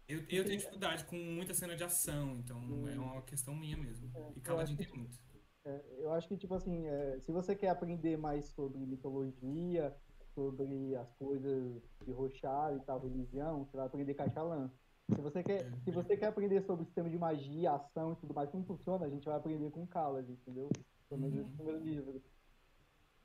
Eu, 0.08 0.20
eu 0.28 0.44
tenho 0.44 0.58
dificuldade 0.58 1.04
com 1.04 1.16
muita 1.16 1.52
cena 1.52 1.76
de 1.76 1.84
ação, 1.84 2.38
então 2.38 2.58
hum. 2.58 2.88
é 2.88 2.98
uma 2.98 3.22
questão 3.22 3.54
minha 3.54 3.76
mesmo. 3.76 4.10
É, 4.14 4.32
e 4.34 4.40
Caladinho 4.40 4.78
tem 4.78 4.88
muito. 4.88 5.18
É, 5.64 5.84
eu 5.98 6.12
acho 6.14 6.26
que, 6.26 6.38
tipo 6.38 6.54
assim, 6.54 6.86
é, 6.86 7.20
se 7.20 7.30
você 7.30 7.54
quer 7.54 7.68
aprender 7.68 8.16
mais 8.16 8.46
sobre 8.46 8.78
mitologia, 8.86 9.94
sobre 10.34 10.94
as 10.96 11.12
coisas 11.14 11.82
de 12.04 12.12
Rochar 12.12 12.74
e 12.76 12.80
tal, 12.80 13.00
religião, 13.00 13.64
você 13.64 13.76
vai 13.76 13.86
aprender 13.86 14.14
Caixalã. 14.14 14.70
Se 15.14 15.20
você 15.20 15.42
quer, 15.42 15.62
é. 15.62 15.70
se 15.84 15.90
você 15.90 16.16
quer 16.16 16.26
aprender 16.26 16.62
sobre 16.62 16.82
o 16.82 16.86
sistema 16.86 17.10
de 17.10 17.18
magia, 17.18 17.72
ação 17.72 18.12
e 18.12 18.16
tudo 18.16 18.32
mais, 18.32 18.50
como 18.50 18.64
funciona, 18.64 19.06
a 19.06 19.10
gente 19.10 19.24
vai 19.24 19.36
aprender 19.36 19.70
com 19.70 19.86
Calas, 19.86 20.28
entendeu? 20.28 20.68
Pelo 21.08 21.20
menos 21.20 21.40
uhum. 21.40 21.56
primeiro 21.56 21.80
livro. 21.80 22.22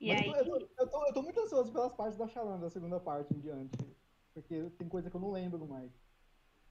E 0.00 0.10
aí... 0.10 0.26
eu, 0.26 0.44
tô, 0.44 0.56
eu, 0.56 0.88
tô, 0.88 1.06
eu, 1.06 1.14
tô, 1.14 1.22
muito 1.22 1.40
ansioso 1.40 1.72
pelas 1.72 1.92
partes 1.94 2.18
da 2.18 2.28
Xalã, 2.28 2.58
da 2.58 2.68
segunda 2.68 3.00
parte 3.00 3.32
em 3.34 3.40
diante. 3.40 3.78
Porque 4.34 4.70
tem 4.78 4.88
coisa 4.88 5.08
que 5.08 5.16
eu 5.16 5.20
não 5.20 5.30
lembro 5.30 5.66
mais. 5.66 5.90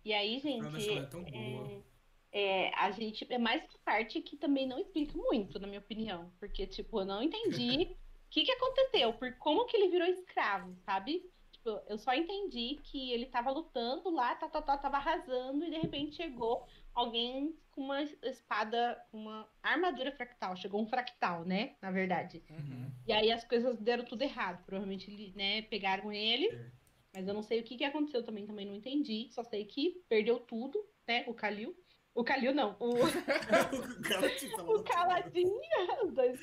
E 0.03 0.13
aí, 0.13 0.39
gente. 0.39 0.89
É 0.91 1.05
tão 1.07 1.23
boa. 1.23 1.83
É, 2.31 2.69
a 2.75 2.91
gente. 2.91 3.25
É 3.31 3.39
mais 3.39 3.63
uma 3.63 3.79
parte 3.83 4.21
que 4.21 4.37
também 4.37 4.67
não 4.67 4.77
explica 4.77 5.17
muito, 5.17 5.57
na 5.57 5.65
minha 5.65 5.79
opinião. 5.79 6.31
Porque, 6.39 6.67
tipo, 6.67 6.99
eu 6.99 7.05
não 7.05 7.23
entendi 7.23 7.89
o 7.91 7.97
que, 8.35 8.43
que 8.43 8.51
aconteceu, 8.51 9.13
por 9.13 9.31
como 9.37 9.65
que 9.65 9.77
ele 9.77 9.87
virou 9.87 10.05
escravo, 10.09 10.75
sabe? 10.85 11.23
Tipo, 11.53 11.69
eu 11.87 11.97
só 11.97 12.13
entendi 12.13 12.81
que 12.83 13.13
ele 13.13 13.27
tava 13.27 13.49
lutando 13.49 14.09
lá, 14.09 14.35
tá, 14.35 14.49
tá, 14.49 14.61
tá, 14.61 14.77
tava 14.77 14.97
arrasando, 14.97 15.63
e 15.63 15.69
de 15.69 15.77
repente 15.77 16.17
chegou 16.17 16.67
alguém 16.93 17.57
com 17.71 17.81
uma 17.81 18.03
espada, 18.03 19.01
uma 19.13 19.47
armadura 19.63 20.11
fractal. 20.11 20.53
Chegou 20.57 20.81
um 20.81 20.87
fractal, 20.87 21.45
né? 21.45 21.77
Na 21.81 21.91
verdade. 21.91 22.43
Uhum. 22.49 22.91
E 23.07 23.13
aí 23.13 23.31
as 23.31 23.45
coisas 23.45 23.79
deram 23.79 24.03
tudo 24.03 24.23
errado. 24.23 24.65
Provavelmente, 24.65 25.33
né, 25.33 25.61
pegaram 25.61 26.11
ele. 26.11 26.47
É. 26.47 26.71
Mas 27.13 27.27
eu 27.29 27.33
não 27.33 27.41
sei 27.41 27.61
o 27.61 27.63
que, 27.63 27.77
que 27.77 27.85
aconteceu 27.85 28.21
também, 28.21 28.45
também 28.45 28.65
não 28.65 28.75
entendi. 28.75 29.29
Só 29.31 29.45
sei 29.45 29.63
que 29.63 30.03
perdeu 30.09 30.41
tudo, 30.41 30.85
né? 31.07 31.23
O 31.27 31.33
Kalil. 31.33 31.73
O 32.13 32.21
Kalil 32.21 32.53
não. 32.53 32.75
O, 32.81 32.95
o. 34.67 34.83
Os 36.03 36.13
dois 36.13 36.39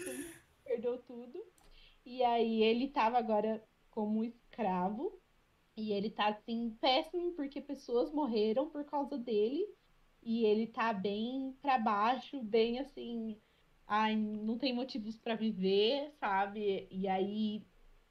perdeu 0.64 0.96
tudo. 0.98 1.52
E 2.04 2.22
aí 2.22 2.62
ele 2.62 2.88
tava 2.88 3.18
agora 3.18 3.62
como 3.90 4.24
escravo. 4.24 5.20
E 5.76 5.92
ele 5.92 6.10
tá 6.10 6.28
assim, 6.28 6.76
péssimo, 6.80 7.32
porque 7.32 7.60
pessoas 7.60 8.12
morreram 8.12 8.68
por 8.68 8.84
causa 8.84 9.16
dele. 9.16 9.66
E 10.22 10.44
ele 10.44 10.66
tá 10.66 10.92
bem 10.92 11.56
para 11.62 11.78
baixo, 11.78 12.42
bem 12.42 12.78
assim. 12.78 13.38
Ai, 13.86 14.16
não 14.16 14.58
tem 14.58 14.72
motivos 14.72 15.18
para 15.18 15.34
viver, 15.34 16.12
sabe? 16.20 16.86
E 16.90 17.08
aí, 17.08 17.64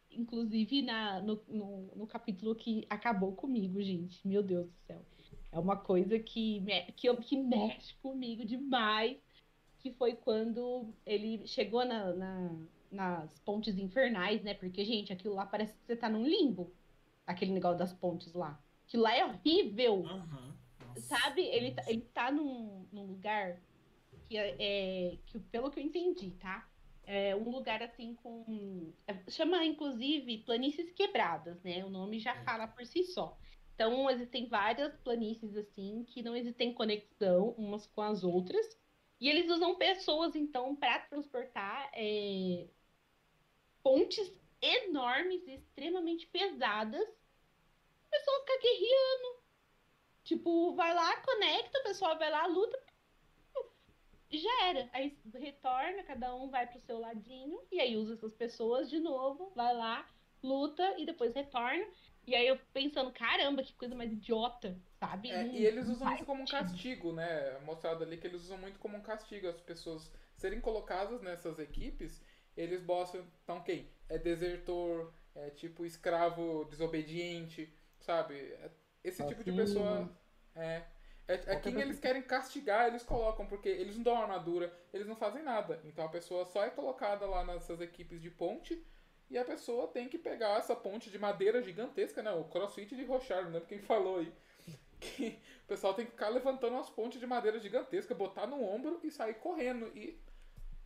inclusive 0.09 0.81
na, 0.81 1.21
no, 1.21 1.41
no, 1.47 1.95
no, 1.95 2.07
capítulo 2.07 2.55
que 2.55 2.85
acabou 2.89 3.33
comigo, 3.33 3.81
gente. 3.81 4.27
Meu 4.27 4.43
Deus 4.43 4.67
do 4.67 4.77
céu. 4.87 5.05
É 5.51 5.59
uma 5.59 5.77
coisa 5.77 6.17
que, 6.19 6.63
que, 6.95 7.13
que 7.17 7.37
mexe 7.37 7.93
comigo 7.95 8.45
demais. 8.45 9.17
Que 9.79 9.91
foi 9.91 10.13
quando 10.13 10.93
ele 11.05 11.47
chegou 11.47 11.83
na, 11.85 12.13
na 12.13 12.55
nas 12.91 13.39
pontes 13.39 13.77
infernais, 13.77 14.43
né? 14.43 14.53
Porque, 14.53 14.83
gente, 14.83 15.13
aquilo 15.13 15.33
lá 15.33 15.45
parece 15.45 15.73
que 15.73 15.85
você 15.85 15.95
tá 15.95 16.09
num 16.09 16.27
limbo. 16.27 16.73
Aquele 17.25 17.51
negócio 17.51 17.77
das 17.77 17.93
pontes 17.93 18.33
lá. 18.33 18.61
Aquilo 18.85 19.03
lá 19.03 19.15
é 19.15 19.25
horrível. 19.25 20.01
Uhum. 20.01 20.53
Sabe? 20.97 21.41
Ele, 21.41 21.71
tá, 21.71 21.83
ele 21.87 22.01
tá 22.13 22.31
num, 22.31 22.85
num 22.91 23.05
lugar 23.05 23.57
que, 24.27 24.37
é, 24.37 24.55
é, 24.59 25.17
que, 25.25 25.39
pelo 25.39 25.71
que 25.71 25.79
eu 25.79 25.83
entendi, 25.83 26.31
tá? 26.31 26.67
É 27.03 27.35
um 27.35 27.49
lugar 27.49 27.81
assim 27.81 28.15
com. 28.15 28.93
É, 29.07 29.17
chama, 29.29 29.63
inclusive, 29.65 30.39
planícies 30.39 30.91
quebradas, 30.91 31.61
né? 31.63 31.83
O 31.85 31.89
nome 31.89 32.19
já 32.19 32.35
é. 32.35 32.43
fala 32.43 32.67
por 32.67 32.85
si 32.85 33.03
só. 33.03 33.37
Então, 33.73 34.09
existem 34.09 34.47
várias 34.47 34.95
planícies 34.97 35.55
assim 35.55 36.05
que 36.07 36.21
não 36.21 36.35
existem 36.35 36.73
conexão 36.73 37.55
umas 37.57 37.87
com 37.87 38.01
as 38.01 38.23
outras. 38.23 38.79
E 39.19 39.29
eles 39.29 39.49
usam 39.49 39.75
pessoas, 39.75 40.35
então, 40.35 40.75
para 40.75 40.99
transportar 40.99 41.89
é, 41.93 42.67
pontes 43.83 44.31
enormes 44.61 45.47
e 45.47 45.55
extremamente 45.55 46.27
pesadas. 46.27 47.01
A 47.01 48.09
pessoa 48.09 48.39
fica 48.41 48.61
guerreando. 48.61 49.41
Tipo, 50.23 50.75
vai 50.75 50.93
lá, 50.93 51.17
conecta, 51.21 51.79
o 51.79 51.83
pessoal 51.83 52.17
vai 52.17 52.29
lá, 52.29 52.45
luta. 52.45 52.79
Já 54.29 54.63
era. 54.67 54.89
Aí 54.93 55.17
retorna, 55.33 56.03
cada 56.03 56.33
um 56.35 56.49
vai 56.49 56.67
pro 56.67 56.79
seu 56.79 56.99
ladinho. 56.99 57.59
E 57.71 57.79
aí 57.79 57.97
usa 57.97 58.13
essas 58.13 58.33
pessoas 58.33 58.89
de 58.89 58.99
novo, 58.99 59.51
vai 59.55 59.75
lá, 59.75 60.07
luta 60.41 60.95
e 60.97 61.05
depois 61.05 61.33
retorna. 61.33 61.85
E 62.25 62.35
aí 62.35 62.47
eu 62.47 62.57
pensando, 62.71 63.11
caramba, 63.11 63.63
que 63.63 63.73
coisa 63.73 63.95
mais 63.95 64.11
idiota, 64.11 64.79
sabe? 64.99 65.31
É, 65.31 65.47
e 65.47 65.65
eles 65.65 65.87
usam 65.87 66.13
isso 66.13 66.23
como 66.23 66.43
um 66.43 66.45
castigo, 66.45 67.11
né? 67.11 67.59
Mostrado 67.61 68.03
ali 68.03 68.17
que 68.17 68.27
eles 68.27 68.43
usam 68.43 68.59
muito 68.59 68.79
como 68.79 68.95
um 68.95 69.01
castigo 69.01 69.47
as 69.47 69.59
pessoas 69.59 70.11
serem 70.35 70.61
colocadas 70.61 71.21
nessas 71.21 71.57
equipes 71.59 72.23
eles 72.55 72.81
botam 72.81 73.25
então 73.43 73.61
quem? 73.61 73.89
É 74.09 74.17
desertor, 74.17 75.13
é 75.35 75.49
tipo 75.49 75.85
escravo 75.85 76.65
desobediente, 76.65 77.73
sabe? 77.99 78.35
É 78.35 78.69
esse 79.03 79.25
tipo 79.25 79.43
de 79.43 79.51
pessoa. 79.51 80.09
É. 80.55 80.83
É, 81.27 81.53
é 81.53 81.55
quem 81.59 81.79
eles 81.79 81.99
querem 81.99 82.21
castigar, 82.21 82.87
eles 82.87 83.03
colocam, 83.03 83.45
porque 83.45 83.69
eles 83.69 83.95
não 83.95 84.03
dão 84.03 84.21
armadura, 84.21 84.73
eles 84.93 85.07
não 85.07 85.15
fazem 85.15 85.41
nada. 85.41 85.79
Então 85.85 86.03
a 86.03 86.09
pessoa 86.09 86.45
só 86.45 86.63
é 86.63 86.69
colocada 86.69 87.25
lá 87.25 87.45
nessas 87.45 87.79
equipes 87.79 88.21
de 88.21 88.29
ponte 88.29 88.85
e 89.29 89.37
a 89.37 89.45
pessoa 89.45 89.87
tem 89.87 90.09
que 90.09 90.17
pegar 90.17 90.57
essa 90.57 90.75
ponte 90.75 91.09
de 91.09 91.17
madeira 91.17 91.63
gigantesca, 91.63 92.21
né? 92.21 92.31
O 92.33 92.43
crossfit 92.43 92.93
de 92.93 93.05
Rochard, 93.05 93.45
não 93.45 93.53
lembro 93.53 93.67
quem 93.67 93.79
falou 93.79 94.19
aí. 94.19 94.31
Que 94.99 95.39
o 95.63 95.67
pessoal 95.67 95.95
tem 95.95 96.05
que 96.05 96.11
ficar 96.11 96.29
levantando 96.29 96.77
as 96.77 96.87
pontes 96.87 97.19
de 97.19 97.25
madeira 97.25 97.59
gigantesca, 97.59 98.13
botar 98.13 98.45
no 98.45 98.63
ombro 98.63 98.99
e 99.01 99.09
sair 99.09 99.33
correndo. 99.33 99.87
E 99.97 100.21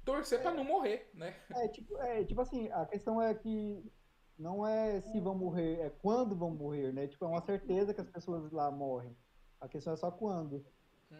torcer 0.06 0.39
é, 0.39 0.41
para 0.41 0.53
não 0.53 0.64
morrer, 0.64 1.10
né? 1.14 1.36
É 1.49 1.68
tipo, 1.68 1.97
é, 1.97 2.24
tipo 2.24 2.39
assim, 2.39 2.70
a 2.72 2.86
questão 2.86 3.22
é 3.22 3.34
que 3.34 3.84
não 4.38 4.66
é 4.66 5.01
se 5.01 5.20
vão 5.20 5.36
morrer, 5.36 5.80
é 5.80 5.89
quando 5.89 6.36
vão 6.36 6.51
morrer, 6.51 6.93
né? 6.93 7.08
Tipo, 7.08 7.26
é 7.26 7.28
uma 7.28 7.41
certeza 7.41 7.93
que 7.93 8.01
as 8.01 8.10
pessoas 8.10 8.51
lá 8.51 8.70
morrem. 8.70 9.16
A 9.60 9.68
questão 9.68 9.93
é 9.93 9.97
só 9.97 10.12
quando. 10.12 10.66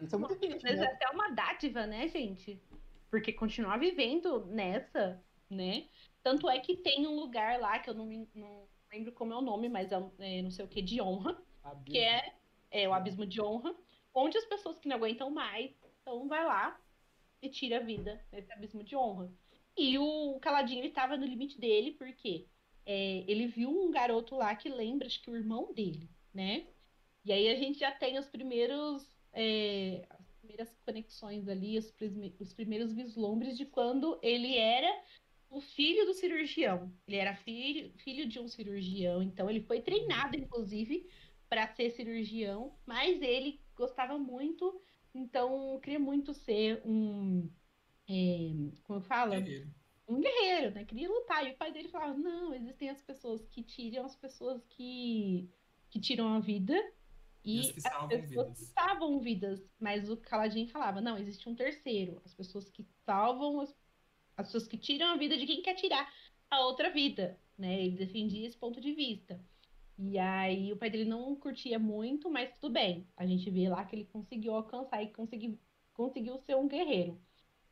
Isso 0.00 0.14
é 0.14 0.18
muito 0.18 0.36
triste, 0.36 0.62
Mas 0.62 0.78
né? 0.78 0.84
é 0.84 0.92
até 0.92 1.08
uma 1.10 1.30
dádiva, 1.30 1.86
né, 1.86 2.06
gente? 2.08 2.62
Porque 3.10 3.32
continuar 3.32 3.78
vivendo 3.78 4.46
nessa, 4.46 5.22
né? 5.50 5.88
Tanto 6.22 6.48
é 6.48 6.58
que 6.60 6.76
tem 6.76 7.06
um 7.06 7.16
lugar 7.16 7.58
lá, 7.58 7.78
que 7.78 7.88
eu 7.88 7.94
não, 7.94 8.28
não 8.34 8.68
lembro 8.92 9.12
como 9.12 9.32
é 9.32 9.36
o 9.36 9.42
nome, 9.42 9.68
mas 9.68 9.90
é, 9.92 10.02
é 10.18 10.42
não 10.42 10.50
sei 10.50 10.64
o 10.64 10.68
que, 10.68 10.82
de 10.82 11.00
honra. 11.00 11.40
Abismo. 11.62 11.84
Que 11.84 11.98
é, 11.98 12.34
é 12.70 12.88
o 12.88 12.92
abismo 12.92 13.26
de 13.26 13.40
honra. 13.40 13.74
Onde 14.12 14.36
as 14.36 14.44
pessoas 14.44 14.78
que 14.78 14.88
não 14.88 14.96
aguentam 14.96 15.30
mais, 15.30 15.74
então 16.00 16.26
vai 16.28 16.44
lá, 16.44 16.78
e 17.42 17.48
tira 17.48 17.78
a 17.78 17.80
vida 17.82 18.24
nesse 18.32 18.52
abismo 18.52 18.82
de 18.82 18.96
honra. 18.96 19.32
E 19.76 19.98
o 19.98 20.38
Caladinho 20.40 20.80
ele 20.82 20.90
tava 20.90 21.16
no 21.16 21.26
limite 21.26 21.60
dele, 21.60 21.92
porque 21.92 22.46
é, 22.84 23.24
ele 23.28 23.46
viu 23.46 23.70
um 23.70 23.90
garoto 23.90 24.36
lá 24.36 24.54
que 24.54 24.68
lembra, 24.68 25.06
acho 25.06 25.20
que 25.20 25.30
o 25.30 25.36
irmão 25.36 25.72
dele, 25.72 26.08
né? 26.32 26.66
E 27.24 27.32
aí 27.32 27.48
a 27.48 27.56
gente 27.56 27.78
já 27.78 27.90
tem 27.90 28.18
os 28.18 28.28
primeiros. 28.28 29.06
É, 29.32 30.06
as 30.10 30.32
primeiras 30.38 30.74
conexões 30.86 31.48
ali, 31.48 31.76
os, 31.76 31.92
os 32.40 32.54
primeiros 32.54 32.92
vislumbres 32.92 33.58
de 33.58 33.66
quando 33.66 34.18
ele 34.22 34.56
era 34.56 34.88
o 35.50 35.60
filho 35.60 36.06
do 36.06 36.14
cirurgião. 36.14 36.92
Ele 37.06 37.16
era 37.16 37.34
filho, 37.34 37.92
filho 37.98 38.26
de 38.26 38.38
um 38.38 38.48
cirurgião, 38.48 39.22
então 39.22 39.50
ele 39.50 39.60
foi 39.60 39.80
treinado, 39.80 40.36
inclusive, 40.36 41.08
para 41.48 41.66
ser 41.74 41.90
cirurgião, 41.90 42.74
mas 42.86 43.20
ele 43.20 43.60
gostava 43.74 44.18
muito 44.18 44.80
então, 45.16 45.80
queria 45.80 45.98
muito 45.98 46.34
ser 46.34 46.82
um. 46.84 47.50
É, 48.08 48.70
como 48.84 49.00
fala? 49.00 49.40
Guerreiro. 49.40 49.74
Um 50.08 50.20
guerreiro, 50.20 50.74
né? 50.74 50.84
Queria 50.84 51.08
lutar. 51.08 51.44
E 51.46 51.52
o 51.52 51.56
pai 51.56 51.72
dele 51.72 51.88
falava: 51.88 52.16
não, 52.16 52.54
existem 52.54 52.90
as 52.90 53.02
pessoas 53.02 53.46
que 53.46 53.62
tiram, 53.62 54.04
as 54.04 54.14
pessoas 54.14 54.64
que, 54.68 55.48
que 55.90 56.00
tiram 56.00 56.28
a 56.28 56.40
vida. 56.40 56.74
E, 57.44 57.56
e 57.56 57.60
as, 57.60 57.86
as 57.86 58.06
pessoas 58.06 58.28
vidas. 58.28 58.58
que 58.58 58.64
salvam 58.66 59.20
vidas. 59.20 59.70
Mas 59.80 60.08
o 60.10 60.16
Caladinho 60.16 60.68
falava: 60.68 61.00
não, 61.00 61.18
existe 61.18 61.48
um 61.48 61.54
terceiro. 61.54 62.20
As 62.24 62.34
pessoas 62.34 62.68
que 62.68 62.86
salvam, 63.04 63.60
as, 63.60 63.74
as 64.36 64.46
pessoas 64.46 64.68
que 64.68 64.78
tiram 64.78 65.08
a 65.08 65.16
vida 65.16 65.36
de 65.36 65.46
quem 65.46 65.62
quer 65.62 65.74
tirar 65.74 66.12
a 66.50 66.60
outra 66.66 66.90
vida. 66.90 67.38
Né? 67.58 67.84
Ele 67.84 67.96
defendia 67.96 68.46
esse 68.46 68.56
ponto 68.56 68.80
de 68.80 68.92
vista. 68.92 69.40
E 69.98 70.18
aí 70.18 70.72
o 70.72 70.76
pai 70.76 70.90
dele 70.90 71.06
não 71.06 71.34
curtia 71.36 71.78
muito, 71.78 72.30
mas 72.30 72.50
tudo 72.60 72.72
bem. 72.74 73.08
A 73.16 73.26
gente 73.26 73.50
vê 73.50 73.68
lá 73.68 73.84
que 73.84 73.96
ele 73.96 74.04
conseguiu 74.06 74.54
alcançar 74.54 75.02
e 75.02 75.12
conseguiu, 75.12 75.58
conseguiu 75.94 76.38
ser 76.38 76.56
um 76.56 76.68
guerreiro. 76.68 77.20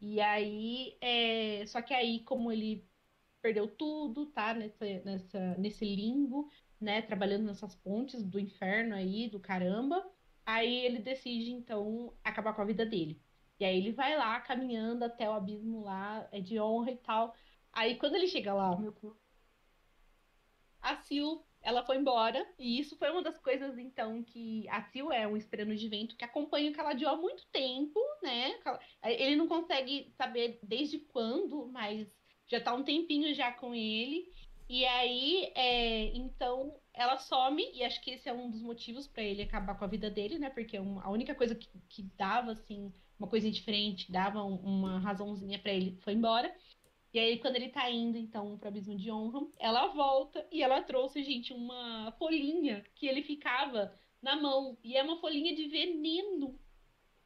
E 0.01 0.21
aí, 0.21 0.97
é... 1.01 1.67
só 1.67 1.83
que 1.83 1.95
aí, 1.95 2.21
como 2.25 2.51
ele 2.53 2.89
perdeu 3.43 3.69
tudo, 3.69 4.27
tá? 4.27 4.55
Nessa, 4.55 4.85
nessa, 5.05 5.55
nesse 5.59 5.85
limbo, 5.85 6.51
né? 6.81 7.03
Trabalhando 7.03 7.45
nessas 7.45 7.75
pontes 7.75 8.23
do 8.23 8.41
inferno 8.41 8.95
aí, 8.95 9.29
do 9.29 9.41
caramba. 9.41 10.05
Aí 10.47 10.85
ele 10.87 10.99
decide, 11.01 11.51
então, 11.53 12.15
acabar 12.25 12.55
com 12.55 12.63
a 12.63 12.65
vida 12.67 12.87
dele. 12.87 13.21
E 13.59 13.65
aí 13.65 13.79
ele 13.79 13.93
vai 13.93 14.17
lá, 14.17 14.41
caminhando 14.41 15.05
até 15.05 15.29
o 15.29 15.33
abismo 15.35 15.83
lá, 15.83 16.29
é 16.33 16.41
de 16.41 16.59
honra 16.61 16.91
e 16.91 16.97
tal. 16.99 17.35
Aí 17.73 17.97
quando 17.97 18.15
ele 18.17 18.29
chega 18.29 18.53
lá, 18.55 18.77
meu 18.79 18.93
a 20.81 20.97
Sil 21.01 21.41
ela 21.65 21.85
foi 21.85 21.97
embora. 21.97 22.47
E 22.59 22.79
isso 22.79 22.97
foi 22.97 23.11
uma 23.11 23.23
das 23.23 23.39
coisas, 23.39 23.79
então, 23.79 24.23
que 24.23 24.69
a 24.69 24.83
Sil 24.93 25.11
é 25.11 25.27
um 25.27 25.37
esperando 25.37 25.75
de 25.75 25.89
vento 25.89 26.17
que 26.17 26.25
acompanha 26.25 26.71
o 26.71 26.75
Caladio 26.75 27.09
há 27.09 27.17
muito 27.17 27.45
tempo, 27.51 27.99
né? 28.23 28.55
Ele 29.03 29.35
não 29.35 29.49
consegue 29.49 30.13
saber 30.17 30.61
desde 30.63 30.99
quando, 30.99 31.67
mas 31.73 32.07
já 32.47 32.61
tá 32.61 32.75
um 32.75 32.85
tempinho 32.85 33.35
já 33.35 33.51
com 33.51 33.75
ele. 33.75 34.31
E 34.69 34.85
aí, 34.85 35.53
é, 35.55 36.07
então, 36.17 36.79
ela 36.93 37.17
some, 37.17 37.63
e 37.75 37.83
acho 37.83 38.01
que 38.03 38.13
esse 38.13 38.29
é 38.29 38.33
um 38.33 38.51
dos 38.51 38.63
motivos 38.63 39.07
para 39.07 39.23
ele 39.23 39.43
acabar 39.43 39.77
com 39.77 39.85
a 39.85 39.89
vida 39.89 40.11
dele, 40.11 40.39
né? 40.39 40.51
Porque 40.51 40.79
uma, 40.79 41.03
a 41.03 41.11
única 41.11 41.35
coisa 41.35 41.55
que, 41.55 41.69
que 41.89 42.03
dava, 42.17 42.53
assim, 42.53 42.93
uma 43.19 43.29
coisa 43.29 43.51
diferente, 43.51 44.11
dava 44.13 44.43
um, 44.43 44.57
uma 44.57 44.99
razãozinha 44.99 45.59
para 45.59 45.73
ele, 45.73 45.99
foi 46.03 46.13
embora. 46.13 46.55
E 47.15 47.19
aí, 47.21 47.39
quando 47.39 47.55
ele 47.55 47.69
tá 47.69 47.89
indo, 47.89 48.19
então, 48.19 48.59
pro 48.59 48.67
Abismo 48.67 48.97
de 48.97 49.09
Honra, 49.09 49.47
ela 49.61 49.87
volta 49.87 50.45
e 50.51 50.61
ela 50.65 50.83
trouxe, 50.83 51.23
gente, 51.23 51.53
uma 51.53 52.11
folhinha 52.19 52.85
que 52.97 53.07
ele 53.07 53.23
ficava 53.23 53.97
na 54.21 54.35
mão. 54.35 54.77
E 54.83 54.97
é 54.97 55.03
uma 55.05 55.21
folhinha 55.21 55.55
de 55.55 55.69
veneno. 55.69 56.59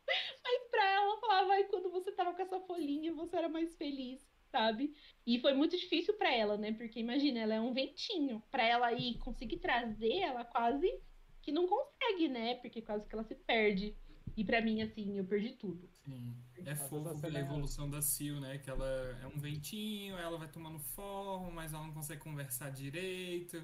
Mas 0.44 0.68
pra 0.70 0.86
ela, 0.90 1.18
falava, 1.20 1.52
ai, 1.54 1.64
quando 1.64 1.90
você 1.90 2.12
tava 2.12 2.34
com 2.34 2.42
essa 2.42 2.60
folhinha, 2.60 3.14
você 3.14 3.34
era 3.34 3.48
mais 3.48 3.74
feliz, 3.76 4.20
sabe? 4.52 4.94
E 5.26 5.40
foi 5.40 5.54
muito 5.54 5.74
difícil 5.74 6.12
para 6.18 6.34
ela, 6.34 6.58
né? 6.58 6.70
Porque 6.72 7.00
imagina, 7.00 7.40
ela 7.40 7.54
é 7.54 7.60
um 7.60 7.72
ventinho. 7.72 8.42
Para 8.50 8.66
ela 8.66 8.92
ir 8.92 9.16
conseguir 9.20 9.56
trazer, 9.56 10.18
ela 10.18 10.44
quase 10.44 11.00
que 11.40 11.50
não 11.50 11.66
consegue, 11.66 12.28
né? 12.28 12.56
Porque 12.56 12.82
quase 12.82 13.08
que 13.08 13.14
ela 13.14 13.24
se 13.24 13.34
perde. 13.34 13.96
E 14.38 14.44
para 14.44 14.60
mim, 14.62 14.80
assim, 14.82 15.18
eu 15.18 15.24
perdi 15.24 15.50
tudo. 15.54 15.90
Sim. 16.04 16.32
É 16.64 16.72
fofo 16.76 17.12
ver 17.16 17.36
a 17.36 17.40
evolução 17.40 17.90
da 17.90 18.00
Sil, 18.00 18.38
né? 18.38 18.56
Que 18.58 18.70
ela 18.70 18.86
é 19.20 19.26
um 19.26 19.36
ventinho, 19.36 20.16
ela 20.16 20.38
vai 20.38 20.46
tomando 20.46 20.78
forma, 20.78 21.50
mas 21.50 21.74
ela 21.74 21.84
não 21.84 21.92
consegue 21.92 22.20
conversar 22.20 22.70
direito. 22.70 23.60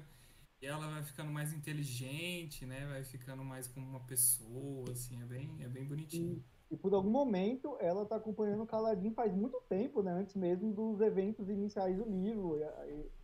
E 0.61 0.65
ela 0.65 0.85
vai 0.85 1.01
ficando 1.01 1.31
mais 1.31 1.53
inteligente, 1.53 2.65
né? 2.65 2.85
Vai 2.87 3.05
ficando 3.05 3.41
mais 3.41 3.69
como 3.69 3.87
uma 3.87 4.01
pessoa, 4.01 4.91
assim, 4.91 5.21
é 5.21 5.25
bem, 5.25 5.49
é 5.61 5.67
bem 5.69 5.85
bonitinho. 5.85 6.43
E, 6.69 6.73
e 6.73 6.77
por 6.77 6.93
algum 6.93 7.09
momento 7.09 7.77
ela 7.79 8.05
tá 8.05 8.17
acompanhando 8.17 8.63
o 8.63 8.67
Caladin 8.67 9.11
faz 9.11 9.33
muito 9.33 9.61
tempo, 9.69 10.03
né? 10.03 10.11
Antes 10.11 10.35
mesmo 10.35 10.73
dos 10.73 10.99
eventos 10.99 11.47
iniciais 11.47 11.95
do 11.95 12.03
livro, 12.03 12.59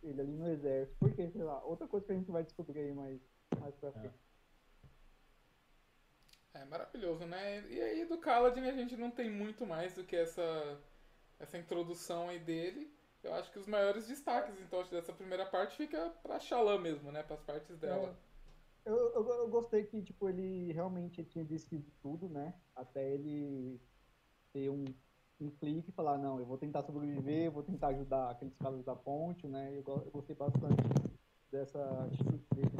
ele 0.02 0.20
ali 0.22 0.32
no 0.32 0.48
exército. 0.48 0.96
Porque, 0.98 1.28
sei 1.30 1.42
lá, 1.42 1.62
outra 1.66 1.86
coisa 1.86 2.06
que 2.06 2.12
a 2.12 2.16
gente 2.16 2.30
vai 2.30 2.44
descobrir 2.44 2.80
aí 2.80 2.94
mais, 2.94 3.20
mais 3.60 3.74
pra 3.74 3.92
frente. 3.92 4.06
É. 4.06 4.31
É 6.54 6.64
maravilhoso, 6.66 7.24
né? 7.24 7.66
E 7.68 7.80
aí 7.80 8.04
do 8.04 8.18
Kaladin 8.18 8.68
a 8.68 8.72
gente 8.72 8.96
não 8.96 9.10
tem 9.10 9.30
muito 9.30 9.66
mais 9.66 9.94
do 9.94 10.04
que 10.04 10.14
essa, 10.14 10.78
essa 11.38 11.56
introdução 11.56 12.28
aí 12.28 12.38
dele. 12.38 12.92
Eu 13.22 13.34
acho 13.34 13.52
que 13.52 13.58
os 13.58 13.66
maiores 13.66 14.08
destaques, 14.08 14.60
então, 14.60 14.82
dessa 14.88 15.12
primeira 15.12 15.46
parte 15.46 15.76
fica 15.76 16.10
pra 16.22 16.40
Shalom 16.40 16.78
mesmo, 16.78 17.12
né? 17.12 17.22
Para 17.22 17.36
as 17.36 17.42
partes 17.42 17.78
dela. 17.78 18.16
É. 18.28 18.90
Eu, 18.90 18.96
eu, 18.96 19.28
eu, 19.28 19.48
gostei 19.48 19.84
que, 19.84 20.02
tipo, 20.02 20.28
ele 20.28 20.72
realmente 20.72 21.24
tinha 21.24 21.44
descrito 21.44 21.88
tudo, 22.02 22.28
né? 22.28 22.52
Até 22.74 23.12
ele 23.12 23.80
ter 24.52 24.68
um, 24.68 24.84
um 25.40 25.50
clique 25.50 25.90
e 25.90 25.92
falar, 25.92 26.18
não, 26.18 26.40
eu 26.40 26.44
vou 26.44 26.58
tentar 26.58 26.82
sobreviver, 26.82 27.44
eu 27.44 27.52
vou 27.52 27.62
tentar 27.62 27.88
ajudar 27.88 28.30
aqueles 28.30 28.56
caras 28.56 28.84
da 28.84 28.96
ponte, 28.96 29.46
né? 29.46 29.72
Eu, 29.72 29.84
eu 29.86 30.10
gostei 30.10 30.34
bastante 30.34 30.82
dessa 31.50 31.80
atitude 32.06 32.44
dele. 32.56 32.70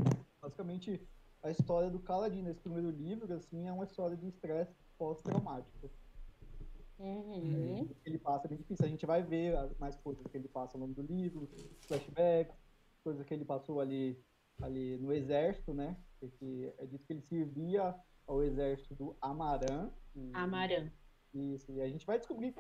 Basicamente, 0.41 1.09
a 1.43 1.51
história 1.51 1.91
do 1.91 1.99
Kaladin 1.99 2.43
nesse 2.43 2.61
primeiro 2.61 2.91
livro, 2.91 3.33
assim, 3.35 3.67
é 3.67 3.73
uma 3.73 3.85
história 3.85 4.17
de 4.17 4.29
estresse 4.29 4.75
pós-traumático. 4.97 5.91
Uhum. 6.99 7.89
Ele 8.05 8.19
passa 8.19 8.47
é 8.47 8.51
bem 8.51 8.59
difícil. 8.59 8.87
A 8.87 8.89
gente 8.89 9.05
vai 9.05 9.23
ver 9.23 9.57
mais 9.79 9.97
coisas 9.97 10.25
que 10.27 10.37
ele 10.37 10.47
passa 10.47 10.77
ao 10.77 10.83
longo 10.83 10.95
do 10.95 11.03
livro, 11.03 11.49
flashbacks, 11.81 12.57
coisas 13.03 13.27
que 13.27 13.35
ele 13.35 13.45
passou 13.45 13.81
ali, 13.81 14.17
ali 14.61 14.97
no 14.99 15.13
exército, 15.13 15.75
né? 15.75 15.97
Porque 16.21 16.73
é 16.79 16.87
dito 16.87 17.05
que 17.05 17.13
ele 17.13 17.23
servia 17.23 17.95
ao 18.25 18.43
exército 18.43 18.95
do 18.95 19.17
Amaran. 19.21 19.91
Amaran. 20.33 20.91
Isso, 21.35 21.73
e 21.73 21.81
a 21.81 21.89
gente 21.89 22.07
vai 22.07 22.19
descobrir 22.19 22.55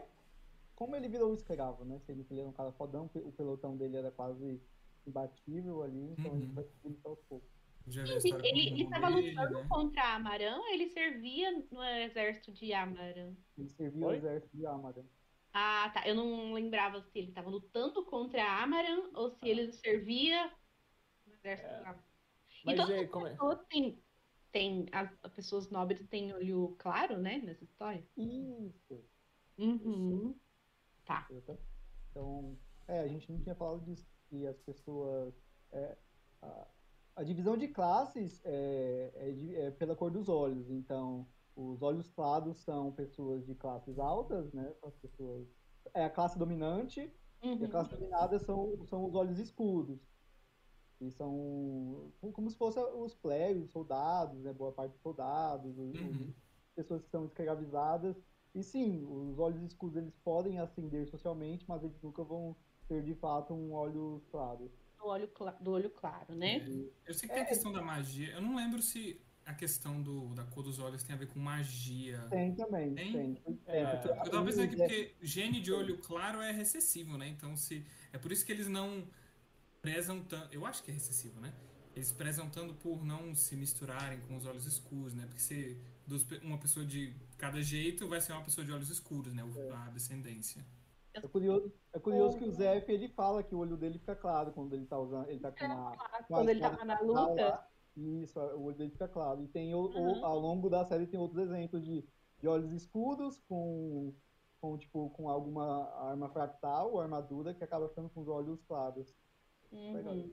como 0.75 0.97
ele 0.97 1.09
virou 1.09 1.31
um 1.31 1.35
escravo, 1.35 1.85
né? 1.85 2.01
Se 2.01 2.11
ele, 2.11 2.27
ele 2.29 2.41
era 2.41 2.49
um 2.49 2.53
cara 2.53 2.73
fodão, 2.73 3.09
o 3.15 3.31
pelotão 3.31 3.77
dele 3.77 3.99
era 3.99 4.11
quase 4.11 4.61
imbatível 5.07 5.83
ali, 5.83 6.11
então 6.19 6.33
uhum. 6.33 6.37
a 6.37 6.41
gente 6.41 6.49
uhum. 6.49 6.55
vai 6.55 6.65
descobrir 6.65 6.93
isso 6.95 7.09
aos 7.09 7.21
poucos. 7.29 7.62
Ele 7.87 8.83
estava 8.83 9.09
lutando 9.09 9.59
né? 9.59 9.67
contra 9.69 10.15
Amaran 10.15 10.57
ou 10.59 10.69
ele 10.69 10.89
servia 10.89 11.51
no 11.71 11.83
exército 11.83 12.53
de 12.53 12.73
Amaran? 12.73 13.35
Ele 13.59 13.69
servia 13.71 14.07
no 14.07 14.15
exército 14.15 14.57
de 14.57 14.67
Amaran. 14.67 15.05
Ah, 15.53 15.91
tá. 15.93 16.07
Eu 16.07 16.15
não 16.15 16.53
lembrava 16.53 17.03
se 17.03 17.19
ele 17.19 17.29
estava 17.29 17.51
lutando 17.51 18.05
contra 18.05 18.63
Amaran 18.63 19.11
ou 19.15 19.31
se 19.31 19.45
ah. 19.45 19.49
ele 19.49 19.73
servia 19.73 20.53
no 21.27 21.35
exército 21.35 21.69
é. 21.69 21.75
de 21.75 21.81
Amaran. 21.81 22.03
Mas 22.65 22.75
então, 22.75 22.87
aí, 22.89 23.09
como 23.09 23.27
é? 23.27 23.37
Tem, 23.69 24.03
tem, 24.53 24.87
as, 24.93 25.11
as, 25.23 25.33
pessoas 25.33 25.69
nobres 25.71 26.07
têm 26.09 26.33
olho 26.33 26.77
claro, 26.79 27.19
né, 27.19 27.39
nessa 27.39 27.65
história? 27.65 28.07
Isso. 28.17 29.05
Uhum. 29.59 30.31
Isso. 30.31 30.41
Tá. 31.05 31.27
Então, 32.11 32.57
é, 32.87 33.01
a 33.01 33.09
gente 33.09 33.31
não 33.31 33.41
tinha 33.41 33.55
falado 33.55 33.85
disso, 33.85 34.07
que 34.29 34.47
as 34.47 34.59
pessoas... 34.61 35.35
É, 35.73 35.97
a, 36.43 36.67
a 37.15 37.23
divisão 37.23 37.57
de 37.57 37.69
classes 37.69 38.41
é, 38.45 39.13
é, 39.15 39.67
é, 39.67 39.71
pela 39.73 39.95
cor 39.95 40.11
dos 40.11 40.29
olhos. 40.29 40.71
Então, 40.71 41.27
os 41.55 41.83
olhos 41.83 42.09
claros 42.09 42.59
são 42.59 42.93
pessoas 42.93 43.45
de 43.45 43.55
classes 43.55 43.99
altas, 43.99 44.53
né? 44.53 44.73
As 44.83 44.97
pessoas 44.97 45.47
é 45.95 46.05
a 46.05 46.11
classe 46.11 46.39
dominante 46.39 47.13
uhum. 47.43 47.59
e 47.59 47.65
a 47.65 47.69
classe 47.69 47.91
dominada 47.91 48.39
são, 48.39 48.85
são 48.87 49.05
os 49.05 49.15
olhos 49.15 49.39
escuros. 49.39 50.01
E 51.01 51.11
são 51.11 52.13
como 52.33 52.49
se 52.49 52.57
fossem 52.57 52.83
os 52.95 53.15
plébios, 53.15 53.71
soldados, 53.71 54.41
né? 54.43 54.53
Boa 54.53 54.73
parte 54.73 54.93
dos 54.93 55.03
soldados, 55.03 55.77
uhum. 55.77 56.33
pessoas 56.75 57.03
que 57.03 57.11
são 57.11 57.25
escravizadas. 57.27 58.17
E 58.55 58.63
sim, 58.63 59.05
os 59.05 59.39
olhos 59.39 59.63
escuros 59.63 59.97
eles 59.97 60.15
podem 60.19 60.59
ascender 60.59 61.07
socialmente, 61.07 61.65
mas 61.69 61.83
eles 61.83 62.01
nunca 62.03 62.23
vão 62.23 62.57
ter 62.87 63.03
de 63.03 63.15
fato 63.15 63.55
um 63.55 63.73
olho 63.73 64.23
claro 64.31 64.71
do 65.03 65.09
olho, 65.09 65.31
do 65.61 65.71
olho 65.73 65.91
claro, 65.91 66.35
né? 66.35 66.57
É, 66.57 67.11
eu 67.11 67.15
sei 67.15 67.29
que 67.29 67.35
tem 67.35 67.43
a 67.43 67.47
questão 67.47 67.73
da 67.73 67.83
magia. 67.83 68.33
Eu 68.33 68.41
não 68.41 68.55
lembro 68.55 68.81
se 68.81 69.21
a 69.45 69.53
questão 69.53 70.01
do, 70.01 70.35
da 70.35 70.45
cor 70.45 70.63
dos 70.63 70.79
olhos 70.79 71.03
tem 71.03 71.15
a 71.15 71.19
ver 71.19 71.27
com 71.27 71.41
magia. 71.41 72.25
Tem 72.31 72.55
também, 72.55 72.95
tem. 72.95 73.13
tem. 73.13 73.61
É, 73.67 73.83
eu 73.83 74.31
tava 74.31 74.45
pensando 74.45 74.65
aqui 74.65 74.77
porque 74.77 75.15
gene 75.21 75.61
de 75.61 75.73
olho 75.73 75.99
claro 75.99 76.41
é 76.41 76.53
recessivo, 76.53 77.19
né? 77.19 77.29
Então 77.29 77.57
se. 77.57 77.85
É 78.13 78.19
por 78.19 78.31
isso 78.31 78.47
que 78.47 78.53
eles 78.53 78.69
não 78.69 79.07
prezam 79.81 80.23
tanto. 80.23 80.55
Eu 80.55 80.65
acho 80.65 80.83
que 80.83 80.91
é 80.91 80.95
recessivo, 80.95 81.41
né? 81.41 81.53
Eles 81.95 82.13
prezam 82.13 82.49
tanto 82.49 82.73
por 82.75 83.05
não 83.05 83.35
se 83.35 83.55
misturarem 83.55 84.21
com 84.21 84.37
os 84.37 84.47
olhos 84.47 84.65
escuros, 84.65 85.13
né? 85.13 85.27
Porque 85.27 85.41
se 85.41 85.77
uma 86.43 86.57
pessoa 86.57 86.87
de 86.87 87.15
cada 87.37 87.61
jeito 87.61 88.09
vai 88.09 88.21
ser 88.21 88.33
uma 88.33 88.43
pessoa 88.43 88.65
de 88.65 88.73
olhos 88.73 88.89
escuros, 88.89 89.35
né? 89.35 89.43
A 89.75 89.91
descendência. 89.91 90.65
É 91.15 91.21
curioso, 91.21 91.73
é 91.93 91.99
curioso 91.99 92.39
que 92.39 92.45
o 92.45 92.53
Zef 92.53 92.91
ele 92.91 93.09
fala 93.09 93.43
que 93.43 93.55
o 93.55 93.59
olho 93.59 93.77
dele 93.77 93.99
fica 93.99 94.17
claro 94.17 94.53
quando 94.53 94.75
ele 94.75 94.87
tá 94.87 94.99
usando, 94.99 95.29
ele 95.29 95.41
tá 95.41 95.53
com 95.53 95.65
uma, 95.65 95.93
é, 95.93 96.23
quando 96.25 96.49
ele 96.49 96.61
tá 96.61 96.85
na 96.85 97.01
luta. 97.01 97.49
Lá, 97.49 97.69
isso, 97.97 98.41
o 98.41 98.65
olho 98.65 98.77
dele 98.77 98.91
fica 98.91 99.09
claro. 99.09 99.43
E 99.43 99.49
tem 99.49 99.75
o, 99.75 99.81
uhum. 99.81 100.25
ao 100.25 100.39
longo 100.39 100.71
da 100.71 100.85
série 100.85 101.07
tem 101.07 101.21
outros 101.21 101.43
exemplos 101.43 101.85
de, 101.85 102.05
de 102.39 102.49
olhos 102.49 102.73
escuros 102.73 103.39
com 103.49 104.15
com 104.61 104.79
tipo 104.79 105.11
com 105.11 105.29
alguma 105.29 105.91
arma 106.09 106.29
fractal 106.31 106.93
ou 106.93 107.01
armadura 107.01 107.53
que 107.53 107.65
acaba 107.65 107.89
ficando 107.89 108.09
com 108.09 108.21
os 108.21 108.29
olhos 108.29 108.63
claros. 108.63 109.15
Uhum. 109.73 110.29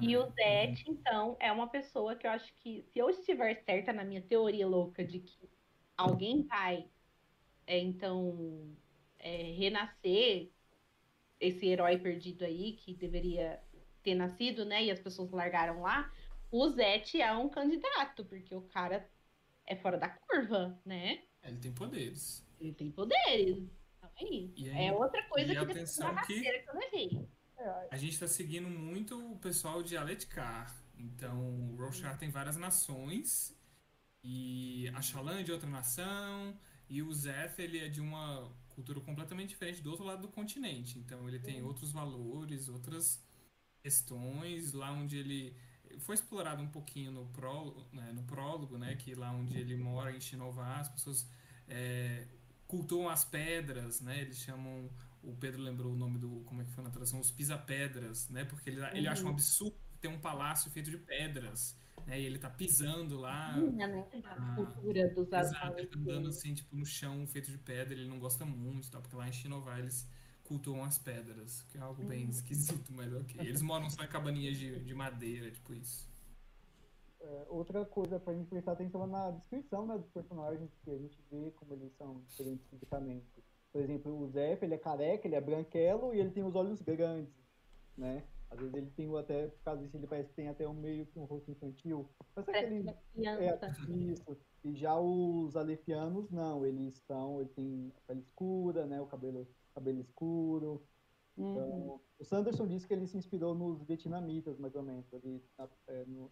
E 0.00 0.16
o 0.16 0.26
Zet, 0.30 0.88
uhum. 0.88 0.94
então, 0.94 1.36
é 1.40 1.50
uma 1.50 1.68
pessoa 1.68 2.14
que 2.14 2.26
eu 2.26 2.30
acho 2.30 2.52
que, 2.56 2.82
se 2.92 2.98
eu 2.98 3.10
estiver 3.10 3.56
certa 3.64 3.92
na 3.92 4.04
minha 4.04 4.22
teoria 4.22 4.66
louca 4.66 5.04
de 5.04 5.18
que 5.18 5.50
alguém 5.96 6.42
vai, 6.42 6.88
é, 7.66 7.78
então, 7.78 8.64
é, 9.18 9.52
renascer 9.52 10.50
esse 11.40 11.66
herói 11.66 11.98
perdido 11.98 12.44
aí, 12.44 12.74
que 12.74 12.94
deveria 12.94 13.60
ter 14.02 14.14
nascido, 14.14 14.64
né? 14.64 14.84
E 14.84 14.90
as 14.90 15.00
pessoas 15.00 15.30
largaram 15.30 15.82
lá. 15.82 16.10
O 16.50 16.68
Zete 16.70 17.20
é 17.20 17.32
um 17.32 17.48
candidato, 17.48 18.24
porque 18.24 18.54
o 18.54 18.62
cara 18.62 19.08
é 19.66 19.76
fora 19.76 19.98
da 19.98 20.08
curva, 20.08 20.80
né? 20.84 21.22
Ele 21.42 21.58
tem 21.58 21.72
poderes. 21.72 22.46
Ele 22.60 22.72
tem 22.72 22.90
poderes. 22.90 23.58
Então 23.98 24.10
é 24.16 24.24
isso. 24.24 24.56
Aí, 24.56 24.86
é 24.86 24.92
outra 24.92 25.22
coisa 25.28 25.52
que 25.52 25.58
atenção 25.58 26.14
que, 26.26 26.40
que 26.40 26.70
eu 26.70 26.78
levei. 26.78 27.28
A 27.90 27.96
gente 27.96 28.12
está 28.12 28.26
seguindo 28.26 28.68
muito 28.68 29.32
o 29.32 29.38
pessoal 29.38 29.82
de 29.82 29.96
Aletkar. 29.96 30.74
Então, 30.98 31.72
o 31.72 31.76
Roshar 31.76 32.18
tem 32.18 32.30
várias 32.30 32.56
nações. 32.56 33.56
E 34.22 34.88
a 34.94 35.02
Shalan 35.02 35.40
é 35.40 35.42
de 35.42 35.52
outra 35.52 35.68
nação. 35.68 36.58
E 36.88 37.02
o 37.02 37.12
Zeth, 37.12 37.58
ele 37.58 37.78
é 37.78 37.88
de 37.88 38.00
uma 38.00 38.50
cultura 38.76 39.00
completamente 39.00 39.48
diferente 39.48 39.82
do 39.82 39.90
outro 39.90 40.04
lado 40.04 40.22
do 40.22 40.28
continente. 40.28 40.98
Então 40.98 41.26
ele 41.26 41.38
tem 41.38 41.62
outros 41.62 41.90
valores, 41.90 42.68
outras 42.68 43.24
questões, 43.82 44.72
lá 44.72 44.92
onde 44.92 45.16
ele 45.16 45.56
foi 46.00 46.14
explorado 46.14 46.62
um 46.62 46.68
pouquinho 46.68 47.10
no 47.10 47.26
prólogo, 47.28 47.86
né, 47.92 48.12
no 48.12 48.22
prólogo, 48.24 48.76
né, 48.76 48.94
que 48.96 49.14
lá 49.14 49.32
onde 49.32 49.56
ele 49.56 49.76
mora 49.76 50.14
em 50.14 50.20
Shinová, 50.20 50.80
as 50.80 50.88
pessoas 50.88 51.26
é, 51.66 52.26
cultuam 52.66 53.08
as 53.08 53.24
pedras, 53.24 54.00
né, 54.00 54.20
eles 54.20 54.38
chamam, 54.38 54.90
o 55.22 55.34
Pedro 55.36 55.62
lembrou 55.62 55.92
o 55.92 55.96
nome 55.96 56.18
do, 56.18 56.42
como 56.44 56.60
é 56.60 56.64
que 56.64 56.72
foi 56.72 56.84
na 56.84 56.90
tradução, 56.90 57.18
os 57.18 57.30
pisa-pedras, 57.30 58.28
né, 58.28 58.44
porque 58.44 58.68
ele, 58.68 58.84
ele 58.92 59.08
acha 59.08 59.22
um 59.22 59.26
uhum. 59.26 59.32
absurdo 59.32 59.76
tem 60.00 60.10
um 60.10 60.18
palácio 60.20 60.70
feito 60.70 60.90
de 60.90 60.98
pedras. 60.98 61.76
Né, 62.06 62.20
e 62.20 62.24
ele 62.24 62.38
tá 62.38 62.48
pisando 62.48 63.18
lá. 63.18 63.56
né? 63.56 64.06
A 64.24 64.54
cultura 64.54 65.08
dos 65.08 65.26
Exato, 65.32 65.78
ele 65.78 65.88
tá 65.88 65.98
andando 65.98 66.28
assim, 66.28 66.54
tipo, 66.54 66.76
no 66.76 66.86
chão 66.86 67.26
feito 67.26 67.50
de 67.50 67.58
pedra, 67.58 67.94
ele 67.94 68.08
não 68.08 68.20
gosta 68.20 68.44
muito, 68.44 68.90
tá? 68.90 69.00
Porque 69.00 69.16
lá 69.16 69.28
em 69.28 69.32
Shinová 69.32 69.78
eles 69.78 70.08
cultuam 70.44 70.84
as 70.84 70.98
pedras, 70.98 71.62
que 71.62 71.76
é 71.76 71.80
algo 71.80 72.04
bem 72.04 72.28
esquisito, 72.28 72.92
mas 72.92 73.12
ok. 73.12 73.40
Eles 73.40 73.60
moram 73.60 73.90
só 73.90 74.04
em 74.04 74.08
cabaninhas 74.08 74.56
de, 74.56 74.78
de 74.78 74.94
madeira, 74.94 75.50
tipo 75.50 75.74
isso. 75.74 76.08
É, 77.20 77.46
outra 77.48 77.84
coisa 77.84 78.20
pra 78.20 78.32
gente 78.34 78.48
prestar 78.48 78.72
atenção 78.72 79.02
é 79.02 79.06
na 79.08 79.30
descrição 79.32 79.84
né, 79.84 79.98
dos 79.98 80.08
personagens, 80.10 80.70
que 80.84 80.90
a 80.90 80.96
gente 80.96 81.18
vê 81.30 81.50
como 81.56 81.74
eles 81.74 81.92
são 81.96 82.22
diferentes 82.28 82.64
fisicamente. 82.68 83.26
Por 83.72 83.82
exemplo, 83.82 84.16
o 84.16 84.28
Zé, 84.28 84.56
ele 84.62 84.74
é 84.74 84.78
careca, 84.78 85.26
ele 85.26 85.34
é 85.34 85.40
branquelo 85.40 86.14
e 86.14 86.20
ele 86.20 86.30
tem 86.30 86.44
os 86.44 86.54
olhos 86.54 86.80
grandes, 86.80 87.34
né? 87.96 88.22
Às 88.50 88.58
vezes 88.60 88.74
ele 88.74 88.90
tem 88.90 89.18
até, 89.18 89.48
por 89.48 89.62
causa 89.64 89.82
disso, 89.82 89.96
ele 89.96 90.06
parece 90.06 90.28
que 90.28 90.36
tem 90.36 90.48
até 90.48 90.68
um 90.68 90.74
meio 90.74 91.06
que 91.06 91.18
um 91.18 91.24
rosto 91.24 91.50
infantil. 91.50 92.08
Mas 92.34 92.46
é 92.48 92.58
aquele, 92.58 92.88
é, 92.88 93.58
isso. 93.88 94.36
E 94.64 94.74
já 94.74 94.98
os 94.98 95.56
alefianos, 95.56 96.30
não, 96.30 96.64
eles 96.64 96.94
estão, 96.94 97.40
ele 97.40 97.50
tem 97.50 97.92
a 97.96 98.00
pele 98.06 98.20
escura, 98.20 98.86
né? 98.86 99.00
O 99.00 99.06
cabelo 99.06 99.46
cabelo 99.76 100.00
escuro. 100.00 100.82
Uhum. 101.36 101.52
Então, 101.52 102.00
o 102.18 102.24
Sanderson 102.24 102.66
disse 102.66 102.86
que 102.86 102.94
ele 102.94 103.06
se 103.06 103.18
inspirou 103.18 103.54
nos 103.54 103.82
vietnamitas, 103.82 104.58
mais 104.58 104.74
ou 104.74 104.82
menos, 104.82 105.12
ali 105.12 105.44
na, 105.58 105.68
é, 105.88 106.04
no, 106.06 106.30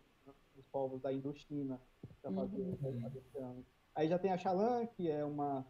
nos 0.55 0.67
povos 0.73 1.03
da 1.03 1.13
Indochina, 1.13 1.81
para 2.23 2.33
fazer 2.33 2.57
uhum. 2.57 3.65
Aí 3.95 4.09
já 4.09 4.19
tem 4.19 4.33
a 4.33 4.39
Xalã, 4.39 4.87
que 4.87 5.09
é 5.09 5.25
uma, 5.25 5.67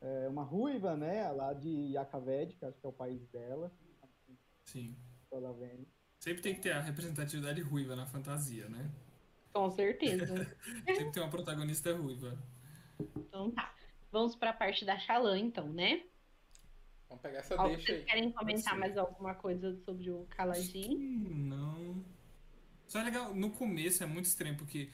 é, 0.00 0.28
uma 0.28 0.44
ruiva, 0.44 0.94
né, 0.96 1.30
lá 1.32 1.52
de 1.52 1.92
Yakaved, 1.92 2.54
que 2.54 2.64
acho 2.64 2.78
que 2.78 2.86
é 2.86 2.88
o 2.88 2.92
país 2.92 3.26
dela. 3.28 3.72
Sim. 4.66 4.94
Sempre 6.18 6.42
tem 6.42 6.54
que 6.54 6.60
ter 6.60 6.72
a 6.72 6.80
representatividade 6.80 7.60
ruiva 7.60 7.94
na 7.94 8.06
fantasia, 8.06 8.68
né? 8.68 8.90
Com 9.52 9.70
certeza. 9.70 10.26
Sempre 10.86 11.12
tem 11.12 11.22
uma 11.22 11.30
protagonista 11.30 11.94
ruiva. 11.94 12.36
Então 13.16 13.50
tá. 13.50 13.74
Vamos 14.10 14.34
para 14.34 14.50
a 14.50 14.54
parte 14.54 14.84
da 14.84 14.98
Xalã, 14.98 15.38
então, 15.38 15.68
né? 15.68 16.02
Vamos 17.08 17.22
pegar 17.22 17.38
essa 17.38 17.54
Alguém 17.54 17.76
deixa 17.76 17.92
aí. 17.92 17.98
Vocês 17.98 18.10
querem 18.10 18.32
comentar 18.32 18.78
mais 18.78 18.96
alguma 18.96 19.34
coisa 19.34 19.76
sobre 19.84 20.10
o 20.10 20.26
Kaladin? 20.30 20.96
Não. 20.96 22.04
Só 22.86 23.00
é 23.00 23.04
legal, 23.04 23.34
no 23.34 23.50
começo 23.50 24.02
é 24.02 24.06
muito 24.06 24.26
estranho, 24.26 24.56
porque 24.56 24.90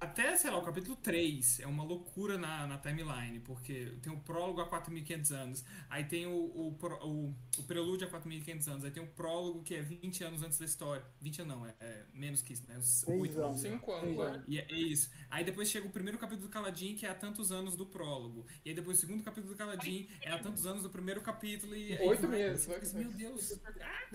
até, 0.00 0.36
sei 0.36 0.50
lá, 0.50 0.58
o 0.58 0.62
capítulo 0.62 0.96
3 0.96 1.60
é 1.60 1.66
uma 1.66 1.82
loucura 1.82 2.36
na, 2.36 2.66
na 2.66 2.78
timeline, 2.78 3.40
porque 3.40 3.92
tem 4.02 4.12
o 4.12 4.20
prólogo 4.20 4.60
a 4.60 4.68
4.500 4.68 5.30
anos, 5.34 5.64
aí 5.88 6.04
tem 6.04 6.26
o, 6.26 6.30
o, 6.30 6.76
o, 7.02 7.34
o 7.58 7.62
prelúdio 7.64 8.06
a 8.06 8.10
4.500 8.10 8.68
anos, 8.68 8.84
aí 8.84 8.90
tem 8.90 9.02
o 9.02 9.06
prólogo 9.06 9.62
que 9.62 9.74
é 9.74 9.82
20 9.82 10.24
anos 10.24 10.42
antes 10.42 10.58
da 10.58 10.64
história. 10.64 11.04
20 11.20 11.42
anos 11.42 11.56
não, 11.56 11.66
é, 11.66 11.74
é 11.80 12.04
menos 12.12 12.42
que 12.42 12.52
isso, 12.52 12.66
né? 12.68 12.78
8 13.06 13.40
anos. 13.40 13.60
5 13.60 13.92
anos, 13.92 14.16
né? 14.16 14.44
E 14.46 14.58
é, 14.58 14.66
é, 14.68 14.74
isso. 14.74 15.10
Aí 15.30 15.44
depois 15.44 15.70
chega 15.70 15.86
o 15.86 15.90
primeiro 15.90 16.18
capítulo 16.18 16.48
do 16.48 16.52
Caladin, 16.52 16.94
que 16.94 17.06
é 17.06 17.10
há 17.10 17.14
tantos 17.14 17.50
anos 17.50 17.76
do 17.76 17.86
prólogo. 17.86 18.46
E 18.64 18.70
aí 18.70 18.74
depois 18.74 18.98
o 18.98 19.00
segundo 19.00 19.22
capítulo 19.22 19.54
do 19.54 19.56
Caladin 19.56 20.08
é 20.20 20.30
há 20.30 20.38
tantos 20.38 20.66
anos 20.66 20.82
do 20.82 20.90
primeiro 20.90 21.20
capítulo 21.20 21.74
e... 21.74 21.98
8 21.98 22.28
meses. 22.28 22.92
Meu 22.92 23.10
Deus. 23.12 23.58
Ah! 23.80 24.08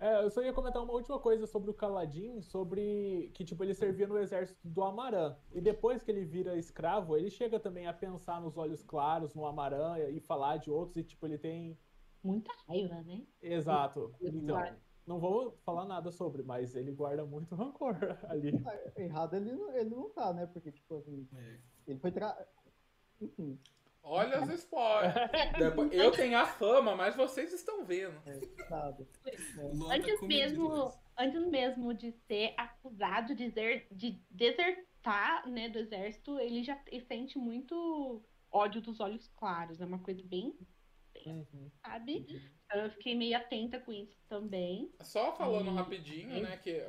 É, 0.00 0.22
eu 0.22 0.30
só 0.30 0.40
ia 0.42 0.52
comentar 0.52 0.82
uma 0.82 0.92
última 0.92 1.18
coisa 1.18 1.46
sobre 1.46 1.70
o 1.70 1.74
Caladim, 1.74 2.40
sobre 2.40 3.30
que, 3.34 3.44
tipo, 3.44 3.64
ele 3.64 3.74
servia 3.74 4.06
no 4.06 4.16
exército 4.16 4.60
do 4.62 4.82
Amarã. 4.84 5.36
E 5.52 5.60
depois 5.60 6.02
que 6.02 6.10
ele 6.10 6.24
vira 6.24 6.56
escravo, 6.56 7.16
ele 7.16 7.30
chega 7.30 7.58
também 7.58 7.86
a 7.86 7.92
pensar 7.92 8.40
nos 8.40 8.56
olhos 8.56 8.82
claros, 8.82 9.34
no 9.34 9.44
Amarã, 9.44 9.98
e 9.98 10.20
falar 10.20 10.58
de 10.58 10.70
outros, 10.70 10.96
e, 10.96 11.02
tipo, 11.02 11.26
ele 11.26 11.38
tem... 11.38 11.76
Muita 12.22 12.52
raiva, 12.68 13.02
né? 13.02 13.26
Exato. 13.42 14.14
Então, 14.20 14.60
não 15.06 15.18
vou 15.18 15.56
falar 15.64 15.84
nada 15.84 16.12
sobre, 16.12 16.42
mas 16.42 16.76
ele 16.76 16.92
guarda 16.92 17.24
muito 17.24 17.54
rancor 17.56 17.96
ali. 18.28 18.52
É, 18.94 19.04
errado 19.04 19.34
ele, 19.34 19.50
ele 19.50 19.90
não 19.90 20.10
tá, 20.10 20.32
né? 20.32 20.46
Porque, 20.46 20.70
tipo 20.70 20.94
assim, 20.94 21.26
é. 21.34 21.58
ele 21.88 21.98
foi... 21.98 22.12
Tra... 22.12 22.36
Enfim, 23.20 23.58
Olha 24.02 24.42
os 24.42 24.50
spoilers. 24.50 25.14
eu 25.92 26.10
tenho 26.12 26.38
a 26.38 26.46
fama, 26.46 26.96
mas 26.96 27.14
vocês 27.14 27.52
estão 27.52 27.84
vendo. 27.84 28.20
É, 28.26 28.32
é. 28.32 29.94
Antes 29.94 30.20
mesmo, 30.22 30.92
antes 31.16 31.46
mesmo 31.46 31.92
de 31.92 32.12
ser 32.26 32.54
acusado 32.56 33.34
de, 33.34 33.50
ser, 33.50 33.86
de 33.90 34.20
desertar 34.30 35.48
né, 35.48 35.68
do 35.68 35.78
exército, 35.78 36.38
ele 36.38 36.62
já 36.62 36.78
sente 37.06 37.38
muito 37.38 38.22
ódio 38.50 38.80
dos 38.80 39.00
olhos 39.00 39.28
claros. 39.36 39.80
É 39.80 39.84
uma 39.84 39.98
coisa 39.98 40.22
bem. 40.24 40.56
Uhum. 41.26 41.70
Sabe? 41.84 42.26
Então 42.64 42.82
eu 42.82 42.90
fiquei 42.90 43.14
meio 43.14 43.36
atenta 43.36 43.78
com 43.80 43.92
isso 43.92 44.16
também. 44.28 44.90
Só 45.00 45.34
falando 45.34 45.72
rapidinho, 45.72 46.42
né? 46.42 46.56
Que 46.56 46.86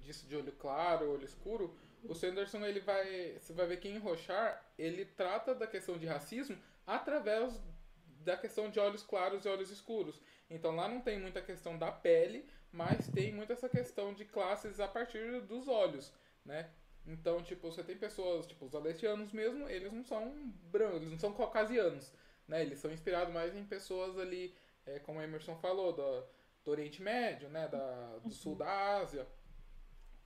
disso 0.00 0.26
de 0.26 0.36
olho 0.36 0.52
claro, 0.52 1.12
olho 1.12 1.24
escuro 1.24 1.76
o 2.04 2.14
Sanderson 2.14 2.64
ele 2.64 2.80
vai, 2.80 3.38
você 3.38 3.52
vai 3.52 3.66
ver 3.66 3.78
que 3.78 3.88
em 3.88 3.98
Rochar 3.98 4.64
ele 4.78 5.04
trata 5.04 5.54
da 5.54 5.66
questão 5.66 5.98
de 5.98 6.06
racismo 6.06 6.56
através 6.86 7.60
da 8.20 8.36
questão 8.36 8.70
de 8.70 8.78
olhos 8.80 9.02
claros 9.02 9.44
e 9.44 9.48
olhos 9.48 9.70
escuros. 9.70 10.20
Então 10.50 10.74
lá 10.74 10.88
não 10.88 11.00
tem 11.00 11.18
muita 11.18 11.40
questão 11.40 11.78
da 11.78 11.90
pele, 11.90 12.48
mas 12.72 13.08
tem 13.08 13.32
muito 13.32 13.52
essa 13.52 13.68
questão 13.68 14.12
de 14.12 14.24
classes 14.24 14.80
a 14.80 14.88
partir 14.88 15.40
dos 15.42 15.68
olhos, 15.68 16.12
né? 16.44 16.70
Então, 17.06 17.40
tipo, 17.42 17.70
você 17.70 17.84
tem 17.84 17.96
pessoas, 17.96 18.46
tipo, 18.46 18.66
os 18.66 18.74
aletianos 18.74 19.32
mesmo, 19.32 19.68
eles 19.68 19.92
não 19.92 20.04
são 20.04 20.52
brancos, 20.70 20.96
eles 20.96 21.10
não 21.10 21.18
são 21.18 21.32
caucasianos, 21.32 22.12
né? 22.48 22.62
Eles 22.62 22.80
são 22.80 22.90
inspirados 22.90 23.32
mais 23.32 23.54
em 23.54 23.64
pessoas 23.64 24.18
ali, 24.18 24.54
é, 24.84 24.98
como 24.98 25.20
a 25.20 25.24
Emerson 25.24 25.56
falou, 25.56 25.92
do, 25.92 26.24
do 26.64 26.70
Oriente 26.72 27.00
Médio, 27.00 27.48
né? 27.48 27.68
Da, 27.68 28.18
do 28.18 28.32
sul 28.32 28.56
da 28.56 28.96
Ásia. 28.96 29.26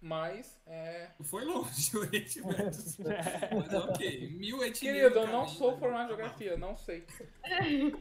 Mas 0.01 0.59
é. 0.67 1.11
Foi 1.23 1.45
longe 1.45 1.97
o. 1.97 2.01
Mas 3.55 3.75
ok. 3.75 4.31
Mil 4.31 4.65
etnias. 4.65 4.79
Querido, 4.79 5.19
eu 5.19 5.27
não 5.27 5.47
sou 5.47 5.77
formado 5.79 6.05
em 6.05 6.17
geografia, 6.17 6.57
não 6.57 6.75
sei. 6.75 7.05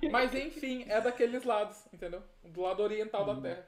Mas 0.10 0.34
enfim, 0.34 0.86
é 0.88 1.02
daqueles 1.02 1.44
lados, 1.44 1.86
entendeu? 1.92 2.24
Do 2.44 2.62
lado 2.62 2.82
oriental 2.82 3.26
da 3.26 3.42
Terra. 3.42 3.68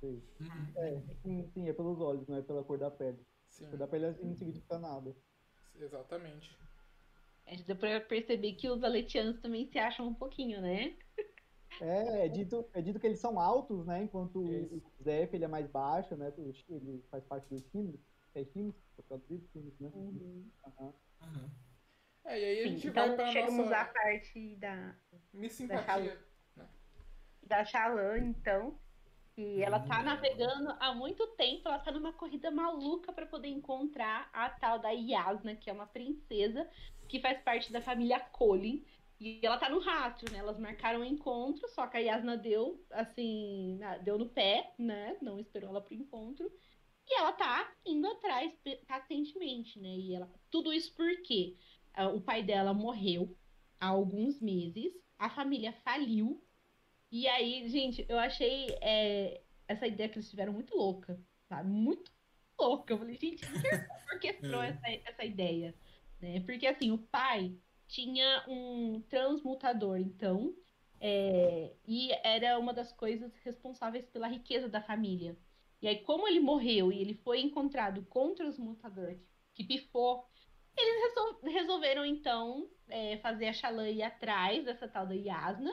Sim. 0.00 0.22
Uhum. 0.40 0.72
É, 0.76 1.00
sim, 1.22 1.50
sim, 1.54 1.68
é 1.68 1.72
pelos 1.72 2.00
olhos, 2.00 2.26
não 2.26 2.36
é 2.36 2.42
pela 2.42 2.64
cor 2.64 2.76
da 2.76 2.90
pele. 2.90 3.24
Sim. 3.48 3.66
A 3.66 3.68
cor 3.70 3.78
da 3.78 3.86
pele 3.86 4.16
não 4.22 4.34
significa 4.34 4.78
nada. 4.78 5.14
Exatamente. 5.80 6.56
É, 7.46 7.56
dá 7.56 7.74
pra 7.74 8.00
perceber 8.00 8.54
que 8.54 8.68
os 8.68 8.82
aletianos 8.82 9.40
também 9.40 9.66
se 9.66 9.78
acham 9.78 10.08
um 10.08 10.14
pouquinho, 10.14 10.60
né? 10.60 10.96
É, 11.80 12.26
é 12.26 12.28
dito, 12.28 12.64
é 12.72 12.80
dito 12.80 13.00
que 13.00 13.06
eles 13.06 13.18
são 13.18 13.38
altos, 13.38 13.86
né? 13.86 14.02
Enquanto 14.02 14.42
Isso. 14.44 14.76
o 14.76 15.02
Zef 15.02 15.34
ele 15.34 15.44
é 15.44 15.48
mais 15.48 15.66
baixo, 15.66 16.14
né? 16.16 16.32
Ele 16.68 17.04
faz 17.10 17.24
parte 17.24 17.48
dos 17.48 17.64
times. 17.64 18.00
É 18.34 18.44
times? 18.44 18.74
Traduzido 19.08 19.46
times, 19.52 19.78
né? 19.80 19.90
Uhum. 19.94 20.50
Uhum. 20.78 20.92
Uhum. 21.22 21.50
É, 22.24 22.40
e 22.40 22.44
aí 22.44 22.60
a 22.60 22.68
gente 22.68 22.80
Sim, 22.80 22.90
vai 22.90 23.04
então, 23.04 23.16
pra 23.16 23.32
chegamos 23.32 23.56
nossa... 23.56 23.76
à 23.76 23.84
parte 23.84 24.56
da... 24.56 24.96
Me 25.32 25.50
simpatia. 25.50 26.18
Da 27.42 27.64
Xalã, 27.64 28.18
então. 28.18 28.78
E 29.36 29.62
ela 29.62 29.80
tá 29.80 29.98
uhum. 29.98 30.04
navegando 30.04 30.74
há 30.78 30.94
muito 30.94 31.26
tempo, 31.36 31.68
ela 31.68 31.78
tá 31.78 31.90
numa 31.90 32.12
corrida 32.12 32.50
maluca 32.50 33.12
para 33.12 33.26
poder 33.26 33.48
encontrar 33.48 34.30
a 34.32 34.48
tal 34.48 34.78
da 34.78 34.90
Yasna, 34.90 35.56
que 35.56 35.68
é 35.68 35.72
uma 35.72 35.86
princesa 35.86 36.68
que 37.08 37.20
faz 37.20 37.40
parte 37.42 37.72
da 37.72 37.82
família 37.82 38.20
Colin. 38.20 38.84
E 39.24 39.40
ela 39.42 39.56
tá 39.56 39.70
no 39.70 39.78
rastro, 39.78 40.30
né? 40.30 40.38
Elas 40.38 40.58
marcaram 40.58 41.00
um 41.00 41.04
encontro, 41.04 41.66
só 41.70 41.86
que 41.86 41.96
a 41.96 42.00
Yasna 42.00 42.36
deu, 42.36 42.84
assim, 42.90 43.80
deu 44.02 44.18
no 44.18 44.28
pé, 44.28 44.74
né? 44.78 45.16
Não 45.22 45.40
esperou 45.40 45.70
ela 45.70 45.80
pro 45.80 45.94
encontro. 45.94 46.52
E 47.08 47.18
ela 47.18 47.32
tá 47.32 47.72
indo 47.86 48.06
atrás 48.06 48.52
pacientemente, 48.86 49.80
né? 49.80 49.88
E 49.88 50.14
ela, 50.14 50.30
tudo 50.50 50.74
isso 50.74 50.94
porque 50.94 51.56
uh, 51.96 52.14
o 52.14 52.20
pai 52.20 52.42
dela 52.42 52.74
morreu 52.74 53.34
há 53.80 53.86
alguns 53.86 54.42
meses, 54.42 54.92
a 55.18 55.30
família 55.30 55.72
faliu. 55.72 56.44
E 57.10 57.26
aí, 57.26 57.66
gente, 57.70 58.04
eu 58.06 58.18
achei 58.18 58.76
é, 58.82 59.40
essa 59.66 59.86
ideia 59.86 60.10
que 60.10 60.16
eles 60.18 60.28
tiveram 60.28 60.52
muito 60.52 60.76
louca, 60.76 61.18
sabe? 61.48 61.70
Muito 61.70 62.12
louca. 62.60 62.92
Eu 62.92 62.98
falei, 62.98 63.16
gente, 63.16 63.46
por 63.46 63.62
que 63.62 63.68
orquestrou 64.12 64.62
é. 64.62 64.68
essa, 64.68 65.10
essa 65.10 65.24
ideia? 65.24 65.74
Né? 66.20 66.40
Porque 66.40 66.66
assim, 66.66 66.90
o 66.90 66.98
pai 66.98 67.56
tinha 67.94 68.44
um 68.48 69.00
transmutador, 69.08 70.00
então, 70.00 70.52
é, 71.00 71.72
e 71.86 72.10
era 72.24 72.58
uma 72.58 72.74
das 72.74 72.90
coisas 72.90 73.32
responsáveis 73.44 74.04
pela 74.06 74.26
riqueza 74.26 74.68
da 74.68 74.82
família. 74.82 75.38
E 75.80 75.86
aí, 75.86 76.00
como 76.00 76.26
ele 76.26 76.40
morreu 76.40 76.90
e 76.90 77.00
ele 77.00 77.14
foi 77.14 77.40
encontrado 77.40 78.04
com 78.06 78.32
o 78.32 78.34
transmutador 78.34 79.16
que 79.54 79.62
pifou, 79.62 80.26
eles 80.76 81.02
resol 81.04 81.40
resolveram, 81.44 82.04
então, 82.04 82.68
é, 82.88 83.16
fazer 83.18 83.46
a 83.46 83.52
Xalã 83.52 83.88
ir 83.88 84.02
atrás 84.02 84.64
dessa 84.64 84.88
tal 84.88 85.06
da 85.06 85.14
Yasna, 85.14 85.72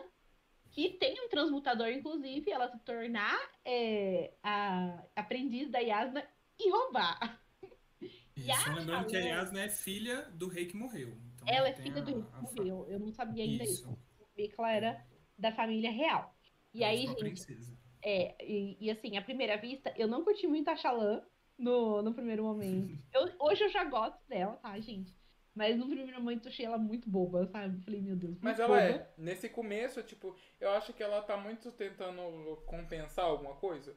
que 0.69 0.89
tem 0.91 1.19
um 1.25 1.27
transmutador, 1.27 1.87
inclusive, 1.87 2.51
ela 2.51 2.69
se 2.69 2.77
tornar 2.85 3.39
é, 3.65 4.31
a 4.43 5.03
aprendiz 5.15 5.71
da 5.71 5.79
Yasna 5.79 6.23
e 6.59 6.69
roubar. 6.69 7.41
Isso, 8.37 8.61
só 8.63 8.73
lembrando 8.73 9.07
que 9.07 9.17
a 9.17 9.21
Yasna 9.21 9.61
é 9.61 9.69
filha 9.69 10.21
do 10.33 10.47
rei 10.47 10.67
que 10.67 10.77
morreu. 10.77 11.30
Então, 11.41 11.55
ela 11.55 11.69
é 11.69 11.73
filha 11.73 12.01
do 12.01 12.21
rei 12.55 12.71
Eu, 12.71 12.87
eu 12.87 12.99
não 12.99 13.11
sabia 13.11 13.43
ainda 13.43 13.63
isso. 13.63 13.73
isso. 13.73 13.99
Eu 14.19 14.27
vi 14.35 14.47
que 14.47 14.55
ela 14.59 14.71
era 14.71 15.05
da 15.37 15.51
família 15.51 15.91
real. 15.91 16.35
E 16.73 16.83
ela 16.83 16.91
aí, 16.91 17.07
gente. 17.07 17.19
Princesa. 17.19 17.77
É, 18.03 18.35
e, 18.43 18.77
e, 18.79 18.89
assim, 18.89 19.17
à 19.17 19.21
primeira 19.21 19.57
vista, 19.57 19.93
eu 19.95 20.07
não 20.07 20.23
curti 20.23 20.47
muito 20.47 20.69
a 20.69 20.75
Xalã 20.75 21.23
no, 21.57 22.01
no 22.01 22.13
primeiro 22.13 22.43
momento. 22.43 22.97
Eu, 23.13 23.31
hoje 23.39 23.63
eu 23.63 23.69
já 23.69 23.83
gosto 23.83 24.17
dela, 24.27 24.53
tá, 24.57 24.79
gente? 24.79 25.15
Mas 25.53 25.77
no 25.77 25.85
primeiro 25.85 26.19
momento 26.19 26.45
eu 26.45 26.51
achei 26.51 26.65
ela 26.65 26.77
muito 26.77 27.09
boba, 27.09 27.45
sabe? 27.47 27.83
Falei, 27.83 28.01
meu 28.01 28.15
Deus. 28.15 28.37
Mas 28.41 28.59
ela 28.59 28.69
boba. 28.69 28.81
é. 28.81 29.13
Nesse 29.17 29.49
começo, 29.49 30.01
tipo, 30.01 30.35
eu 30.59 30.71
acho 30.71 30.93
que 30.93 31.03
ela 31.03 31.21
tá 31.21 31.37
muito 31.37 31.71
tentando 31.73 32.21
compensar 32.65 33.25
alguma 33.25 33.53
coisa, 33.55 33.95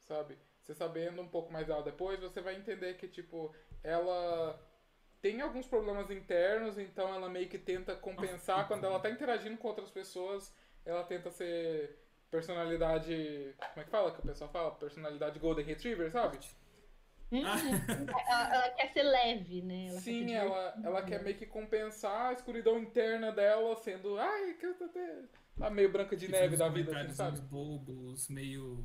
sabe? 0.00 0.36
Você 0.60 0.74
sabendo 0.74 1.20
um 1.20 1.28
pouco 1.28 1.52
mais 1.52 1.66
dela 1.66 1.82
depois, 1.82 2.20
você 2.20 2.40
vai 2.40 2.56
entender 2.56 2.94
que, 2.94 3.08
tipo, 3.08 3.52
ela 3.82 4.58
tem 5.24 5.40
alguns 5.40 5.66
problemas 5.66 6.10
internos, 6.10 6.76
então 6.76 7.08
ela 7.14 7.30
meio 7.30 7.48
que 7.48 7.56
tenta 7.56 7.96
compensar 7.96 8.68
quando 8.68 8.84
ela 8.84 9.00
tá 9.00 9.08
interagindo 9.08 9.56
com 9.56 9.68
outras 9.68 9.90
pessoas, 9.90 10.54
ela 10.84 11.02
tenta 11.02 11.30
ser 11.30 11.98
personalidade. 12.30 13.54
Como 13.72 13.80
é 13.80 13.84
que 13.84 13.90
fala 13.90 14.12
que 14.12 14.18
o 14.20 14.22
pessoal 14.22 14.50
fala? 14.50 14.72
Personalidade 14.72 15.38
Golden 15.38 15.64
Retriever, 15.64 16.12
sabe? 16.12 16.38
Uhum. 17.32 17.40
ela, 18.28 18.54
ela, 18.54 18.70
quer 18.74 18.92
ser 18.92 19.02
leve, 19.02 19.62
né? 19.62 19.86
Ela 19.86 20.00
Sim, 20.00 20.26
quer 20.26 20.34
ela, 20.34 20.74
ela 20.84 21.02
quer 21.02 21.22
meio 21.22 21.38
que 21.38 21.46
compensar 21.46 22.26
a 22.26 22.32
escuridão 22.34 22.78
interna 22.78 23.32
dela, 23.32 23.74
sendo. 23.76 24.18
Ai, 24.18 24.52
que 24.60 24.66
eu 24.66 24.74
tô 24.74 24.84
até. 24.84 25.22
Tá 25.58 25.70
meio 25.70 25.90
branca 25.90 26.14
de 26.14 26.30
neve 26.30 26.58
da 26.58 26.68
vida, 26.68 27.00
assim, 27.00 27.14
sabe? 27.14 27.40
bobos, 27.40 28.28
meio 28.28 28.84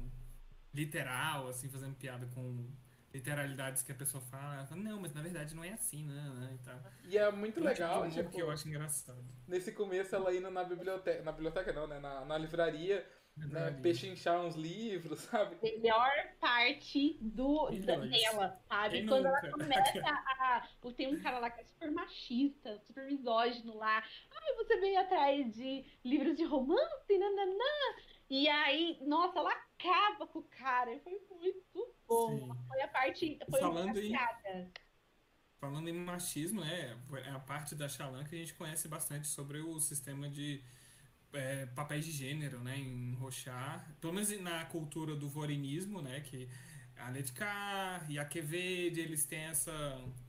literal, 0.73 1.49
assim, 1.49 1.67
fazendo 1.67 1.97
piada 1.97 2.25
com 2.33 2.65
literalidades 3.13 3.81
que 3.81 3.91
a 3.91 3.95
pessoa 3.95 4.21
fala, 4.21 4.65
fala, 4.65 4.81
não, 4.81 4.99
mas 4.99 5.13
na 5.13 5.21
verdade 5.21 5.55
não 5.55 5.63
é 5.63 5.73
assim, 5.73 6.05
não, 6.05 6.35
né? 6.35 6.51
E, 6.53 6.63
tal. 6.63 6.79
e 7.05 7.17
é 7.17 7.31
muito 7.31 7.59
legal, 7.59 8.09
tipo, 8.09 8.29
que 8.29 8.41
eu 8.41 8.51
acho 8.51 8.67
engraçado. 8.67 9.23
Nesse 9.47 9.71
começo 9.71 10.15
ela 10.15 10.33
indo 10.33 10.49
na 10.49 10.63
biblioteca, 10.63 11.23
na 11.23 11.31
biblioteca 11.31 11.73
não, 11.73 11.87
né? 11.87 11.99
Na, 11.99 12.25
na 12.25 12.37
livraria, 12.37 13.05
né, 13.47 13.71
pechinchar 13.81 14.41
uns 14.41 14.55
livros, 14.55 15.21
sabe? 15.31 15.57
Melhor 15.61 16.11
parte 16.39 17.17
do, 17.21 17.69
da, 17.79 17.95
dela, 17.95 18.59
sabe? 18.67 18.97
Quem 18.99 19.07
Quando 19.07 19.25
nunca? 19.25 19.37
ela 19.37 19.51
começa 19.51 19.99
a. 20.05 20.67
Tem 20.95 21.07
um 21.07 21.21
cara 21.21 21.39
lá 21.39 21.49
que 21.49 21.61
é 21.61 21.63
super 21.63 21.91
machista, 21.91 22.79
super 22.79 23.05
misógino 23.05 23.75
lá. 23.77 24.03
Ai, 24.31 24.53
você 24.55 24.77
veio 24.77 24.99
atrás 24.99 25.55
de 25.55 25.85
livros 26.03 26.35
de 26.35 26.43
romance, 26.43 27.17
nananã. 27.17 27.95
E 28.29 28.47
aí, 28.47 28.97
nossa, 29.01 29.39
ela 29.39 29.51
acaba 29.51 30.27
com 30.27 30.39
o 30.39 30.43
cara. 30.43 30.99
Foi 30.99 31.19
muito 31.31 31.95
bom. 32.09 32.37
Sim. 32.37 32.67
Foi 32.67 32.81
a 32.81 32.87
parte. 32.87 33.39
Foi 33.49 33.59
falando 33.59 33.97
em, 33.97 34.13
falando 35.59 35.87
em 35.87 35.93
machismo, 35.93 36.61
né? 36.61 36.97
É 37.25 37.29
a 37.29 37.39
parte 37.39 37.75
da 37.75 37.87
Xalan 37.87 38.23
que 38.25 38.35
a 38.35 38.39
gente 38.39 38.53
conhece 38.55 38.87
bastante 38.87 39.27
sobre 39.27 39.59
o 39.59 39.79
sistema 39.79 40.27
de 40.27 40.61
é, 41.33 41.67
papéis 41.67 42.05
de 42.05 42.11
gênero, 42.11 42.59
né? 42.59 42.77
Em 42.77 43.13
Rochar. 43.13 43.87
Pelo 44.01 44.13
menos 44.13 44.29
na 44.41 44.65
cultura 44.65 45.15
do 45.15 45.29
vorinismo, 45.29 46.01
né? 46.01 46.21
Que 46.21 46.49
a 46.97 47.11
Netcar 47.11 48.05
e 48.09 48.19
a 48.19 48.25
Quevede, 48.25 48.99
eles 48.99 49.25
têm 49.25 49.43
essa, 49.45 49.71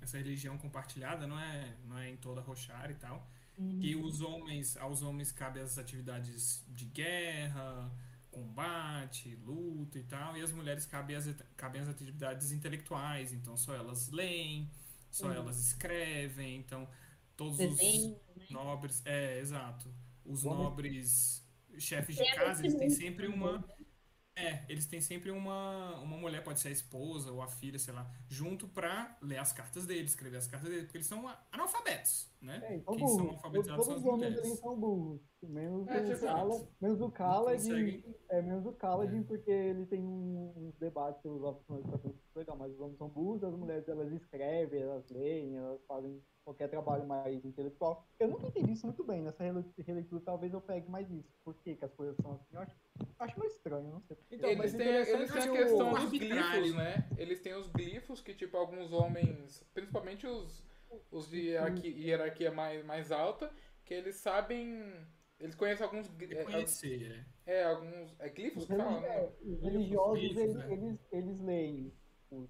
essa 0.00 0.18
religião 0.18 0.56
compartilhada, 0.56 1.26
não 1.26 1.38
é, 1.38 1.74
não 1.84 1.98
é 1.98 2.10
em 2.10 2.16
toda 2.16 2.40
Rochar 2.40 2.90
e 2.90 2.94
tal. 2.94 3.28
Uhum. 3.58 3.80
Que 3.80 3.96
os 3.96 4.20
homens, 4.20 4.76
aos 4.76 5.02
homens 5.02 5.32
cabem 5.32 5.62
as 5.62 5.76
atividades 5.78 6.64
de 6.68 6.86
guerra, 6.86 7.90
combate, 8.40 9.36
luta 9.44 9.98
e 9.98 10.02
tal, 10.04 10.36
e 10.36 10.42
as 10.42 10.52
mulheres 10.52 10.86
cabem 10.86 11.16
as, 11.16 11.28
cabem 11.56 11.82
as 11.82 11.88
atividades 11.88 12.52
intelectuais, 12.52 13.32
então 13.32 13.56
só 13.56 13.74
elas 13.74 14.10
leem, 14.10 14.70
só 15.10 15.26
uhum. 15.26 15.34
elas 15.34 15.60
escrevem, 15.60 16.56
então 16.56 16.88
todos 17.36 17.58
Desenho, 17.58 18.16
os 18.34 18.36
né? 18.36 18.46
nobres, 18.50 19.02
é, 19.04 19.38
exato, 19.38 19.92
os 20.24 20.42
nobres 20.42 21.46
chefes 21.78 22.16
de 22.16 22.34
casa, 22.34 22.62
eles 22.62 22.74
têm 22.74 22.90
sempre 22.90 23.26
uma 23.26 23.64
é, 24.36 24.64
eles 24.68 24.86
têm 24.86 25.00
sempre 25.00 25.30
uma, 25.30 25.96
uma 25.98 26.16
mulher, 26.16 26.42
pode 26.42 26.60
ser 26.60 26.68
a 26.68 26.70
esposa 26.70 27.30
ou 27.30 27.42
a 27.42 27.48
filha, 27.48 27.78
sei 27.78 27.92
lá, 27.92 28.10
junto 28.28 28.66
pra 28.68 29.16
ler 29.20 29.38
as 29.38 29.52
cartas 29.52 29.84
deles, 29.84 30.12
escrever 30.12 30.38
as 30.38 30.46
cartas 30.46 30.70
deles, 30.70 30.84
porque 30.84 30.96
eles 30.96 31.06
são 31.06 31.30
analfabetos, 31.52 32.26
né? 32.40 32.60
É, 32.64 32.76
então 32.76 32.94
Quem 32.94 33.04
burros. 33.04 33.22
são 33.22 33.30
alfabetizados 33.30 33.86
Todos 33.86 34.02
são 34.02 34.12
as 34.12 34.18
mulheres. 34.18 34.58
São 34.58 34.80
burros. 34.80 35.20
Menos, 35.42 35.88
é, 35.88 36.14
o 36.14 36.20
Kala, 36.20 36.68
menos 36.80 37.00
o 37.00 37.10
Kaladin, 37.10 38.04
é, 38.28 38.42
menos 38.42 38.66
o 38.66 38.72
Kaladin, 38.72 39.20
é. 39.20 39.24
porque 39.24 39.50
ele 39.50 39.86
tem 39.86 40.04
um, 40.04 40.52
um 40.54 40.72
debate 40.78 41.22
sobre 41.22 41.38
os 41.38 41.44
homens 41.44 42.20
legal, 42.34 42.56
mas 42.56 42.72
os 42.72 42.80
homens 42.80 42.98
são 42.98 43.08
burros, 43.08 43.42
as 43.44 43.54
mulheres 43.54 43.88
elas 43.88 44.12
escrevem, 44.12 44.82
elas 44.82 45.08
leem, 45.08 45.56
elas 45.56 45.82
fazem 45.86 46.22
qualquer 46.44 46.68
trabalho 46.68 47.06
mais 47.06 47.44
intelectual. 47.44 48.06
Eu 48.18 48.28
nunca 48.28 48.46
entendi 48.46 48.72
isso 48.72 48.86
muito 48.86 49.04
bem. 49.04 49.22
Nessa 49.22 49.44
releitura, 49.78 50.22
talvez 50.24 50.52
eu 50.52 50.60
pegue 50.60 50.90
mais 50.90 51.10
isso. 51.10 51.32
Por 51.44 51.54
que, 51.54 51.74
que 51.74 51.84
as 51.84 51.92
coisas 51.94 52.16
são 52.16 52.32
assim? 52.32 52.46
Eu 52.52 52.60
acho, 52.60 52.76
acho 53.18 53.38
meio 53.38 53.50
estranho, 53.50 53.90
não 53.90 54.00
sei. 54.02 54.16
Então, 54.30 54.50
eles 54.50 54.72
mas 54.72 54.74
têm, 54.74 54.88
eles 54.88 55.32
têm 55.32 55.42
a 55.42 55.52
questão 55.52 55.94
dos 55.94 56.10
glifos, 56.10 56.74
né? 56.74 57.08
Eles 57.16 57.40
têm 57.40 57.54
os 57.54 57.68
glifos 57.68 58.20
que, 58.20 58.34
tipo, 58.34 58.56
alguns 58.56 58.92
homens, 58.92 59.64
principalmente 59.72 60.26
os, 60.26 60.64
os 61.10 61.28
de 61.28 61.40
hierarquia, 61.40 61.90
hierarquia 61.90 62.52
mais, 62.52 62.84
mais 62.84 63.12
alta, 63.12 63.50
que 63.84 63.94
eles 63.94 64.16
sabem. 64.16 64.82
Eles 65.38 65.54
conhecem 65.54 65.84
alguns. 65.84 66.10
É, 66.20 66.44
conhecer, 66.44 67.26
é. 67.46 67.60
é, 67.60 67.64
alguns. 67.64 68.14
É 68.20 68.28
glifos 68.28 68.66
que 68.66 68.76
falam, 68.76 69.00
né? 69.00 69.30
Os 69.42 69.62
religiosos, 69.62 70.22
eles, 70.22 70.54
né? 70.54 70.72
eles, 70.72 71.08
eles 71.12 71.40
leem. 71.40 71.92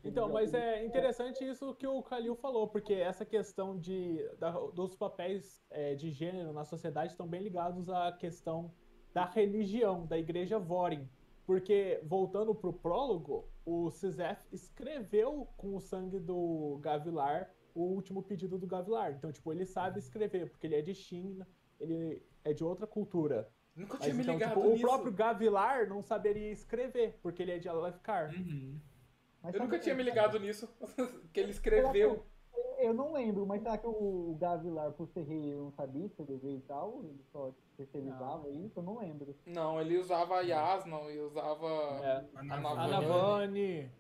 Então, 0.05 0.29
mas 0.29 0.53
é 0.53 0.85
interessante 0.85 1.43
isso 1.43 1.75
que 1.75 1.87
o 1.87 2.03
Kalil 2.03 2.37
falou, 2.37 2.69
porque 2.69 2.93
essa 2.93 3.25
questão 3.25 3.79
de, 3.79 4.23
da, 4.39 4.51
dos 4.51 4.95
papéis 4.95 5.65
é, 5.71 5.95
de 5.95 6.11
gênero 6.11 6.53
na 6.53 6.65
sociedade 6.65 7.13
estão 7.13 7.27
bem 7.27 7.43
ligados 7.43 7.89
à 7.89 8.13
questão 8.13 8.71
da 9.15 9.25
religião, 9.25 10.07
da 10.07 10.19
igreja 10.19 10.59
Vorin. 10.59 11.09
Porque, 11.47 11.99
voltando 12.05 12.55
para 12.55 12.69
o 12.69 12.73
prólogo, 12.73 13.49
o 13.65 13.91
Cisef 13.91 14.47
escreveu 14.53 15.49
com 15.57 15.75
o 15.75 15.81
sangue 15.81 16.19
do 16.19 16.79
Gavilar 16.83 17.51
o 17.75 17.83
último 17.83 18.23
pedido 18.23 18.59
do 18.59 18.67
Gavilar. 18.67 19.13
Então, 19.13 19.33
tipo, 19.33 19.53
ele 19.53 19.65
sabe 19.65 19.99
escrever, 19.99 20.51
porque 20.51 20.67
ele 20.67 20.77
é 20.77 20.83
de 20.83 20.95
China, 20.95 21.47
ele 21.79 22.23
é 22.45 22.53
de 22.53 22.65
outra 22.65 22.87
cultura. 22.87 23.49
Nunca 23.75 23.99
tinha 23.99 24.15
Mas, 24.15 24.17
me 24.17 24.23
então, 24.23 24.35
ligado 24.35 24.55
tipo, 24.55 24.67
nisso. 24.69 24.77
O 24.77 24.89
próprio 24.89 25.13
Gavilar 25.13 25.89
não 25.89 26.03
saberia 26.03 26.51
escrever, 26.51 27.19
porque 27.23 27.43
ele 27.43 27.53
é 27.53 27.59
de 27.59 27.69
Alefkar. 27.69 28.35
Uhum. 28.35 28.79
Mas 29.43 29.55
eu 29.55 29.61
nunca 29.61 29.79
tinha 29.79 29.95
me 29.95 30.03
ligado 30.03 30.39
nisso, 30.39 30.69
que 31.33 31.41
ele 31.41 31.51
escreveu. 31.51 32.25
Eu 32.79 32.95
não 32.95 33.13
lembro, 33.13 33.47
mas 33.47 33.63
será 33.63 33.77
que 33.77 33.87
o 33.87 34.37
Gavilar, 34.41 34.93
por 34.93 35.07
ser 35.07 35.23
rei, 35.23 35.55
não 35.55 35.71
sabia 35.71 36.07
escrever 36.07 36.57
e 36.57 36.61
tal? 36.61 37.03
Ele 37.05 37.23
só 37.31 37.55
terceirizava 37.77 38.49
isso? 38.51 38.79
Eu 38.79 38.83
não 38.83 38.99
lembro. 38.99 39.37
Não, 39.47 39.81
ele 39.81 39.99
usava 39.99 40.37
a 40.37 40.41
Yasna 40.41 40.99
e 41.11 41.21
usava 41.21 41.67
é. 42.03 42.25
a 42.37 42.43
Navani. 42.43 43.91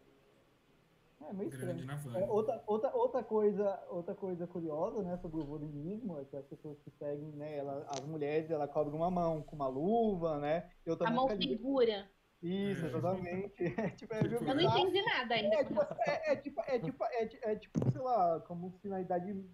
É 1.29 1.33
meio 1.33 1.49
estranho. 1.49 1.91
É, 2.17 2.31
outra, 2.31 2.63
outra, 2.67 2.97
outra, 2.97 3.23
coisa, 3.23 3.79
outra 3.91 4.15
coisa 4.15 4.47
curiosa, 4.47 5.03
né, 5.03 5.17
sobre 5.19 5.41
o 5.41 5.45
volinismo 5.45 6.19
é 6.19 6.25
que 6.25 6.37
as 6.37 6.47
pessoas 6.47 6.79
que 6.81 6.91
seguem, 6.91 7.33
né, 7.33 7.59
ela, 7.59 7.87
as 7.89 8.01
mulheres, 8.01 8.51
ela 8.51 8.67
cobrem 8.67 8.97
uma 8.97 9.11
mão 9.11 9.43
com 9.43 9.55
uma 9.55 9.69
luva, 9.69 10.39
né? 10.39 10.71
Eu 10.85 10.97
a 11.01 11.11
mão 11.11 11.29
segura. 11.29 12.09
Isso, 12.43 12.87
exatamente. 12.87 13.55
É, 13.77 13.91
tipo, 13.91 14.15
é, 14.15 14.21
eu 14.23 14.55
não 14.55 14.63
entendi 14.63 15.03
nada 15.03 15.35
ainda. 15.35 15.57
É 15.57 15.65
tipo, 15.65 15.81
é, 15.83 16.33
é, 16.33 16.37
tipo, 16.37 16.61
é, 16.63 16.79
tipo, 16.79 17.05
é, 17.05 17.29
é, 17.43 17.57
tipo, 17.57 17.93
sei 17.93 18.01
lá, 18.01 18.41
como 18.41 18.79
finalidade. 18.81 19.45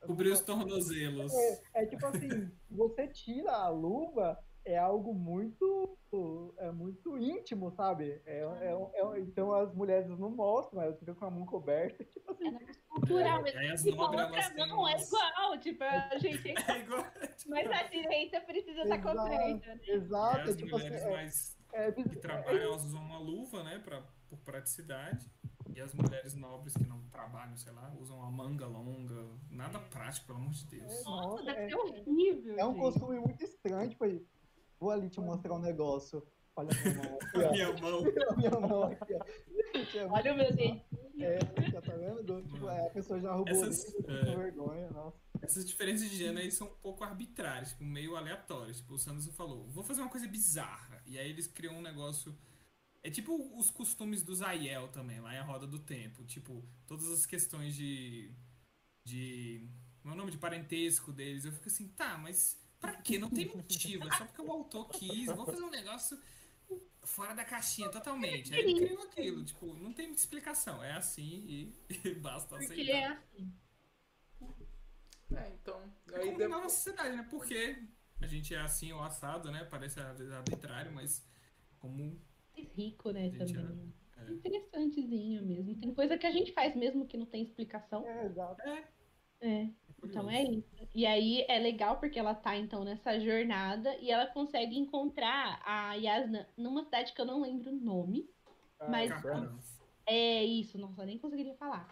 Cobrir 0.00 0.30
os 0.30 0.40
tornozelos. 0.40 1.32
É, 1.34 1.82
é 1.82 1.86
tipo 1.86 2.06
assim, 2.06 2.50
você 2.70 3.08
tira 3.08 3.52
a 3.52 3.68
luva, 3.68 4.38
é 4.64 4.78
algo 4.78 5.12
muito 5.12 5.98
é 6.58 6.70
muito 6.70 6.77
íntimo, 7.48 7.70
sabe? 7.70 8.20
É, 8.26 8.40
é, 8.40 8.72
é, 8.94 9.20
então 9.20 9.52
as 9.52 9.72
mulheres 9.74 10.06
não 10.08 10.30
mostram, 10.30 10.82
elas 10.82 10.98
ficam 10.98 11.14
com 11.14 11.24
a 11.24 11.30
mão 11.30 11.46
coberta, 11.46 12.04
tipo 12.04 12.32
assim. 12.32 12.56
É 12.56 12.74
cultural 12.88 13.42
mesmo. 13.42 13.60
É, 13.60 13.74
tipo, 13.76 14.02
a 14.02 14.06
outra 14.06 14.28
mão 14.66 14.88
é 14.88 14.96
igual, 15.00 15.58
tipo, 15.58 15.84
a 15.84 16.18
gente. 16.18 16.54
É 16.68 16.78
igual. 16.80 17.04
Tipo, 17.36 17.50
mas 17.50 17.70
a 17.70 17.82
direita 17.84 18.40
precisa 18.42 18.82
estar 18.82 19.02
coberta. 19.02 19.74
Né? 19.74 19.80
Exato, 19.86 20.38
é, 20.38 20.42
as 20.42 20.56
tipo 20.56 20.70
mulheres 20.70 21.02
assim, 21.02 21.10
mais 21.10 21.58
é, 21.72 21.92
que 21.92 22.16
trabalham, 22.16 22.62
elas 22.62 22.84
usam 22.84 23.00
uma 23.00 23.18
luva, 23.18 23.62
né, 23.62 23.78
pra, 23.78 24.02
por 24.28 24.38
praticidade. 24.40 25.26
E 25.74 25.80
as 25.80 25.94
mulheres 25.94 26.34
nobres 26.34 26.74
que 26.74 26.84
não 26.84 27.00
trabalham, 27.08 27.56
sei 27.56 27.72
lá, 27.72 27.94
usam 28.00 28.18
uma 28.18 28.30
manga 28.30 28.66
longa. 28.66 29.28
Nada 29.48 29.78
prático, 29.78 30.26
pelo 30.26 30.38
amor 30.38 30.52
de 30.52 30.66
Deus. 30.66 31.04
Nossa, 31.04 31.44
deve 31.44 31.68
ser 31.68 31.76
horrível. 31.76 32.58
É 32.58 32.64
um 32.64 32.74
costume 32.74 33.20
muito 33.20 33.44
estranho, 33.44 33.88
tipo, 33.88 34.04
vou 34.80 34.90
ali 34.90 35.08
te 35.08 35.20
mostrar 35.20 35.54
um 35.54 35.60
negócio. 35.60 36.26
Olha 36.58 36.70
a 36.72 36.82
minha 36.82 36.92
mão 36.96 37.18
aqui, 37.20 37.38
ó. 37.38 37.52
minha 37.52 37.72
mão. 37.80 38.02
a 38.28 38.36
minha 38.36 38.50
mão 38.50 38.82
aqui, 38.82 39.14
ó. 39.14 39.24
É 39.96 40.06
Olha 40.06 40.34
o 40.34 40.36
meu 40.36 40.52
dedo. 40.52 40.80
É, 41.20 41.70
já 41.70 41.80
tá 41.80 41.92
vendo? 41.94 42.42
Tipo, 42.42 42.68
é, 42.68 42.86
a 42.86 42.90
pessoa 42.90 43.20
já 43.20 43.32
roubou 43.32 43.54
Essas, 43.54 43.94
ali, 43.94 44.04
é... 44.08 44.36
vergonha, 44.36 44.90
nossa. 44.90 45.16
Essas 45.40 45.64
diferenças 45.64 46.10
de 46.10 46.16
gênero 46.16 46.40
aí 46.40 46.50
são 46.50 46.66
um 46.66 46.74
pouco 46.82 47.04
arbitrárias, 47.04 47.70
tipo, 47.70 47.84
meio 47.84 48.16
aleatórias. 48.16 48.78
Tipo, 48.78 48.94
o 48.94 48.98
Sanderson 48.98 49.30
falou, 49.32 49.68
vou 49.68 49.84
fazer 49.84 50.00
uma 50.00 50.10
coisa 50.10 50.26
bizarra. 50.26 51.00
E 51.06 51.16
aí 51.16 51.30
eles 51.30 51.46
criam 51.46 51.76
um 51.76 51.82
negócio. 51.82 52.36
É 53.04 53.10
tipo 53.10 53.56
os 53.56 53.70
costumes 53.70 54.24
do 54.24 54.34
Zayel 54.34 54.88
também, 54.88 55.20
lá 55.20 55.32
em 55.32 55.38
A 55.38 55.44
Roda 55.44 55.66
do 55.66 55.78
Tempo. 55.78 56.24
Tipo, 56.24 56.64
todas 56.88 57.08
as 57.08 57.24
questões 57.24 57.76
de. 57.76 58.32
de. 59.04 59.68
Meu 60.02 60.16
nome 60.16 60.32
de 60.32 60.38
parentesco 60.38 61.12
deles. 61.12 61.44
Eu 61.44 61.52
fico 61.52 61.68
assim, 61.68 61.86
tá, 61.88 62.18
mas 62.18 62.60
pra 62.80 62.94
quê? 62.94 63.16
Não 63.16 63.30
tem 63.30 63.46
motivo. 63.46 64.08
É 64.08 64.16
só 64.16 64.24
porque 64.24 64.42
o 64.42 64.50
autor 64.50 64.88
quis. 64.88 65.26
Vou 65.26 65.46
fazer 65.46 65.62
um 65.62 65.70
negócio 65.70 66.18
fora 67.08 67.34
da 67.34 67.44
caixinha 67.44 67.88
totalmente. 67.88 68.54
Aí 68.54 68.60
ele 68.60 68.74
criou 68.74 69.02
aquilo, 69.02 69.44
tipo, 69.44 69.66
não 69.74 69.92
tem 69.92 70.06
muita 70.06 70.20
explicação. 70.20 70.82
É 70.82 70.92
assim 70.92 71.44
e, 71.48 71.74
e 72.04 72.14
basta 72.16 72.56
Porque 72.56 72.72
aceitar. 72.72 72.92
é 72.92 73.04
assim. 73.06 73.52
É, 75.34 75.48
então. 75.50 75.92
É 76.12 76.18
como 76.18 76.38
depois... 76.38 76.50
nova 76.50 76.68
sociedade, 76.68 77.16
né? 77.16 77.26
Porque 77.28 77.82
a 78.20 78.26
gente 78.26 78.54
é 78.54 78.60
assim 78.60 78.92
ou 78.92 79.02
assado, 79.02 79.50
né? 79.50 79.64
Parece 79.64 80.00
arbitrário, 80.00 80.92
mas 80.92 81.26
como. 81.78 82.20
É 82.56 82.62
rico, 82.62 83.10
né, 83.10 83.30
também. 83.30 83.94
É, 84.16 84.22
é. 84.22 84.30
Interessantezinho 84.30 85.44
mesmo. 85.44 85.76
Tem 85.76 85.94
coisa 85.94 86.16
que 86.16 86.26
a 86.26 86.30
gente 86.30 86.52
faz 86.52 86.74
mesmo 86.74 87.06
que 87.06 87.16
não 87.16 87.26
tem 87.26 87.42
explicação. 87.42 88.06
É, 88.06 88.26
exato. 88.26 88.62
É. 88.62 88.88
É. 89.40 89.70
Então 90.02 90.30
é 90.30 90.42
isso. 90.42 90.68
E 90.94 91.04
aí 91.04 91.44
é 91.48 91.58
legal 91.58 91.98
porque 91.98 92.18
ela 92.18 92.34
tá 92.34 92.56
então 92.56 92.84
nessa 92.84 93.18
jornada 93.18 93.96
e 94.00 94.10
ela 94.10 94.26
consegue 94.26 94.78
encontrar 94.78 95.60
a 95.64 95.94
Yasna 95.94 96.48
numa 96.56 96.84
cidade 96.84 97.12
que 97.12 97.20
eu 97.20 97.26
não 97.26 97.40
lembro 97.40 97.70
o 97.70 97.76
nome. 97.76 98.28
Ah, 98.80 98.88
mas 98.88 99.10
é 100.06 100.44
isso, 100.44 100.78
nossa, 100.78 101.04
nem 101.04 101.18
conseguiria 101.18 101.54
falar. 101.54 101.88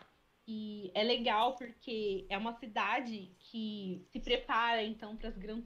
E 0.49 0.93
é 0.95 1.03
legal 1.03 1.57
porque 1.57 2.25
é 2.29 2.39
uma 2.39 2.55
cidade 2.55 3.35
que 3.41 4.07
se 4.13 4.21
prepara 4.21 4.83
então 4.85 5.17
para 5.17 5.29
as 5.29 5.37
gran 5.37 5.61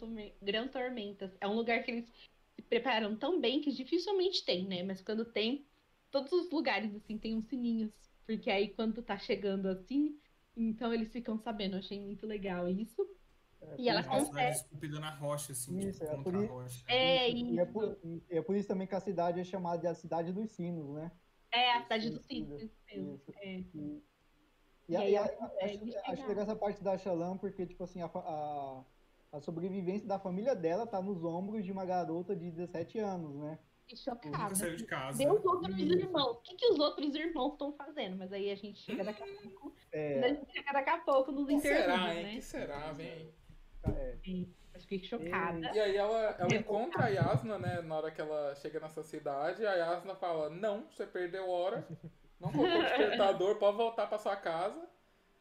tormentas. 0.69 1.37
É 1.41 1.47
um 1.47 1.55
lugar 1.55 1.83
que 1.83 1.91
eles 1.91 2.07
se 2.55 2.63
preparam 2.63 3.15
tão 3.17 3.39
bem 3.39 3.61
que 3.61 3.71
dificilmente 3.71 4.45
tem, 4.45 4.67
né? 4.67 4.83
Mas 4.83 5.03
quando 5.03 5.25
tem, 5.25 5.67
todos 6.11 6.33
os 6.33 6.51
lugares 6.51 6.95
assim 6.95 7.19
tem 7.19 7.37
uns 7.37 7.45
sininhos, 7.47 7.93
porque 8.27 8.51
aí 8.51 8.69
quando 8.69 9.03
tá 9.03 9.19
chegando 9.19 9.67
assim, 9.67 10.19
então 10.57 10.93
eles 10.93 11.13
ficam 11.13 11.39
sabendo. 11.39 11.75
Eu 11.75 11.79
achei 11.81 12.01
muito 12.01 12.27
legal 12.27 12.69
isso. 12.69 13.07
É, 13.61 13.75
e 13.79 13.89
ela 13.89 14.03
consegue. 14.03 14.51
esculpida 14.51 14.99
na 14.99 15.11
rocha, 15.11 15.53
assim, 15.53 15.79
isso, 15.79 16.01
tipo, 16.01 16.13
é, 16.13 16.23
por 16.23 16.35
isso, 16.35 16.53
rocha. 16.53 16.85
É, 16.89 17.29
isso. 17.29 17.55
E 17.55 17.59
é, 17.59 17.67
por, 17.67 17.99
e 18.03 18.23
é 18.31 18.43
por 18.43 18.57
isso 18.57 18.69
também 18.69 18.87
que 18.87 18.95
a 18.95 19.01
cidade 19.01 19.41
é 19.41 19.45
chamada 19.45 19.79
de 19.79 19.87
a 19.87 19.95
cidade 19.95 20.33
dos 20.33 20.51
sinos, 20.51 20.95
né? 20.95 21.13
É, 21.53 21.73
a 21.73 21.83
cidade 21.83 22.11
dos 22.11 22.25
sinos, 22.25 22.63
isso 22.63 22.81
mesmo. 22.87 23.21
É. 23.37 23.59
E, 23.59 24.03
e, 24.89 24.97
aí, 24.97 25.17
acho, 25.17 25.35
acho 26.07 26.27
legal 26.27 26.45
essa 26.45 26.57
parte 26.57 26.83
da 26.83 26.97
Shalom, 26.99 27.37
porque, 27.39 27.67
tipo 27.67 27.85
assim, 27.85 28.03
a, 28.03 28.07
a, 28.07 28.85
a, 29.33 29.41
sobrevivência 29.41 30.07
da 30.07 30.19
família 30.19 30.55
dela 30.55 30.87
tá 30.87 31.01
nos 31.01 31.23
ombros 31.23 31.65
de 31.65 31.71
uma 31.71 31.85
garota 31.85 32.35
de 32.35 32.51
17 32.51 32.99
anos, 32.99 33.37
né? 33.37 33.59
Que 33.91 33.97
chocada. 33.97 34.55
Saiu 34.55 34.77
de 34.77 34.85
casa. 34.85 35.19
Vê 35.19 35.29
os 35.29 35.45
outros 35.45 35.77
irmãos. 35.77 36.37
O 36.37 36.43
que, 36.43 36.55
que 36.55 36.67
os 36.67 36.79
outros 36.79 37.13
irmãos 37.13 37.55
estão 37.55 37.73
fazendo? 37.73 38.17
Mas 38.17 38.33
aí 38.33 38.49
a 38.49 38.55
gente 38.55 38.79
chega 38.79 39.03
daqui 39.03 39.21
a 39.21 39.27
pouco. 39.27 39.75
É... 39.91 40.25
A 40.25 40.29
gente 40.29 40.53
chega 40.53 40.73
daqui 40.73 40.91
a 40.91 40.99
pouco 40.99 41.33
nos 41.33 41.51
internos, 41.51 41.97
será, 41.97 42.15
hein? 42.15 42.23
né? 42.23 42.35
que 42.35 42.43
será, 42.43 42.93
vem? 42.93 43.35
É. 43.83 44.17
Mas 44.73 44.85
fiquei 44.85 45.03
chocada. 45.03 45.73
E 45.75 45.81
aí 45.81 45.97
ela, 45.97 46.37
ela 46.39 46.55
encontra 46.55 47.07
a 47.07 47.09
Yasna, 47.09 47.59
né? 47.59 47.81
Na 47.81 47.97
hora 47.97 48.13
que 48.13 48.21
ela 48.21 48.55
chega 48.55 48.79
nessa 48.79 49.03
cidade, 49.03 49.67
a 49.67 49.75
Yasna 49.75 50.15
fala, 50.15 50.49
não, 50.51 50.87
você 50.89 51.05
perdeu 51.05 51.49
hora. 51.49 51.85
Não 52.39 52.53
colocou 52.53 52.83
despertador, 52.83 53.57
pode 53.57 53.77
voltar 53.77 54.07
pra 54.07 54.19
sua 54.19 54.37
casa. 54.37 54.77
Né? 54.77 54.87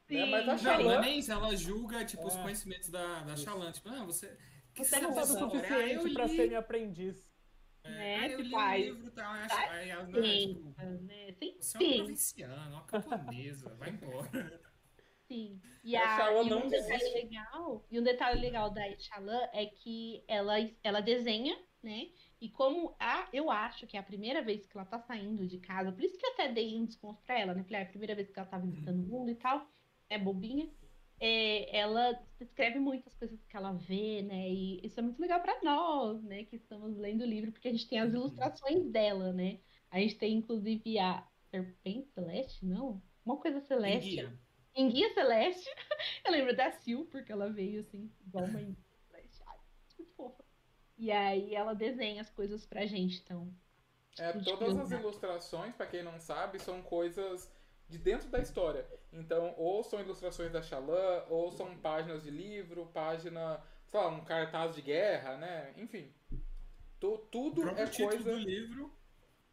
Sim, 0.08 0.16
né? 0.16 0.26
Mas 0.26 0.50
a 0.50 0.58
Xalã... 0.58 0.96
Não, 0.96 1.02
nem 1.02 1.20
isso, 1.20 1.32
ela 1.32 1.56
julga, 1.56 2.04
tipo, 2.04 2.24
é. 2.24 2.26
os 2.26 2.36
conhecimentos 2.36 2.90
da, 2.90 3.22
da 3.22 3.36
Xalã. 3.36 3.72
Tipo, 3.72 3.90
não, 3.90 4.08
você... 4.08 4.36
Você 4.76 5.00
não 5.00 5.14
sabe 5.14 5.44
o 5.44 5.50
suficiente 5.50 6.14
pra 6.16 6.28
ser 6.28 6.48
minha 6.48 6.60
aprendiz. 6.60 7.29
É, 7.90 8.28
né, 8.28 8.34
eu 8.34 8.42
li 8.42 8.56
o 8.56 8.76
livro 8.76 9.12
tal, 9.12 9.34
tá, 9.34 9.48
tá 9.48 9.72
aí 9.72 9.92
a, 9.92 10.04
não, 10.04 10.22
tipo, 10.22 10.74
né? 11.02 11.36
Você 11.60 11.78
é 11.78 11.80
uma 11.80 11.96
provinciana, 11.96 12.70
uma 12.70 12.86
camponesa, 12.86 13.76
vai 13.76 13.90
embora. 13.90 14.62
Sim. 15.28 15.62
E, 15.84 15.96
a, 15.96 16.32
e 16.44 16.54
um 16.54 16.68
detalhe 16.68 17.14
legal, 17.14 17.86
e 17.92 18.00
um 18.00 18.04
detalhe 18.04 18.42
legal 18.42 18.72
da 18.72 18.82
Xalã 18.98 19.48
é 19.54 19.66
que 19.68 20.24
ela, 20.28 20.56
ela 20.84 21.02
desenha, 21.02 21.56
né? 21.84 22.10
E 22.42 22.50
como 22.50 22.96
a, 23.00 23.28
eu 23.32 23.52
acho 23.52 23.86
que 23.86 23.96
é 23.96 24.00
a 24.00 24.04
primeira 24.04 24.42
vez 24.42 24.66
que 24.66 24.76
ela 24.78 24.86
tá 24.86 25.00
saindo 25.00 25.46
de 25.46 25.60
casa, 25.60 25.92
por 25.92 26.04
isso 26.04 26.18
que 26.18 26.26
eu 26.26 26.32
até 26.34 26.52
dei 26.52 26.76
um 26.76 26.86
desconto 26.86 27.22
pra 27.24 27.40
ela, 27.40 27.54
né? 27.54 27.64
Falei, 27.64 27.82
é 27.82 27.84
a 27.84 27.90
primeira 27.90 28.16
vez 28.16 28.32
que 28.32 28.40
ela 28.40 28.48
tá 28.48 28.58
visitando 28.58 29.04
o 29.04 29.08
mundo 29.08 29.30
e 29.30 29.36
tal, 29.36 29.70
é 30.10 30.18
bobinha. 30.18 30.70
É, 31.20 31.78
ela 31.78 32.14
descreve 32.40 32.80
muitas 32.80 33.14
coisas 33.16 33.44
que 33.46 33.58
ela 33.58 33.74
vê, 33.74 34.22
né? 34.22 34.50
E 34.50 34.86
isso 34.86 35.00
é 35.00 35.04
muito 35.04 35.20
legal 35.20 35.42
para 35.42 35.62
nós, 35.62 36.24
né? 36.24 36.46
Que 36.46 36.56
estamos 36.56 36.96
lendo 36.98 37.22
o 37.22 37.28
livro, 37.28 37.52
porque 37.52 37.68
a 37.68 37.72
gente 37.72 37.88
tem 37.88 38.00
as 38.00 38.14
uhum. 38.14 38.22
ilustrações 38.22 38.86
dela, 38.86 39.34
né? 39.34 39.60
A 39.92 40.00
gente 40.00 40.16
tem, 40.16 40.36
inclusive, 40.38 40.98
a 41.00 41.28
Serpente 41.50 42.10
Celeste, 42.10 42.66
não? 42.66 43.02
Uma 43.26 43.38
coisa 43.38 43.60
celeste. 43.60 44.12
Enguia, 44.12 44.40
Enguia 44.76 45.14
Celeste. 45.14 45.70
eu 46.26 46.32
lembro 46.32 46.56
da 46.56 46.72
Sil, 46.72 47.06
porque 47.12 47.32
ela 47.32 47.52
veio, 47.52 47.82
assim, 47.82 48.10
igual 48.26 48.46
uma 48.46 48.62
Enguia 48.62 48.78
Celeste. 49.08 49.44
Ai, 49.46 49.58
muito 49.98 50.12
fofa. 50.16 50.44
E 50.98 51.12
aí 51.12 51.54
ela 51.54 51.74
desenha 51.74 52.22
as 52.22 52.30
coisas 52.30 52.66
pra 52.66 52.86
gente, 52.86 53.22
então. 53.22 53.54
É, 54.18 54.34
todas 54.34 54.78
as 54.78 54.92
ilustrações, 54.92 55.74
para 55.76 55.88
quem 55.88 56.04
não 56.04 56.20
sabe, 56.20 56.60
são 56.60 56.82
coisas 56.82 57.52
de 57.90 57.98
dentro 57.98 58.30
da 58.30 58.40
história. 58.40 58.86
Então, 59.12 59.54
ou 59.58 59.84
são 59.84 60.00
ilustrações 60.00 60.52
da 60.52 60.62
Xalã, 60.62 61.24
ou 61.28 61.52
são 61.52 61.76
páginas 61.78 62.24
de 62.24 62.30
livro, 62.30 62.86
página, 62.94 63.60
sei 63.88 64.00
lá, 64.00 64.08
um 64.10 64.24
cartaz 64.24 64.76
de 64.76 64.82
guerra, 64.82 65.38
né? 65.38 65.74
Enfim. 65.76 66.14
Tu, 67.00 67.18
tudo 67.32 67.64
o 67.64 67.70
é 67.70 67.88
coisa. 67.88 68.32
do 68.32 68.38
livro, 68.38 68.92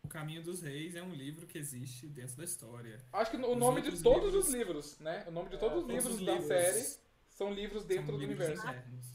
O 0.02 0.08
Caminho 0.08 0.42
dos 0.42 0.62
Reis, 0.62 0.94
é 0.94 1.02
um 1.02 1.12
livro 1.12 1.46
que 1.46 1.56
existe 1.56 2.06
dentro 2.06 2.36
da 2.36 2.44
história. 2.44 2.98
Acho 3.12 3.30
que 3.30 3.36
o 3.38 3.50
os 3.52 3.56
nome 3.56 3.80
de 3.80 4.02
todos 4.02 4.24
livros... 4.24 4.46
os 4.46 4.54
livros, 4.54 4.98
né? 5.00 5.24
O 5.26 5.30
nome 5.30 5.48
de 5.48 5.58
todos 5.58 5.78
é, 5.78 5.80
os 5.80 5.86
livros 5.86 6.20
da 6.20 6.32
livros 6.32 6.46
série 6.46 7.00
são 7.28 7.52
livros 7.52 7.84
dentro 7.84 8.06
são 8.06 8.14
do 8.14 8.20
livros 8.20 8.38
universo. 8.38 8.66
Internos. 8.66 9.06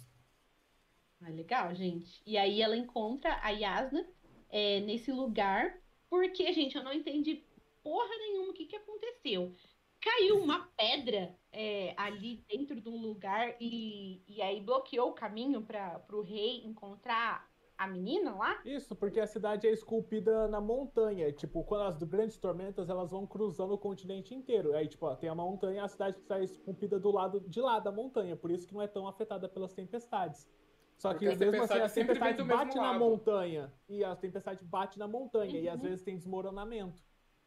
Ah, 1.21 1.29
legal, 1.29 1.75
gente. 1.75 2.21
E 2.25 2.37
aí 2.37 2.61
ela 2.61 2.75
encontra 2.75 3.37
a 3.43 3.49
Yasna 3.49 4.07
é, 4.49 4.79
nesse 4.79 5.11
lugar, 5.11 5.77
porque, 6.09 6.51
gente, 6.51 6.75
eu 6.75 6.83
não 6.83 6.91
entendi 6.91 7.43
porra 7.83 8.17
nenhuma 8.17 8.51
o 8.51 8.53
que, 8.53 8.65
que 8.65 8.75
aconteceu. 8.75 9.53
Caiu 9.99 10.39
uma 10.39 10.67
pedra 10.75 11.35
é, 11.51 11.93
ali 11.95 12.43
dentro 12.49 12.81
de 12.81 12.89
um 12.89 13.01
lugar 13.01 13.55
e, 13.59 14.23
e 14.27 14.41
aí 14.41 14.59
bloqueou 14.59 15.09
o 15.09 15.13
caminho 15.13 15.61
para 15.61 16.03
o 16.11 16.21
rei 16.21 16.65
encontrar 16.65 17.51
a 17.81 17.87
menina 17.87 18.35
lá? 18.35 18.61
Isso, 18.63 18.95
porque 18.95 19.19
a 19.19 19.25
cidade 19.25 19.67
é 19.67 19.71
esculpida 19.71 20.47
na 20.47 20.61
montanha. 20.61 21.31
Tipo, 21.31 21.63
quando 21.63 21.83
as 21.83 22.03
grandes 22.03 22.37
tormentas 22.37 22.89
elas 22.89 23.09
vão 23.09 23.25
cruzando 23.25 23.73
o 23.73 23.77
continente 23.77 24.35
inteiro. 24.35 24.75
Aí, 24.75 24.87
tipo, 24.87 25.07
ó, 25.07 25.15
tem 25.15 25.29
a 25.29 25.33
montanha, 25.33 25.83
a 25.83 25.87
cidade 25.87 26.19
está 26.19 26.39
esculpida 26.39 26.99
do 26.99 27.09
lado 27.09 27.39
de 27.39 27.59
lá 27.59 27.79
da 27.79 27.91
montanha. 27.91 28.35
Por 28.35 28.51
isso 28.51 28.67
que 28.67 28.73
não 28.73 28.83
é 28.83 28.87
tão 28.87 29.07
afetada 29.07 29.49
pelas 29.49 29.73
tempestades. 29.73 30.47
Só 30.95 31.15
que 31.15 31.25
mesmo 31.25 31.63
assim, 31.63 31.79
a 31.79 31.89
tempestade 31.89 32.43
bate 32.43 32.75
na 32.75 32.93
montanha. 32.93 33.73
E 33.89 34.03
a 34.03 34.15
tempestade 34.15 34.63
bate 34.63 34.99
na 34.99 35.07
montanha. 35.07 35.57
Uhum. 35.57 35.63
E 35.63 35.69
às 35.69 35.81
uhum. 35.81 35.89
vezes 35.89 36.03
tem 36.03 36.15
desmoronamento. 36.15 37.01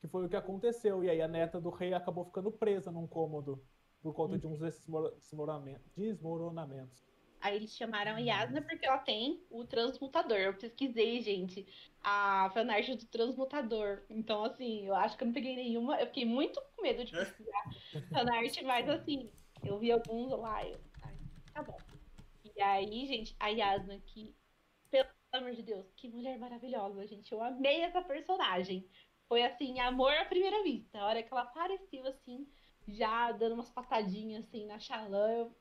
Que 0.04 0.08
foi 0.08 0.26
o 0.26 0.28
que 0.28 0.36
aconteceu. 0.36 1.02
E 1.02 1.08
aí 1.08 1.22
a 1.22 1.26
neta 1.26 1.58
do 1.58 1.70
rei 1.70 1.94
acabou 1.94 2.26
ficando 2.26 2.52
presa 2.52 2.92
num 2.92 3.06
cômodo. 3.06 3.64
Por 4.02 4.12
conta 4.12 4.34
uhum. 4.34 4.38
de 4.38 4.46
uns 4.46 4.60
desmoronamentos. 4.60 5.90
desmoronamentos. 5.96 7.02
Aí 7.40 7.56
eles 7.56 7.74
chamaram 7.74 8.16
a 8.16 8.18
Yasna 8.18 8.60
porque 8.60 8.84
ela 8.84 8.98
tem 8.98 9.42
o 9.50 9.64
transmutador. 9.64 10.36
Eu 10.36 10.52
pesquisei, 10.52 11.22
gente, 11.22 11.66
a 12.02 12.50
fanart 12.52 12.86
do 12.86 13.06
transmutador. 13.06 14.02
Então, 14.10 14.44
assim, 14.44 14.86
eu 14.86 14.94
acho 14.94 15.16
que 15.16 15.24
eu 15.24 15.26
não 15.28 15.32
peguei 15.32 15.56
nenhuma. 15.56 15.98
Eu 15.98 16.06
fiquei 16.08 16.26
muito 16.26 16.60
com 16.76 16.82
medo 16.82 17.02
de 17.02 17.12
pesquisar 17.12 17.64
fanart, 18.12 18.62
mas 18.62 18.86
assim, 18.90 19.30
eu 19.64 19.78
vi 19.78 19.90
alguns 19.90 20.32
lá. 20.32 20.68
Eu... 20.68 20.78
Ai, 21.02 21.16
tá 21.54 21.62
bom. 21.62 21.78
E 22.54 22.60
aí, 22.60 23.06
gente, 23.06 23.34
a 23.40 23.48
Yasna, 23.48 23.98
que, 24.04 24.36
pelo 24.90 25.08
amor 25.32 25.52
de 25.52 25.62
Deus, 25.62 25.90
que 25.96 26.10
mulher 26.10 26.38
maravilhosa, 26.38 27.06
gente. 27.06 27.32
Eu 27.32 27.42
amei 27.42 27.80
essa 27.80 28.02
personagem. 28.02 28.86
Foi 29.28 29.42
assim, 29.42 29.80
amor 29.80 30.12
à 30.12 30.24
primeira 30.24 30.62
vista. 30.62 30.98
A 30.98 31.06
hora 31.06 31.22
que 31.22 31.32
ela 31.32 31.42
apareceu, 31.42 32.06
assim, 32.06 32.46
já 32.86 33.32
dando 33.32 33.54
umas 33.54 33.70
patadinhas 33.70 34.44
assim 34.44 34.66
na 34.66 34.78
Xalã, 34.78 35.30
eu. 35.30 35.56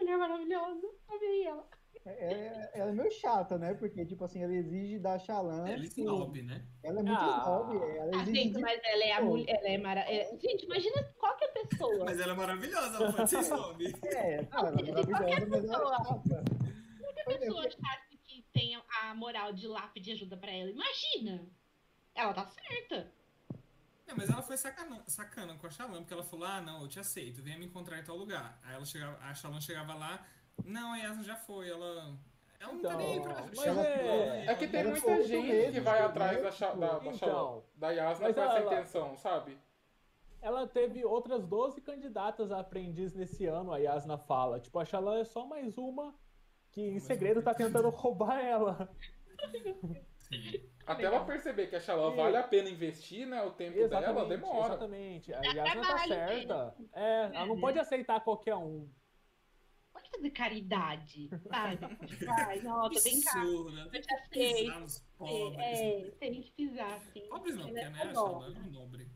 Mulher 0.00 0.18
maravilhosa, 0.18 0.88
amei 1.08 1.44
ela. 1.46 1.68
É, 2.04 2.10
é, 2.10 2.70
ela 2.74 2.90
é 2.90 2.94
meio 2.94 3.10
chata, 3.12 3.56
né? 3.56 3.74
Porque, 3.74 4.04
tipo 4.04 4.24
assim, 4.24 4.42
ela 4.42 4.52
exige 4.52 4.98
da 4.98 5.18
Xalã. 5.18 5.68
Ela 5.68 5.84
é 5.84 5.86
snob, 5.86 6.42
né? 6.42 6.64
Ela 6.82 7.00
é 7.00 7.02
muito 7.02 7.20
ah. 7.20 7.40
snob. 7.42 7.96
Ela 7.96 8.10
ah, 8.20 8.24
gente, 8.24 8.58
mas 8.58 8.80
ela 8.82 9.04
é 9.04 9.12
a 9.12 9.22
mulher. 9.22 9.56
Ela 9.56 9.68
é 9.68 9.78
maravilhosa. 9.78 10.38
Gente, 10.40 10.64
imagina 10.64 11.02
qualquer 11.18 11.52
pessoa. 11.52 12.04
Mas 12.04 12.18
ela 12.18 12.32
é 12.32 12.36
maravilhosa, 12.36 12.96
ela 12.96 13.12
pode 13.12 13.30
ser 13.30 13.40
snob. 13.40 13.84
É, 14.04 14.42
não, 14.50 14.58
ela 14.66 14.80
é 14.80 14.92
maravilhosa, 14.92 15.46
mas 15.48 15.64
ela 15.64 15.94
é 15.94 16.04
chata. 16.04 16.44
Qualquer 17.00 17.38
pessoa 17.38 17.70
chata 17.70 18.16
que 18.24 18.44
tenha 18.52 18.82
a 19.02 19.14
moral 19.14 19.52
de 19.52 19.68
lá 19.68 19.86
pedir 19.88 20.12
ajuda 20.12 20.36
pra 20.36 20.50
ela, 20.50 20.70
imagina! 20.70 21.46
Ela 22.14 22.34
tá 22.34 22.46
certa. 22.46 23.12
É, 24.06 24.14
mas 24.14 24.28
ela 24.28 24.42
foi 24.42 24.56
sacana, 24.56 25.02
sacana 25.06 25.54
com 25.56 25.66
a 25.66 25.70
Shalom, 25.70 25.98
porque 25.98 26.12
ela 26.12 26.24
falou: 26.24 26.46
ah, 26.46 26.60
não, 26.60 26.82
eu 26.82 26.88
te 26.88 27.00
aceito, 27.00 27.42
venha 27.42 27.58
me 27.58 27.66
encontrar 27.66 27.98
em 27.98 28.04
tal 28.04 28.16
lugar. 28.16 28.58
Aí 28.62 28.74
ela 28.74 28.84
chegava, 28.84 29.18
a 29.22 29.34
Shalom 29.34 29.60
chegava 29.60 29.94
lá, 29.94 30.24
não, 30.64 30.92
a 30.92 30.98
Yasna 30.98 31.22
já 31.22 31.36
foi, 31.36 31.70
ela. 31.70 32.16
Ela 32.60 32.72
não 32.72 32.80
tá 32.80 32.96
nem 32.96 33.14
aí 33.14 33.20
pra. 33.20 33.46
Mas 33.56 33.76
é, 33.78 34.46
é 34.46 34.54
que 34.54 34.68
tem 34.68 34.84
muita 34.84 35.22
gente 35.24 35.72
que 35.72 35.80
vai 35.80 36.02
atrás 36.02 36.40
da, 36.40 36.74
da, 36.74 36.98
da, 36.98 37.06
então, 37.06 37.64
da 37.74 37.90
Yasna 37.90 38.32
com 38.32 38.40
essa 38.40 38.60
intenção, 38.60 39.16
sabe? 39.16 39.58
Ela 40.40 40.66
teve 40.66 41.04
outras 41.04 41.46
12 41.46 41.80
candidatas 41.80 42.50
a 42.50 42.60
aprendiz 42.60 43.14
nesse 43.14 43.46
ano, 43.46 43.72
a 43.72 43.78
Yasna 43.78 44.18
fala. 44.18 44.60
Tipo, 44.60 44.78
a 44.78 44.84
Shalom 44.84 45.14
é 45.14 45.24
só 45.24 45.46
mais 45.46 45.78
uma 45.78 46.14
que 46.70 46.80
em 46.80 46.98
segredo 46.98 47.42
tá 47.42 47.54
tentando 47.54 47.88
roubar 47.90 48.40
ela. 48.40 48.88
Sim. 50.18 50.71
Até 50.86 51.04
ela 51.04 51.24
perceber 51.24 51.68
que 51.68 51.76
a 51.76 51.80
Shalom 51.80 52.16
vale 52.16 52.36
a 52.36 52.42
pena 52.42 52.68
investir, 52.68 53.26
né? 53.26 53.42
O 53.42 53.52
tempo 53.52 53.78
exatamente, 53.78 54.14
dela 54.14 54.28
demora. 54.28 54.66
Exatamente. 54.66 55.34
A 55.34 55.40
Yasna 55.40 55.82
tá 55.82 55.98
certa. 55.98 56.74
É, 56.92 57.30
ela 57.34 57.46
não 57.46 57.60
pode 57.60 57.78
aceitar 57.78 58.20
qualquer 58.20 58.56
um. 58.56 58.88
Pode 59.92 60.10
fazer 60.10 60.30
caridade, 60.30 61.28
sabe? 61.48 61.78
Vai, 62.24 62.60
nossa, 62.62 63.00
vem 63.08 63.20
cá. 63.20 63.44
Né? 63.44 63.88
Eu 63.92 64.00
te 64.00 64.14
aceito. 64.14 65.02
É, 65.58 66.10
tem 66.18 66.42
que 66.42 66.50
pisar, 66.52 67.00
sim. 67.12 67.28
Pobres 67.28 67.56
não, 67.56 67.64
porque 67.64 67.78
é 67.78 67.90
né, 67.90 68.02
a 68.02 68.12
Shalom 68.12 68.44
é 68.44 68.70
nobre. 68.70 69.10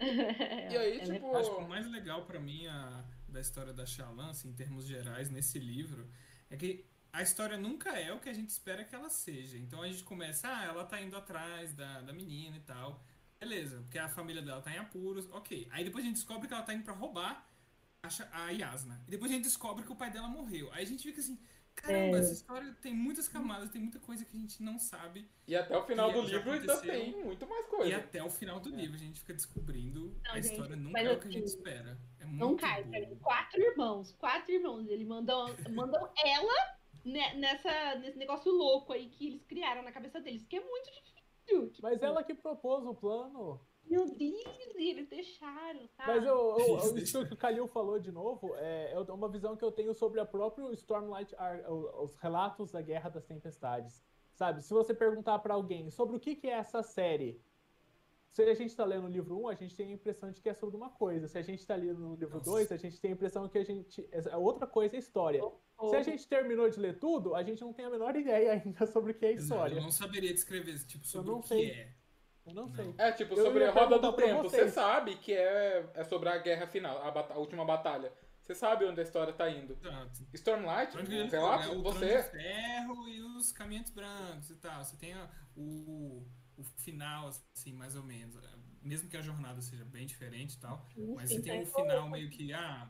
e 0.00 0.76
aí, 0.76 1.00
tipo... 1.04 1.36
Acho 1.36 1.56
que 1.56 1.62
o 1.62 1.68
mais 1.68 1.90
legal 1.90 2.24
pra 2.24 2.38
mim 2.38 2.66
a, 2.68 3.04
da 3.28 3.40
história 3.40 3.72
da 3.72 3.84
Shalom, 3.84 4.30
assim, 4.30 4.48
em 4.48 4.54
termos 4.54 4.86
gerais, 4.86 5.28
nesse 5.28 5.58
livro, 5.58 6.08
é 6.48 6.56
que 6.56 6.86
a 7.16 7.22
história 7.22 7.56
nunca 7.56 7.98
é 7.98 8.12
o 8.12 8.20
que 8.20 8.28
a 8.28 8.32
gente 8.34 8.50
espera 8.50 8.84
que 8.84 8.94
ela 8.94 9.08
seja. 9.08 9.56
Então 9.56 9.80
a 9.80 9.88
gente 9.88 10.04
começa, 10.04 10.46
ah, 10.48 10.64
ela 10.64 10.84
tá 10.84 11.00
indo 11.00 11.16
atrás 11.16 11.72
da, 11.72 12.02
da 12.02 12.12
menina 12.12 12.58
e 12.58 12.60
tal. 12.60 13.02
Beleza, 13.40 13.78
porque 13.80 13.98
a 13.98 14.06
família 14.06 14.42
dela 14.42 14.60
tá 14.60 14.70
em 14.70 14.76
apuros, 14.76 15.26
ok. 15.32 15.66
Aí 15.70 15.82
depois 15.82 16.04
a 16.04 16.08
gente 16.08 16.16
descobre 16.16 16.46
que 16.46 16.52
ela 16.52 16.62
tá 16.62 16.74
indo 16.74 16.84
pra 16.84 16.92
roubar 16.92 17.42
a, 18.02 18.44
a 18.44 18.50
Yasna. 18.50 19.02
E 19.08 19.10
depois 19.10 19.30
a 19.30 19.34
gente 19.34 19.44
descobre 19.44 19.82
que 19.82 19.90
o 19.90 19.96
pai 19.96 20.10
dela 20.10 20.28
morreu. 20.28 20.70
Aí 20.74 20.84
a 20.84 20.86
gente 20.86 21.04
fica 21.04 21.20
assim, 21.20 21.38
caramba, 21.74 22.18
é. 22.18 22.20
essa 22.20 22.34
história 22.34 22.76
tem 22.82 22.92
muitas 22.92 23.28
camadas, 23.28 23.70
tem 23.70 23.80
muita 23.80 23.98
coisa 23.98 24.22
que 24.22 24.36
a 24.36 24.40
gente 24.40 24.62
não 24.62 24.78
sabe. 24.78 25.26
E 25.48 25.56
até 25.56 25.74
o 25.74 25.86
final 25.86 26.12
do 26.12 26.20
livro 26.20 26.52
ainda 26.52 26.76
tem 26.82 27.12
muito 27.24 27.46
mais 27.48 27.64
coisa. 27.64 27.88
E 27.88 27.94
até 27.94 28.22
o 28.22 28.28
final 28.28 28.60
do 28.60 28.68
é. 28.74 28.76
livro 28.76 28.94
a 28.94 28.98
gente 28.98 29.20
fica 29.20 29.32
descobrindo 29.32 30.14
não, 30.22 30.34
a 30.34 30.38
história 30.38 30.76
gente, 30.76 30.84
nunca 30.84 31.00
é 31.00 31.12
o 31.12 31.18
que 31.18 31.28
a 31.28 31.30
gente 31.30 31.44
assim, 31.44 31.56
espera. 31.56 31.98
É 32.20 32.26
não 32.26 32.56
cai, 32.56 32.84
quatro 33.22 33.58
irmãos, 33.58 34.12
quatro 34.18 34.52
irmãos. 34.52 34.86
Ele 34.86 35.06
mandou, 35.06 35.56
mandou 35.70 36.12
ela 36.22 36.75
nessa, 37.06 37.94
nesse 37.96 38.18
negócio 38.18 38.52
louco 38.52 38.92
aí 38.92 39.08
que 39.08 39.28
eles 39.28 39.44
criaram 39.44 39.82
na 39.82 39.92
cabeça 39.92 40.20
deles, 40.20 40.44
que 40.46 40.56
é 40.56 40.60
muito 40.60 40.90
difícil. 40.92 41.70
Tipo... 41.70 41.82
Mas 41.82 42.02
ela 42.02 42.24
que 42.24 42.34
propôs 42.34 42.84
o 42.84 42.94
plano. 42.94 43.60
Meu 43.84 44.04
Deus, 44.04 44.74
eles 44.74 45.08
deixaram, 45.08 45.86
sabe? 45.96 46.12
Mas 46.12 46.24
eu, 46.26 46.58
eu, 46.58 46.98
isso 46.98 47.24
que 47.24 47.34
o 47.34 47.36
Kalil 47.36 47.68
falou 47.68 48.00
de 48.00 48.10
novo 48.10 48.52
é, 48.56 48.92
é 48.92 49.12
uma 49.12 49.28
visão 49.28 49.56
que 49.56 49.64
eu 49.64 49.70
tenho 49.70 49.94
sobre 49.94 50.18
a 50.18 50.26
própria 50.26 50.72
Stormlight, 50.72 51.32
os 52.00 52.16
relatos 52.16 52.72
da 52.72 52.82
Guerra 52.82 53.10
das 53.10 53.24
Tempestades. 53.24 54.04
Sabe, 54.34 54.60
se 54.62 54.74
você 54.74 54.92
perguntar 54.92 55.38
para 55.38 55.54
alguém 55.54 55.88
sobre 55.90 56.16
o 56.16 56.20
que, 56.20 56.34
que 56.34 56.48
é 56.48 56.54
essa 56.54 56.82
série, 56.82 57.40
se 58.32 58.42
a 58.42 58.54
gente 58.54 58.70
está 58.70 58.84
lendo 58.84 59.06
o 59.06 59.10
livro 59.10 59.38
1, 59.44 59.48
a 59.48 59.54
gente 59.54 59.74
tem 59.74 59.90
a 59.90 59.94
impressão 59.94 60.30
de 60.30 60.42
que 60.42 60.48
é 60.48 60.54
sobre 60.54 60.76
uma 60.76 60.90
coisa. 60.90 61.26
Se 61.26 61.38
a 61.38 61.42
gente 61.42 61.60
está 61.60 61.74
lendo 61.74 62.00
no 62.00 62.16
livro 62.16 62.38
2, 62.38 62.70
a 62.70 62.76
gente 62.76 63.00
tem 63.00 63.12
a 63.12 63.14
impressão 63.14 63.48
que 63.48 63.56
a 63.56 63.64
gente. 63.64 64.06
É 64.10 64.36
outra 64.36 64.66
coisa 64.66 64.94
é 64.94 64.98
a 64.98 65.00
história. 65.00 65.42
Se 65.90 65.96
a 65.96 66.02
gente 66.02 66.26
terminou 66.26 66.68
de 66.70 66.78
ler 66.78 66.98
tudo, 66.98 67.34
a 67.34 67.42
gente 67.42 67.60
não 67.60 67.72
tem 67.72 67.84
a 67.84 67.90
menor 67.90 68.16
ideia 68.16 68.52
ainda 68.52 68.86
sobre 68.86 69.12
o 69.12 69.14
que 69.14 69.26
é 69.26 69.28
a 69.28 69.32
história. 69.32 69.74
Eu 69.74 69.82
não 69.82 69.90
saberia 69.90 70.32
descrever, 70.32 70.78
tipo, 70.86 71.06
sobre 71.06 71.30
o 71.30 71.40
que 71.40 71.48
sei. 71.48 71.70
é. 71.70 71.92
Eu 72.46 72.54
não, 72.54 72.66
não, 72.66 72.74
sei. 72.74 72.94
É, 72.96 73.12
tipo, 73.12 73.34
sobre 73.34 73.64
a 73.64 73.70
roda 73.72 73.98
do 73.98 74.12
tempo. 74.12 74.44
Você 74.44 74.68
sabe 74.70 75.16
que 75.16 75.32
é, 75.32 75.84
é 75.94 76.04
sobre 76.04 76.28
a 76.28 76.38
guerra 76.38 76.66
final, 76.66 76.96
a, 76.98 77.34
a 77.34 77.38
última 77.38 77.64
batalha. 77.64 78.12
Você 78.40 78.54
sabe 78.54 78.84
onde 78.84 79.00
a 79.00 79.02
história 79.02 79.32
tá 79.32 79.50
indo. 79.50 79.72
Exato. 79.72 80.24
Stormlight, 80.32 80.92
sei 81.28 81.40
lá, 81.40 81.64
é, 81.64 81.74
você... 81.74 82.18
O 82.18 82.22
ferro 82.22 83.08
e 83.08 83.20
os 83.20 83.50
caminhos 83.50 83.90
brancos 83.90 84.50
e 84.50 84.56
tal. 84.56 84.84
Você 84.84 84.96
tem 84.96 85.14
o 85.56 86.24
o 86.56 86.64
final, 86.64 87.28
assim, 87.54 87.72
mais 87.72 87.94
ou 87.96 88.02
menos. 88.02 88.36
Mesmo 88.82 89.08
que 89.08 89.16
a 89.16 89.22
jornada 89.22 89.60
seja 89.60 89.84
bem 89.84 90.06
diferente 90.06 90.54
e 90.54 90.58
tal, 90.58 90.86
mas 91.16 91.30
você 91.30 91.42
tem 91.42 91.62
um 91.62 91.66
final 91.66 92.08
meio 92.08 92.30
que, 92.30 92.52
ah, 92.52 92.88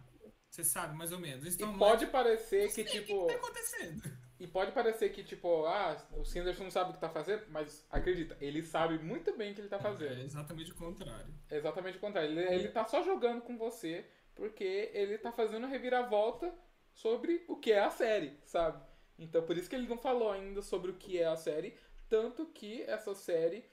você 0.57 0.65
sabe 0.65 0.97
mais 0.97 1.13
ou 1.13 1.19
menos. 1.19 1.47
Então, 1.47 1.75
e 1.75 1.79
pode 1.79 2.07
parecer 2.07 2.73
que, 2.73 2.85
tipo. 2.85 3.25
O 3.25 3.27
que 3.27 3.35
tá 3.35 3.39
acontecendo? 3.39 4.03
E 4.39 4.47
pode 4.47 4.73
parecer 4.73 5.11
que, 5.11 5.23
tipo, 5.23 5.65
ah, 5.67 5.97
o 6.13 6.25
Sanderson 6.25 6.65
não 6.65 6.71
sabe 6.71 6.91
o 6.91 6.93
que 6.95 7.01
tá 7.01 7.09
fazendo, 7.09 7.45
mas 7.49 7.87
acredita, 7.91 8.37
ele 8.39 8.63
sabe 8.63 8.99
muito 8.99 9.35
bem 9.35 9.53
o 9.53 9.55
que 9.55 9.63
ele 9.63 9.69
tá 9.69 9.79
fazendo. 9.79 10.21
É 10.21 10.25
exatamente 10.25 10.73
o 10.73 10.75
contrário. 10.75 11.35
É 11.51 11.57
exatamente 11.57 11.97
o 11.97 12.01
contrário. 12.01 12.31
Ele, 12.31 12.55
ele 12.55 12.69
tá 12.69 12.85
só 12.85 13.03
jogando 13.03 13.41
com 13.41 13.57
você 13.57 14.05
porque 14.35 14.91
ele 14.93 15.17
tá 15.17 15.33
fazendo 15.33 15.67
reviravolta 15.67 16.53
sobre 16.93 17.45
o 17.49 17.57
que 17.57 17.73
é 17.73 17.81
a 17.81 17.91
série, 17.91 18.39
sabe? 18.45 18.83
Então 19.19 19.43
por 19.43 19.57
isso 19.57 19.69
que 19.69 19.75
ele 19.75 19.89
não 19.89 19.97
falou 19.97 20.31
ainda 20.31 20.61
sobre 20.61 20.91
o 20.91 20.95
que 20.95 21.19
é 21.19 21.27
a 21.27 21.37
série, 21.37 21.75
tanto 22.07 22.45
que 22.47 22.83
essa 22.83 23.15
série 23.15 23.65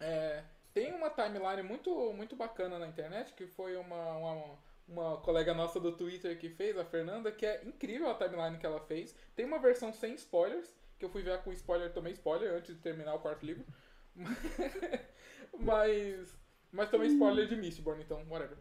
é, 0.00 0.42
tem 0.74 0.92
uma 0.92 1.10
timeline 1.10 1.62
muito, 1.62 2.12
muito 2.12 2.34
bacana 2.34 2.78
na 2.78 2.88
internet, 2.88 3.32
que 3.34 3.46
foi 3.46 3.76
uma, 3.76 4.16
uma, 4.16 4.58
uma, 4.88 5.18
colega 5.18 5.54
nossa 5.54 5.78
do 5.78 5.92
Twitter 5.92 6.38
que 6.38 6.48
fez, 6.48 6.76
a 6.76 6.84
Fernanda, 6.84 7.30
que 7.30 7.46
é 7.46 7.62
incrível 7.64 8.10
a 8.10 8.14
timeline 8.14 8.58
que 8.58 8.66
ela 8.66 8.80
fez. 8.80 9.14
Tem 9.36 9.44
uma 9.44 9.58
versão 9.58 9.92
sem 9.92 10.14
spoilers, 10.14 10.74
que 10.98 11.04
eu 11.04 11.10
fui 11.10 11.22
ver 11.22 11.42
com 11.42 11.52
spoiler, 11.52 11.92
tomei 11.92 12.12
spoiler 12.12 12.54
antes 12.54 12.74
de 12.74 12.80
terminar 12.80 13.14
o 13.14 13.20
quarto 13.20 13.44
livro. 13.44 13.64
mas, 15.60 16.36
mas 16.72 16.90
também 16.90 17.08
spoiler 17.08 17.46
de 17.46 17.56
Mistborn, 17.56 18.02
então, 18.02 18.24
whatever. 18.28 18.58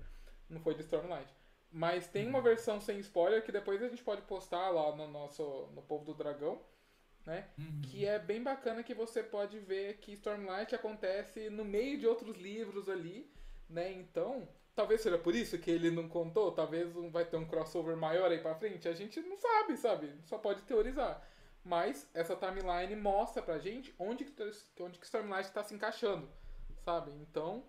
Não 0.49 0.59
foi 0.59 0.75
de 0.75 0.81
Stormlight. 0.81 1.33
Mas 1.71 2.07
tem 2.07 2.27
uma 2.27 2.41
versão 2.41 2.79
sem 2.79 2.99
spoiler 2.99 3.43
que 3.43 3.51
depois 3.51 3.81
a 3.81 3.89
gente 3.89 4.03
pode 4.03 4.21
postar 4.21 4.69
lá 4.69 4.95
no 4.95 5.07
nosso 5.07 5.67
no 5.73 5.81
Povo 5.81 6.05
do 6.05 6.13
Dragão 6.13 6.61
né? 7.27 7.45
Uhum. 7.59 7.81
Que 7.81 8.05
é 8.05 8.17
bem 8.17 8.41
bacana 8.41 8.81
que 8.81 8.93
você 8.93 9.21
pode 9.21 9.59
ver 9.59 9.97
que 9.97 10.13
Stormlight 10.13 10.73
acontece 10.73 11.49
no 11.49 11.65
meio 11.65 11.99
de 11.99 12.07
outros 12.07 12.37
livros 12.37 12.87
ali, 12.87 13.29
né? 13.69 13.91
Então, 13.91 14.47
talvez 14.77 15.01
seja 15.01 15.17
por 15.17 15.33
isso 15.33 15.57
que 15.57 15.71
ele 15.71 15.89
não 15.89 16.07
contou, 16.07 16.51
talvez 16.51 16.93
vai 17.11 17.25
ter 17.25 17.35
um 17.35 17.47
crossover 17.47 17.97
maior 17.97 18.29
aí 18.29 18.37
pra 18.37 18.53
frente, 18.53 18.87
a 18.87 18.93
gente 18.93 19.19
não 19.21 19.35
sabe, 19.35 19.75
sabe? 19.75 20.13
Só 20.23 20.37
pode 20.37 20.61
teorizar. 20.61 21.27
Mas 21.65 22.07
essa 22.13 22.35
timeline 22.35 22.95
mostra 22.95 23.41
pra 23.41 23.57
gente 23.57 23.93
onde 23.97 24.23
que, 24.23 24.33
onde 24.79 24.99
que 24.99 25.05
Stormlight 25.05 25.47
está 25.47 25.63
se 25.63 25.73
encaixando, 25.73 26.29
sabe? 26.85 27.11
Então, 27.19 27.65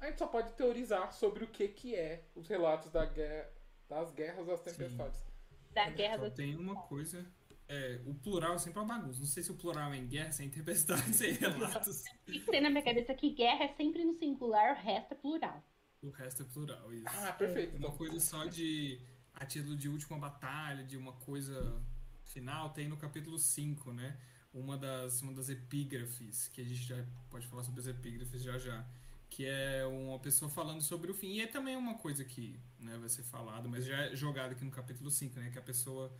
a 0.00 0.06
gente 0.06 0.18
só 0.18 0.26
pode 0.26 0.54
teorizar 0.54 1.12
sobre 1.12 1.44
o 1.44 1.46
que 1.46 1.68
que 1.68 1.94
é 1.94 2.24
os 2.34 2.48
relatos 2.48 2.90
da 2.90 3.04
guerra, 3.04 3.52
das 3.86 4.10
guerras 4.10 4.46
das 4.46 4.62
tempestades. 4.62 5.18
Sim. 5.18 5.74
Da 5.74 5.90
guerra 5.90 6.18
só 6.20 6.30
tem 6.30 6.56
uma 6.56 6.74
coisa 6.74 7.24
é, 7.68 8.00
o 8.04 8.14
plural 8.14 8.54
é 8.54 8.58
sempre 8.58 8.80
uma 8.80 8.98
bagunça. 8.98 9.20
Não 9.20 9.26
sei 9.26 9.42
se 9.42 9.52
o 9.52 9.56
plural 9.56 9.92
é 9.92 9.96
em 9.98 10.06
guerra, 10.08 10.32
sem 10.32 10.48
tempestade, 10.48 11.02
sem 11.14 11.34
relatos. 11.34 12.02
Tem 12.50 12.60
na 12.62 12.70
minha 12.70 12.82
cabeça 12.82 13.14
que 13.14 13.30
guerra 13.30 13.66
é 13.66 13.68
sempre 13.74 14.04
no 14.04 14.14
singular, 14.14 14.74
o 14.74 14.80
resto 14.80 15.12
é 15.12 15.16
plural. 15.16 15.62
O 16.02 16.10
resto 16.10 16.42
é 16.42 16.46
plural, 16.46 16.92
isso. 16.92 17.04
Ah, 17.06 17.32
perfeito. 17.32 17.76
Uma 17.76 17.90
coisa 17.90 18.18
só 18.20 18.46
de. 18.46 19.00
a 19.34 19.44
título 19.44 19.76
de 19.76 19.88
última 19.88 20.18
batalha, 20.18 20.84
de 20.84 20.96
uma 20.96 21.12
coisa 21.12 21.82
final, 22.24 22.70
tem 22.70 22.88
no 22.88 22.96
capítulo 22.96 23.38
5, 23.38 23.92
né? 23.92 24.18
Uma 24.52 24.76
das, 24.76 25.20
uma 25.22 25.32
das 25.32 25.48
epígrafes, 25.48 26.48
que 26.48 26.60
a 26.60 26.64
gente 26.64 26.82
já 26.82 27.04
pode 27.30 27.46
falar 27.46 27.62
sobre 27.62 27.80
as 27.80 27.86
epígrafes 27.86 28.42
já 28.42 28.58
já. 28.58 28.84
Que 29.28 29.46
é 29.46 29.86
uma 29.86 30.18
pessoa 30.18 30.50
falando 30.50 30.80
sobre 30.80 31.10
o 31.10 31.14
fim. 31.14 31.34
E 31.34 31.42
é 31.42 31.46
também 31.46 31.76
uma 31.76 31.94
coisa 31.94 32.24
que 32.24 32.58
né, 32.78 32.98
vai 32.98 33.08
ser 33.08 33.22
falado, 33.22 33.68
mas 33.68 33.84
já 33.84 34.06
é 34.06 34.16
jogado 34.16 34.52
aqui 34.52 34.64
no 34.64 34.70
capítulo 34.70 35.10
5, 35.10 35.38
né? 35.38 35.50
Que 35.50 35.58
a 35.58 35.62
pessoa 35.62 36.12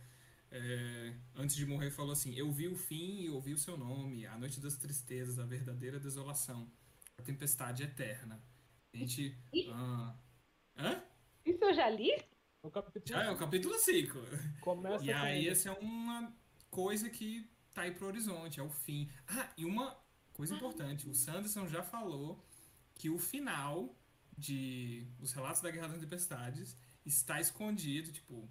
é, 0.51 1.13
antes 1.35 1.55
de 1.55 1.65
morrer, 1.65 1.89
falou 1.91 2.11
assim: 2.11 2.35
Eu 2.35 2.51
vi 2.51 2.67
o 2.67 2.75
fim 2.75 3.21
e 3.21 3.29
ouvi 3.29 3.53
o 3.53 3.57
seu 3.57 3.77
nome, 3.77 4.25
a 4.27 4.37
noite 4.37 4.59
das 4.59 4.75
tristezas, 4.75 5.39
a 5.39 5.45
verdadeira 5.45 5.99
desolação, 5.99 6.69
a 7.17 7.21
tempestade 7.21 7.83
eterna. 7.83 8.39
A 8.93 8.97
gente. 8.97 9.37
Ah, 9.71 10.15
hã? 10.77 11.03
Isso 11.45 11.63
eu 11.63 11.73
já 11.73 11.89
li? 11.89 12.11
O 12.63 12.69
capítulo... 12.69 13.05
Já 13.05 13.23
é 13.23 13.31
o 13.31 13.37
capítulo 13.37 13.73
5. 13.73 14.19
Começa 14.61 15.03
e 15.03 15.11
aí, 15.11 15.47
essa 15.47 15.69
é 15.69 15.71
uma 15.71 16.33
coisa 16.69 17.09
que 17.09 17.49
tá 17.73 17.83
aí 17.83 17.91
pro 17.91 18.07
horizonte, 18.07 18.59
é 18.59 18.63
o 18.63 18.69
fim. 18.69 19.09
Ah, 19.27 19.51
e 19.57 19.65
uma 19.65 19.97
coisa 20.33 20.55
importante: 20.55 21.09
o 21.09 21.15
Sanderson 21.15 21.67
já 21.67 21.81
falou 21.81 22.43
que 22.95 23.09
o 23.09 23.17
final 23.17 23.95
de 24.37 25.07
Os 25.19 25.31
Relatos 25.31 25.61
da 25.61 25.71
Guerra 25.71 25.87
das 25.87 25.99
Tempestades 25.99 26.77
está 27.05 27.39
escondido, 27.39 28.11
tipo, 28.11 28.49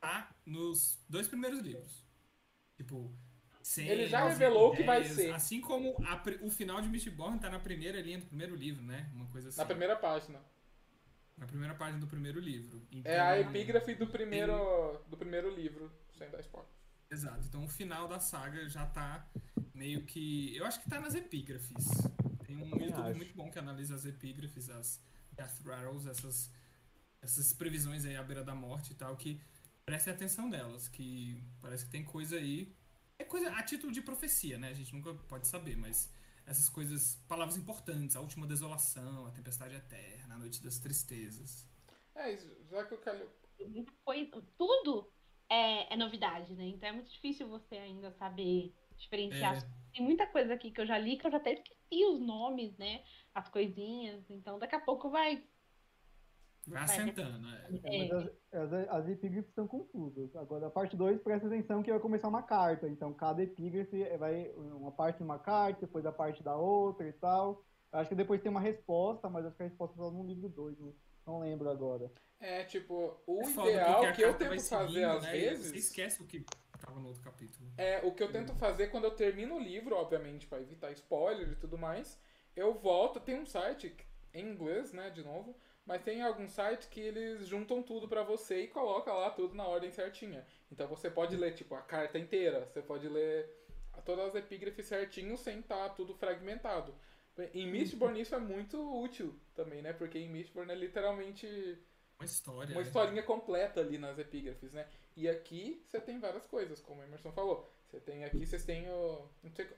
tá 0.00 0.34
nos 0.44 0.98
dois 1.08 1.28
primeiros 1.28 1.60
livros. 1.60 2.04
Tipo, 2.76 3.16
sem 3.64 3.88
Ele 3.88 4.06
já 4.06 4.28
revelou 4.28 4.72
o 4.72 4.76
que 4.76 4.82
vai 4.82 5.02
ser. 5.04 5.32
Assim 5.32 5.58
como 5.58 5.96
a, 6.04 6.22
o 6.42 6.50
final 6.50 6.82
de 6.82 6.88
Mistborn 6.88 7.38
tá 7.38 7.48
na 7.48 7.58
primeira 7.58 7.98
linha 7.98 8.18
do 8.18 8.26
primeiro 8.26 8.54
livro, 8.54 8.84
né? 8.84 9.10
Uma 9.14 9.24
coisa 9.28 9.48
assim. 9.48 9.56
Na 9.56 9.64
primeira 9.64 9.96
página. 9.96 10.38
Na 11.34 11.46
primeira 11.46 11.74
página 11.74 11.98
do 11.98 12.06
primeiro 12.06 12.38
livro. 12.38 12.86
Então, 12.92 13.10
é 13.10 13.18
a 13.18 13.40
epígrafe 13.40 13.94
do 13.94 14.06
primeiro, 14.06 14.52
tem... 14.52 15.08
do 15.08 15.16
primeiro 15.16 15.48
livro, 15.48 15.90
sem 16.12 16.28
dar 16.28 16.40
spoiler. 16.40 16.68
Exato. 17.10 17.42
Então 17.46 17.64
o 17.64 17.68
final 17.68 18.06
da 18.06 18.20
saga 18.20 18.68
já 18.68 18.84
tá 18.84 19.26
meio 19.72 20.04
que. 20.04 20.54
Eu 20.54 20.66
acho 20.66 20.82
que 20.82 20.90
tá 20.90 21.00
nas 21.00 21.14
epígrafes. 21.14 21.86
Tem 22.46 22.58
um 22.58 22.68
YouTube 22.68 23.00
acho. 23.00 23.16
muito 23.16 23.34
bom 23.34 23.50
que 23.50 23.58
analisa 23.58 23.94
as 23.94 24.04
epígrafes, 24.04 24.68
as 24.68 25.02
Death 25.32 25.64
Rattles, 25.64 26.06
essas, 26.06 26.52
essas 27.22 27.54
previsões 27.54 28.04
aí 28.04 28.14
à 28.14 28.22
beira 28.22 28.44
da 28.44 28.54
morte 28.54 28.92
e 28.92 28.94
tal, 28.94 29.16
que 29.16 29.40
prestem 29.86 30.12
atenção 30.12 30.50
nelas, 30.50 30.86
que 30.86 31.42
parece 31.62 31.86
que 31.86 31.90
tem 31.90 32.04
coisa 32.04 32.36
aí. 32.36 32.76
É 33.18 33.24
coisa 33.24 33.50
a 33.50 33.62
título 33.62 33.92
de 33.92 34.02
profecia, 34.02 34.58
né? 34.58 34.70
A 34.70 34.74
gente 34.74 34.92
nunca 34.94 35.14
pode 35.28 35.46
saber, 35.46 35.76
mas 35.76 36.12
essas 36.46 36.68
coisas, 36.68 37.14
palavras 37.28 37.56
importantes, 37.56 38.16
a 38.16 38.20
última 38.20 38.46
desolação, 38.46 39.26
a 39.26 39.30
tempestade 39.30 39.74
eterna, 39.74 40.34
a 40.34 40.38
noite 40.38 40.62
das 40.62 40.78
tristezas. 40.78 41.66
É, 42.14 42.32
isso, 42.32 42.48
já 42.70 42.84
que 42.84 42.94
o 42.94 42.98
Calil. 42.98 43.28
Foi, 44.04 44.30
tudo 44.58 45.10
é, 45.48 45.92
é, 45.92 45.96
novidade, 45.96 46.54
né? 46.54 46.64
Então 46.66 46.88
é 46.88 46.92
muito 46.92 47.10
difícil 47.10 47.48
você 47.48 47.76
ainda 47.76 48.10
saber 48.12 48.74
diferenciar. 48.96 49.56
É. 49.56 49.60
tem 49.92 50.04
muita 50.04 50.26
coisa 50.26 50.54
aqui 50.54 50.70
que 50.70 50.80
eu 50.80 50.86
já 50.86 50.98
li 50.98 51.16
que 51.16 51.26
eu 51.26 51.30
já 51.30 51.38
até 51.38 51.54
esqueci 51.54 52.04
os 52.04 52.20
nomes, 52.20 52.76
né? 52.76 53.04
As 53.34 53.48
coisinhas. 53.48 54.28
Então 54.30 54.58
daqui 54.58 54.74
a 54.74 54.80
pouco 54.80 55.10
vai. 55.10 55.42
Vai 56.66 56.82
assentando, 56.82 57.48
é. 57.48 57.68
é. 57.84 57.98
Mas 57.98 58.12
as, 58.12 58.72
as, 58.72 58.88
as 58.88 59.08
epígrafes 59.08 59.48
estão 59.48 59.66
confusas. 59.66 60.34
Agora, 60.36 60.66
a 60.66 60.70
parte 60.70 60.96
2, 60.96 61.20
presta 61.20 61.46
atenção 61.46 61.82
que 61.82 61.90
vai 61.90 62.00
começar 62.00 62.28
uma 62.28 62.42
carta. 62.42 62.88
Então, 62.88 63.12
cada 63.12 63.42
epígrafe 63.42 64.04
vai 64.16 64.50
uma 64.56 64.92
parte 64.92 65.18
de 65.18 65.22
uma 65.24 65.38
carta, 65.38 65.82
depois 65.82 66.06
a 66.06 66.12
parte 66.12 66.42
da 66.42 66.56
outra 66.56 67.06
e 67.08 67.12
tal. 67.12 67.64
Acho 67.92 68.08
que 68.08 68.16
depois 68.16 68.40
tem 68.40 68.50
uma 68.50 68.60
resposta, 68.60 69.28
mas 69.28 69.46
acho 69.46 69.56
que 69.56 69.62
a 69.62 69.66
resposta 69.66 69.94
está 69.94 70.10
no 70.10 70.26
livro 70.26 70.48
2, 70.48 70.78
não, 70.78 70.94
não 71.26 71.38
lembro 71.40 71.70
agora. 71.70 72.10
É, 72.40 72.64
tipo, 72.64 73.16
o 73.26 73.42
é 73.42 73.50
ideal 73.50 74.12
que 74.12 74.22
eu 74.22 74.34
tento 74.34 74.60
fazer 74.62 75.04
às 75.04 75.22
né? 75.22 75.32
vezes. 75.32 75.70
Você 75.70 75.78
esquece 75.78 76.22
o 76.22 76.26
que 76.26 76.44
tava 76.84 77.00
no 77.00 77.08
outro 77.08 77.22
capítulo. 77.22 77.70
É, 77.78 78.00
o 78.04 78.12
que 78.12 78.22
eu 78.22 78.30
tento 78.30 78.54
fazer 78.56 78.88
quando 78.88 79.04
eu 79.04 79.12
termino 79.12 79.56
o 79.56 79.60
livro, 79.60 79.94
obviamente, 79.96 80.46
para 80.46 80.60
evitar 80.60 80.92
spoiler 80.92 81.52
e 81.52 81.56
tudo 81.56 81.78
mais, 81.78 82.18
eu 82.54 82.74
volto. 82.74 83.20
Tem 83.20 83.40
um 83.40 83.46
site 83.46 83.96
em 84.34 84.50
inglês, 84.50 84.92
né, 84.92 85.10
de 85.10 85.22
novo, 85.22 85.56
mas 85.86 86.02
tem 86.02 86.22
alguns 86.22 86.52
sites 86.52 86.88
que 86.88 87.00
eles 87.00 87.46
juntam 87.46 87.82
tudo 87.82 88.08
para 88.08 88.22
você 88.22 88.62
e 88.62 88.68
coloca 88.68 89.12
lá 89.12 89.30
tudo 89.30 89.54
na 89.54 89.66
ordem 89.66 89.90
certinha. 89.90 90.46
Então 90.70 90.86
você 90.88 91.10
pode 91.10 91.36
ler, 91.36 91.54
tipo, 91.54 91.74
a 91.74 91.82
carta 91.82 92.18
inteira, 92.18 92.66
você 92.66 92.80
pode 92.80 93.08
ler 93.08 93.48
todas 94.04 94.28
as 94.28 94.34
epígrafes 94.34 94.86
certinho 94.86 95.36
sem 95.36 95.60
estar 95.60 95.88
tá 95.88 95.94
tudo 95.94 96.14
fragmentado. 96.14 96.94
Em 97.52 97.66
Mistborn 97.70 98.20
isso 98.20 98.34
é 98.34 98.38
muito 98.38 98.78
útil 99.02 99.34
também, 99.54 99.82
né? 99.82 99.92
Porque 99.92 100.18
em 100.18 100.28
Mistborn 100.28 100.70
é 100.70 100.74
literalmente 100.74 101.78
uma 102.18 102.24
história. 102.24 102.74
Uma 102.74 102.80
né? 102.80 102.86
historinha 102.86 103.22
completa 103.22 103.80
ali 103.80 103.98
nas 103.98 104.18
epígrafes, 104.18 104.72
né? 104.72 104.88
E 105.16 105.28
aqui 105.28 105.84
você 105.86 106.00
tem 106.00 106.20
várias 106.20 106.46
coisas, 106.46 106.80
como 106.80 107.00
o 107.00 107.04
Emerson 107.04 107.32
falou. 107.32 107.68
Você 107.86 108.00
tem 108.00 108.24
aqui, 108.24 108.46
vocês 108.46 108.64
têm 108.64 108.88
o. 108.88 109.28
Não 109.42 109.50
sei 109.50 109.68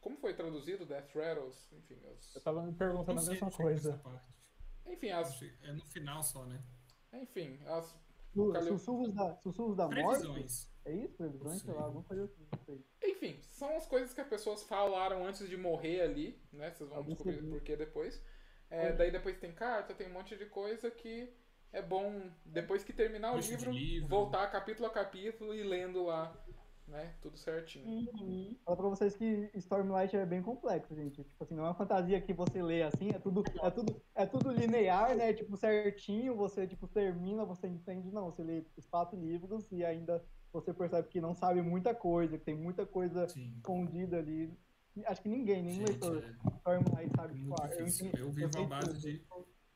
como 0.00 0.16
foi 0.18 0.34
traduzido, 0.34 0.86
Death 0.86 1.14
Rattles, 1.14 1.68
enfim. 1.72 1.98
Os... 2.12 2.36
Eu 2.36 2.40
tava 2.40 2.62
me 2.62 2.72
perguntando 2.72 3.20
a 3.20 3.24
mesma 3.24 3.50
coisa. 3.50 4.00
Enfim, 4.86 5.10
as. 5.10 5.42
É 5.62 5.72
no 5.72 5.84
final 5.86 6.22
só, 6.22 6.44
né? 6.46 6.62
Enfim, 7.12 7.58
as. 7.66 7.94
Sussurros 8.68 9.14
da, 9.14 9.34
sussurros 9.36 9.76
da 9.76 9.88
Previsões. 9.88 10.26
morte? 10.26 10.68
É 10.84 10.94
isso? 10.94 11.16
Previsões? 11.16 11.62
Sei 11.62 11.72
lá, 11.72 11.84
alguma 11.84 12.04
coisa 12.04 12.24
assim. 12.24 12.84
Enfim, 13.02 13.40
são 13.40 13.74
as 13.76 13.86
coisas 13.86 14.12
que 14.12 14.20
as 14.20 14.28
pessoas 14.28 14.62
falaram 14.64 15.24
antes 15.24 15.48
de 15.48 15.56
morrer 15.56 16.02
ali, 16.02 16.38
né? 16.52 16.70
Vocês 16.70 16.90
vão 16.90 17.02
descobrir 17.02 17.42
por 17.48 17.60
que 17.62 17.74
depois. 17.76 18.22
É, 18.68 18.92
daí 18.92 19.10
depois 19.10 19.38
tem 19.38 19.52
carta, 19.52 19.94
tem 19.94 20.08
um 20.08 20.12
monte 20.12 20.36
de 20.36 20.44
coisa 20.46 20.90
que 20.90 21.32
é 21.72 21.80
bom, 21.80 22.30
depois 22.44 22.84
que 22.84 22.92
terminar 22.92 23.32
o 23.32 23.38
livro, 23.38 23.70
livro, 23.70 24.08
voltar 24.08 24.50
capítulo 24.50 24.88
a 24.88 24.90
capítulo 24.90 25.54
e 25.54 25.62
lendo 25.62 26.04
lá, 26.04 26.36
né? 26.86 27.14
Tudo 27.20 27.36
certinho. 27.36 27.86
Uhum. 27.86 28.56
Fala 28.64 28.76
pra 28.76 28.88
vocês 28.88 29.16
que 29.16 29.50
Stormlight 29.54 30.16
é 30.16 30.26
bem 30.26 30.42
complexo, 30.42 30.94
gente. 30.94 31.24
Tipo 31.24 31.44
assim, 31.44 31.54
não 31.54 31.64
é 31.64 31.68
uma 31.68 31.74
fantasia 31.74 32.20
que 32.20 32.32
você 32.32 32.62
lê 32.62 32.82
assim, 32.82 33.10
é 33.10 33.18
tudo, 33.18 33.42
é 33.62 33.70
tudo, 33.70 34.02
é 34.14 34.26
tudo 34.26 34.52
linear, 34.52 35.16
né? 35.16 35.32
Tipo, 35.32 35.56
certinho, 35.56 36.36
você 36.36 36.66
tipo, 36.66 36.86
termina, 36.88 37.44
você 37.44 37.66
entende, 37.66 38.10
não. 38.10 38.26
Você 38.26 38.42
lê 38.42 38.64
os 38.76 38.86
quatro 38.86 39.18
livros 39.18 39.70
e 39.72 39.84
ainda 39.84 40.24
você 40.52 40.72
percebe 40.72 41.08
que 41.08 41.20
não 41.20 41.34
sabe 41.34 41.60
muita 41.62 41.94
coisa, 41.94 42.38
que 42.38 42.44
tem 42.44 42.54
muita 42.54 42.86
coisa 42.86 43.28
Sim. 43.28 43.52
escondida 43.56 44.18
ali. 44.18 44.52
Acho 45.04 45.20
que 45.20 45.28
ninguém, 45.28 45.62
nenhum 45.62 45.86
Gente, 45.86 45.90
leitor 45.90 46.24
é... 46.24 46.50
Stormlight 46.56 47.10
sabe. 47.14 47.34
Tipo, 47.34 47.54
ah, 47.60 47.68
eu, 47.68 48.26
eu 48.26 48.32
vivo 48.32 48.58
a 48.58 48.66
base 48.66 48.98
de 48.98 49.22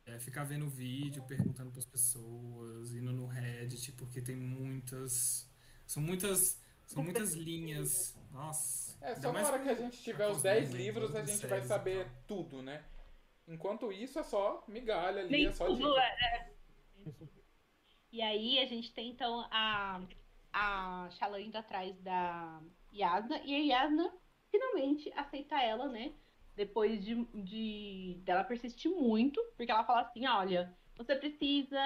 é, 0.07 0.19
ficar 0.19 0.45
vendo 0.45 0.69
vídeo, 0.69 1.23
perguntando 1.25 1.71
para 1.71 1.79
as 1.79 1.87
pessoas, 1.87 2.95
indo 2.95 3.13
no 3.13 3.27
Reddit, 3.27 3.93
porque 3.93 4.21
tem 4.21 4.37
muitas. 4.37 5.49
São 5.87 6.03
muitas. 6.03 6.61
São 6.91 7.05
muitas 7.05 7.35
linhas. 7.35 8.19
Nossa. 8.33 8.99
É, 9.01 9.15
só 9.15 9.33
na 9.33 9.47
hora 9.47 9.63
que 9.63 9.69
a 9.69 9.75
gente 9.75 10.03
tiver 10.03 10.29
os 10.29 10.43
10 10.43 10.73
livros, 10.73 11.15
a 11.15 11.25
gente 11.25 11.47
vai 11.47 11.63
saber 11.63 12.11
tudo, 12.27 12.63
né? 12.63 12.85
Enquanto 13.47 13.93
isso, 13.93 14.19
é 14.19 14.23
só 14.23 14.65
migalha 14.67 15.21
ali, 15.21 15.31
Nem 15.31 15.47
é 15.47 15.53
só 15.53 15.67
tudo, 15.67 15.97
é. 15.99 16.51
E 18.13 18.21
aí 18.21 18.59
a 18.59 18.67
gente 18.67 18.93
tem 18.93 19.11
então 19.11 19.47
a, 19.53 20.03
a 20.53 21.09
Shallan 21.13 21.43
indo 21.43 21.57
atrás 21.57 21.97
da 22.01 22.61
Yasna, 22.93 23.41
e 23.45 23.55
a 23.55 23.83
Yasna 23.83 24.13
finalmente 24.51 25.13
aceita 25.15 25.63
ela, 25.63 25.89
né? 25.89 26.13
depois 26.57 27.03
de, 27.03 27.25
de 27.33 28.21
dela 28.25 28.45
persistir 28.45 28.91
muito, 28.91 29.41
porque 29.57 29.71
ela 29.71 29.85
fala 29.85 30.03
assim, 30.03 30.27
olha, 30.27 30.77
você 31.05 31.17
precisa 31.17 31.81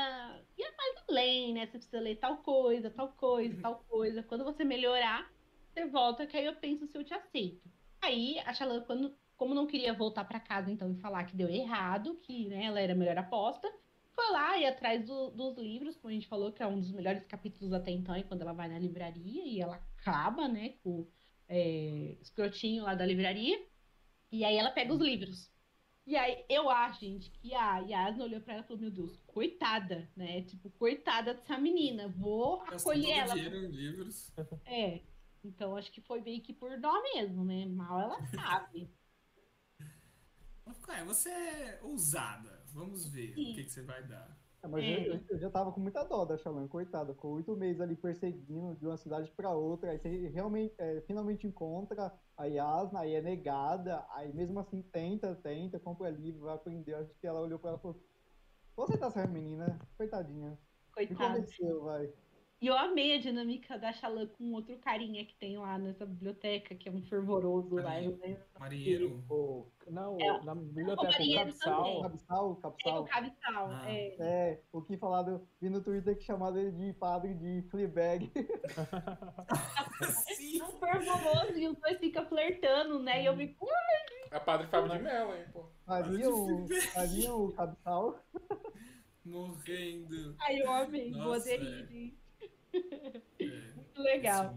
ir 0.58 0.76
mais 0.76 1.04
além, 1.08 1.54
né? 1.54 1.66
Você 1.66 1.78
precisa 1.78 2.00
ler 2.00 2.16
tal 2.16 2.38
coisa, 2.38 2.90
tal 2.90 3.12
coisa, 3.12 3.62
tal 3.62 3.84
coisa. 3.88 4.22
Quando 4.24 4.42
você 4.42 4.64
melhorar, 4.64 5.30
você 5.72 5.86
volta, 5.86 6.26
que 6.26 6.36
aí 6.36 6.44
eu 6.44 6.56
penso 6.56 6.86
se 6.88 6.98
eu 6.98 7.04
te 7.04 7.14
aceito. 7.14 7.70
Aí 8.02 8.40
a 8.40 8.52
Shalana, 8.52 8.80
quando, 8.80 9.16
como 9.36 9.54
não 9.54 9.68
queria 9.68 9.94
voltar 9.94 10.24
para 10.24 10.40
casa 10.40 10.68
então 10.68 10.90
e 10.90 10.96
falar 10.96 11.24
que 11.24 11.36
deu 11.36 11.48
errado, 11.48 12.16
que 12.22 12.48
né, 12.48 12.64
ela 12.64 12.80
era 12.80 12.92
a 12.92 12.96
melhor 12.96 13.16
aposta, 13.16 13.72
foi 14.12 14.30
lá 14.32 14.58
e 14.58 14.66
atrás 14.66 15.06
do, 15.06 15.30
dos 15.30 15.56
livros, 15.58 15.96
como 15.96 16.10
a 16.10 16.14
gente 16.14 16.26
falou, 16.26 16.50
que 16.50 16.62
é 16.62 16.66
um 16.66 16.80
dos 16.80 16.90
melhores 16.90 17.24
capítulos 17.26 17.72
até 17.72 17.92
então, 17.92 18.16
e 18.16 18.24
quando 18.24 18.42
ela 18.42 18.52
vai 18.52 18.68
na 18.68 18.80
livraria 18.80 19.44
e 19.44 19.60
ela 19.60 19.76
acaba, 19.76 20.48
né, 20.48 20.74
com 20.82 21.06
é, 21.48 22.16
escrotinho 22.20 22.82
lá 22.82 22.96
da 22.96 23.06
livraria. 23.06 23.64
E 24.32 24.44
aí 24.44 24.56
ela 24.56 24.72
pega 24.72 24.92
os 24.92 25.00
livros. 25.00 25.53
E 26.06 26.16
aí 26.16 26.44
eu 26.51 26.68
acho, 26.68 27.01
gente, 27.01 27.31
que 27.31 27.55
a 27.55 27.78
Yasna 27.78 28.24
olhou 28.24 28.40
pra 28.40 28.55
ela 28.55 28.62
e 28.62 28.66
falou, 28.66 28.82
meu 28.82 28.90
Deus, 28.90 29.16
coitada, 29.26 30.10
né? 30.14 30.43
Tipo, 30.43 30.68
coitada 30.70 31.32
dessa 31.32 31.56
menina, 31.56 32.09
vou 32.09 32.60
acolher 32.62 33.18
ela. 33.18 33.35
Dinheiro 33.35 33.56
em 33.56 33.68
livros. 33.68 34.32
É. 34.66 35.01
Então 35.43 35.76
acho 35.76 35.93
que 35.93 36.01
foi 36.01 36.22
meio 36.22 36.43
que 36.43 36.55
por 36.55 36.78
dó 36.81 37.02
mesmo, 37.02 37.44
né? 37.44 37.66
Mal 37.66 38.01
ela 38.01 38.26
sabe. 38.35 38.90
É, 40.89 41.05
você 41.05 41.28
é 41.28 41.81
ousada. 41.82 42.62
Vamos 42.72 43.06
ver 43.06 43.35
Sim. 43.35 43.52
o 43.52 43.55
que, 43.55 43.64
que 43.64 43.70
você 43.70 43.82
vai 43.82 44.02
dar. 44.06 44.39
É, 44.64 44.68
mas 44.68 44.84
é. 44.84 45.08
Eu, 45.08 45.20
eu, 45.28 45.38
já 45.38 45.50
tava 45.50 45.70
com 45.72 45.80
muita 45.80 46.02
dó 46.04 46.24
da 46.24 46.38
Xalã, 46.38 46.66
coitada. 46.66 47.12
Ficou 47.14 47.34
oito 47.34 47.54
meses 47.54 47.80
ali 47.80 47.94
perseguindo 47.94 48.74
de 48.76 48.86
uma 48.86 48.96
cidade 48.96 49.30
para 49.36 49.50
outra. 49.50 49.90
Aí 49.90 49.98
você 49.98 50.28
realmente, 50.28 50.74
é, 50.78 51.02
finalmente 51.02 51.46
encontra 51.46 52.12
a 52.36 52.44
Yasna, 52.46 53.00
aí 53.00 53.14
é 53.14 53.20
negada. 53.20 54.04
Aí 54.10 54.32
mesmo 54.32 54.58
assim 54.58 54.82
tenta, 54.82 55.34
tenta, 55.36 55.78
compra 55.78 56.08
livro, 56.08 56.46
vai 56.46 56.54
aprender. 56.54 56.94
Acho 56.94 57.14
que 57.20 57.26
ela 57.26 57.40
olhou 57.42 57.58
para 57.58 57.70
ela 57.70 57.78
e 57.78 57.82
falou: 57.82 58.00
Você 58.76 58.96
tá 58.96 59.06
essa 59.06 59.26
menina, 59.26 59.78
coitadinha. 59.96 60.58
Coitada. 60.92 61.40
Me 61.40 61.74
vai. 61.80 62.12
E 62.60 62.66
eu 62.66 62.78
amei 62.78 63.14
a 63.14 63.18
dinâmica 63.18 63.78
da 63.78 63.93
Xalã 63.93 64.26
com 64.26 64.52
outro 64.52 64.78
carinha 64.78 65.24
que 65.26 65.36
tem 65.36 65.59
lá 65.59 65.76
nessa 65.76 66.06
biblioteca, 66.06 66.74
que 66.74 66.89
é 66.89 66.93
um 66.93 67.02
fervoroso 67.02 67.74
lá. 67.74 67.93
Marinheiro. 68.59 69.22
O, 69.28 69.66
não, 69.90 70.16
é, 70.18 70.43
na 70.44 70.55
biblioteca, 70.55 71.02
o 71.02 71.35
Cabsal. 71.35 72.02
Cabsal, 72.02 72.56
Cabsal. 72.56 72.97
É, 72.97 73.01
o 73.01 73.05
Cabsal, 73.05 73.70
ah. 73.70 73.93
é. 73.93 74.16
É, 74.18 74.62
o 74.72 74.81
que 74.81 74.97
falado, 74.97 75.47
vi 75.60 75.68
no 75.68 75.82
Twitter 75.82 76.16
que 76.16 76.24
chamaram 76.24 76.56
ele 76.56 76.72
de 76.72 76.94
padre 76.94 77.35
de 77.35 77.62
Fleabag. 77.70 78.32
Sim. 80.35 80.62
Um 80.62 80.78
fervoroso 80.78 81.59
e 81.59 81.68
os 81.68 81.76
dois 81.76 81.98
ficam 81.98 82.26
flertando, 82.26 82.98
né? 83.01 83.22
E 83.22 83.26
eu 83.26 83.36
vi... 83.36 83.55
É 84.31 84.40
padre 84.40 84.66
Fábio 84.68 84.90
de 84.90 85.02
Mello, 85.02 85.35
hein, 85.35 85.44
pô. 85.52 85.68
Ali 85.86 86.26
o, 86.26 86.66
o 87.36 87.52
Cabsal. 87.52 88.18
Morrendo. 89.24 90.36
Ai, 90.40 90.60
eu 90.60 90.70
amei, 90.70 91.10
vou 91.10 91.32
aderir. 91.32 92.14
Muito 93.40 94.02
legal. 94.02 94.55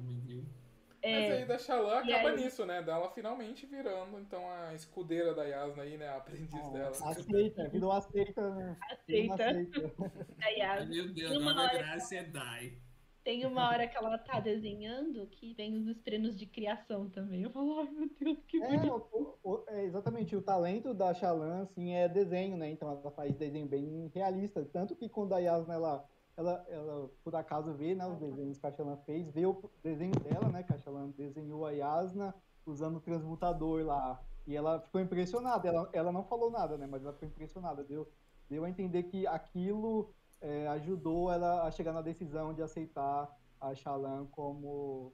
É, 1.02 1.20
Mas 1.20 1.32
aí 1.32 1.46
da 1.46 1.58
Xalã 1.58 2.00
acaba 2.00 2.30
aí... 2.30 2.36
nisso, 2.36 2.66
né? 2.66 2.82
Dela 2.82 3.10
finalmente 3.12 3.66
virando, 3.66 4.20
então, 4.20 4.50
a 4.50 4.74
escudeira 4.74 5.34
da 5.34 5.44
Yasna 5.44 5.84
aí, 5.84 5.98
né? 5.98 6.08
A 6.10 6.18
aprendiz 6.18 6.62
oh, 6.66 6.72
dela. 6.72 6.90
Aceita, 6.90 7.70
virou 7.70 7.92
aceita, 7.92 8.56
né? 8.56 8.78
Aceita. 8.92 9.50
aceita. 9.50 9.94
Da 10.38 10.48
Yasna. 10.48 10.86
Meu 10.88 11.14
Deus, 11.14 11.44
nova 11.44 11.68
graça 11.70 12.16
é 12.16 12.24
Dai. 12.24 12.78
Tem 13.24 13.46
uma 13.46 13.68
hora 13.68 13.86
que 13.88 13.98
ela 13.98 14.18
tá 14.18 14.40
desenhando 14.40 15.28
que 15.28 15.54
vem 15.54 15.90
os 15.90 16.00
treinos 16.00 16.38
de 16.38 16.46
criação 16.46 17.10
também. 17.10 17.44
Eu 17.44 17.52
falo, 17.52 17.80
ai 17.80 17.90
meu 17.90 18.10
Deus, 18.18 18.38
que 18.48 18.62
é. 18.64 18.86
O, 18.86 19.38
o, 19.44 19.64
é, 19.68 19.84
exatamente, 19.84 20.34
o 20.36 20.42
talento 20.42 20.94
da 20.94 21.14
Xalã, 21.14 21.64
assim, 21.64 21.94
é 21.94 22.08
desenho, 22.08 22.56
né? 22.56 22.70
Então 22.72 22.90
ela 22.90 23.12
faz 23.12 23.36
desenho 23.36 23.68
bem 23.68 24.10
realista. 24.16 24.64
Tanto 24.72 24.96
que 24.96 25.10
quando 25.10 25.34
a 25.34 25.40
Yasna, 25.40 25.74
ela 25.74 26.10
ela, 26.38 26.64
ela 26.70 27.10
por 27.24 27.36
acaso 27.36 27.74
vê 27.74 27.96
né, 27.96 28.06
os 28.08 28.20
desenhos 28.20 28.60
que 28.60 28.68
a 28.68 28.72
Xalan 28.72 28.96
fez, 28.98 29.28
vê 29.32 29.48
o 29.48 29.70
desenho 29.82 30.14
dela, 30.20 30.48
né? 30.50 30.62
Que 30.62 30.72
a 30.72 30.78
Xalan 30.78 31.10
desenhou 31.18 31.66
a 31.66 31.72
Yasna 31.72 32.34
usando 32.64 32.98
o 32.98 33.02
transmutador 33.02 33.84
lá. 33.84 34.22
E 34.46 34.56
ela 34.56 34.80
ficou 34.80 35.02
impressionada. 35.02 35.68
Ela, 35.68 35.90
ela 35.92 36.12
não 36.12 36.24
falou 36.24 36.52
nada, 36.52 36.78
né? 36.78 36.86
Mas 36.86 37.04
ela 37.04 37.12
ficou 37.14 37.28
impressionada. 37.28 37.84
Deu, 37.84 38.08
deu 38.48 38.64
a 38.64 38.70
entender 38.70 39.04
que 39.04 39.26
aquilo 39.26 40.14
é, 40.40 40.68
ajudou 40.68 41.32
ela 41.32 41.64
a 41.64 41.72
chegar 41.72 41.92
na 41.92 42.04
decisão 42.04 42.54
de 42.54 42.62
aceitar 42.62 43.36
a 43.60 43.74
Xalan 43.74 44.28
como, 44.28 45.12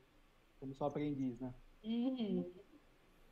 como 0.60 0.74
sua 0.74 0.88
aprendiz, 0.88 1.40
né? 1.40 1.54
Uhum. 1.86 2.52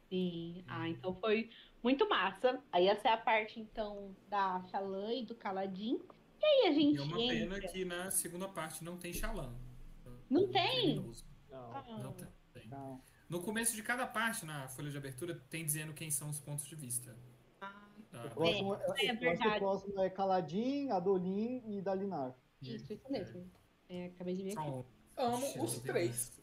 Sim. 0.10 0.64
Ah, 0.66 0.88
então 0.88 1.14
foi 1.16 1.50
muito 1.84 2.08
massa. 2.08 2.62
Aí 2.72 2.88
essa 2.88 3.10
é 3.10 3.12
a 3.12 3.18
parte, 3.18 3.60
então, 3.60 4.16
da 4.30 4.62
Xalan 4.72 5.14
e 5.14 5.26
do 5.26 5.36
Caladim. 5.36 6.02
E 6.42 6.46
aí 6.46 6.68
a 6.68 6.72
gente. 6.74 6.96
E 6.96 6.98
é 6.98 7.02
uma 7.02 7.22
entra... 7.22 7.60
pena 7.60 7.72
que 7.72 7.86
na 7.86 8.12
segunda 8.12 8.48
parte 8.48 8.84
não 8.84 8.98
tem 8.98 9.14
Xalã. 9.14 9.54
Não 10.30 10.48
tem? 10.50 10.96
Não, 10.96 11.12
ah. 11.52 12.00
não 12.02 12.14
tem. 12.14 12.28
Não. 12.70 13.02
No 13.30 13.42
começo 13.42 13.76
de 13.76 13.84
cada 13.84 14.06
parte, 14.08 14.46
na 14.46 14.68
folha 14.68 14.90
de 14.90 14.98
abertura, 14.98 15.36
tem 15.50 15.66
dizendo 15.66 15.94
quem 15.94 16.10
são 16.10 16.30
os 16.30 16.40
pontos 16.40 16.66
de 16.66 16.76
vista. 16.76 17.16
Ah, 17.62 17.90
tá. 18.10 18.26
o, 18.26 18.30
próximo, 18.32 18.76
é, 18.76 19.06
é 19.06 19.16
verdade. 19.16 19.56
o 19.56 19.60
próximo 19.60 20.02
é 20.02 20.10
Caladim, 20.10 20.90
Adolim 20.90 21.64
e 21.66 21.82
Dalinar. 21.82 22.36
Isso, 22.62 22.92
isso 22.92 23.12
mesmo. 23.12 23.50
É, 23.88 24.06
acabei 24.06 24.36
de 24.36 24.44
ver 24.44 24.58
aqui. 24.58 24.86
Amo 25.18 25.64
os 25.64 25.80
três. 25.80 26.42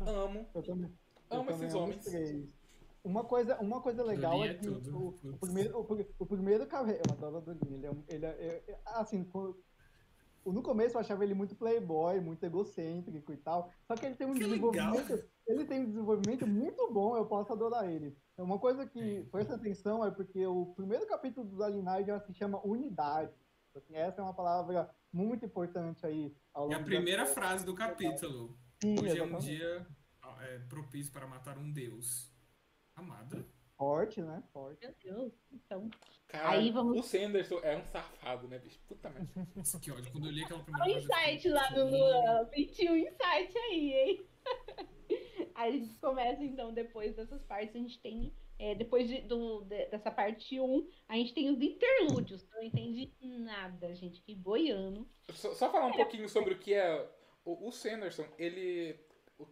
Amo. 0.00 0.48
Eu 0.54 0.62
também. 0.62 0.92
Amo 1.30 1.50
eu 1.50 1.56
esses 1.56 1.74
homens. 1.74 2.06
Uma 3.04 3.24
coisa, 3.24 3.58
uma 3.60 3.80
coisa 3.80 4.02
legal 4.02 4.44
é, 4.44 4.48
é 4.48 4.54
que 4.54 4.68
o, 4.68 5.08
o, 5.08 5.38
primeiro, 5.38 5.78
o, 5.78 6.06
o 6.18 6.26
primeiro 6.26 6.64
eu 6.64 7.12
adoro 7.12 7.40
Dolinha, 7.40 7.76
ele 7.76 7.86
é, 7.86 8.14
ele 8.14 8.26
é, 8.26 8.28
é, 8.28 8.70
é 8.70 8.80
assim, 8.86 9.24
no 10.44 10.62
começo 10.62 10.96
eu 10.96 11.00
achava 11.00 11.24
ele 11.24 11.34
muito 11.34 11.54
playboy, 11.54 12.20
muito 12.20 12.44
egocêntrico 12.44 13.32
e 13.32 13.36
tal, 13.36 13.70
só 13.86 13.94
que 13.94 14.06
ele 14.06 14.14
tem 14.14 14.26
um 14.26 14.34
que 14.34 14.40
desenvolvimento, 14.40 15.10
legal. 15.10 15.28
ele 15.46 15.64
tem 15.64 15.80
um 15.80 15.86
desenvolvimento 15.86 16.46
muito 16.46 16.92
bom, 16.92 17.16
eu 17.16 17.26
posso 17.26 17.52
adorar 17.52 17.88
ele. 17.90 18.16
É 18.36 18.42
uma 18.42 18.58
coisa 18.58 18.86
que 18.86 19.26
presta 19.30 19.54
atenção 19.54 20.04
é 20.04 20.10
porque 20.10 20.46
o 20.46 20.66
primeiro 20.74 21.06
capítulo 21.06 21.46
do 21.46 21.56
Dalinar 21.56 22.04
já 22.04 22.20
se 22.20 22.32
chama 22.34 22.64
unidade. 22.64 23.32
Assim, 23.74 23.94
essa 23.94 24.20
é 24.20 24.24
uma 24.24 24.34
palavra 24.34 24.90
muito 25.12 25.44
importante 25.44 26.04
aí. 26.04 26.34
Ao 26.52 26.70
é 26.70 26.74
a 26.74 26.82
primeira 26.82 27.26
frase 27.26 27.64
do 27.64 27.74
capítulo. 27.74 28.56
Sim, 28.82 28.94
Hoje 28.94 29.06
exatamente. 29.06 29.32
é 29.34 29.36
um 29.36 29.38
dia 29.38 29.86
é, 30.40 30.58
propício 30.68 31.12
para 31.12 31.26
matar 31.26 31.58
um 31.58 31.70
deus. 31.70 32.32
Amada. 32.98 33.46
Forte, 33.76 34.20
né? 34.20 34.42
Forte. 34.52 34.84
Meu 34.84 34.94
Deus. 35.00 35.32
Então. 35.52 35.88
Cara, 36.26 36.50
aí 36.50 36.72
vamos... 36.72 36.98
o 36.98 37.02
Sanderson 37.02 37.60
é 37.62 37.76
um 37.76 37.84
safado, 37.84 38.48
né, 38.48 38.58
bicho? 38.58 38.80
Puta 38.88 39.08
merda. 39.08 39.30
Nossa, 39.54 39.78
que 39.78 39.92
ódio. 39.92 40.10
Quando 40.10 40.26
eu 40.26 40.32
li 40.32 40.42
aquela 40.42 40.64
primeira 40.64 40.84
Olha 40.84 40.96
o 40.96 40.98
insight 40.98 41.48
lá 41.48 41.68
do 41.68 41.84
Luan. 41.84 42.44
Sentiu 42.52 42.92
um 42.92 42.96
insight 42.96 43.56
aí, 43.56 43.92
hein? 43.92 44.26
aí 45.54 45.68
a 45.68 45.72
gente 45.78 45.94
começa, 46.00 46.42
então, 46.42 46.74
depois 46.74 47.14
dessas 47.14 47.40
partes, 47.44 47.76
a 47.76 47.78
gente 47.78 48.00
tem. 48.00 48.34
É, 48.58 48.74
depois 48.74 49.08
de, 49.08 49.20
do, 49.20 49.62
de, 49.62 49.86
dessa 49.86 50.10
parte 50.10 50.58
1, 50.58 50.88
a 51.08 51.14
gente 51.14 51.32
tem 51.32 51.48
os 51.48 51.62
interlúdios. 51.62 52.44
Não 52.50 52.64
entendi 52.64 53.12
nada, 53.22 53.94
gente. 53.94 54.20
Que 54.22 54.34
boiano. 54.34 55.08
Só, 55.30 55.54
só 55.54 55.70
falar 55.70 55.86
um 55.86 55.94
é. 55.94 55.96
pouquinho 55.98 56.28
sobre 56.28 56.54
o 56.54 56.58
que 56.58 56.74
é. 56.74 57.08
O, 57.44 57.68
o 57.68 57.70
Sanderson, 57.70 58.26
ele. 58.36 58.98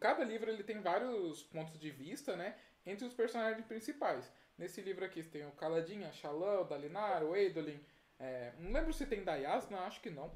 Cada 0.01 0.24
livro 0.24 0.51
ele 0.51 0.64
tem 0.64 0.81
vários 0.81 1.44
pontos 1.44 1.78
de 1.78 1.93
vista, 1.93 2.35
né? 2.35 2.56
Entre 2.87 3.05
os 3.05 3.13
personagens 3.13 3.67
principais. 3.67 4.31
Nesse 4.57 4.81
livro 4.81 5.05
aqui 5.05 5.23
tem 5.23 5.47
o 5.47 5.53
Caladinha, 5.53 6.13
Xalã, 6.13 6.61
o 6.61 6.65
Dalinar, 6.65 7.25
o 7.25 7.37
Eidolin. 7.37 7.81
É, 8.19 8.53
não 8.59 8.73
lembro 8.73 8.93
se 8.93 9.05
tem 9.07 9.25
Dayasna, 9.25 9.81
acho 9.81 10.01
que 10.01 10.09
não. 10.09 10.33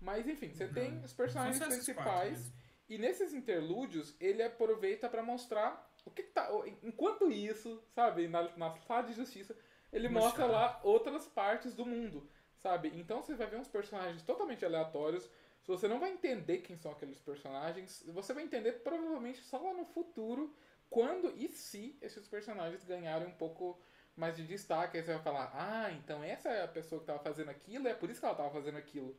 Mas 0.00 0.28
enfim, 0.28 0.52
você 0.52 0.68
tem 0.68 1.02
os 1.02 1.12
personagens 1.12 1.58
principais. 1.58 2.52
E 2.88 2.98
nesses 2.98 3.32
interlúdios, 3.32 4.14
ele 4.20 4.42
aproveita 4.42 5.08
para 5.08 5.22
mostrar 5.22 5.90
o 6.04 6.10
que, 6.10 6.22
que, 6.22 6.32
tá. 6.32 6.48
Enquanto 6.82 7.30
isso, 7.30 7.82
sabe, 7.94 8.28
na, 8.28 8.54
na 8.56 8.76
sala 8.82 9.04
de 9.04 9.14
justiça, 9.14 9.56
ele 9.90 10.08
mostra 10.08 10.44
lá 10.44 10.80
outras 10.82 11.26
partes 11.26 11.72
do 11.72 11.86
mundo, 11.86 12.28
sabe? 12.58 12.92
Então 12.94 13.22
você 13.22 13.34
vai 13.34 13.46
ver 13.46 13.56
uns 13.56 13.68
personagens 13.68 14.22
totalmente 14.22 14.64
aleatórios. 14.64 15.24
Se 15.62 15.68
você 15.68 15.88
não 15.88 15.98
vai 15.98 16.12
entender 16.12 16.58
quem 16.58 16.76
são 16.76 16.92
aqueles 16.92 17.18
personagens, 17.20 18.04
você 18.08 18.34
vai 18.34 18.44
entender 18.44 18.72
provavelmente 18.82 19.42
só 19.42 19.56
lá 19.56 19.72
no 19.72 19.86
futuro 19.86 20.54
quando 20.90 21.34
e 21.36 21.48
se 21.48 21.98
esses 22.00 22.26
personagens 22.28 22.84
ganharem 22.84 23.28
um 23.28 23.34
pouco 23.34 23.80
mais 24.16 24.36
de 24.36 24.46
destaque. 24.46 24.96
Aí 24.96 25.02
você 25.02 25.14
vai 25.14 25.22
falar, 25.22 25.52
ah, 25.54 25.92
então 25.92 26.22
essa 26.22 26.48
é 26.48 26.62
a 26.62 26.68
pessoa 26.68 27.00
que 27.00 27.04
estava 27.04 27.18
fazendo 27.18 27.50
aquilo, 27.50 27.88
é 27.88 27.94
por 27.94 28.10
isso 28.10 28.20
que 28.20 28.26
ela 28.26 28.34
estava 28.34 28.50
fazendo 28.50 28.78
aquilo, 28.78 29.16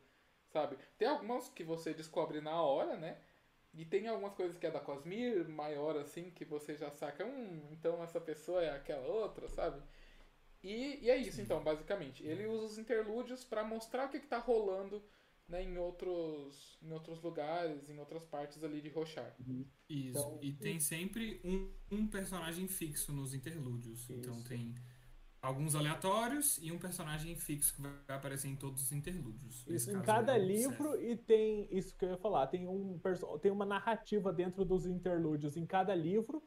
sabe? 0.48 0.76
Tem 0.98 1.08
algumas 1.08 1.48
que 1.48 1.64
você 1.64 1.92
descobre 1.92 2.40
na 2.40 2.60
hora, 2.60 2.96
né? 2.96 3.18
E 3.74 3.84
tem 3.84 4.08
algumas 4.08 4.32
coisas 4.34 4.56
que 4.56 4.66
é 4.66 4.70
da 4.70 4.80
Cosmir, 4.80 5.46
maior 5.48 5.96
assim, 5.98 6.30
que 6.30 6.44
você 6.44 6.76
já 6.76 6.90
saca, 6.90 7.26
hum, 7.26 7.68
então 7.70 8.02
essa 8.02 8.20
pessoa 8.20 8.64
é 8.64 8.70
aquela 8.70 9.06
outra, 9.06 9.48
sabe? 9.48 9.82
E, 10.62 11.04
e 11.04 11.10
é 11.10 11.16
isso, 11.16 11.40
então, 11.40 11.62
basicamente. 11.62 12.26
Ele 12.26 12.46
usa 12.46 12.64
os 12.64 12.78
interlúdios 12.78 13.44
para 13.44 13.62
mostrar 13.62 14.06
o 14.06 14.08
que, 14.08 14.16
está 14.16 14.38
rolando 14.38 15.04
né, 15.48 15.62
em, 15.62 15.78
outros, 15.78 16.78
em 16.82 16.92
outros 16.92 17.22
lugares, 17.22 17.88
em 17.88 17.98
outras 17.98 18.24
partes 18.24 18.62
ali 18.62 18.80
de 18.80 18.88
Rochar. 18.88 19.34
Uhum. 19.46 19.64
Isso, 19.88 20.18
então, 20.18 20.38
e 20.42 20.52
tem 20.52 20.80
sempre 20.80 21.40
um, 21.44 21.70
um 21.90 22.06
personagem 22.06 22.66
fixo 22.66 23.12
nos 23.12 23.32
interlúdios. 23.32 24.10
Então, 24.10 24.18
isso. 24.18 24.30
Então 24.30 24.42
tem 24.42 24.74
alguns 25.40 25.76
aleatórios 25.76 26.58
e 26.60 26.72
um 26.72 26.78
personagem 26.78 27.36
fixo 27.36 27.74
que 27.74 27.82
vai 27.82 27.92
aparecer 28.08 28.48
em 28.48 28.56
todos 28.56 28.82
os 28.82 28.92
interlúdios. 28.92 29.64
Isso, 29.68 29.90
em 29.90 30.02
cada 30.02 30.36
livro 30.36 31.00
e 31.00 31.16
tem 31.16 31.68
isso 31.70 31.96
que 31.96 32.04
eu 32.04 32.10
ia 32.10 32.16
falar, 32.16 32.48
tem 32.48 32.66
um 32.66 33.00
tem 33.40 33.52
uma 33.52 33.64
narrativa 33.64 34.32
dentro 34.32 34.64
dos 34.64 34.86
interlúdios 34.86 35.56
em 35.56 35.64
cada 35.64 35.94
livro 35.94 36.42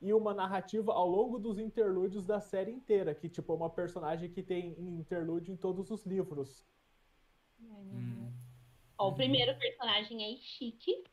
e 0.00 0.12
uma 0.12 0.32
narrativa 0.32 0.92
ao 0.92 1.08
longo 1.08 1.38
dos 1.38 1.58
interlúdios 1.58 2.24
da 2.24 2.40
série 2.40 2.70
inteira, 2.70 3.14
que 3.14 3.28
tipo 3.28 3.52
é 3.52 3.56
uma 3.56 3.70
personagem 3.70 4.30
que 4.30 4.42
tem 4.42 4.78
interlúdio 4.78 5.52
em 5.52 5.56
todos 5.56 5.90
os 5.90 6.04
livros. 6.06 6.64
Hum. 7.60 8.23
Ó, 8.98 9.08
o 9.08 9.14
primeiro 9.14 9.56
personagem 9.58 10.32
é 10.32 10.36
Chique, 10.36 11.04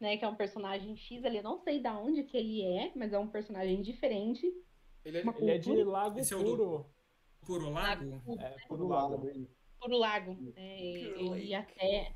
né? 0.00 0.16
Que 0.16 0.24
é 0.24 0.28
um 0.28 0.34
personagem 0.34 0.96
X 0.96 1.24
ali. 1.24 1.38
Eu 1.38 1.42
não 1.42 1.58
sei 1.58 1.80
da 1.80 1.98
onde 1.98 2.24
que 2.24 2.36
ele 2.36 2.62
é, 2.62 2.92
mas 2.94 3.12
é 3.12 3.18
um 3.18 3.28
personagem 3.28 3.80
diferente. 3.82 4.46
Ele 5.04 5.18
é, 5.18 5.24
ele 5.38 5.50
é 5.50 5.58
de 5.58 5.84
Lago 5.84 6.18
Esse 6.18 6.34
Puro. 6.34 6.48
É 6.48 6.52
o 6.52 6.56
do... 6.56 6.86
Puro 7.46 7.70
Lago? 7.70 8.10
Lago 8.10 8.40
é, 8.40 8.56
Puro 8.66 8.88
Lago. 8.88 9.30
Puro 9.80 9.98
Lago. 9.98 10.52
É, 10.56 10.80
ele 10.80 11.54
até 11.54 12.14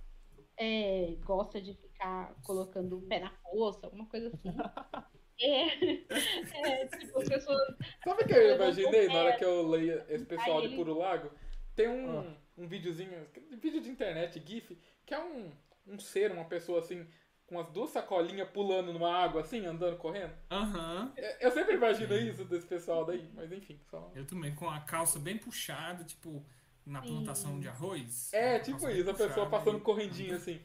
é, 0.56 1.16
gosta 1.24 1.60
de 1.60 1.74
ficar 1.74 2.34
colocando 2.42 2.98
o 2.98 3.02
pé 3.02 3.20
na 3.20 3.30
poça, 3.30 3.86
alguma 3.86 4.06
coisa 4.06 4.28
assim. 4.28 4.48
é, 5.40 6.82
é, 6.82 6.86
tipo, 6.88 7.20
as 7.20 7.28
pessoas. 7.28 7.76
Sabe 8.04 8.22
o 8.22 8.26
que 8.26 8.34
eu 8.34 8.56
imaginei 8.56 9.06
na 9.06 9.14
hora 9.14 9.36
que 9.36 9.44
eu 9.44 9.66
leio 9.68 10.04
esse 10.08 10.26
pessoal 10.26 10.60
de 10.60 10.74
Puro 10.74 10.98
Lago? 10.98 11.30
Tem 11.76 11.88
um. 11.88 12.18
Ah 12.18 12.41
um 12.56 12.66
videozinho, 12.66 13.26
vídeo 13.60 13.80
de 13.80 13.90
internet, 13.90 14.42
GIF, 14.44 14.78
que 15.04 15.14
é 15.14 15.18
um, 15.22 15.50
um 15.86 15.98
ser, 15.98 16.30
uma 16.30 16.44
pessoa 16.44 16.78
assim, 16.78 17.06
com 17.46 17.58
as 17.58 17.68
duas 17.68 17.90
sacolinhas 17.90 18.48
pulando 18.50 18.92
numa 18.92 19.12
água, 19.12 19.42
assim, 19.42 19.66
andando, 19.66 19.96
correndo. 19.96 20.32
Aham. 20.50 21.12
Uhum. 21.16 21.24
Eu 21.40 21.50
sempre 21.50 21.74
imagino 21.74 22.14
isso 22.16 22.44
desse 22.44 22.66
pessoal 22.66 23.04
daí, 23.04 23.28
mas 23.34 23.52
enfim. 23.52 23.78
Só... 23.90 24.10
Eu 24.14 24.26
também, 24.26 24.54
com 24.54 24.68
a 24.68 24.80
calça 24.80 25.18
bem 25.18 25.36
puxada, 25.36 26.04
tipo, 26.04 26.44
na 26.84 27.00
plantação 27.00 27.54
Sim. 27.54 27.60
de 27.60 27.68
arroz. 27.68 28.32
É, 28.32 28.58
tipo 28.58 28.88
isso, 28.88 29.10
a 29.10 29.14
pessoa 29.14 29.48
passando 29.48 29.80
correndinho 29.80 30.36
assim. 30.36 30.60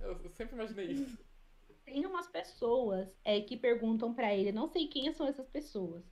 Eu, 0.00 0.20
eu, 0.22 0.30
sempre 0.30 0.54
imaginei 0.54 0.86
isso. 0.86 1.18
Tem 1.84 2.04
umas 2.04 2.26
pessoas 2.26 3.08
é, 3.24 3.40
que 3.40 3.56
perguntam 3.56 4.12
para 4.12 4.34
ele, 4.34 4.52
não 4.52 4.68
sei 4.68 4.88
quem 4.88 5.12
são 5.12 5.26
essas 5.26 5.48
pessoas, 5.48 6.04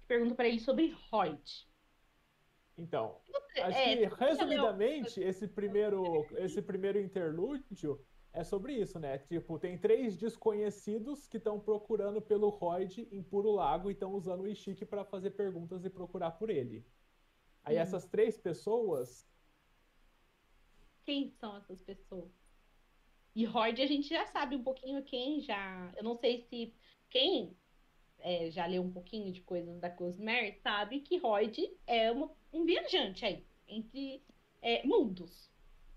que 0.00 0.06
perguntam 0.06 0.36
para 0.36 0.48
ele 0.48 0.60
sobre 0.60 0.96
Hoyt. 1.10 1.65
Então, 2.78 3.20
acho 3.62 3.78
é, 3.78 3.96
que 3.96 4.14
resumidamente 4.14 5.20
esse 5.20 5.48
primeiro 5.48 6.26
esse 6.36 6.60
primeiro 6.60 7.00
interlúdio 7.00 8.04
é 8.32 8.44
sobre 8.44 8.74
isso, 8.74 8.98
né? 8.98 9.16
Tipo, 9.18 9.58
tem 9.58 9.78
três 9.78 10.14
desconhecidos 10.16 11.26
que 11.26 11.38
estão 11.38 11.58
procurando 11.58 12.20
pelo 12.20 12.50
Royd 12.50 13.08
em 13.10 13.22
Puro 13.22 13.50
Lago 13.50 13.88
e 13.88 13.94
estão 13.94 14.12
usando 14.12 14.42
o 14.42 14.46
Ishiki 14.46 14.84
para 14.84 15.06
fazer 15.06 15.30
perguntas 15.30 15.86
e 15.86 15.90
procurar 15.90 16.32
por 16.32 16.50
ele. 16.50 16.84
Aí 17.64 17.76
essas 17.76 18.04
três 18.04 18.36
pessoas. 18.38 19.26
Quem 21.02 21.30
são 21.30 21.56
essas 21.56 21.80
pessoas? 21.80 22.30
E 23.34 23.44
Royd 23.44 23.80
a 23.80 23.86
gente 23.86 24.08
já 24.08 24.26
sabe 24.26 24.54
um 24.54 24.62
pouquinho 24.62 25.02
quem 25.02 25.40
já. 25.40 25.90
Eu 25.96 26.04
não 26.04 26.14
sei 26.14 26.42
se 26.42 26.74
quem 27.08 27.56
é, 28.20 28.50
já 28.50 28.66
leu 28.66 28.82
um 28.82 28.90
pouquinho 28.90 29.32
de 29.32 29.40
coisas 29.42 29.78
da 29.78 29.90
Cosmer, 29.90 30.58
sabe 30.62 31.00
que 31.00 31.18
Royd 31.18 31.70
é 31.86 32.10
uma, 32.10 32.30
um 32.52 32.64
viajante 32.64 33.24
aí, 33.24 33.44
entre 33.68 34.22
é, 34.62 34.86
mundos. 34.86 35.50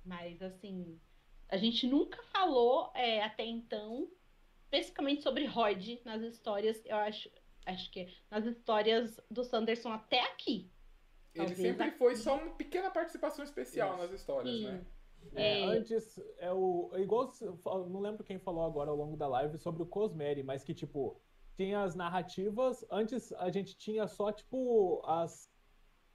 Mas, 0.05 0.41
assim, 0.41 0.99
a 1.47 1.57
gente 1.57 1.87
nunca 1.87 2.21
falou 2.23 2.91
é, 2.93 3.23
até 3.23 3.45
então 3.45 4.09
especificamente 4.69 5.23
sobre 5.23 5.45
Royd 5.45 5.99
nas 6.05 6.21
histórias, 6.21 6.81
eu 6.85 6.95
acho, 6.95 7.29
acho 7.65 7.91
que 7.91 8.07
nas 8.29 8.45
histórias 8.45 9.19
do 9.29 9.43
Sanderson 9.43 9.91
até 9.91 10.21
aqui. 10.21 10.69
Ele 11.33 11.55
sempre 11.55 11.87
aqui. 11.87 11.97
foi 11.97 12.15
só 12.15 12.37
uma 12.37 12.51
pequena 12.51 12.89
participação 12.91 13.43
especial 13.43 13.93
Isso. 13.93 14.03
nas 14.03 14.11
histórias, 14.11 14.55
Sim. 14.55 14.65
né? 14.65 14.85
É, 15.35 15.61
é, 15.61 15.65
antes, 15.65 16.19
é 16.37 16.51
o. 16.51 16.91
Igual. 16.95 17.31
Não 17.89 17.99
lembro 17.99 18.23
quem 18.23 18.39
falou 18.39 18.63
agora 18.63 18.89
ao 18.89 18.95
longo 18.95 19.17
da 19.17 19.27
live 19.27 19.57
sobre 19.57 19.83
o 19.83 19.85
Cosmere, 19.85 20.43
mas 20.43 20.63
que, 20.63 20.73
tipo, 20.73 21.19
tinha 21.59 21.83
as 21.83 21.93
narrativas. 21.93 22.85
Antes 22.89 23.33
a 23.33 23.49
gente 23.49 23.77
tinha 23.77 24.07
só, 24.07 24.31
tipo, 24.31 25.01
as 25.05 25.51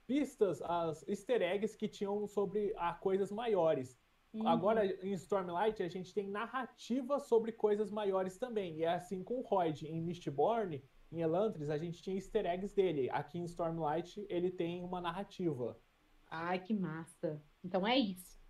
pistas, 0.07 0.59
as 0.63 1.07
easter 1.07 1.39
eggs 1.43 1.77
que 1.77 1.87
tinham 1.87 2.27
sobre 2.27 2.73
a 2.77 2.95
coisas 2.95 3.31
maiores. 3.31 3.95
Uhum. 4.33 4.47
Agora, 4.47 4.83
em 5.05 5.13
Stormlight, 5.13 5.83
a 5.83 5.87
gente 5.87 6.15
tem 6.15 6.27
narrativa 6.27 7.19
sobre 7.19 7.51
coisas 7.51 7.91
maiores 7.91 8.39
também. 8.39 8.77
E 8.77 8.83
é 8.85 8.95
assim 8.95 9.23
com 9.23 9.35
o 9.35 9.41
Royd. 9.41 9.87
Em 9.87 10.01
Mistborn, 10.01 10.83
em 11.11 11.21
Elantris, 11.21 11.69
a 11.69 11.77
gente 11.77 12.01
tinha 12.01 12.15
easter 12.15 12.47
eggs 12.47 12.75
dele. 12.75 13.07
Aqui 13.11 13.37
em 13.37 13.43
Stormlight, 13.43 14.25
ele 14.27 14.49
tem 14.49 14.83
uma 14.83 14.99
narrativa. 14.99 15.79
Ai, 16.27 16.57
que 16.57 16.73
massa. 16.73 17.39
Então 17.63 17.85
é 17.85 17.95
isso. 17.99 18.41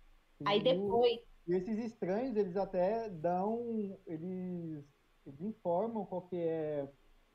Aí 0.46 0.62
depois... 0.62 1.20
E 1.46 1.54
esses 1.54 1.78
estranhos, 1.78 2.36
eles 2.36 2.56
até 2.56 3.10
dão... 3.10 3.98
Eles 4.06 4.95
eles 5.28 5.40
informam 5.40 6.06
qual 6.06 6.22
que 6.22 6.36
é 6.36 6.88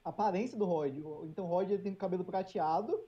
a 0.03 0.09
aparência 0.09 0.57
do 0.57 0.65
Rod. 0.65 0.97
Então 1.25 1.45
o 1.45 1.47
Rod 1.47 1.69
ele 1.69 1.83
tem 1.83 1.95
cabelo 1.95 2.25
prateado 2.25 2.99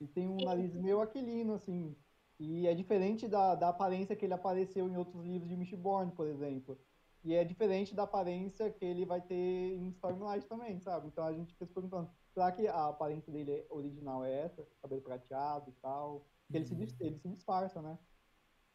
e 0.00 0.06
tem 0.06 0.28
um 0.28 0.36
nariz 0.36 0.74
meio 0.74 1.00
aquilino, 1.00 1.54
assim. 1.54 1.96
E 2.38 2.66
é 2.66 2.74
diferente 2.74 3.26
da, 3.26 3.54
da 3.54 3.68
aparência 3.68 4.14
que 4.14 4.24
ele 4.24 4.34
apareceu 4.34 4.88
em 4.88 4.96
outros 4.96 5.24
livros 5.24 5.48
de 5.48 5.56
Mistborn, 5.56 6.12
por 6.12 6.26
exemplo. 6.26 6.78
E 7.24 7.34
é 7.34 7.44
diferente 7.44 7.94
da 7.94 8.04
aparência 8.04 8.70
que 8.70 8.84
ele 8.84 9.04
vai 9.04 9.20
ter 9.20 9.34
em 9.34 9.88
Stormlight 9.88 10.46
também, 10.46 10.78
sabe? 10.80 11.08
Então 11.08 11.24
a 11.24 11.32
gente 11.32 11.52
fica 11.52 11.66
se 11.66 11.72
perguntando, 11.72 12.08
será 12.32 12.52
que 12.52 12.66
a 12.68 12.88
aparência 12.88 13.32
dele 13.32 13.66
original 13.70 14.24
é 14.24 14.44
essa? 14.44 14.66
Cabelo 14.80 15.02
prateado 15.02 15.68
e 15.70 15.72
tal? 15.82 16.26
Ele, 16.52 16.64
se, 16.64 16.74
ele 17.00 17.18
se 17.18 17.28
disfarça, 17.28 17.82
né? 17.82 17.98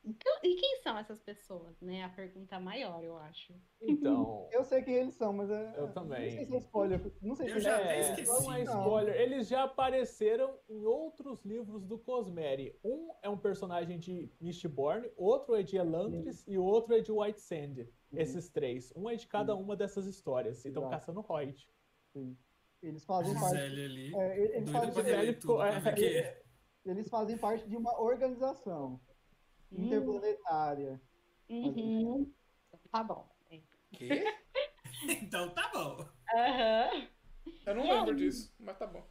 Então, 0.05 0.33
e 0.43 0.55
quem 0.55 0.81
são 0.81 0.97
essas 0.97 1.21
pessoas, 1.21 1.79
né? 1.79 2.03
A 2.03 2.09
pergunta 2.09 2.59
maior, 2.59 3.01
eu 3.01 3.17
acho. 3.17 3.53
Então. 3.81 4.49
eu 4.51 4.61
sei 4.65 4.81
quem 4.81 4.95
eles 4.95 5.13
são, 5.13 5.31
mas 5.31 5.49
é, 5.49 5.73
eu 5.77 5.93
também. 5.93 6.25
Não 6.25 6.35
sei 6.35 6.45
se 6.45 6.55
é 6.55 6.57
spoiler. 6.57 7.13
Não 7.21 7.35
sei 7.35 7.49
eu 7.49 7.53
se 7.53 7.59
já 7.61 7.81
é, 7.81 7.99
esqueci. 8.01 8.43
Não 8.43 8.53
é 8.53 8.63
spoiler. 8.63 9.15
Eles 9.15 9.47
já 9.47 9.63
apareceram 9.63 10.59
em 10.67 10.85
outros 10.85 11.45
livros 11.45 11.85
do 11.85 11.97
Cosmere. 11.97 12.77
Um 12.83 13.13
é 13.21 13.29
um 13.29 13.37
personagem 13.37 13.97
de 13.97 14.29
Mistborn, 14.41 15.09
outro 15.15 15.55
é 15.55 15.63
de 15.63 15.77
Elantris 15.77 16.39
Sim. 16.39 16.51
e 16.51 16.57
outro 16.57 16.95
é 16.95 16.99
de 16.99 17.11
White 17.11 17.39
Sand. 17.39 17.75
Sim. 17.75 18.19
Esses 18.19 18.49
três. 18.49 18.91
Um 18.97 19.09
é 19.09 19.15
de 19.15 19.25
cada 19.25 19.55
uma 19.55 19.73
dessas 19.73 20.05
histórias. 20.05 20.65
E 20.65 20.67
estão 20.67 20.89
caçando 20.89 21.23
Hoyt. 21.25 21.65
Sim. 22.11 22.37
Eles 22.81 23.05
fazem 23.05 23.33
parte. 23.39 23.57
Ali, 23.57 24.13
é, 24.13 24.57
eles, 24.57 24.69
fazem, 24.69 25.33
tudo, 25.39 25.63
é, 25.63 26.43
eles 26.85 27.07
fazem 27.07 27.37
parte 27.37 27.69
de 27.69 27.77
uma 27.77 27.97
organização 28.01 28.99
interplanetária. 29.81 31.01
Uhum. 31.49 32.31
Tá 32.91 33.03
bom. 33.03 33.27
Quê? 33.91 34.23
então 35.21 35.49
tá 35.49 35.69
bom. 35.73 35.97
Uhum. 36.33 37.07
Eu 37.65 37.75
não 37.75 37.85
e 37.85 37.91
lembro 37.91 38.11
aí? 38.11 38.17
disso, 38.17 38.53
mas 38.59 38.77
tá 38.77 38.87
bom. 38.87 39.05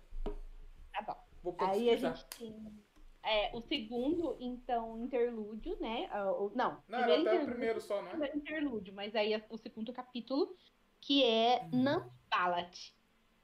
Tá 0.93 1.03
bom. 1.03 1.17
Vou 1.43 1.57
aí 1.61 1.91
a 1.91 1.97
gente 1.97 2.25
tem 2.27 2.83
é, 3.23 3.57
o 3.57 3.61
segundo, 3.61 4.37
então, 4.41 4.99
interlúdio, 4.99 5.77
né? 5.81 6.09
Uh, 6.09 6.51
não, 6.55 6.83
não 6.89 6.99
era 6.99 7.21
até 7.21 7.43
o 7.43 7.47
primeiro 7.47 7.81
só, 7.81 8.03
né? 8.03 8.31
Interlúdio, 8.35 8.93
mas 8.93 9.15
aí 9.15 9.33
é 9.33 9.47
o 9.49 9.57
segundo 9.57 9.93
capítulo, 9.93 10.57
que 11.01 11.25
é 11.25 11.69
uhum. 11.73 11.83
Nambalat, 11.83 12.93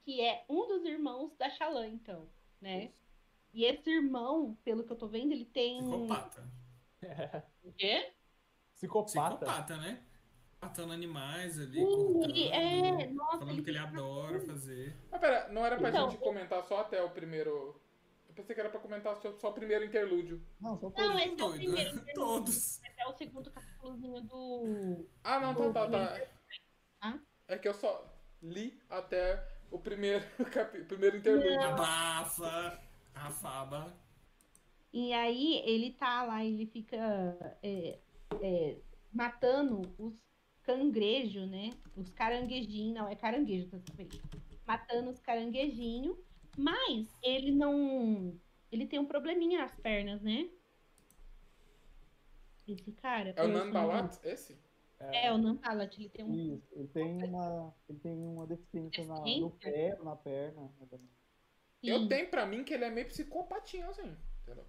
que 0.05 0.21
é 0.21 0.45
um 0.49 0.67
dos 0.67 0.85
irmãos 0.85 1.35
da 1.37 1.49
Xalã, 1.51 1.87
então, 1.87 2.29
né? 2.61 2.87
Isso. 2.87 3.09
E 3.55 3.65
esse 3.65 3.89
irmão, 3.89 4.59
pelo 4.65 4.85
que 4.85 4.93
eu 4.93 4.97
tô 4.97 5.07
vendo, 5.07 5.33
ele 5.33 5.45
tem. 5.45 5.79
Psicopata. 5.79 6.58
É. 7.03 7.43
O 7.63 7.73
quê? 7.73 8.13
Psicopata. 8.75 9.37
Psicopata, 9.37 9.77
né? 9.77 10.03
Matando 10.61 10.93
animais 10.93 11.59
ali, 11.59 11.81
cortando, 11.81 12.37
é, 12.37 13.07
nossa, 13.07 13.39
falando 13.39 13.63
que 13.63 13.71
ele 13.71 13.79
adora 13.79 14.41
fazer. 14.41 14.97
Mas 15.09 15.21
pera, 15.21 15.49
não 15.53 15.65
era 15.65 15.77
pra 15.77 15.89
então, 15.89 16.11
gente 16.11 16.19
comentar 16.21 16.65
só 16.65 16.81
até 16.81 17.01
o 17.01 17.11
primeiro. 17.11 17.81
Eu 18.29 18.35
pensei 18.35 18.57
que 18.57 18.61
era 18.61 18.69
pra 18.69 18.81
comentar 18.81 19.15
só, 19.19 19.33
só 19.35 19.51
o 19.51 19.53
primeiro 19.53 19.85
interlúdio. 19.85 20.45
Não, 20.61 20.77
só 20.77 20.91
Não, 20.97 21.17
esse 21.17 21.41
é 21.41 21.45
o 21.45 21.53
primeiro. 21.53 21.91
Interlúdio. 21.95 22.15
Todos. 22.15 22.83
Esse 22.83 23.01
é 23.01 23.07
o 23.07 23.13
segundo 23.13 23.51
capítulozinho 23.53 24.21
do. 24.23 25.09
Ah, 25.23 25.39
não, 25.39 25.55
tá, 25.55 25.73
tá, 25.73 25.89
tá. 25.89 26.27
Ah? 27.01 27.19
É 27.47 27.57
que 27.57 27.69
eu 27.69 27.75
só 27.75 28.13
li 28.43 28.83
até 28.91 29.47
o 29.71 29.79
primeiro, 29.79 30.25
capi... 30.51 30.83
primeiro 30.83 31.19
interlúdio. 31.19 31.63
Abafa! 31.63 32.81
A 33.15 33.31
faba. 33.31 33.97
E 34.99 35.13
aí 35.13 35.63
ele 35.65 35.93
tá 35.93 36.25
lá, 36.25 36.45
ele 36.45 36.67
fica 36.67 36.97
é, 37.63 38.01
é, 38.43 38.77
matando 39.13 39.83
os 39.97 40.21
cangrejos, 40.65 41.49
né? 41.49 41.71
Os 41.97 42.11
caranguejinhos, 42.11 42.97
não, 42.97 43.09
é 43.09 43.15
caranguejo, 43.15 43.69
tá 43.69 43.79
sabendo? 43.79 44.21
Matando 44.67 45.11
os 45.11 45.21
caranguejinhos, 45.21 46.19
mas 46.57 47.17
ele 47.23 47.53
não. 47.53 48.37
Ele 48.73 48.89
tem 48.89 48.99
um 48.99 49.07
probleminha 49.07 49.61
nas 49.61 49.77
pernas, 49.77 50.21
né? 50.21 50.51
Esse 52.67 52.91
cara. 52.91 53.35
É 53.37 53.45
o 53.45 53.47
Nambalat, 53.47 54.19
esse? 54.25 54.59
É, 54.99 55.27
é, 55.27 55.33
o 55.33 55.39
Nambalat, 55.39 55.97
ele 55.97 56.09
tem 56.09 56.25
um. 56.25 56.35
Isso, 56.57 56.75
ele 56.75 56.89
tem 56.89 57.23
uma, 57.23 57.73
ele 57.89 57.99
tem 58.01 58.19
uma 58.19 58.49
deficiência, 58.49 59.05
deficiência? 59.05 59.43
Na, 59.43 59.47
no 59.47 59.51
pé, 59.53 59.97
na 60.03 60.17
perna. 60.17 60.71
Eu 61.85 62.09
tenho 62.09 62.29
pra 62.29 62.45
mim 62.45 62.65
que 62.65 62.75
ele 62.75 62.85
é 62.85 62.91
meio 62.91 63.07
psicopatinho, 63.07 63.89
assim. 63.91 64.17
Entendeu? 64.43 64.67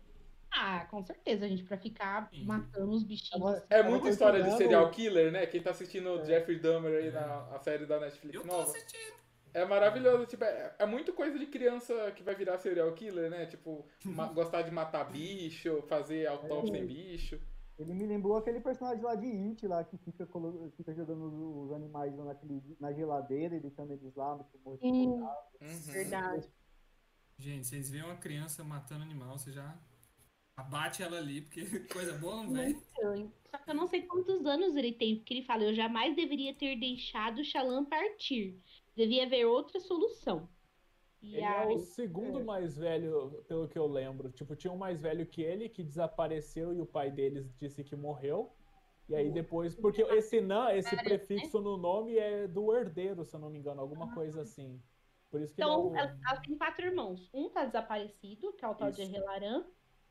Ah, 0.51 0.85
com 0.89 1.03
certeza, 1.03 1.47
gente, 1.47 1.63
pra 1.63 1.77
ficar 1.77 2.30
matando 2.43 2.91
os 2.91 3.03
bichinhos. 3.03 3.61
É 3.69 3.84
muita 3.84 4.09
história 4.09 4.43
de 4.43 4.57
serial 4.57 4.89
killer, 4.89 5.31
né? 5.31 5.45
Quem 5.45 5.61
tá 5.61 5.71
assistindo 5.71 6.09
o 6.09 6.21
é. 6.21 6.26
Jeffrey 6.26 6.59
Dahmer 6.59 7.03
aí 7.03 7.11
na 7.11 7.55
a 7.55 7.59
série 7.59 7.85
da 7.85 7.99
Netflix 7.99 8.35
Eu 8.35 8.45
nova. 8.45 8.63
Assistindo. 8.63 9.19
É 9.53 9.65
maravilhoso, 9.65 10.26
tipo, 10.27 10.43
é, 10.43 10.76
é 10.77 10.85
muito 10.85 11.11
coisa 11.13 11.38
de 11.38 11.47
criança 11.47 12.11
que 12.11 12.21
vai 12.21 12.35
virar 12.35 12.57
serial 12.59 12.91
killer, 12.93 13.30
né? 13.30 13.45
Tipo, 13.45 13.85
gostar 14.34 14.61
de 14.61 14.71
matar 14.71 15.11
bicho, 15.11 15.84
fazer 15.88 16.27
autópsia 16.27 16.77
é. 16.77 16.80
em 16.80 16.85
bicho. 16.85 17.39
Ele 17.77 17.93
me 17.93 18.05
lembrou 18.05 18.35
aquele 18.35 18.59
personagem 18.59 19.01
lá 19.01 19.15
de 19.15 19.26
It, 19.26 19.65
lá, 19.65 19.84
que 19.85 19.97
fica, 19.99 20.27
fica 20.76 20.93
jogando 20.93 21.63
os 21.63 21.71
animais 21.71 22.13
naquele, 22.17 22.61
na 22.77 22.91
geladeira 22.91 23.55
e 23.55 23.59
deixando 23.61 23.93
eles 23.93 24.13
lá 24.15 24.35
no 24.35 24.45
morto. 24.65 24.85
Uhum. 24.85 25.26
Verdade. 25.85 26.45
Gente, 27.38 27.65
vocês 27.65 27.89
veem 27.89 28.03
uma 28.03 28.17
criança 28.17 28.65
matando 28.65 29.03
animal, 29.03 29.38
você 29.38 29.53
já 29.53 29.80
abate 30.60 31.02
ela 31.02 31.18
ali, 31.18 31.41
porque 31.41 31.61
coisa 31.91 32.14
boa 32.18 32.38
não 32.38 32.52
vem. 32.52 32.80
Só 33.49 33.57
que 33.57 33.69
eu 33.69 33.76
não 33.76 33.88
sei 33.88 34.03
quantos 34.03 34.45
anos 34.45 34.76
ele 34.76 34.94
tem, 34.94 35.15
porque 35.15 35.34
ele 35.34 35.45
fala, 35.45 35.64
eu 35.64 35.73
jamais 35.73 36.15
deveria 36.15 36.53
ter 36.53 36.76
deixado 36.76 37.40
o 37.40 37.44
Xalan 37.44 37.86
partir. 37.86 38.60
Devia 38.95 39.26
haver 39.26 39.45
outra 39.45 39.80
solução. 39.80 40.48
E 41.22 41.36
ele 41.36 41.45
aí... 41.45 41.73
é 41.73 41.76
o 41.76 41.80
segundo 41.80 42.40
é. 42.40 42.44
mais 42.44 42.77
velho, 42.77 43.44
pelo 43.48 43.68
que 43.68 43.77
eu 43.77 43.88
lembro. 43.88 44.30
Tipo, 44.31 44.56
tinha 44.56 44.72
um 44.72 44.77
mais 44.77 45.02
velho 45.02 45.26
que 45.26 45.41
ele, 45.41 45.68
que 45.68 45.84
desapareceu 45.84 46.73
e 46.73 46.80
o 46.80 46.86
pai 46.86 47.11
deles 47.11 47.53
disse 47.57 47.84
que 47.84 47.95
morreu. 47.95 48.53
E 49.07 49.15
aí 49.15 49.31
depois, 49.31 49.73
porque 49.73 50.03
esse 50.03 50.40
não, 50.40 50.69
esse 50.69 50.95
né? 50.95 51.02
prefixo 51.02 51.60
no 51.60 51.77
nome 51.77 52.15
é 52.15 52.48
do 52.48 52.76
herdeiro, 52.76 53.26
se 53.26 53.36
eu 53.36 53.40
não 53.40 53.49
me 53.49 53.57
engano, 53.57 53.81
alguma 53.81 54.14
coisa 54.14 54.44
assim. 54.44 54.80
Por 55.31 55.41
isso 55.41 55.56
que 55.56 55.61
então, 55.61 55.95
é 55.95 55.99
ela, 55.99 56.19
ela, 56.27 56.41
tem 56.41 56.56
quatro 56.56 56.86
irmãos. 56.86 57.27
Um 57.34 57.49
tá 57.49 57.65
desaparecido, 57.65 58.53
que 58.53 58.64
é 58.64 58.68
o 58.68 58.76
tal 58.76 58.91
de 58.91 59.03
Relaran. 59.03 59.65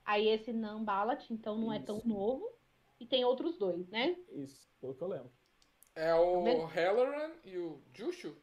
Aí 0.08 0.26
esse 0.26 0.54
Nambalat, 0.54 1.30
então 1.30 1.58
não 1.58 1.70
Isso. 1.70 1.82
é 1.82 1.84
tão 1.84 2.00
novo. 2.02 2.50
E 2.98 3.06
tem 3.06 3.26
outros 3.26 3.58
dois, 3.58 3.86
né? 3.90 4.16
Isso, 4.30 4.66
pelo 4.80 4.94
que 4.94 5.02
eu 5.02 5.08
lembro. 5.08 5.30
É 5.94 6.14
o 6.14 6.46
Helleran 6.48 7.34
e 7.44 7.58
o 7.58 7.82
Jushu? 7.92 8.34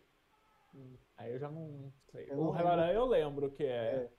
Hum, 0.75 0.95
aí 1.17 1.31
eu 1.31 1.39
já 1.39 1.49
não 1.49 1.91
sei. 2.11 2.27
Eu 2.29 2.37
o 2.37 2.55
Helleran 2.55 2.91
eu 2.91 3.05
lembro 3.07 3.49
que 3.49 3.63
é, 3.63 3.95
é. 3.95 4.11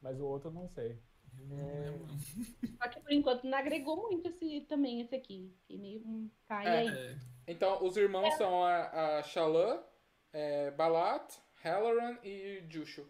Mas 0.00 0.18
o 0.18 0.24
outro 0.24 0.48
eu 0.48 0.54
não 0.54 0.66
sei. 0.70 0.98
É... 1.50 2.66
Só 2.78 2.88
que 2.88 3.00
por 3.00 3.12
enquanto 3.12 3.44
não 3.44 3.58
agregou 3.58 4.00
muito 4.00 4.26
esse, 4.26 4.62
também 4.62 5.02
esse 5.02 5.14
aqui. 5.14 5.54
Que 5.66 5.76
meio 5.76 6.30
cai 6.46 6.66
é. 6.66 6.78
aí. 6.78 7.18
Então, 7.46 7.84
os 7.84 7.98
irmãos 7.98 8.32
é. 8.32 8.36
são 8.38 8.64
a, 8.64 9.18
a 9.18 9.22
Shalã, 9.24 9.84
é, 10.32 10.70
Balat, 10.70 11.34
Halloran 11.62 12.16
e 12.24 12.64
Jushu. 12.70 13.06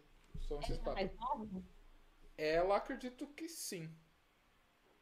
São 0.49 0.59
esses 0.59 0.79
quatro. 0.79 0.95
mais 0.95 1.15
novo? 1.15 1.76
Ela 2.37 2.77
acredito 2.77 3.27
que 3.29 3.49
sim. 3.49 3.89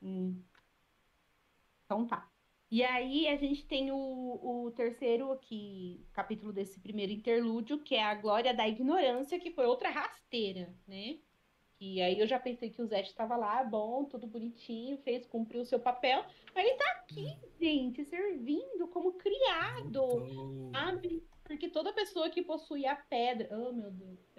Hum. 0.03 0.43
Então 1.85 2.07
tá. 2.07 2.29
E 2.71 2.83
aí 2.83 3.29
a 3.29 3.37
gente 3.37 3.65
tem 3.67 3.93
o, 3.93 3.97
o 3.97 4.71
terceiro 4.73 5.31
aqui, 5.31 6.05
capítulo 6.13 6.53
desse 6.53 6.81
primeiro 6.81 7.13
interlúdio, 7.13 7.79
que 7.79 7.95
é 7.95 8.03
a 8.03 8.15
Glória 8.15 8.53
da 8.53 8.67
Ignorância, 8.67 9.39
que 9.39 9.53
foi 9.53 9.67
outra 9.67 9.91
rasteira, 9.91 10.75
né? 10.87 11.19
E 11.81 12.01
aí 12.01 12.19
eu 12.19 12.27
já 12.27 12.39
pensei 12.39 12.71
que 12.71 12.81
o 12.81 12.87
Zé 12.87 13.03
estava 13.03 13.37
lá, 13.37 13.63
bom, 13.63 14.05
tudo 14.05 14.27
bonitinho, 14.27 14.97
fez, 14.99 15.27
cumpriu 15.27 15.63
o 15.63 15.67
seu 15.67 15.79
papel. 15.79 16.25
Mas 16.55 16.67
ele 16.67 16.77
tá 16.77 16.91
aqui, 16.93 17.37
gente, 17.61 18.05
servindo 18.05 18.89
como 18.89 19.13
criado, 19.13 20.03
sabe? 20.73 21.23
Porque 21.45 21.69
toda 21.69 21.93
pessoa 21.93 22.31
que 22.31 22.43
possui 22.43 22.87
a 22.87 22.97
pedra. 22.97 23.49
Oh, 23.53 23.73
meu 23.73 23.91
Deus. 23.91 24.34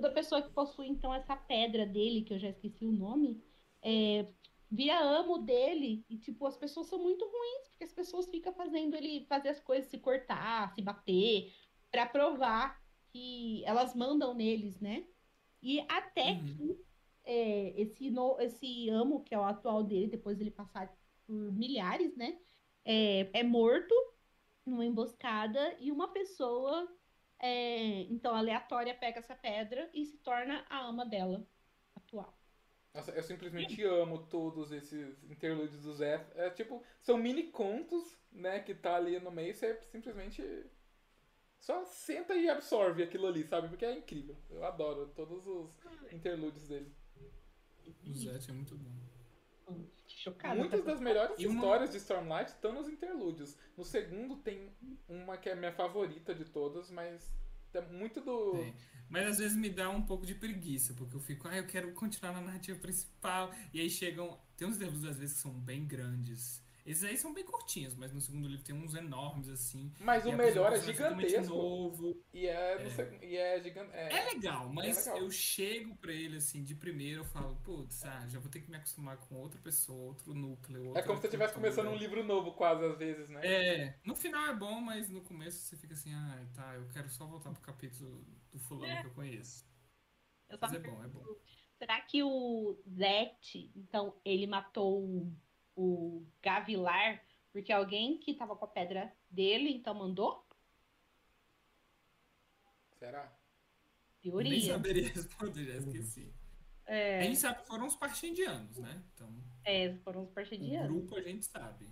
Toda 0.00 0.14
pessoa 0.14 0.40
que 0.40 0.50
possui, 0.50 0.88
então, 0.88 1.12
essa 1.12 1.36
pedra 1.36 1.84
dele, 1.84 2.22
que 2.22 2.32
eu 2.32 2.38
já 2.38 2.48
esqueci 2.48 2.86
o 2.86 2.92
nome, 2.92 3.44
é, 3.82 4.26
vira 4.70 4.98
amo 4.98 5.36
dele. 5.36 6.02
E, 6.08 6.16
tipo, 6.16 6.46
as 6.46 6.56
pessoas 6.56 6.86
são 6.86 6.98
muito 6.98 7.22
ruins, 7.22 7.68
porque 7.68 7.84
as 7.84 7.92
pessoas 7.92 8.30
ficam 8.30 8.50
fazendo 8.54 8.96
ele 8.96 9.26
fazer 9.26 9.50
as 9.50 9.60
coisas 9.60 9.90
se 9.90 9.98
cortar, 9.98 10.72
se 10.74 10.80
bater, 10.80 11.52
para 11.90 12.06
provar 12.06 12.82
que 13.12 13.62
elas 13.66 13.94
mandam 13.94 14.32
neles, 14.32 14.80
né? 14.80 15.04
E 15.62 15.80
até 15.80 16.32
uhum. 16.32 16.44
que 16.44 16.80
é, 17.24 17.78
esse, 17.78 18.10
no, 18.10 18.40
esse 18.40 18.88
amo, 18.88 19.22
que 19.22 19.34
é 19.34 19.38
o 19.38 19.44
atual 19.44 19.82
dele, 19.82 20.06
depois 20.06 20.40
ele 20.40 20.50
passar 20.50 20.90
por 21.26 21.52
milhares, 21.52 22.16
né? 22.16 22.38
É, 22.86 23.28
é 23.40 23.42
morto 23.42 23.94
numa 24.64 24.86
emboscada 24.86 25.76
e 25.78 25.92
uma 25.92 26.08
pessoa, 26.08 26.90
é, 27.40 28.02
então, 28.10 28.34
aleatória, 28.34 28.94
pega 28.94 29.18
essa 29.20 29.34
pedra 29.34 29.90
e 29.94 30.04
se 30.04 30.18
torna 30.18 30.64
a 30.68 30.80
ama 30.86 31.06
dela 31.06 31.46
atual. 31.96 32.36
Nossa, 32.94 33.12
eu 33.12 33.22
simplesmente 33.22 33.82
amo 33.84 34.26
todos 34.26 34.72
esses 34.72 35.22
interlúdios 35.24 35.82
do 35.82 35.92
Zé. 35.94 36.26
É 36.34 36.50
tipo, 36.50 36.82
são 37.00 37.16
mini 37.18 37.44
contos, 37.44 38.18
né, 38.32 38.60
que 38.60 38.74
tá 38.74 38.96
ali 38.96 39.18
no 39.20 39.30
meio, 39.30 39.54
você 39.54 39.80
simplesmente 39.82 40.42
Só 41.60 41.84
senta 41.84 42.34
e 42.34 42.48
absorve 42.48 43.02
aquilo 43.02 43.26
ali, 43.26 43.44
sabe? 43.46 43.68
Porque 43.68 43.84
é 43.84 43.96
incrível. 43.96 44.36
Eu 44.50 44.64
adoro 44.64 45.08
todos 45.14 45.46
os 45.46 45.70
interlúdios 46.10 46.66
dele. 46.68 46.92
O 48.06 48.12
Zet 48.14 48.50
é 48.50 48.52
muito 48.54 48.76
bom. 48.76 49.09
Chocada, 50.06 50.54
Muitas 50.54 50.84
das 50.84 51.00
melhores 51.00 51.38
histórias 51.38 51.90
de 51.90 51.96
Stormlight 51.96 52.50
estão 52.50 52.72
nos 52.74 52.88
interlúdios. 52.88 53.56
No 53.76 53.84
segundo 53.84 54.36
tem 54.36 54.70
uma 55.08 55.36
que 55.36 55.48
é 55.48 55.54
minha 55.54 55.72
favorita 55.72 56.34
de 56.34 56.44
todas, 56.44 56.90
mas 56.90 57.32
é 57.72 57.80
muito 57.80 58.20
do. 58.20 58.56
É. 58.56 58.74
Mas 59.08 59.26
às 59.26 59.38
vezes 59.38 59.56
me 59.56 59.70
dá 59.70 59.88
um 59.88 60.02
pouco 60.02 60.26
de 60.26 60.34
preguiça, 60.34 60.94
porque 60.94 61.16
eu 61.16 61.20
fico, 61.20 61.48
ah, 61.48 61.56
eu 61.56 61.66
quero 61.66 61.92
continuar 61.92 62.32
na 62.32 62.40
narrativa 62.40 62.78
principal. 62.78 63.52
E 63.72 63.80
aí 63.80 63.88
chegam. 63.88 64.38
Tem 64.56 64.68
uns 64.68 64.76
interlúdios 64.76 65.10
às 65.10 65.18
vezes 65.18 65.36
que 65.36 65.42
são 65.42 65.52
bem 65.52 65.86
grandes. 65.86 66.62
Esses 66.84 67.04
aí 67.04 67.16
são 67.16 67.32
bem 67.32 67.44
curtinhos, 67.44 67.94
mas 67.94 68.12
no 68.12 68.20
segundo 68.20 68.48
livro 68.48 68.64
tem 68.64 68.74
uns 68.74 68.94
enormes, 68.94 69.48
assim. 69.48 69.92
Mas 70.00 70.24
o 70.24 70.32
melhor 70.32 70.72
é 70.72 70.80
gigantesco. 70.80 71.54
Novo. 71.54 72.22
E 72.32 72.46
é, 72.46 72.74
é. 72.76 73.18
e 73.22 73.36
é 73.36 73.60
gigante. 73.60 73.90
É, 73.92 74.12
é 74.12 74.24
legal, 74.32 74.68
mas 74.68 75.06
é 75.06 75.10
legal. 75.10 75.24
eu 75.24 75.30
chego 75.30 75.96
pra 75.96 76.12
ele, 76.12 76.36
assim, 76.36 76.64
de 76.64 76.74
primeiro, 76.74 77.20
eu 77.20 77.24
falo, 77.24 77.56
putz, 77.56 78.04
ah, 78.04 78.26
já 78.28 78.38
vou 78.38 78.50
ter 78.50 78.60
que 78.60 78.70
me 78.70 78.76
acostumar 78.76 79.16
com 79.18 79.36
outra 79.36 79.60
pessoa, 79.60 80.08
outro 80.08 80.34
núcleo. 80.34 80.86
Outra 80.86 81.02
é 81.02 81.04
como 81.04 81.16
se 81.16 81.22
você 81.22 81.26
estivesse 81.28 81.54
começando 81.54 81.88
um 81.88 81.96
livro 81.96 82.24
novo, 82.24 82.52
quase, 82.52 82.84
às 82.84 82.96
vezes, 82.96 83.28
né? 83.28 83.40
É, 83.44 83.98
no 84.04 84.14
final 84.14 84.46
é 84.46 84.54
bom, 84.54 84.80
mas 84.80 85.08
no 85.08 85.20
começo 85.20 85.58
você 85.58 85.76
fica 85.76 85.94
assim, 85.94 86.12
ah, 86.14 86.46
tá, 86.54 86.74
eu 86.74 86.88
quero 86.88 87.08
só 87.10 87.26
voltar 87.26 87.50
pro 87.50 87.62
capítulo 87.62 88.24
do 88.52 88.58
fulano 88.58 88.92
é. 88.92 89.00
que 89.00 89.06
eu 89.06 89.14
conheço. 89.14 89.64
Eu 90.48 90.58
mas 90.60 90.72
é 90.72 90.78
bom, 90.78 91.04
é 91.04 91.08
bom. 91.08 91.22
Será 91.78 92.00
que 92.02 92.22
o 92.22 92.76
Zet, 92.86 93.72
então, 93.74 94.14
ele 94.24 94.46
matou 94.46 95.32
o 95.76 96.26
Gavilar, 96.42 97.24
porque 97.52 97.72
alguém 97.72 98.18
que 98.18 98.34
tava 98.34 98.56
com 98.56 98.64
a 98.64 98.68
pedra 98.68 99.12
dele, 99.30 99.70
então 99.70 99.94
mandou? 99.94 100.46
Será? 102.98 103.36
Teoria. 104.20 104.50
Nem 104.50 104.60
saberia 104.60 105.08
responder, 105.08 105.64
já 105.64 105.78
esqueci. 105.78 106.34
É... 106.86 107.20
A 107.20 107.22
gente 107.22 107.38
sabe 107.38 107.60
que 107.60 107.66
foram 107.66 107.86
os 107.86 107.96
partindianos, 107.96 108.76
né? 108.78 109.02
Então, 109.14 109.32
é, 109.64 109.94
foram 109.98 110.24
os 110.24 110.30
partindianos. 110.30 110.90
O 110.90 110.94
grupo 110.94 111.16
a 111.16 111.22
gente 111.22 111.46
sabe. 111.46 111.88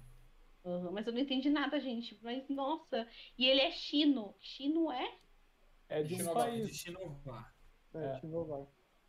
Uhum, 0.65 0.93
mas 0.93 1.07
eu 1.07 1.13
não 1.13 1.21
entendi 1.21 1.49
nada, 1.49 1.81
gente. 1.81 2.19
Mas, 2.23 2.49
nossa. 2.49 3.09
E 3.39 3.47
ele 3.47 3.61
é 3.61 3.71
chino. 3.71 4.35
Chino 4.41 4.93
é? 4.93 5.19
É 5.89 6.03
de 6.03 6.23
um 6.23 6.35
país. 6.35 6.67
De 6.67 6.75
Chinovar. 6.75 7.57
É, 7.95 8.05
é. 8.05 8.21
Chinovar. 8.21 8.67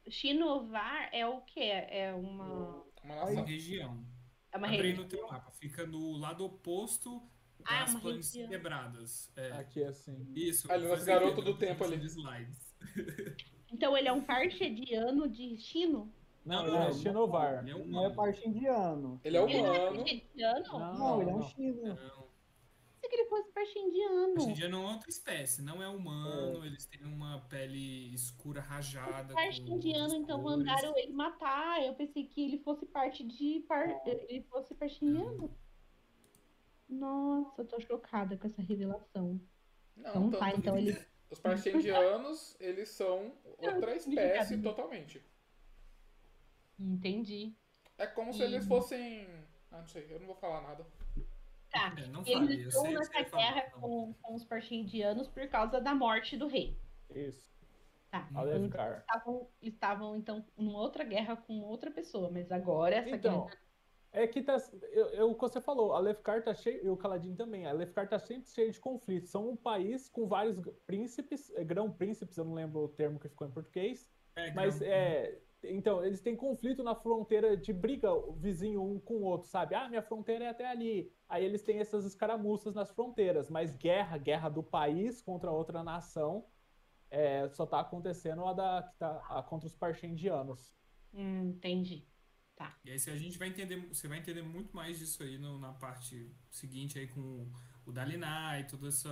Chinovar 0.08 1.10
é 1.12 1.28
o 1.28 1.42
quê? 1.42 1.60
É 1.60 2.14
uma... 2.14 2.86
Uma, 3.04 3.26
uma 3.26 3.46
região. 3.46 4.06
É 4.52 4.58
uma 4.58 4.68
Abrindo 4.68 5.04
região. 5.04 5.06
o 5.06 5.08
teu 5.08 5.28
mapa. 5.28 5.52
Fica 5.52 5.86
no 5.86 6.18
lado 6.18 6.46
oposto 6.46 7.22
ah, 7.64 7.82
das 7.82 7.96
ah, 7.96 8.00
planícies 8.00 8.48
quebradas. 8.48 9.32
É. 9.36 9.52
Aqui 9.54 9.84
é 9.84 9.88
assim. 9.88 10.32
Isso. 10.36 10.72
Ali, 10.72 10.88
nosso 10.88 11.06
garoto 11.06 11.42
do 11.42 11.58
tempo 11.58 11.84
ali. 11.84 12.04
Slides. 12.06 12.76
Então 13.72 13.96
ele 13.96 14.08
é 14.08 14.12
um 14.12 14.24
parchediano 14.24 15.30
de 15.30 15.56
Chino? 15.60 16.12
Não, 16.44 16.66
não, 16.66 16.84
é 16.88 16.92
Chinovar. 16.92 17.60
Ele 17.60 17.70
é 17.70 17.86
não 17.86 18.06
é 18.06 18.10
parte 18.10 18.50
indiano. 18.50 19.22
Ele 19.24 19.38
é 19.38 19.42
humano. 19.42 20.04
Ele 20.08 20.24
é 20.40 20.64
não, 20.64 20.80
não, 20.80 20.98
não, 20.98 21.22
ele 21.22 21.30
é 21.30 21.36
um 21.36 21.44
chino. 21.44 21.84
Não 21.86 22.29
que 23.10 23.16
ele 23.16 23.30
fosse 23.30 23.52
parxindiano. 23.52 24.36
Parxindiano 24.36 24.78
é 24.78 24.92
outra 24.94 25.10
espécie, 25.10 25.62
não 25.62 25.82
é 25.84 25.88
humano, 25.88 26.64
é. 26.64 26.68
eles 26.68 26.86
têm 26.86 27.04
uma 27.04 27.42
pele 27.50 28.14
escura 28.14 28.62
rajada. 28.62 29.34
Parxindiano, 29.34 30.16
então 30.16 30.42
mandaram 30.42 30.98
ele 30.98 31.12
matar. 31.12 31.84
Eu 31.84 31.94
pensei 31.96 32.26
que 32.26 32.42
ele 32.42 32.60
fosse 32.60 32.86
parte 32.86 33.24
de. 33.24 33.66
Par... 33.68 34.02
Ele 34.06 34.44
fosse 34.44 34.74
parxindiano. 34.76 35.54
Nossa, 36.88 37.62
eu 37.62 37.66
tô 37.66 37.80
chocada 37.80 38.38
com 38.38 38.48
essa 38.48 38.62
revelação. 38.62 39.40
Não, 39.96 40.28
então, 40.28 40.40
tá, 40.40 40.52
então 40.52 40.78
ele. 40.78 40.98
Os 41.30 41.40
parxindianos, 41.40 42.56
eles 42.60 42.90
são 42.90 43.32
outra 43.60 43.96
espécie 43.96 44.58
totalmente. 44.58 45.24
Entendi. 46.80 47.56
É 47.98 48.08
como 48.08 48.34
se 48.34 48.42
eles 48.42 48.66
fossem. 48.66 49.28
Ah, 49.70 49.80
não 49.80 49.88
sei, 49.88 50.08
eu 50.10 50.20
não 50.20 50.26
vou 50.26 50.36
falar 50.36 50.62
nada. 50.62 50.88
Tá. 51.72 51.94
É, 52.26 52.32
Eles 52.32 52.68
estão 52.68 52.92
nessa 52.92 53.22
guerra 53.22 53.70
com, 53.72 54.14
com 54.22 54.36
os 54.36 54.44
parxindianos 54.44 55.28
por 55.28 55.48
causa 55.48 55.80
da 55.80 55.94
morte 55.94 56.36
do 56.36 56.48
rei. 56.48 56.78
Isso. 57.14 57.48
Tá. 58.10 58.28
Então, 58.32 58.66
estavam, 58.66 59.48
estavam, 59.62 60.16
então, 60.16 60.44
numa 60.58 60.80
outra 60.80 61.04
guerra 61.04 61.36
com 61.36 61.62
outra 61.62 61.92
pessoa, 61.92 62.32
mas 62.32 62.52
agora 62.52 62.96
essa 62.96 63.16
então, 63.16 63.46
guerra. 63.46 63.58
É 64.12 64.26
que 64.26 64.42
tá. 64.42 64.58
Eu, 64.92 65.08
eu, 65.10 65.30
o 65.30 65.36
que 65.36 65.42
você 65.42 65.62
falou, 65.62 65.94
a 65.94 66.00
Lefkar 66.00 66.44
tá 66.44 66.54
cheio. 66.54 66.84
E 66.84 66.90
o 66.90 66.98
Caladin 66.98 67.36
também. 67.36 67.68
A 67.68 67.72
Lefkar 67.72 68.10
tá 68.10 68.18
sempre 68.18 68.50
cheio 68.50 68.72
de 68.72 68.80
conflitos. 68.80 69.30
São 69.30 69.50
um 69.50 69.56
país 69.56 70.10
com 70.10 70.28
vários 70.28 70.58
príncipes, 70.88 71.52
é, 71.56 71.64
grão-príncipes, 71.64 72.36
eu 72.36 72.46
não 72.46 72.56
lembro 72.56 72.80
o 72.80 72.90
termo 72.90 73.20
que 73.20 73.30
ficou 73.30 73.48
em 73.48 73.52
português. 73.52 74.10
É, 74.36 74.52
mas 74.54 74.82
é, 74.82 75.38
então, 75.64 76.04
eles 76.04 76.22
têm 76.22 76.36
conflito 76.36 76.84
na 76.84 76.96
fronteira 76.96 77.58
de 77.58 77.74
briga 77.74 78.14
o 78.14 78.34
vizinho 78.34 78.82
um 78.82 79.00
com 79.00 79.16
o 79.16 79.24
outro, 79.24 79.50
sabe? 79.50 79.76
Ah, 79.76 79.90
minha 79.90 80.02
fronteira 80.02 80.46
é 80.46 80.50
até 80.50 80.70
ali. 80.70 81.12
Aí 81.28 81.44
eles 81.44 81.62
têm 81.62 81.80
essas 81.80 82.06
escaramuças 82.06 82.74
nas 82.74 82.92
fronteiras, 82.92 83.50
mas 83.50 83.76
guerra, 83.76 84.18
guerra 84.18 84.50
do 84.50 84.64
país 84.64 85.22
contra 85.22 85.52
outra 85.52 85.84
nação, 85.84 86.46
é, 87.12 87.50
só 87.50 87.66
tá 87.66 87.80
acontecendo 87.82 88.46
a, 88.46 88.54
da, 88.54 88.84
que 88.84 88.98
tá, 88.98 89.22
a 89.30 89.44
contra 89.44 89.68
os 89.68 89.76
parchendianos. 89.76 90.74
Hum, 91.14 91.50
entendi. 91.50 92.08
Tá. 92.56 92.78
E 92.84 92.92
aí 92.92 92.96
a 92.96 93.16
gente 93.18 93.38
vai 93.38 93.48
entender, 93.48 93.78
você 93.88 94.08
vai 94.08 94.20
entender 94.20 94.42
muito 94.42 94.76
mais 94.76 95.00
disso 95.00 95.24
aí 95.24 95.38
no, 95.38 95.58
na 95.58 95.74
parte 95.74 96.30
seguinte 96.50 97.00
aí 97.00 97.08
com 97.08 97.50
o 97.90 97.92
Daliná 97.92 98.60
e 98.60 98.66
toda 98.66 98.88
essa 98.88 99.10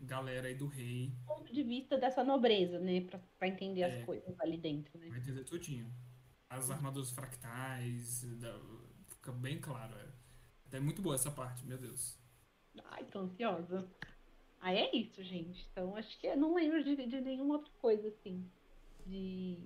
galera 0.00 0.48
aí 0.48 0.54
do 0.54 0.66
rei. 0.66 1.12
Ponto 1.26 1.52
de 1.52 1.62
vista 1.62 1.96
dessa 1.96 2.24
nobreza, 2.24 2.78
né? 2.78 3.00
Pra, 3.02 3.20
pra 3.38 3.48
entender 3.48 3.82
é, 3.82 3.86
as 3.86 4.04
coisas 4.04 4.38
ali 4.40 4.58
dentro, 4.58 4.98
né? 4.98 5.08
Vai 5.08 5.18
entender 5.18 5.44
tudinho. 5.44 5.92
As 6.50 6.70
armaduras 6.70 7.10
fractais, 7.10 8.22
da, 8.40 8.60
fica 9.08 9.32
bem 9.32 9.60
claro. 9.60 9.94
É. 9.96 10.76
é 10.76 10.80
muito 10.80 11.00
boa 11.00 11.14
essa 11.14 11.30
parte, 11.30 11.64
meu 11.64 11.78
Deus. 11.78 12.18
Ai, 12.90 13.04
tô 13.04 13.20
ansiosa. 13.20 13.88
Aí 14.60 14.76
é 14.76 14.96
isso, 14.96 15.22
gente. 15.22 15.66
Então 15.70 15.94
acho 15.96 16.18
que 16.18 16.26
eu 16.26 16.36
não 16.36 16.54
lembro 16.54 16.82
de, 16.82 16.96
de 16.96 17.20
nenhuma 17.20 17.56
outra 17.56 17.72
coisa 17.80 18.08
assim 18.08 18.44
de 19.06 19.58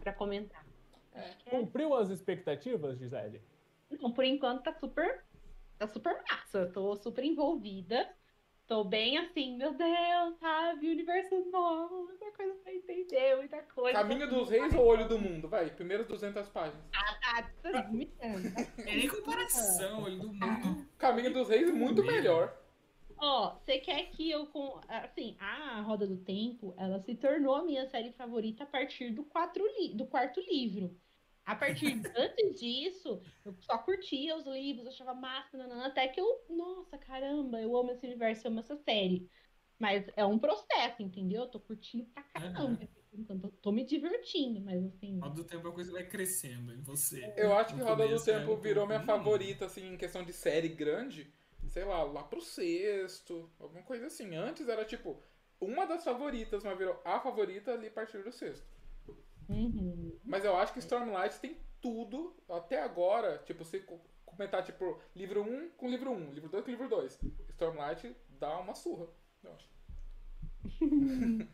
para 0.00 0.12
comentar. 0.12 0.66
É. 1.12 1.34
Cumpriu 1.48 1.94
as 1.94 2.10
expectativas, 2.10 2.98
Gisele? 2.98 3.40
Não, 4.00 4.12
por 4.12 4.24
enquanto 4.24 4.62
tá 4.62 4.74
super 4.74 5.24
tá 5.86 5.88
super 5.88 6.22
massa. 6.28 6.58
Eu 6.58 6.72
tô 6.72 6.96
super 6.96 7.24
envolvida. 7.24 8.08
Tô 8.66 8.82
bem 8.82 9.18
assim, 9.18 9.58
meu 9.58 9.74
Deus, 9.74 10.38
sabe? 10.40 10.88
Universo 10.88 11.50
novo, 11.50 12.04
muita 12.04 12.32
coisa 12.32 12.54
pra 12.62 12.74
entender, 12.74 13.36
muita 13.36 13.62
coisa. 13.62 13.98
Caminho 13.98 14.26
dos 14.26 14.48
Reis 14.48 14.74
ou 14.74 14.86
Olho 14.86 15.06
do 15.06 15.18
Mundo? 15.18 15.48
Vai, 15.48 15.68
primeiras 15.68 16.06
200 16.06 16.48
páginas. 16.48 16.82
Ah, 16.94 17.14
tá, 17.20 17.50
tá 17.62 17.90
É 18.18 18.96
nem 18.96 19.06
comparação, 19.06 20.04
Olho 20.04 20.18
do 20.18 20.32
Mundo. 20.32 20.86
Caminho 20.96 21.30
dos 21.30 21.50
Reis 21.50 21.70
muito 21.70 22.02
melhor. 22.02 22.56
Ó, 23.18 23.48
oh, 23.48 23.58
você 23.58 23.78
quer 23.78 24.10
que 24.10 24.30
eu 24.30 24.46
com. 24.46 24.80
Assim, 24.88 25.36
a 25.38 25.82
Roda 25.82 26.06
do 26.06 26.16
Tempo, 26.16 26.74
ela 26.78 26.98
se 27.00 27.14
tornou 27.14 27.54
a 27.54 27.64
minha 27.64 27.86
série 27.86 28.12
favorita 28.12 28.64
a 28.64 28.66
partir 28.66 29.10
do, 29.10 29.24
quatro 29.24 29.62
li... 29.78 29.94
do 29.94 30.06
quarto 30.06 30.40
livro. 30.40 30.96
A 31.46 31.54
partir 31.54 32.00
antes 32.16 32.60
disso, 32.60 33.20
eu 33.44 33.54
só 33.60 33.78
curtia 33.78 34.36
os 34.36 34.46
livros, 34.46 34.86
achava 34.86 35.14
massa, 35.14 35.56
nanana, 35.56 35.86
até 35.86 36.08
que 36.08 36.20
eu, 36.20 36.44
nossa, 36.48 36.96
caramba, 36.96 37.60
eu 37.60 37.76
amo 37.76 37.90
esse 37.90 38.06
universo, 38.06 38.46
eu 38.46 38.50
amo 38.50 38.60
essa 38.60 38.76
série. 38.76 39.28
Mas 39.78 40.06
é 40.16 40.24
um 40.24 40.38
processo, 40.38 41.02
entendeu? 41.02 41.42
Eu 41.42 41.48
tô 41.48 41.60
curtindo 41.60 42.04
pra 42.06 42.22
caramba. 42.22 42.88
Uhum. 43.12 43.50
tô 43.60 43.72
me 43.72 43.84
divertindo, 43.84 44.60
mas 44.60 44.82
assim. 44.84 45.18
Roda 45.18 45.34
do 45.34 45.44
Tempo 45.44 45.68
a 45.68 45.72
coisa 45.72 45.92
vai 45.92 46.06
crescendo 46.06 46.72
em 46.72 46.80
você. 46.80 47.32
Eu 47.36 47.52
acho 47.54 47.74
que 47.74 47.82
Roda 47.82 48.06
do 48.06 48.24
Tempo 48.24 48.52
é 48.52 48.56
virou 48.56 48.86
minha 48.86 49.00
favorita, 49.00 49.66
assim, 49.66 49.92
em 49.92 49.96
questão 49.96 50.24
de 50.24 50.32
série 50.32 50.68
grande. 50.68 51.32
Sei 51.66 51.84
lá, 51.84 52.02
lá 52.02 52.22
pro 52.22 52.40
sexto, 52.40 53.50
alguma 53.58 53.82
coisa 53.82 54.06
assim. 54.06 54.34
Antes 54.34 54.68
era 54.68 54.84
tipo 54.84 55.20
uma 55.60 55.86
das 55.86 56.04
favoritas, 56.04 56.62
mas 56.62 56.78
virou 56.78 57.00
a 57.04 57.18
favorita 57.20 57.72
ali 57.72 57.88
a 57.88 57.90
partir 57.90 58.22
do 58.22 58.32
sexto. 58.32 58.66
Uhum. 59.48 60.03
Mas 60.24 60.44
eu 60.44 60.56
acho 60.56 60.72
que 60.72 60.78
Stormlight 60.78 61.38
tem 61.38 61.56
tudo, 61.80 62.34
até 62.48 62.82
agora, 62.82 63.38
tipo, 63.44 63.64
se 63.64 63.84
comentar, 64.24 64.64
tipo, 64.64 65.00
livro 65.14 65.42
1 65.42 65.70
com 65.76 65.88
livro 65.88 66.10
1, 66.10 66.32
livro 66.32 66.48
2 66.48 66.64
com 66.64 66.70
livro 66.70 66.88
2. 66.88 67.20
Stormlight 67.50 68.16
dá 68.40 68.58
uma 68.58 68.74
surra, 68.74 69.06
eu 69.42 69.52
acho. 69.52 69.68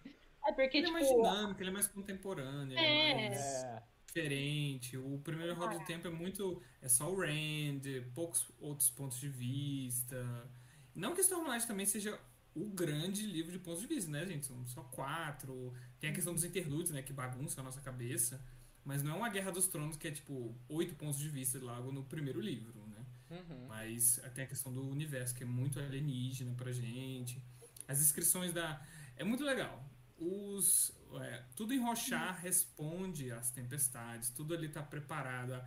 é 0.46 0.52
porque, 0.52 0.78
ele 0.78 0.86
tipo... 0.86 0.88
é 0.88 1.00
mais 1.00 1.08
dinâmico, 1.08 1.62
ele 1.62 1.70
é 1.70 1.72
mais 1.72 1.88
contemporâneo, 1.88 2.78
é, 2.78 3.10
é 3.10 3.28
mais 3.28 3.64
é. 3.64 3.82
diferente. 4.06 4.96
O 4.96 5.18
primeiro 5.18 5.54
Roda 5.54 5.78
do 5.78 5.84
Tempo 5.84 6.06
é 6.06 6.10
muito... 6.10 6.62
É 6.80 6.88
só 6.88 7.10
o 7.10 7.20
Rand, 7.20 7.82
poucos 8.14 8.48
outros 8.60 8.88
pontos 8.88 9.18
de 9.18 9.28
vista. 9.28 10.48
Não 10.94 11.14
que 11.14 11.20
Stormlight 11.20 11.66
também 11.66 11.86
seja 11.86 12.18
o 12.54 12.68
grande 12.68 13.26
livro 13.26 13.52
de 13.52 13.58
pontos 13.58 13.80
de 13.80 13.86
vista, 13.86 14.10
né, 14.10 14.26
gente? 14.26 14.46
São 14.46 14.64
só 14.66 14.82
quatro. 14.84 15.72
Tem 15.98 16.10
a 16.10 16.12
questão 16.12 16.34
dos 16.34 16.44
interlúdios, 16.44 16.90
né, 16.90 17.02
que 17.02 17.12
bagunça 17.12 17.60
a 17.60 17.64
nossa 17.64 17.80
cabeça. 17.80 18.40
Mas 18.84 19.02
não 19.02 19.12
é 19.12 19.14
uma 19.14 19.28
Guerra 19.28 19.50
dos 19.50 19.66
Tronos 19.68 19.96
que 19.96 20.08
é 20.08 20.10
tipo 20.10 20.54
oito 20.68 20.94
pontos 20.94 21.18
de 21.18 21.28
vista 21.28 21.58
logo 21.58 21.92
no 21.92 22.02
primeiro 22.04 22.40
livro, 22.40 22.80
né? 22.86 23.04
Uhum. 23.30 23.66
Mas 23.68 24.20
tem 24.34 24.44
a 24.44 24.46
questão 24.46 24.72
do 24.72 24.88
universo, 24.88 25.34
que 25.34 25.42
é 25.42 25.46
muito 25.46 25.78
alienígena 25.78 26.54
pra 26.54 26.72
gente. 26.72 27.42
As 27.86 27.98
descrições 27.98 28.52
da. 28.52 28.80
é 29.16 29.24
muito 29.24 29.44
legal. 29.44 29.84
Os, 30.18 30.92
é, 31.22 31.42
tudo 31.56 31.72
em 31.72 31.78
Rochar 31.78 32.38
responde 32.40 33.30
às 33.32 33.50
tempestades, 33.50 34.28
tudo 34.30 34.52
ali 34.52 34.66
está 34.66 34.82
preparado, 34.82 35.62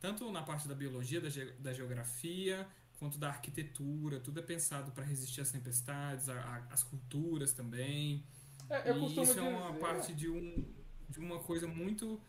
tanto 0.00 0.30
na 0.32 0.42
parte 0.42 0.66
da 0.66 0.74
biologia, 0.74 1.20
da, 1.20 1.28
ge, 1.28 1.52
da 1.58 1.74
geografia, 1.74 2.66
quanto 2.98 3.18
da 3.18 3.28
arquitetura, 3.28 4.18
tudo 4.18 4.40
é 4.40 4.42
pensado 4.42 4.92
para 4.92 5.04
resistir 5.04 5.40
às 5.40 5.50
tempestades, 5.50 6.28
a, 6.28 6.40
a, 6.40 6.56
as 6.72 6.82
culturas 6.82 7.52
também. 7.52 8.24
É, 8.70 8.92
e 8.92 9.22
isso 9.22 9.38
é 9.38 9.42
uma 9.42 9.74
parte 9.74 10.14
de, 10.14 10.28
um, 10.28 10.64
de 11.08 11.18
uma 11.18 11.38
coisa 11.38 11.66
muito 11.66 12.20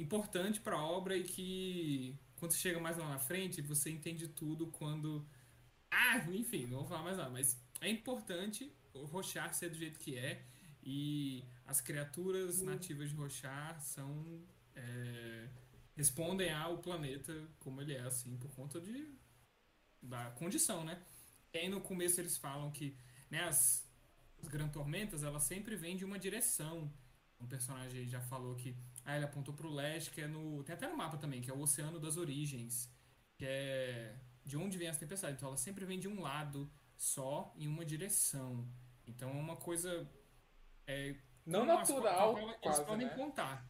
importante 0.00 0.60
para 0.60 0.76
a 0.76 0.84
obra 0.84 1.16
e 1.16 1.24
que 1.24 2.18
quando 2.36 2.52
você 2.52 2.58
chega 2.58 2.80
mais 2.80 2.96
lá 2.96 3.08
na 3.08 3.18
frente, 3.18 3.60
você 3.60 3.90
entende 3.90 4.28
tudo 4.28 4.66
quando. 4.68 5.26
Ah, 5.90 6.18
enfim, 6.32 6.66
não 6.66 6.78
vou 6.78 6.86
falar 6.86 7.02
mais 7.02 7.16
nada, 7.16 7.30
mas 7.30 7.60
é 7.80 7.88
importante 7.88 8.72
o 8.94 9.04
Rochar 9.04 9.52
ser 9.54 9.70
do 9.70 9.76
jeito 9.76 9.98
que 9.98 10.16
é 10.16 10.44
e 10.82 11.44
as 11.66 11.80
criaturas 11.80 12.62
nativas 12.62 13.10
de 13.10 13.16
Rochar 13.16 13.80
são. 13.80 14.42
É, 14.74 15.48
respondem 15.96 16.50
ao 16.50 16.78
planeta 16.78 17.46
como 17.58 17.82
ele 17.82 17.92
é, 17.92 18.00
assim, 18.00 18.36
por 18.38 18.50
conta 18.52 18.80
de 18.80 19.18
da 20.02 20.30
condição, 20.30 20.82
né? 20.82 20.98
E 21.52 21.58
aí 21.58 21.68
no 21.68 21.80
começo 21.80 22.20
eles 22.20 22.38
falam 22.38 22.70
que 22.70 22.96
né, 23.28 23.44
as, 23.44 23.86
as 24.40 24.48
grandes 24.48 24.72
tormentas 24.72 25.22
elas 25.22 25.42
sempre 25.42 25.76
vêm 25.76 25.96
de 25.96 26.04
uma 26.04 26.18
direção. 26.18 26.90
Um 27.38 27.46
personagem 27.46 28.08
já 28.08 28.20
falou 28.20 28.54
que 28.54 28.74
ah, 29.04 29.16
ele 29.16 29.24
apontou 29.24 29.54
para 29.54 29.66
o 29.66 29.74
leste, 29.74 30.10
que 30.10 30.20
é 30.20 30.26
no. 30.26 30.62
Tem 30.64 30.74
até 30.74 30.88
no 30.88 30.96
mapa 30.96 31.16
também, 31.16 31.40
que 31.40 31.50
é 31.50 31.54
o 31.54 31.60
Oceano 31.60 31.98
das 31.98 32.16
Origens, 32.16 32.92
que 33.36 33.44
é 33.44 34.14
de 34.44 34.56
onde 34.56 34.78
vem 34.78 34.88
as 34.88 34.98
tempestades. 34.98 35.36
Então 35.36 35.48
ela 35.48 35.56
sempre 35.56 35.84
vem 35.84 35.98
de 35.98 36.08
um 36.08 36.20
lado 36.20 36.70
só, 36.96 37.52
em 37.56 37.66
uma 37.66 37.84
direção. 37.84 38.68
Então 39.06 39.30
é 39.30 39.40
uma 39.40 39.56
coisa. 39.56 40.08
É, 40.86 41.16
não 41.46 41.64
natural. 41.64 42.38
Eles 42.38 42.56
quase, 42.60 42.84
podem 42.84 43.06
né? 43.06 43.14
contar. 43.14 43.68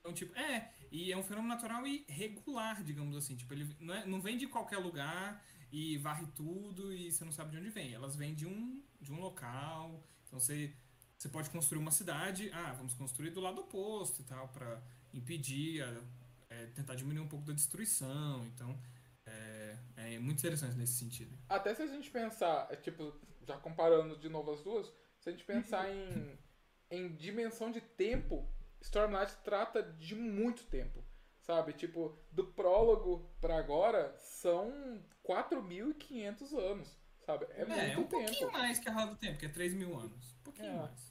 Então, 0.00 0.12
tipo, 0.12 0.36
é, 0.38 0.72
e 0.90 1.12
é 1.12 1.16
um 1.16 1.22
fenômeno 1.22 1.52
natural 1.54 1.86
e 1.86 2.04
regular, 2.08 2.82
digamos 2.82 3.16
assim. 3.16 3.36
Tipo, 3.36 3.54
ele 3.54 3.76
não, 3.78 3.94
é, 3.94 4.06
não 4.06 4.20
vem 4.20 4.36
de 4.36 4.46
qualquer 4.46 4.78
lugar 4.78 5.42
e 5.70 5.98
varre 5.98 6.26
tudo 6.34 6.92
e 6.92 7.10
você 7.12 7.24
não 7.24 7.32
sabe 7.32 7.50
de 7.50 7.58
onde 7.58 7.70
vem. 7.70 7.92
Elas 7.92 8.16
vêm 8.16 8.34
de 8.34 8.46
um, 8.46 8.82
de 9.00 9.12
um 9.12 9.20
local. 9.20 10.02
Então 10.26 10.38
você 10.38 10.74
você 11.18 11.28
pode 11.28 11.50
construir 11.50 11.80
uma 11.80 11.90
cidade, 11.90 12.50
ah, 12.54 12.72
vamos 12.76 12.94
construir 12.94 13.30
do 13.30 13.40
lado 13.40 13.60
oposto 13.60 14.22
e 14.22 14.24
tal, 14.24 14.48
para 14.48 14.80
impedir, 15.12 15.82
a, 15.82 16.00
é, 16.48 16.66
tentar 16.66 16.94
diminuir 16.94 17.24
um 17.24 17.28
pouco 17.28 17.44
da 17.44 17.52
destruição. 17.52 18.46
Então, 18.46 18.78
é, 19.26 19.76
é, 19.96 20.18
muito 20.18 20.38
interessante 20.38 20.76
nesse 20.76 20.94
sentido. 20.94 21.36
Até 21.48 21.74
se 21.74 21.82
a 21.82 21.86
gente 21.88 22.08
pensar, 22.10 22.68
é, 22.70 22.76
tipo, 22.76 23.12
já 23.44 23.56
comparando 23.56 24.16
de 24.16 24.28
novo 24.28 24.52
as 24.52 24.62
duas, 24.62 24.86
se 25.18 25.28
a 25.28 25.32
gente 25.32 25.44
pensar 25.44 25.90
em, 25.90 26.38
em 26.88 27.14
dimensão 27.16 27.72
de 27.72 27.80
tempo, 27.80 28.48
Stormlight 28.80 29.36
trata 29.42 29.82
de 29.82 30.14
muito 30.14 30.64
tempo. 30.64 31.04
Sabe? 31.40 31.72
Tipo, 31.72 32.16
do 32.30 32.44
prólogo 32.44 33.28
para 33.40 33.56
agora 33.56 34.14
são 34.18 35.02
4.500 35.24 36.58
anos. 36.58 36.98
Sabe? 37.24 37.46
É, 37.50 37.62
é 37.62 37.64
muito 37.64 37.80
é 37.80 37.90
um 37.92 37.94
tempo. 37.94 38.08
pouquinho 38.08 38.52
mais 38.52 38.78
que 38.78 38.88
a 38.88 38.92
Roda 38.92 39.12
do 39.12 39.16
Tempo, 39.16 39.38
que 39.38 39.46
é 39.46 39.48
3 39.48 39.74
mil 39.74 39.98
anos. 39.98 40.36
Um 40.40 40.44
pouquinho 40.44 40.68
é. 40.68 40.76
mais. 40.76 41.07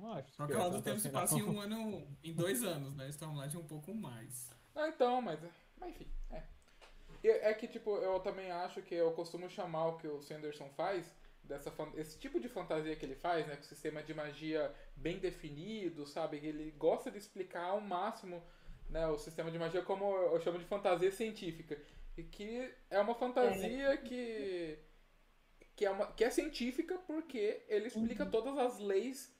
Não 0.00 0.12
acho. 0.12 0.30
Só 0.32 0.46
que 0.46 0.98
se 0.98 1.10
passa 1.10 1.36
em 1.36 1.42
um 1.42 1.60
ano, 1.60 2.06
em 2.24 2.32
dois 2.32 2.64
anos, 2.64 2.96
né? 2.96 3.08
Stormlight 3.08 3.54
é 3.54 3.58
um 3.58 3.66
pouco 3.66 3.94
mais. 3.94 4.50
Ah, 4.74 4.88
então, 4.88 5.20
mas, 5.20 5.38
mas 5.78 5.90
enfim, 5.90 6.06
é. 6.30 6.42
É 7.22 7.52
que, 7.52 7.68
tipo, 7.68 7.96
eu 7.98 8.18
também 8.20 8.50
acho 8.50 8.80
que 8.80 8.94
eu 8.94 9.12
costumo 9.12 9.48
chamar 9.50 9.88
o 9.88 9.98
que 9.98 10.08
o 10.08 10.22
Sanderson 10.22 10.70
faz, 10.70 11.14
dessa 11.44 11.70
esse 11.96 12.18
tipo 12.18 12.40
de 12.40 12.48
fantasia 12.48 12.96
que 12.96 13.04
ele 13.04 13.14
faz, 13.14 13.46
né? 13.46 13.56
Com 13.56 13.62
o 13.62 13.66
sistema 13.66 14.02
de 14.02 14.14
magia 14.14 14.74
bem 14.96 15.18
definido, 15.18 16.06
sabe? 16.06 16.38
Ele 16.38 16.70
gosta 16.78 17.10
de 17.10 17.18
explicar 17.18 17.64
ao 17.64 17.80
máximo 17.80 18.42
né, 18.88 19.06
o 19.06 19.18
sistema 19.18 19.50
de 19.50 19.58
magia 19.58 19.82
como 19.82 20.16
eu 20.16 20.40
chamo 20.40 20.58
de 20.58 20.64
fantasia 20.64 21.12
científica. 21.12 21.78
E 22.16 22.22
que 22.22 22.72
é 22.88 22.98
uma 23.00 23.14
fantasia 23.14 23.92
é. 23.92 23.96
que, 23.98 24.78
que, 25.76 25.84
é 25.84 25.90
uma, 25.90 26.06
que 26.12 26.24
é 26.24 26.30
científica 26.30 26.98
porque 27.06 27.62
ele 27.68 27.88
explica 27.88 28.24
uhum. 28.24 28.30
todas 28.30 28.56
as 28.56 28.78
leis 28.78 29.30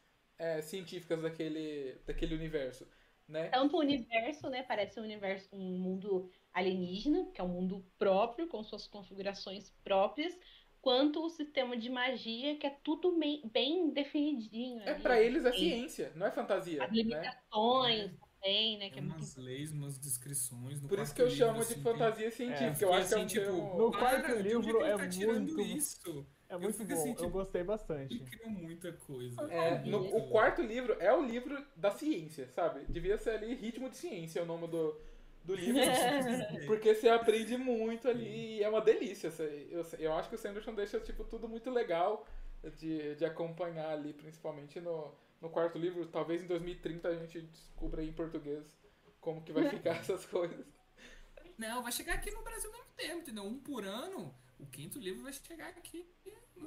é, 0.41 0.63
científicas 0.63 1.21
daquele, 1.21 2.01
daquele 2.07 2.35
universo. 2.35 2.89
Né? 3.29 3.49
Tanto 3.49 3.77
o 3.77 3.81
universo, 3.81 4.49
né? 4.49 4.63
Parece 4.63 4.99
um 4.99 5.05
universo, 5.05 5.55
um 5.55 5.79
mundo 5.79 6.29
alienígena, 6.53 7.31
que 7.33 7.41
é 7.41 7.45
um 7.45 7.49
mundo 7.49 7.87
próprio, 7.99 8.49
com 8.49 8.65
suas 8.65 8.87
configurações 8.87 9.71
próprias, 9.85 10.37
quanto 10.81 11.25
o 11.25 11.29
sistema 11.29 11.77
de 11.77 11.91
magia, 11.91 12.57
que 12.57 12.67
é 12.67 12.77
tudo 12.83 13.17
bem, 13.17 13.43
bem 13.53 13.91
definidinho. 13.93 14.81
É, 14.83 14.95
para 14.95 15.21
eles 15.21 15.45
é 15.45 15.53
ciência, 15.53 16.11
não 16.17 16.27
é 16.27 16.31
fantasia. 16.31 16.83
As 16.83 16.91
né? 16.91 16.97
limitações, 16.97 18.11
né? 18.11 18.19
tem, 18.41 18.79
né? 18.79 18.91
Que 18.91 18.99
é, 18.99 19.03
umas 19.03 19.37
muito... 19.37 19.41
leis, 19.47 19.71
umas 19.71 19.99
descrições. 19.99 20.81
Por 20.81 20.99
isso 20.99 21.15
que 21.15 21.23
eu 21.23 21.31
chamo 21.31 21.61
assim, 21.61 21.75
de 21.75 21.83
fantasia 21.83 22.31
científica. 22.31 22.85
É, 22.85 22.89
eu 22.89 22.93
acho 22.95 23.15
assim, 23.15 23.27
que 23.27 23.39
é 23.39 23.51
um 23.51 23.55
tipo, 23.57 23.77
No 23.77 23.93
quarto 23.93 24.33
livro 24.37 24.83
é 24.83 24.97
tá 24.97 25.07
muito. 25.07 25.61
Isso? 25.61 26.27
É 26.51 26.59
muito 26.59 26.85
bom, 26.85 26.95
assim, 26.95 27.13
tipo, 27.13 27.25
eu 27.25 27.31
gostei 27.31 27.63
bastante. 27.63 28.15
Ele 28.15 28.25
criou 28.25 28.51
muita 28.51 28.93
coisa. 28.93 29.41
É, 29.51 29.79
no, 29.85 30.17
o 30.17 30.29
quarto 30.29 30.61
livro 30.61 30.97
é 31.01 31.15
o 31.15 31.25
livro 31.25 31.65
da 31.77 31.91
ciência, 31.93 32.49
sabe? 32.49 32.85
Devia 32.89 33.17
ser 33.17 33.31
ali 33.31 33.55
Ritmo 33.55 33.89
de 33.89 33.97
Ciência, 33.97 34.41
é 34.41 34.43
o 34.43 34.47
nome 34.47 34.67
do, 34.67 35.01
do 35.45 35.55
livro. 35.55 35.81
porque 36.67 36.95
você 36.95 37.09
aprende 37.09 37.57
muito 37.57 38.09
ali 38.09 38.59
e 38.59 38.63
é 38.63 38.69
uma 38.69 38.81
delícia. 38.81 39.33
Eu, 39.71 39.87
eu 39.99 40.13
acho 40.13 40.29
que 40.29 40.35
o 40.35 40.39
Sanderson 40.39 40.75
deixa 40.75 40.99
tipo, 40.99 41.25
tudo 41.25 41.49
muito 41.49 41.71
legal 41.71 42.27
de, 42.77 43.15
de 43.15 43.25
acompanhar 43.25 43.91
ali, 43.91 44.13
principalmente 44.13 44.81
no 44.81 45.15
no 45.41 45.49
quarto 45.49 45.79
livro, 45.79 46.07
talvez 46.07 46.43
em 46.43 46.47
2030 46.47 47.09
a 47.09 47.17
gente 47.17 47.41
descubra 47.41 48.05
em 48.05 48.13
português 48.13 48.65
como 49.21 49.43
que 49.43 49.53
vai 49.53 49.69
ficar 49.71 49.97
essas 49.97 50.27
coisas. 50.27 50.67
Não, 51.57 51.83
vai 51.83 51.93
chegar 51.93 52.15
aqui 52.15 52.31
no 52.31 52.43
Brasil 52.43 52.71
ao 52.71 52.79
mesmo 52.79 52.95
tempo, 52.95 53.19
entendeu? 53.21 53.45
Um 53.45 53.59
por 53.59 53.85
ano, 53.85 54.35
o 54.59 54.67
quinto 54.67 54.99
livro 54.99 55.23
vai 55.23 55.33
chegar 55.33 55.69
aqui 55.69 56.07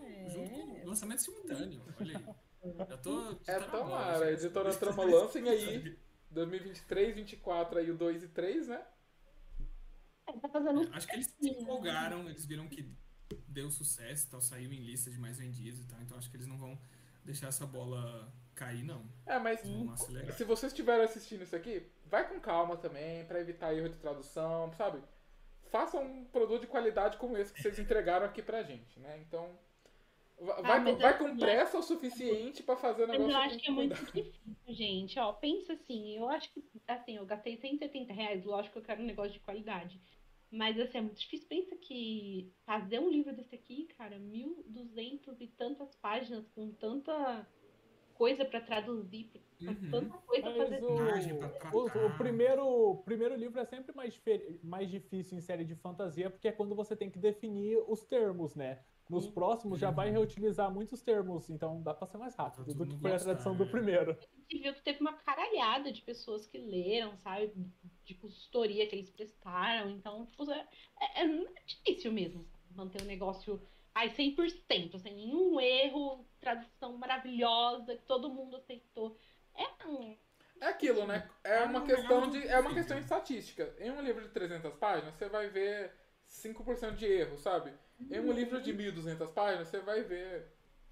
é. 0.02 0.30
junto 0.30 0.50
com 0.50 0.82
o 0.82 0.88
lançamento 0.88 1.22
simultâneo. 1.22 1.84
Olha 2.00 2.18
aí. 2.18 2.78
Já 2.78 2.98
tô. 2.98 3.38
É, 3.46 3.60
tomara, 3.60 4.26
a 4.26 4.32
editora 4.32 4.74
Trama 4.74 5.04
lancem 5.04 5.48
aí 5.50 5.98
2023, 6.32 7.08
2024 7.16 7.80
aí 7.80 7.92
o 7.92 7.98
2 7.98 8.24
e 8.24 8.28
3, 8.30 8.68
né? 8.70 8.86
É, 10.28 10.40
tá 10.40 10.50
fazendo... 10.50 10.84
É, 10.84 10.90
acho 10.96 11.08
que 11.08 11.16
eles 11.16 11.28
se 11.28 11.50
empolgaram, 11.50 12.30
eles 12.30 12.46
viram 12.46 12.68
que 12.68 12.90
deu 13.48 13.70
sucesso, 13.70 14.30
tal, 14.30 14.42
saiu 14.42 14.72
em 14.72 14.82
lista 14.82 15.12
de 15.12 15.20
mais 15.20 15.38
vendidos 15.38 15.82
e 15.82 15.88
tal, 15.88 16.02
então 16.02 16.18
acho 16.18 16.30
que 16.30 16.38
eles 16.38 16.48
não 16.48 16.58
vão 16.58 16.80
deixar 17.24 17.48
essa 17.48 17.66
bola 17.66 18.32
cair, 18.56 18.84
não. 18.84 19.06
É, 19.26 19.38
mas 19.40 19.62
se 20.36 20.44
vocês 20.44 20.72
estiverem 20.72 21.04
assistindo 21.04 21.44
isso 21.44 21.56
aqui, 21.56 21.92
vai 22.06 22.28
com 22.28 22.40
calma 22.40 22.78
também, 22.78 23.26
para 23.26 23.40
evitar 23.40 23.74
erro 23.74 23.90
de 23.90 23.98
tradução, 23.98 24.72
sabe? 24.74 25.02
Faça 25.70 25.98
um 25.98 26.26
produto 26.26 26.62
de 26.62 26.68
qualidade 26.68 27.18
como 27.18 27.38
esse 27.38 27.52
que 27.52 27.62
vocês 27.62 27.80
entregaram 27.80 28.26
aqui 28.26 28.42
pra 28.42 28.64
gente, 28.64 29.00
né? 29.00 29.18
Então, 29.20 29.58
vai, 30.40 30.80
ah, 30.80 30.84
com, 30.84 30.96
vai 30.96 31.18
com 31.18 31.38
pressa 31.38 31.78
o 31.78 31.84
suficiente 31.84 32.64
para 32.64 32.76
fazer 32.76 33.04
o 33.04 33.08
negócio. 33.08 33.34
Mas 33.34 33.36
eu 33.36 33.42
acho 33.42 33.60
que 33.60 33.70
é 33.70 33.74
muito 33.74 33.96
difícil, 33.96 34.34
gente. 34.68 35.20
Ó, 35.20 35.34
pensa 35.34 35.74
assim, 35.74 36.18
eu 36.18 36.28
acho 36.30 36.52
que, 36.52 36.64
assim, 36.88 37.18
eu 37.18 37.26
gastei 37.26 37.58
180 37.58 38.14
reais, 38.14 38.44
lógico 38.44 38.74
que 38.74 38.80
eu 38.80 38.84
quero 38.84 39.02
um 39.02 39.06
negócio 39.06 39.34
de 39.34 39.40
qualidade. 39.40 40.02
Mas, 40.52 40.80
assim, 40.80 40.98
é 41.00 41.02
muito 41.02 41.20
difícil. 41.20 41.48
Pensa 41.48 41.76
que 41.76 42.52
fazer 42.66 43.00
um 43.00 43.10
livro 43.10 43.34
desse 43.36 43.56
aqui, 43.56 43.88
cara, 43.98 44.18
1.200 44.20 45.36
e 45.40 45.48
tantas 45.48 45.96
páginas, 45.96 46.48
com 46.50 46.72
tanta 46.72 47.48
coisa 48.14 48.46
para 48.46 48.62
traduzir, 48.62 49.32
uhum. 49.62 49.90
tanta 49.90 50.18
coisa 50.20 50.52
para 50.52 50.66
fazer. 50.66 50.84
O, 51.74 51.78
o, 51.78 52.06
o, 52.06 52.18
primeiro, 52.18 52.66
o 52.66 52.98
primeiro 52.98 53.36
livro 53.36 53.60
é 53.60 53.66
sempre 53.66 53.96
mais, 53.96 54.22
mais 54.64 54.90
difícil 54.90 55.38
em 55.38 55.42
série 55.42 55.66
de 55.66 55.76
fantasia, 55.76 56.30
porque 56.30 56.48
é 56.48 56.52
quando 56.52 56.76
você 56.76 56.96
tem 56.96 57.10
que 57.10 57.18
definir 57.18 57.84
os 57.88 58.06
termos, 58.06 58.56
né? 58.56 58.80
Nos 59.10 59.28
próximos 59.28 59.80
já 59.80 59.92
vai 59.92 60.10
reutilizar 60.10 60.72
muitos 60.72 61.02
termos, 61.02 61.50
então 61.50 61.82
dá 61.82 61.94
para 61.94 62.08
ser 62.08 62.18
mais 62.18 62.36
rápido 62.36 62.74
do 62.74 62.88
que 62.88 62.98
foi 62.98 63.14
a 63.14 63.20
tradução 63.20 63.56
do 63.56 63.68
primeiro. 63.68 64.12
A 64.12 64.42
gente 64.42 64.64
viu 64.64 64.74
que 64.74 64.82
teve 64.82 65.02
uma 65.02 65.14
caralhada 65.14 65.92
de 65.92 66.02
pessoas 66.02 66.48
que 66.48 66.58
leram, 66.58 67.18
sabe? 67.18 67.52
De 68.06 68.16
consultoria 68.16 68.88
que 68.88 68.96
eles 68.96 69.10
prestaram, 69.10 69.90
então 69.92 70.26
tipo, 70.26 70.50
é, 70.50 70.68
é, 71.00 71.26
é 71.26 71.64
difícil 71.66 72.12
mesmo 72.12 72.48
manter 72.76 73.02
o 73.02 73.06
negócio 73.06 73.62
Ai, 73.96 74.10
100%, 74.10 75.00
sem 75.00 75.14
nenhum 75.14 75.60
erro, 75.60 76.26
tradução 76.40 76.98
maravilhosa, 76.98 77.96
que 77.96 78.04
todo 78.06 78.34
mundo 78.34 78.58
aceitou. 78.58 79.16
É 79.56 79.88
um... 79.88 80.18
É 80.60 80.68
aquilo, 80.68 81.06
né? 81.06 81.30
É, 81.44 81.58
é 81.58 81.64
uma 81.66 81.86
questão 81.86 82.30
de 82.30 82.48
é 82.48 82.60
uma 82.60 82.74
questão 82.74 82.98
de 82.98 83.04
estatística. 83.04 83.76
Em 83.78 83.92
um 83.92 84.02
livro 84.02 84.24
de 84.24 84.30
300 84.30 84.74
páginas, 84.76 85.14
você 85.14 85.30
vai 85.30 85.50
ver 85.50 85.94
5% 86.28 86.96
de 86.96 87.06
erro, 87.06 87.38
sabe? 87.38 87.72
Em 88.10 88.20
um 88.20 88.32
livro 88.32 88.62
de 88.62 88.74
1200 88.74 89.30
páginas, 89.32 89.68
você 89.68 89.80
vai 89.80 90.04
ver 90.04 90.48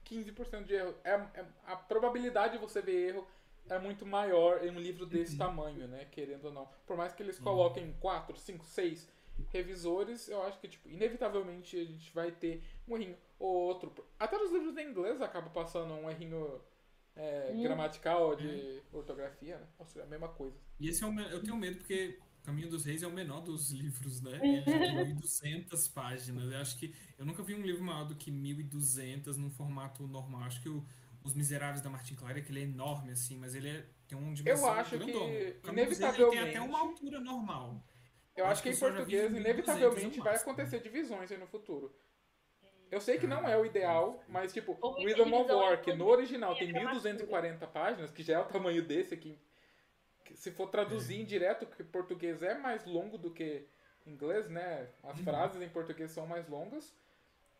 15% 0.06 0.64
de 0.64 0.74
erro. 0.74 0.96
É, 1.04 1.12
é, 1.12 1.46
a 1.66 1.76
probabilidade 1.76 2.54
de 2.54 2.60
você 2.60 2.82
ver 2.82 3.10
erro 3.10 3.28
é 3.70 3.80
muito 3.80 4.06
maior 4.06 4.64
em 4.64 4.70
um 4.72 4.80
livro 4.80 5.06
desse 5.06 5.34
uhum. 5.34 5.38
tamanho, 5.40 5.88
né? 5.88 6.06
Querendo 6.12 6.46
ou 6.46 6.54
não. 6.54 6.70
Por 6.86 6.98
mais 6.98 7.14
que 7.14 7.24
eles 7.24 7.40
coloquem 7.40 7.96
4, 8.00 8.38
5, 8.38 8.66
6 8.66 9.08
revisores, 9.50 10.28
eu 10.28 10.44
acho 10.44 10.60
que, 10.60 10.68
tipo, 10.68 10.90
inevitavelmente 10.90 11.78
a 11.78 11.86
gente 11.86 12.14
vai 12.14 12.32
ter 12.32 12.64
um 12.88 12.96
errinho. 12.96 13.18
ou 13.40 13.54
outro. 13.54 13.94
Até 14.20 14.38
nos 14.38 14.52
livros 14.52 14.78
em 14.78 14.90
inglês 14.90 15.22
acaba 15.22 15.50
passando 15.50 15.94
um 15.94 16.10
errinho 16.10 16.62
é, 17.16 17.52
hum. 17.54 17.64
gramatical 17.64 18.36
de 18.36 18.82
ortografia, 18.92 19.58
né? 19.58 19.68
Ou 19.80 19.86
seja, 19.86 20.06
a 20.06 20.08
mesma 20.08 20.28
coisa. 20.30 20.58
E 20.80 20.90
esse 20.90 21.04
é 21.04 21.08
o, 21.08 21.20
eu 21.20 21.42
tenho 21.42 21.56
medo 21.56 21.78
porque 21.78 22.20
Caminho 22.44 22.70
dos 22.70 22.86
Reis 22.86 23.04
é 23.04 23.08
o 23.08 23.12
menor 23.12 23.42
dos 23.42 23.72
livros, 23.72 24.22
né? 24.22 24.40
Ele 24.42 24.62
tem 24.64 25.16
1.200 25.16 25.94
páginas. 25.94 26.52
Eu 26.52 26.60
acho 26.60 26.78
que 26.78 26.94
eu 27.18 27.26
nunca 27.26 27.44
vi 27.44 27.54
um 27.54 27.62
livro 27.62 27.84
maior 27.84 28.06
do 28.06 28.16
que 28.16 28.32
1.200 28.32 29.38
num 29.38 29.50
formato 29.50 30.08
normal. 30.08 30.44
Acho 30.44 30.62
que 30.62 30.70
o, 30.70 30.84
Os 31.24 31.36
Miseráveis 31.36 31.82
da 31.82 31.90
Martin 31.90 32.16
Clare, 32.16 32.42
que 32.42 32.52
ele 32.52 32.62
é 32.62 32.64
enorme, 32.64 33.12
assim, 33.12 33.38
mas 33.38 33.54
ele 33.54 33.70
é, 33.70 33.86
tem 34.08 34.18
um 34.18 34.34
dimensão 34.34 34.68
Eu 34.68 34.74
acho 34.74 34.98
grandona. 34.98 35.30
que, 35.30 35.70
inevitavelmente... 35.70 36.42
tem 36.42 36.50
até 36.50 36.62
uma 36.62 36.80
altura 36.80 37.20
normal. 37.20 37.84
Eu 38.36 38.46
acho, 38.46 38.54
acho 38.54 38.64
que, 38.64 38.70
que 38.72 38.76
em 38.76 38.80
português, 38.80 39.36
inevitavelmente, 39.36 40.20
vai 40.20 40.36
acontecer 40.36 40.82
divisões 40.82 41.32
aí 41.32 41.38
no 41.38 41.48
futuro. 41.48 41.94
Eu 42.90 43.00
sei 43.00 43.18
que 43.18 43.26
não 43.26 43.48
é 43.48 43.58
o 43.58 43.66
ideal, 43.66 44.22
mas 44.28 44.52
tipo, 44.52 44.74
Rhythm 44.98 45.34
of 45.34 45.52
War, 45.52 45.82
que 45.82 45.94
no 45.94 46.08
original 46.08 46.54
tem 46.56 46.74
1240 46.74 47.66
páginas, 47.68 48.12
que 48.12 48.22
já 48.22 48.34
é 48.34 48.40
o 48.40 48.46
tamanho 48.46 48.84
desse 48.86 49.14
aqui. 49.14 49.40
Se 50.36 50.52
for 50.52 50.70
traduzir 50.70 51.20
em 51.20 51.26
direto, 51.26 51.66
porque 51.66 51.84
português 51.84 52.42
é 52.42 52.58
mais 52.58 52.86
longo 52.86 53.18
do 53.18 53.32
que 53.32 53.68
inglês, 54.06 54.50
né? 54.50 54.90
As 55.04 55.18
uhum. 55.18 55.24
frases 55.24 55.62
em 55.62 55.70
português 55.70 56.12
são 56.12 56.26
mais 56.26 56.48
longas. 56.48 56.94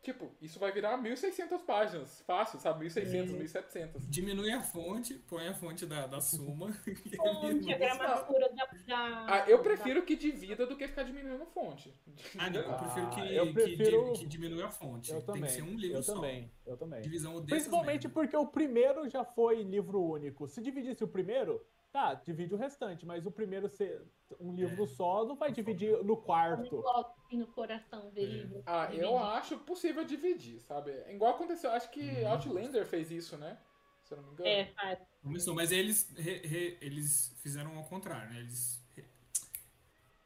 Tipo, 0.02 0.28
isso 0.40 0.58
vai 0.58 0.72
virar 0.72 0.98
1.600 1.00 1.64
páginas. 1.64 2.22
Fácil, 2.26 2.58
sabe? 2.58 2.86
1.600, 2.86 3.38
1.700. 3.38 4.00
Diminui 4.00 4.50
a 4.50 4.60
fonte, 4.60 5.14
põe 5.14 5.46
a 5.46 5.54
fonte 5.54 5.86
da, 5.86 6.08
da 6.08 6.20
suma. 6.20 6.72
Fonte, 7.16 7.72
a 7.72 7.78
gramatura 7.78 8.48
da, 8.52 8.64
da... 8.64 9.26
Ah, 9.28 9.44
eu 9.48 9.60
prefiro 9.60 10.02
que 10.02 10.16
divida 10.16 10.66
do 10.66 10.76
que 10.76 10.88
ficar 10.88 11.04
diminuindo 11.04 11.44
a 11.44 11.46
fonte. 11.46 11.94
Ah, 12.36 12.50
não, 12.50 12.60
eu 12.60 12.74
prefiro 12.74 13.10
que, 13.10 13.20
ah, 13.20 13.32
eu 13.32 13.52
prefiro... 13.54 14.12
que, 14.14 14.18
que 14.18 14.26
diminua 14.26 14.66
a 14.66 14.70
fonte. 14.72 15.12
Eu 15.12 15.18
Tem 15.18 15.26
também. 15.26 15.42
que 15.44 15.50
ser 15.50 15.62
um 15.62 15.76
livro 15.76 15.98
eu 15.98 16.02
só. 16.02 16.14
Também, 16.16 16.50
eu 16.66 16.76
também. 16.76 17.00
Divisão 17.00 17.40
Principalmente 17.44 18.08
porque 18.08 18.36
o 18.36 18.48
primeiro 18.48 19.08
já 19.08 19.24
foi 19.24 19.62
livro 19.62 20.02
único. 20.02 20.48
Se 20.48 20.60
dividisse 20.60 21.04
o 21.04 21.08
primeiro, 21.08 21.64
Tá, 21.92 22.14
divide 22.14 22.54
o 22.54 22.56
restante, 22.56 23.04
mas 23.04 23.26
o 23.26 23.30
primeiro 23.30 23.68
ser 23.68 24.00
um 24.40 24.54
livro 24.54 24.84
é. 24.84 24.86
só 24.86 25.26
não 25.26 25.36
vai 25.36 25.52
dividir 25.52 26.02
no 26.02 26.16
quarto. 26.16 26.82
Assim 26.88 27.36
no 27.36 27.46
coração 27.48 28.10
ver 28.12 28.22
é. 28.22 28.26
livro. 28.26 28.62
Ah, 28.64 28.88
eu 28.94 29.18
acho 29.18 29.58
possível 29.58 30.02
dividir, 30.02 30.58
sabe? 30.60 30.90
É 30.90 31.14
igual 31.14 31.34
aconteceu, 31.34 31.70
acho 31.70 31.90
que 31.90 32.00
uhum. 32.00 32.28
Outlander 32.28 32.86
fez 32.86 33.10
isso, 33.10 33.36
né? 33.36 33.58
Se 34.04 34.14
eu 34.14 34.16
não 34.16 34.24
me 34.24 34.32
engano. 34.32 34.48
É, 34.48 34.64
faz. 34.72 34.98
Começou, 35.22 35.54
mas 35.54 35.70
eles, 35.70 36.10
re, 36.16 36.38
re, 36.38 36.78
eles 36.80 37.36
fizeram 37.42 37.76
ao 37.76 37.84
contrário, 37.84 38.32
né? 38.32 38.40
Eles, 38.40 38.82
re... 38.96 39.04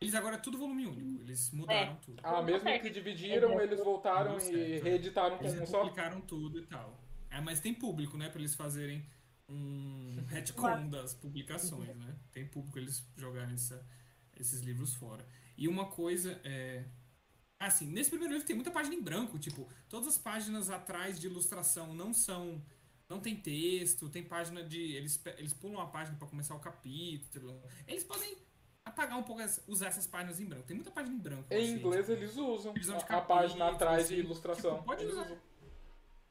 eles 0.00 0.14
agora 0.14 0.36
é 0.36 0.38
tudo 0.38 0.56
volume 0.58 0.86
único, 0.86 1.20
eles 1.20 1.50
mudaram 1.50 1.94
é. 1.94 1.96
tudo. 1.96 2.20
Ah, 2.22 2.42
mesmo 2.42 2.80
que 2.80 2.90
dividiram, 2.90 3.60
eles 3.60 3.80
voltaram 3.80 4.38
e 4.38 4.78
reeditaram 4.78 5.36
como 5.36 5.50
um 5.50 5.52
só? 5.52 5.58
Eles 5.58 5.70
publicaram 5.70 6.20
tudo 6.20 6.60
e 6.60 6.66
tal. 6.66 6.96
É, 7.28 7.40
mas 7.40 7.58
tem 7.58 7.74
público, 7.74 8.16
né, 8.16 8.28
pra 8.28 8.38
eles 8.38 8.54
fazerem 8.54 9.04
um 9.48 10.24
retcon 10.28 10.88
das 10.88 11.14
publicações, 11.14 11.94
né? 11.96 12.16
Tem 12.32 12.46
público 12.46 12.78
eles 12.78 13.04
jogarem 13.16 13.54
essa, 13.54 13.84
esses 14.36 14.60
livros 14.60 14.94
fora. 14.94 15.26
E 15.56 15.68
uma 15.68 15.86
coisa 15.86 16.40
é. 16.44 16.84
Assim, 17.58 17.86
nesse 17.86 18.10
primeiro 18.10 18.34
livro 18.34 18.46
tem 18.46 18.54
muita 18.54 18.70
página 18.70 18.94
em 18.94 19.02
branco, 19.02 19.38
tipo, 19.38 19.66
todas 19.88 20.08
as 20.08 20.18
páginas 20.18 20.68
atrás 20.68 21.18
de 21.18 21.26
ilustração 21.26 21.94
não 21.94 22.12
são. 22.12 22.62
Não 23.08 23.20
tem 23.20 23.36
texto, 23.36 24.08
tem 24.08 24.22
página 24.24 24.64
de. 24.64 24.80
Eles, 24.80 25.20
eles 25.38 25.54
pulam 25.54 25.80
a 25.80 25.86
página 25.86 26.18
para 26.18 26.26
começar 26.26 26.54
o 26.54 26.60
capítulo. 26.60 27.62
Eles 27.86 28.02
podem 28.02 28.36
apagar 28.84 29.18
um 29.18 29.22
pouco, 29.22 29.42
usar 29.68 29.86
essas 29.86 30.06
páginas 30.06 30.40
em 30.40 30.44
branco. 30.44 30.66
Tem 30.66 30.76
muita 30.76 30.90
página 30.90 31.14
em 31.14 31.18
branco. 31.18 31.46
Em 31.50 31.72
inglês 31.72 32.08
eles 32.08 32.36
usam 32.36 32.74
a, 32.74 33.16
a 33.16 33.20
página 33.20 33.70
atrás 33.70 34.08
de 34.08 34.16
ilustração. 34.16 34.72
Tipo, 34.74 34.84
pode 34.84 35.06
usar. 35.06 35.22
Usam. 35.22 35.38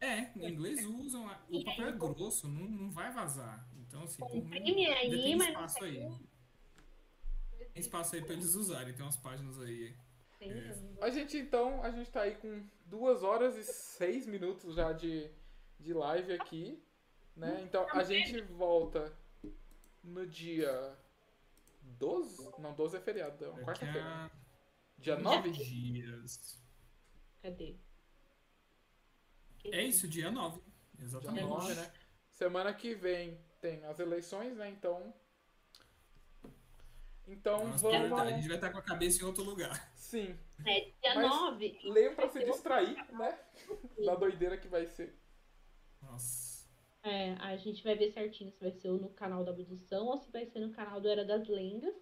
É, 0.05 0.31
em 0.35 0.51
inglês 0.51 0.85
usam. 0.85 1.25
O 1.49 1.63
papel 1.63 1.87
é 1.87 1.91
grosso, 1.91 2.47
não, 2.47 2.67
não 2.67 2.91
vai 2.91 3.11
vazar. 3.11 3.67
Então, 3.87 4.03
assim, 4.03 4.23
Imprime 4.33 4.87
aí, 4.87 5.09
tem 5.09 5.37
espaço 5.37 5.83
aí. 5.83 6.11
Tem 7.73 7.81
espaço 7.81 8.15
aí 8.15 8.21
pra 8.21 8.33
eles 8.33 8.53
usarem, 8.53 8.93
tem 8.93 9.03
umas 9.03 9.17
páginas 9.17 9.59
aí. 9.59 9.95
É. 10.41 10.77
A 11.01 11.09
gente, 11.09 11.37
então, 11.37 11.81
a 11.83 11.89
gente 11.89 12.11
tá 12.11 12.21
aí 12.21 12.35
com 12.35 12.63
duas 12.85 13.23
horas 13.23 13.57
e 13.57 13.63
seis 13.63 14.27
minutos 14.27 14.75
já 14.75 14.91
de, 14.91 15.29
de 15.79 15.93
live 15.93 16.33
aqui. 16.33 16.79
Né? 17.35 17.61
Então, 17.63 17.87
a 17.91 18.03
gente 18.03 18.39
volta 18.41 19.11
no 20.03 20.25
dia 20.27 20.95
12? 21.81 22.59
Não, 22.59 22.73
12 22.73 22.97
é 22.97 22.99
feriado, 22.99 23.43
é 23.43 23.49
uma 23.49 23.61
quarta-feira. 23.61 24.31
Dia 24.99 25.17
9? 25.17 25.51
Dias. 25.51 26.63
Cadê? 27.41 27.75
É 29.71 29.83
isso, 29.83 30.07
dia 30.07 30.31
9. 30.31 30.61
Exatamente. 30.99 31.45
Dia 31.45 31.47
9, 31.47 31.73
né? 31.73 31.91
Semana 32.31 32.73
que 32.73 32.93
vem 32.93 33.37
tem 33.61 33.83
as 33.85 33.99
eleições, 33.99 34.55
né? 34.57 34.69
Então. 34.69 35.13
Então 37.27 37.67
Nossa, 37.67 37.89
vamos. 37.89 38.19
A 38.19 38.31
gente 38.31 38.47
vai 38.47 38.57
estar 38.57 38.71
com 38.71 38.77
a 38.77 38.83
cabeça 38.83 39.21
em 39.21 39.25
outro 39.25 39.43
lugar. 39.43 39.91
Sim. 39.95 40.37
É, 40.65 40.81
dia 41.01 41.15
Mas 41.15 41.29
9. 41.29 41.79
Leiam 41.83 42.15
pra 42.15 42.29
se 42.29 42.43
distrair, 42.43 42.95
né? 43.13 43.39
Da 44.05 44.15
doideira 44.15 44.57
que 44.57 44.67
vai 44.67 44.85
ser. 44.85 45.17
Nossa. 46.01 46.65
É, 47.03 47.33
a 47.33 47.55
gente 47.57 47.83
vai 47.83 47.95
ver 47.95 48.11
certinho 48.11 48.51
se 48.51 48.59
vai 48.59 48.71
ser 48.71 48.89
no 48.89 49.09
canal 49.09 49.43
da 49.43 49.51
abdução 49.51 50.07
ou 50.07 50.17
se 50.17 50.31
vai 50.31 50.45
ser 50.45 50.59
no 50.59 50.71
canal 50.71 50.99
do 50.99 51.07
Era 51.07 51.23
das 51.23 51.47
Lendas. 51.47 51.95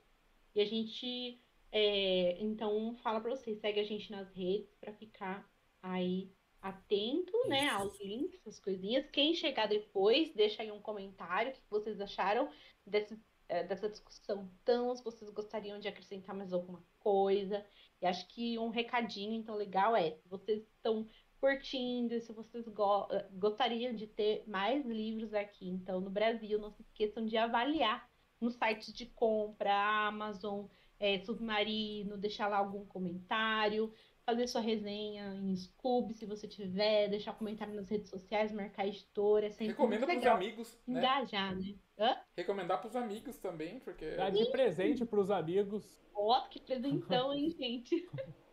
E 0.56 0.62
a 0.62 0.66
gente. 0.66 1.42
É, 1.72 2.38
então, 2.40 2.96
fala 2.98 3.20
pra 3.20 3.32
vocês, 3.32 3.60
segue 3.60 3.80
a 3.80 3.84
gente 3.84 4.12
nas 4.12 4.32
redes 4.34 4.76
pra 4.76 4.94
ficar 4.94 5.50
aí 5.82 6.32
atento, 6.64 7.34
né, 7.50 7.68
aos 7.68 8.00
links, 8.00 8.40
essas 8.40 8.58
coisinhas. 8.58 9.06
Quem 9.12 9.36
chegar 9.36 9.68
depois, 9.68 10.34
deixa 10.34 10.64
aí 10.64 10.72
um 10.72 10.80
comentário 10.80 11.52
o 11.52 11.54
que 11.54 11.62
vocês 11.70 12.00
acharam 12.00 12.50
desse, 12.88 13.20
é, 13.50 13.66
dessa 13.66 13.90
discussão 13.90 14.50
tão, 14.64 14.96
se 14.96 15.04
vocês 15.04 15.30
gostariam 15.30 15.78
de 15.78 15.90
acrescentar 15.90 16.34
mais 16.34 16.54
alguma 16.54 16.82
coisa. 17.00 17.66
E 18.02 18.06
acho 18.06 18.26
que 18.30 18.58
um 18.58 18.70
recadinho, 18.70 19.34
então, 19.34 19.56
legal 19.56 19.94
é, 19.94 20.12
se 20.12 20.28
vocês 20.30 20.64
estão 20.64 21.06
curtindo, 21.38 22.18
se 22.22 22.32
vocês 22.32 22.66
go 22.70 23.10
eh, 23.12 23.28
gostariam 23.34 23.94
de 23.94 24.08
ter 24.08 24.46
mais 24.48 24.86
livros 24.86 25.34
aqui, 25.34 25.68
então, 25.68 26.00
no 26.00 26.10
Brasil, 26.10 26.58
não 26.58 26.72
se 26.72 26.82
esqueçam 26.82 27.26
de 27.26 27.36
avaliar 27.36 28.10
nos 28.40 28.54
sites 28.54 28.94
de 28.94 29.08
compra, 29.08 30.08
Amazon, 30.08 30.68
é, 30.98 31.20
Submarino, 31.20 32.18
deixar 32.18 32.48
lá 32.48 32.58
algum 32.58 32.86
comentário 32.86 33.94
fazer 34.26 34.48
sua 34.48 34.62
resenha 34.62 35.36
em 35.36 35.56
Scoob, 35.56 36.14
se 36.14 36.26
você 36.26 36.48
tiver, 36.48 37.10
deixar 37.10 37.34
comentário 37.34 37.74
nas 37.74 37.90
redes 37.90 38.10
sociais, 38.10 38.52
marcar 38.52 38.88
editora. 38.88 39.48
É 39.48 39.66
Recomenda 39.66 40.06
pros 40.06 40.26
amigos. 40.26 40.80
Né? 40.88 41.00
Engajar, 41.00 41.56
né? 41.56 41.76
Hã? 41.98 42.18
Recomendar 42.36 42.82
pros 42.82 42.96
amigos 42.96 43.38
também, 43.38 43.80
porque. 43.80 44.12
Dá 44.16 44.30
de 44.30 44.46
presente 44.52 45.06
pros 45.06 45.30
amigos. 45.30 46.02
Ó, 46.16 46.42
que 46.48 46.60
presentão, 46.60 47.34
hein, 47.34 47.50
gente? 47.50 48.08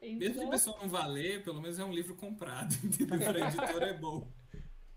Então... 0.00 0.18
Mesmo 0.18 0.38
que 0.38 0.46
a 0.46 0.50
pessoa 0.50 0.78
não 0.80 0.88
valer, 0.88 1.42
pelo 1.42 1.60
menos 1.60 1.76
é 1.76 1.84
um 1.84 1.92
livro 1.92 2.14
comprado. 2.14 2.72
Pra 3.08 3.48
editora 3.48 3.86
é 3.86 3.94
bom. 3.94 4.30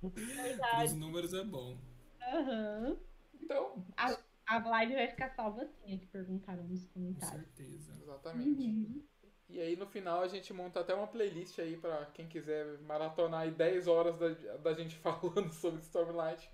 Verdade. 0.04 0.86
Os 0.86 0.94
números 0.94 1.34
é 1.34 1.44
bom. 1.44 1.76
Aham. 2.22 2.86
Uhum. 2.86 3.00
Então. 3.42 3.86
A, 3.98 4.16
a 4.46 4.70
live 4.70 4.94
vai 4.94 5.08
ficar 5.08 5.30
salva 5.30 5.64
assim, 5.64 5.96
é 5.96 5.98
que 5.98 6.06
perguntaram 6.06 6.64
nos 6.68 6.86
comentários. 6.86 7.32
Com 7.32 7.40
certeza. 7.40 7.98
Exatamente. 8.00 8.62
Uhum. 8.62 9.04
E 9.50 9.60
aí 9.60 9.76
no 9.76 9.88
final 9.88 10.22
a 10.22 10.28
gente 10.28 10.54
monta 10.54 10.80
até 10.80 10.94
uma 10.94 11.08
playlist 11.08 11.58
aí 11.60 11.76
para 11.76 12.06
quem 12.08 12.28
quiser 12.28 12.78
maratonar 12.82 13.42
aí 13.42 13.52
10 13.52 13.88
horas 13.88 14.16
da, 14.18 14.30
da 14.58 14.74
gente 14.74 14.96
falando 15.00 15.52
sobre 15.52 15.82
Stormlight. 15.82 16.50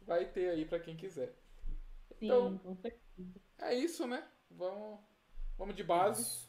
Vai 0.00 0.24
ter 0.24 0.48
aí 0.48 0.64
para 0.64 0.80
quem 0.80 0.96
quiser. 0.96 1.34
Sim, 2.18 2.26
então, 2.26 2.58
com 2.58 2.74
certeza. 2.76 3.40
É 3.58 3.74
isso, 3.74 4.06
né? 4.06 4.26
Vamos, 4.50 4.98
vamos 5.58 5.76
de 5.76 5.84
base. 5.84 6.48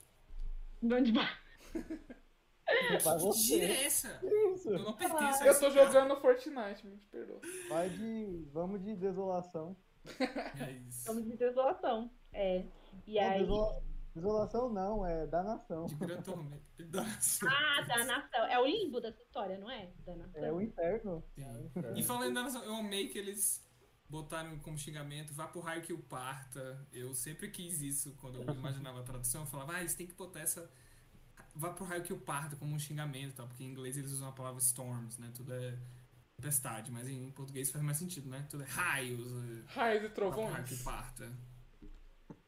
Vamos 0.81 1.05
de 1.05 1.11
base. 1.11 1.43
Que 3.47 3.61
é 3.61 3.85
essa? 3.85 4.19
Isso. 4.23 4.69
Eu 4.69 4.79
não 4.79 4.93
pertenço 4.93 5.43
Eu 5.43 5.59
tô 5.59 5.69
jogando 5.69 6.15
Fortnite, 6.15 6.87
me 6.87 6.97
perdoa. 7.11 7.41
Vai 7.69 7.89
de. 7.89 8.47
Vamos 8.51 8.81
de 8.81 8.95
desolação. 8.95 9.75
É 10.19 10.71
isso. 10.87 11.05
Vamos 11.05 11.25
de 11.25 11.35
desolação. 11.35 12.09
É. 12.31 12.63
E 13.05 13.19
aí. 13.19 13.41
Desola... 13.41 13.83
Desolação 14.15 14.71
não, 14.71 15.05
é 15.05 15.25
da 15.25 15.43
nação. 15.43 15.87
De 15.87 15.95
grande 15.95 16.23
tormento. 16.23 16.63
Ah, 17.47 17.81
da 17.81 18.05
nação. 18.05 18.45
É 18.45 18.59
o 18.59 18.65
limbo 18.65 19.01
dessa 19.01 19.21
história, 19.21 19.57
não 19.57 19.69
é? 19.69 19.91
Da 20.05 20.15
nação. 20.15 20.43
É 20.43 20.51
o 20.51 20.61
inferno. 20.61 21.23
É 21.35 21.47
o 21.47 21.65
inferno. 21.65 21.97
E 21.97 22.03
falando 22.03 22.33
da 22.33 22.43
nação, 22.43 22.63
eu 22.63 22.75
amei 22.75 23.07
que 23.07 23.17
eles 23.17 23.67
botaram 24.07 24.59
como 24.59 24.77
xingamento, 24.77 25.33
vá 25.33 25.47
pro 25.47 25.59
raio 25.59 25.81
que 25.81 25.91
o 25.91 25.97
parta. 25.97 26.85
Eu 26.91 27.15
sempre 27.15 27.49
quis 27.49 27.81
isso 27.81 28.15
quando 28.21 28.41
eu 28.41 28.53
imaginava 28.53 28.99
a 28.99 29.03
tradução. 29.03 29.41
Eu 29.41 29.47
falava, 29.47 29.73
ah, 29.73 29.79
eles 29.79 29.95
têm 29.95 30.05
que 30.05 30.13
botar 30.13 30.41
essa. 30.41 30.69
Vá 31.55 31.71
pro 31.71 31.83
raio 31.83 32.03
que 32.03 32.13
o 32.13 32.19
parta 32.19 32.55
como 32.55 32.73
um 32.75 32.79
xingamento, 32.79 33.35
tá? 33.35 33.47
porque 33.47 33.63
em 33.63 33.67
inglês 33.67 33.97
eles 33.97 34.11
usam 34.11 34.29
a 34.29 34.31
palavra 34.31 34.59
storms, 34.59 35.17
né? 35.17 35.31
Tudo 35.35 35.53
é 35.53 35.77
tempestade, 36.37 36.91
mas 36.91 37.07
em 37.07 37.31
português 37.31 37.71
faz 37.71 37.83
mais 37.83 37.97
sentido, 37.97 38.29
né? 38.29 38.45
Tudo 38.49 38.63
é 38.63 38.67
raios. 38.67 39.31
É 39.31 39.73
raios 39.73 40.03
e 40.03 40.09
trovões. 40.09 40.51
Raio 40.51 40.65
que 40.65 40.83
parta. 40.83 41.31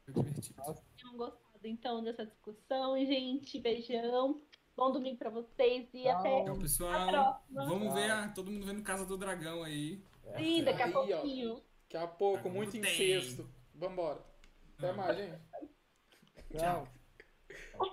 Foi 0.03 0.13
divertido. 0.13 0.55
Nossa. 0.57 0.83
Não 1.03 1.17
gostei 1.17 1.44
então 1.67 2.03
dessa 2.03 2.25
discussão, 2.25 2.97
gente. 3.05 3.59
Beijão. 3.59 4.41
Bom 4.75 4.91
domingo 4.91 5.17
pra 5.17 5.29
vocês 5.29 5.87
e 5.93 6.03
Tchau. 6.03 6.19
até 6.19 6.39
então, 6.39 6.59
pessoal, 6.59 6.93
a 6.93 7.07
próxima. 7.07 7.65
Vamos 7.65 7.93
ver 7.93 8.11
a, 8.11 8.27
todo 8.29 8.51
mundo 8.51 8.65
vendo 8.65 8.83
Casa 8.83 9.05
do 9.05 9.17
Dragão 9.17 9.63
aí. 9.63 10.03
Sim, 10.37 10.63
daqui 10.63 10.81
a 10.81 10.85
aí, 10.85 10.91
pouquinho. 10.91 11.53
Ó, 11.53 11.59
daqui 11.83 11.97
a 11.97 12.07
pouco, 12.07 12.49
muito 12.49 12.75
incesto. 12.75 13.49
Vambora. 13.73 14.21
Até 14.77 14.91
mais, 14.91 15.17
gente. 15.17 15.39
Tchau. 16.57 16.87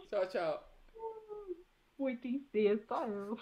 tchau, 0.09 0.29
tchau. 0.29 0.69
Muito 1.99 2.27
incesto, 2.27 2.87
ó. 2.91 3.37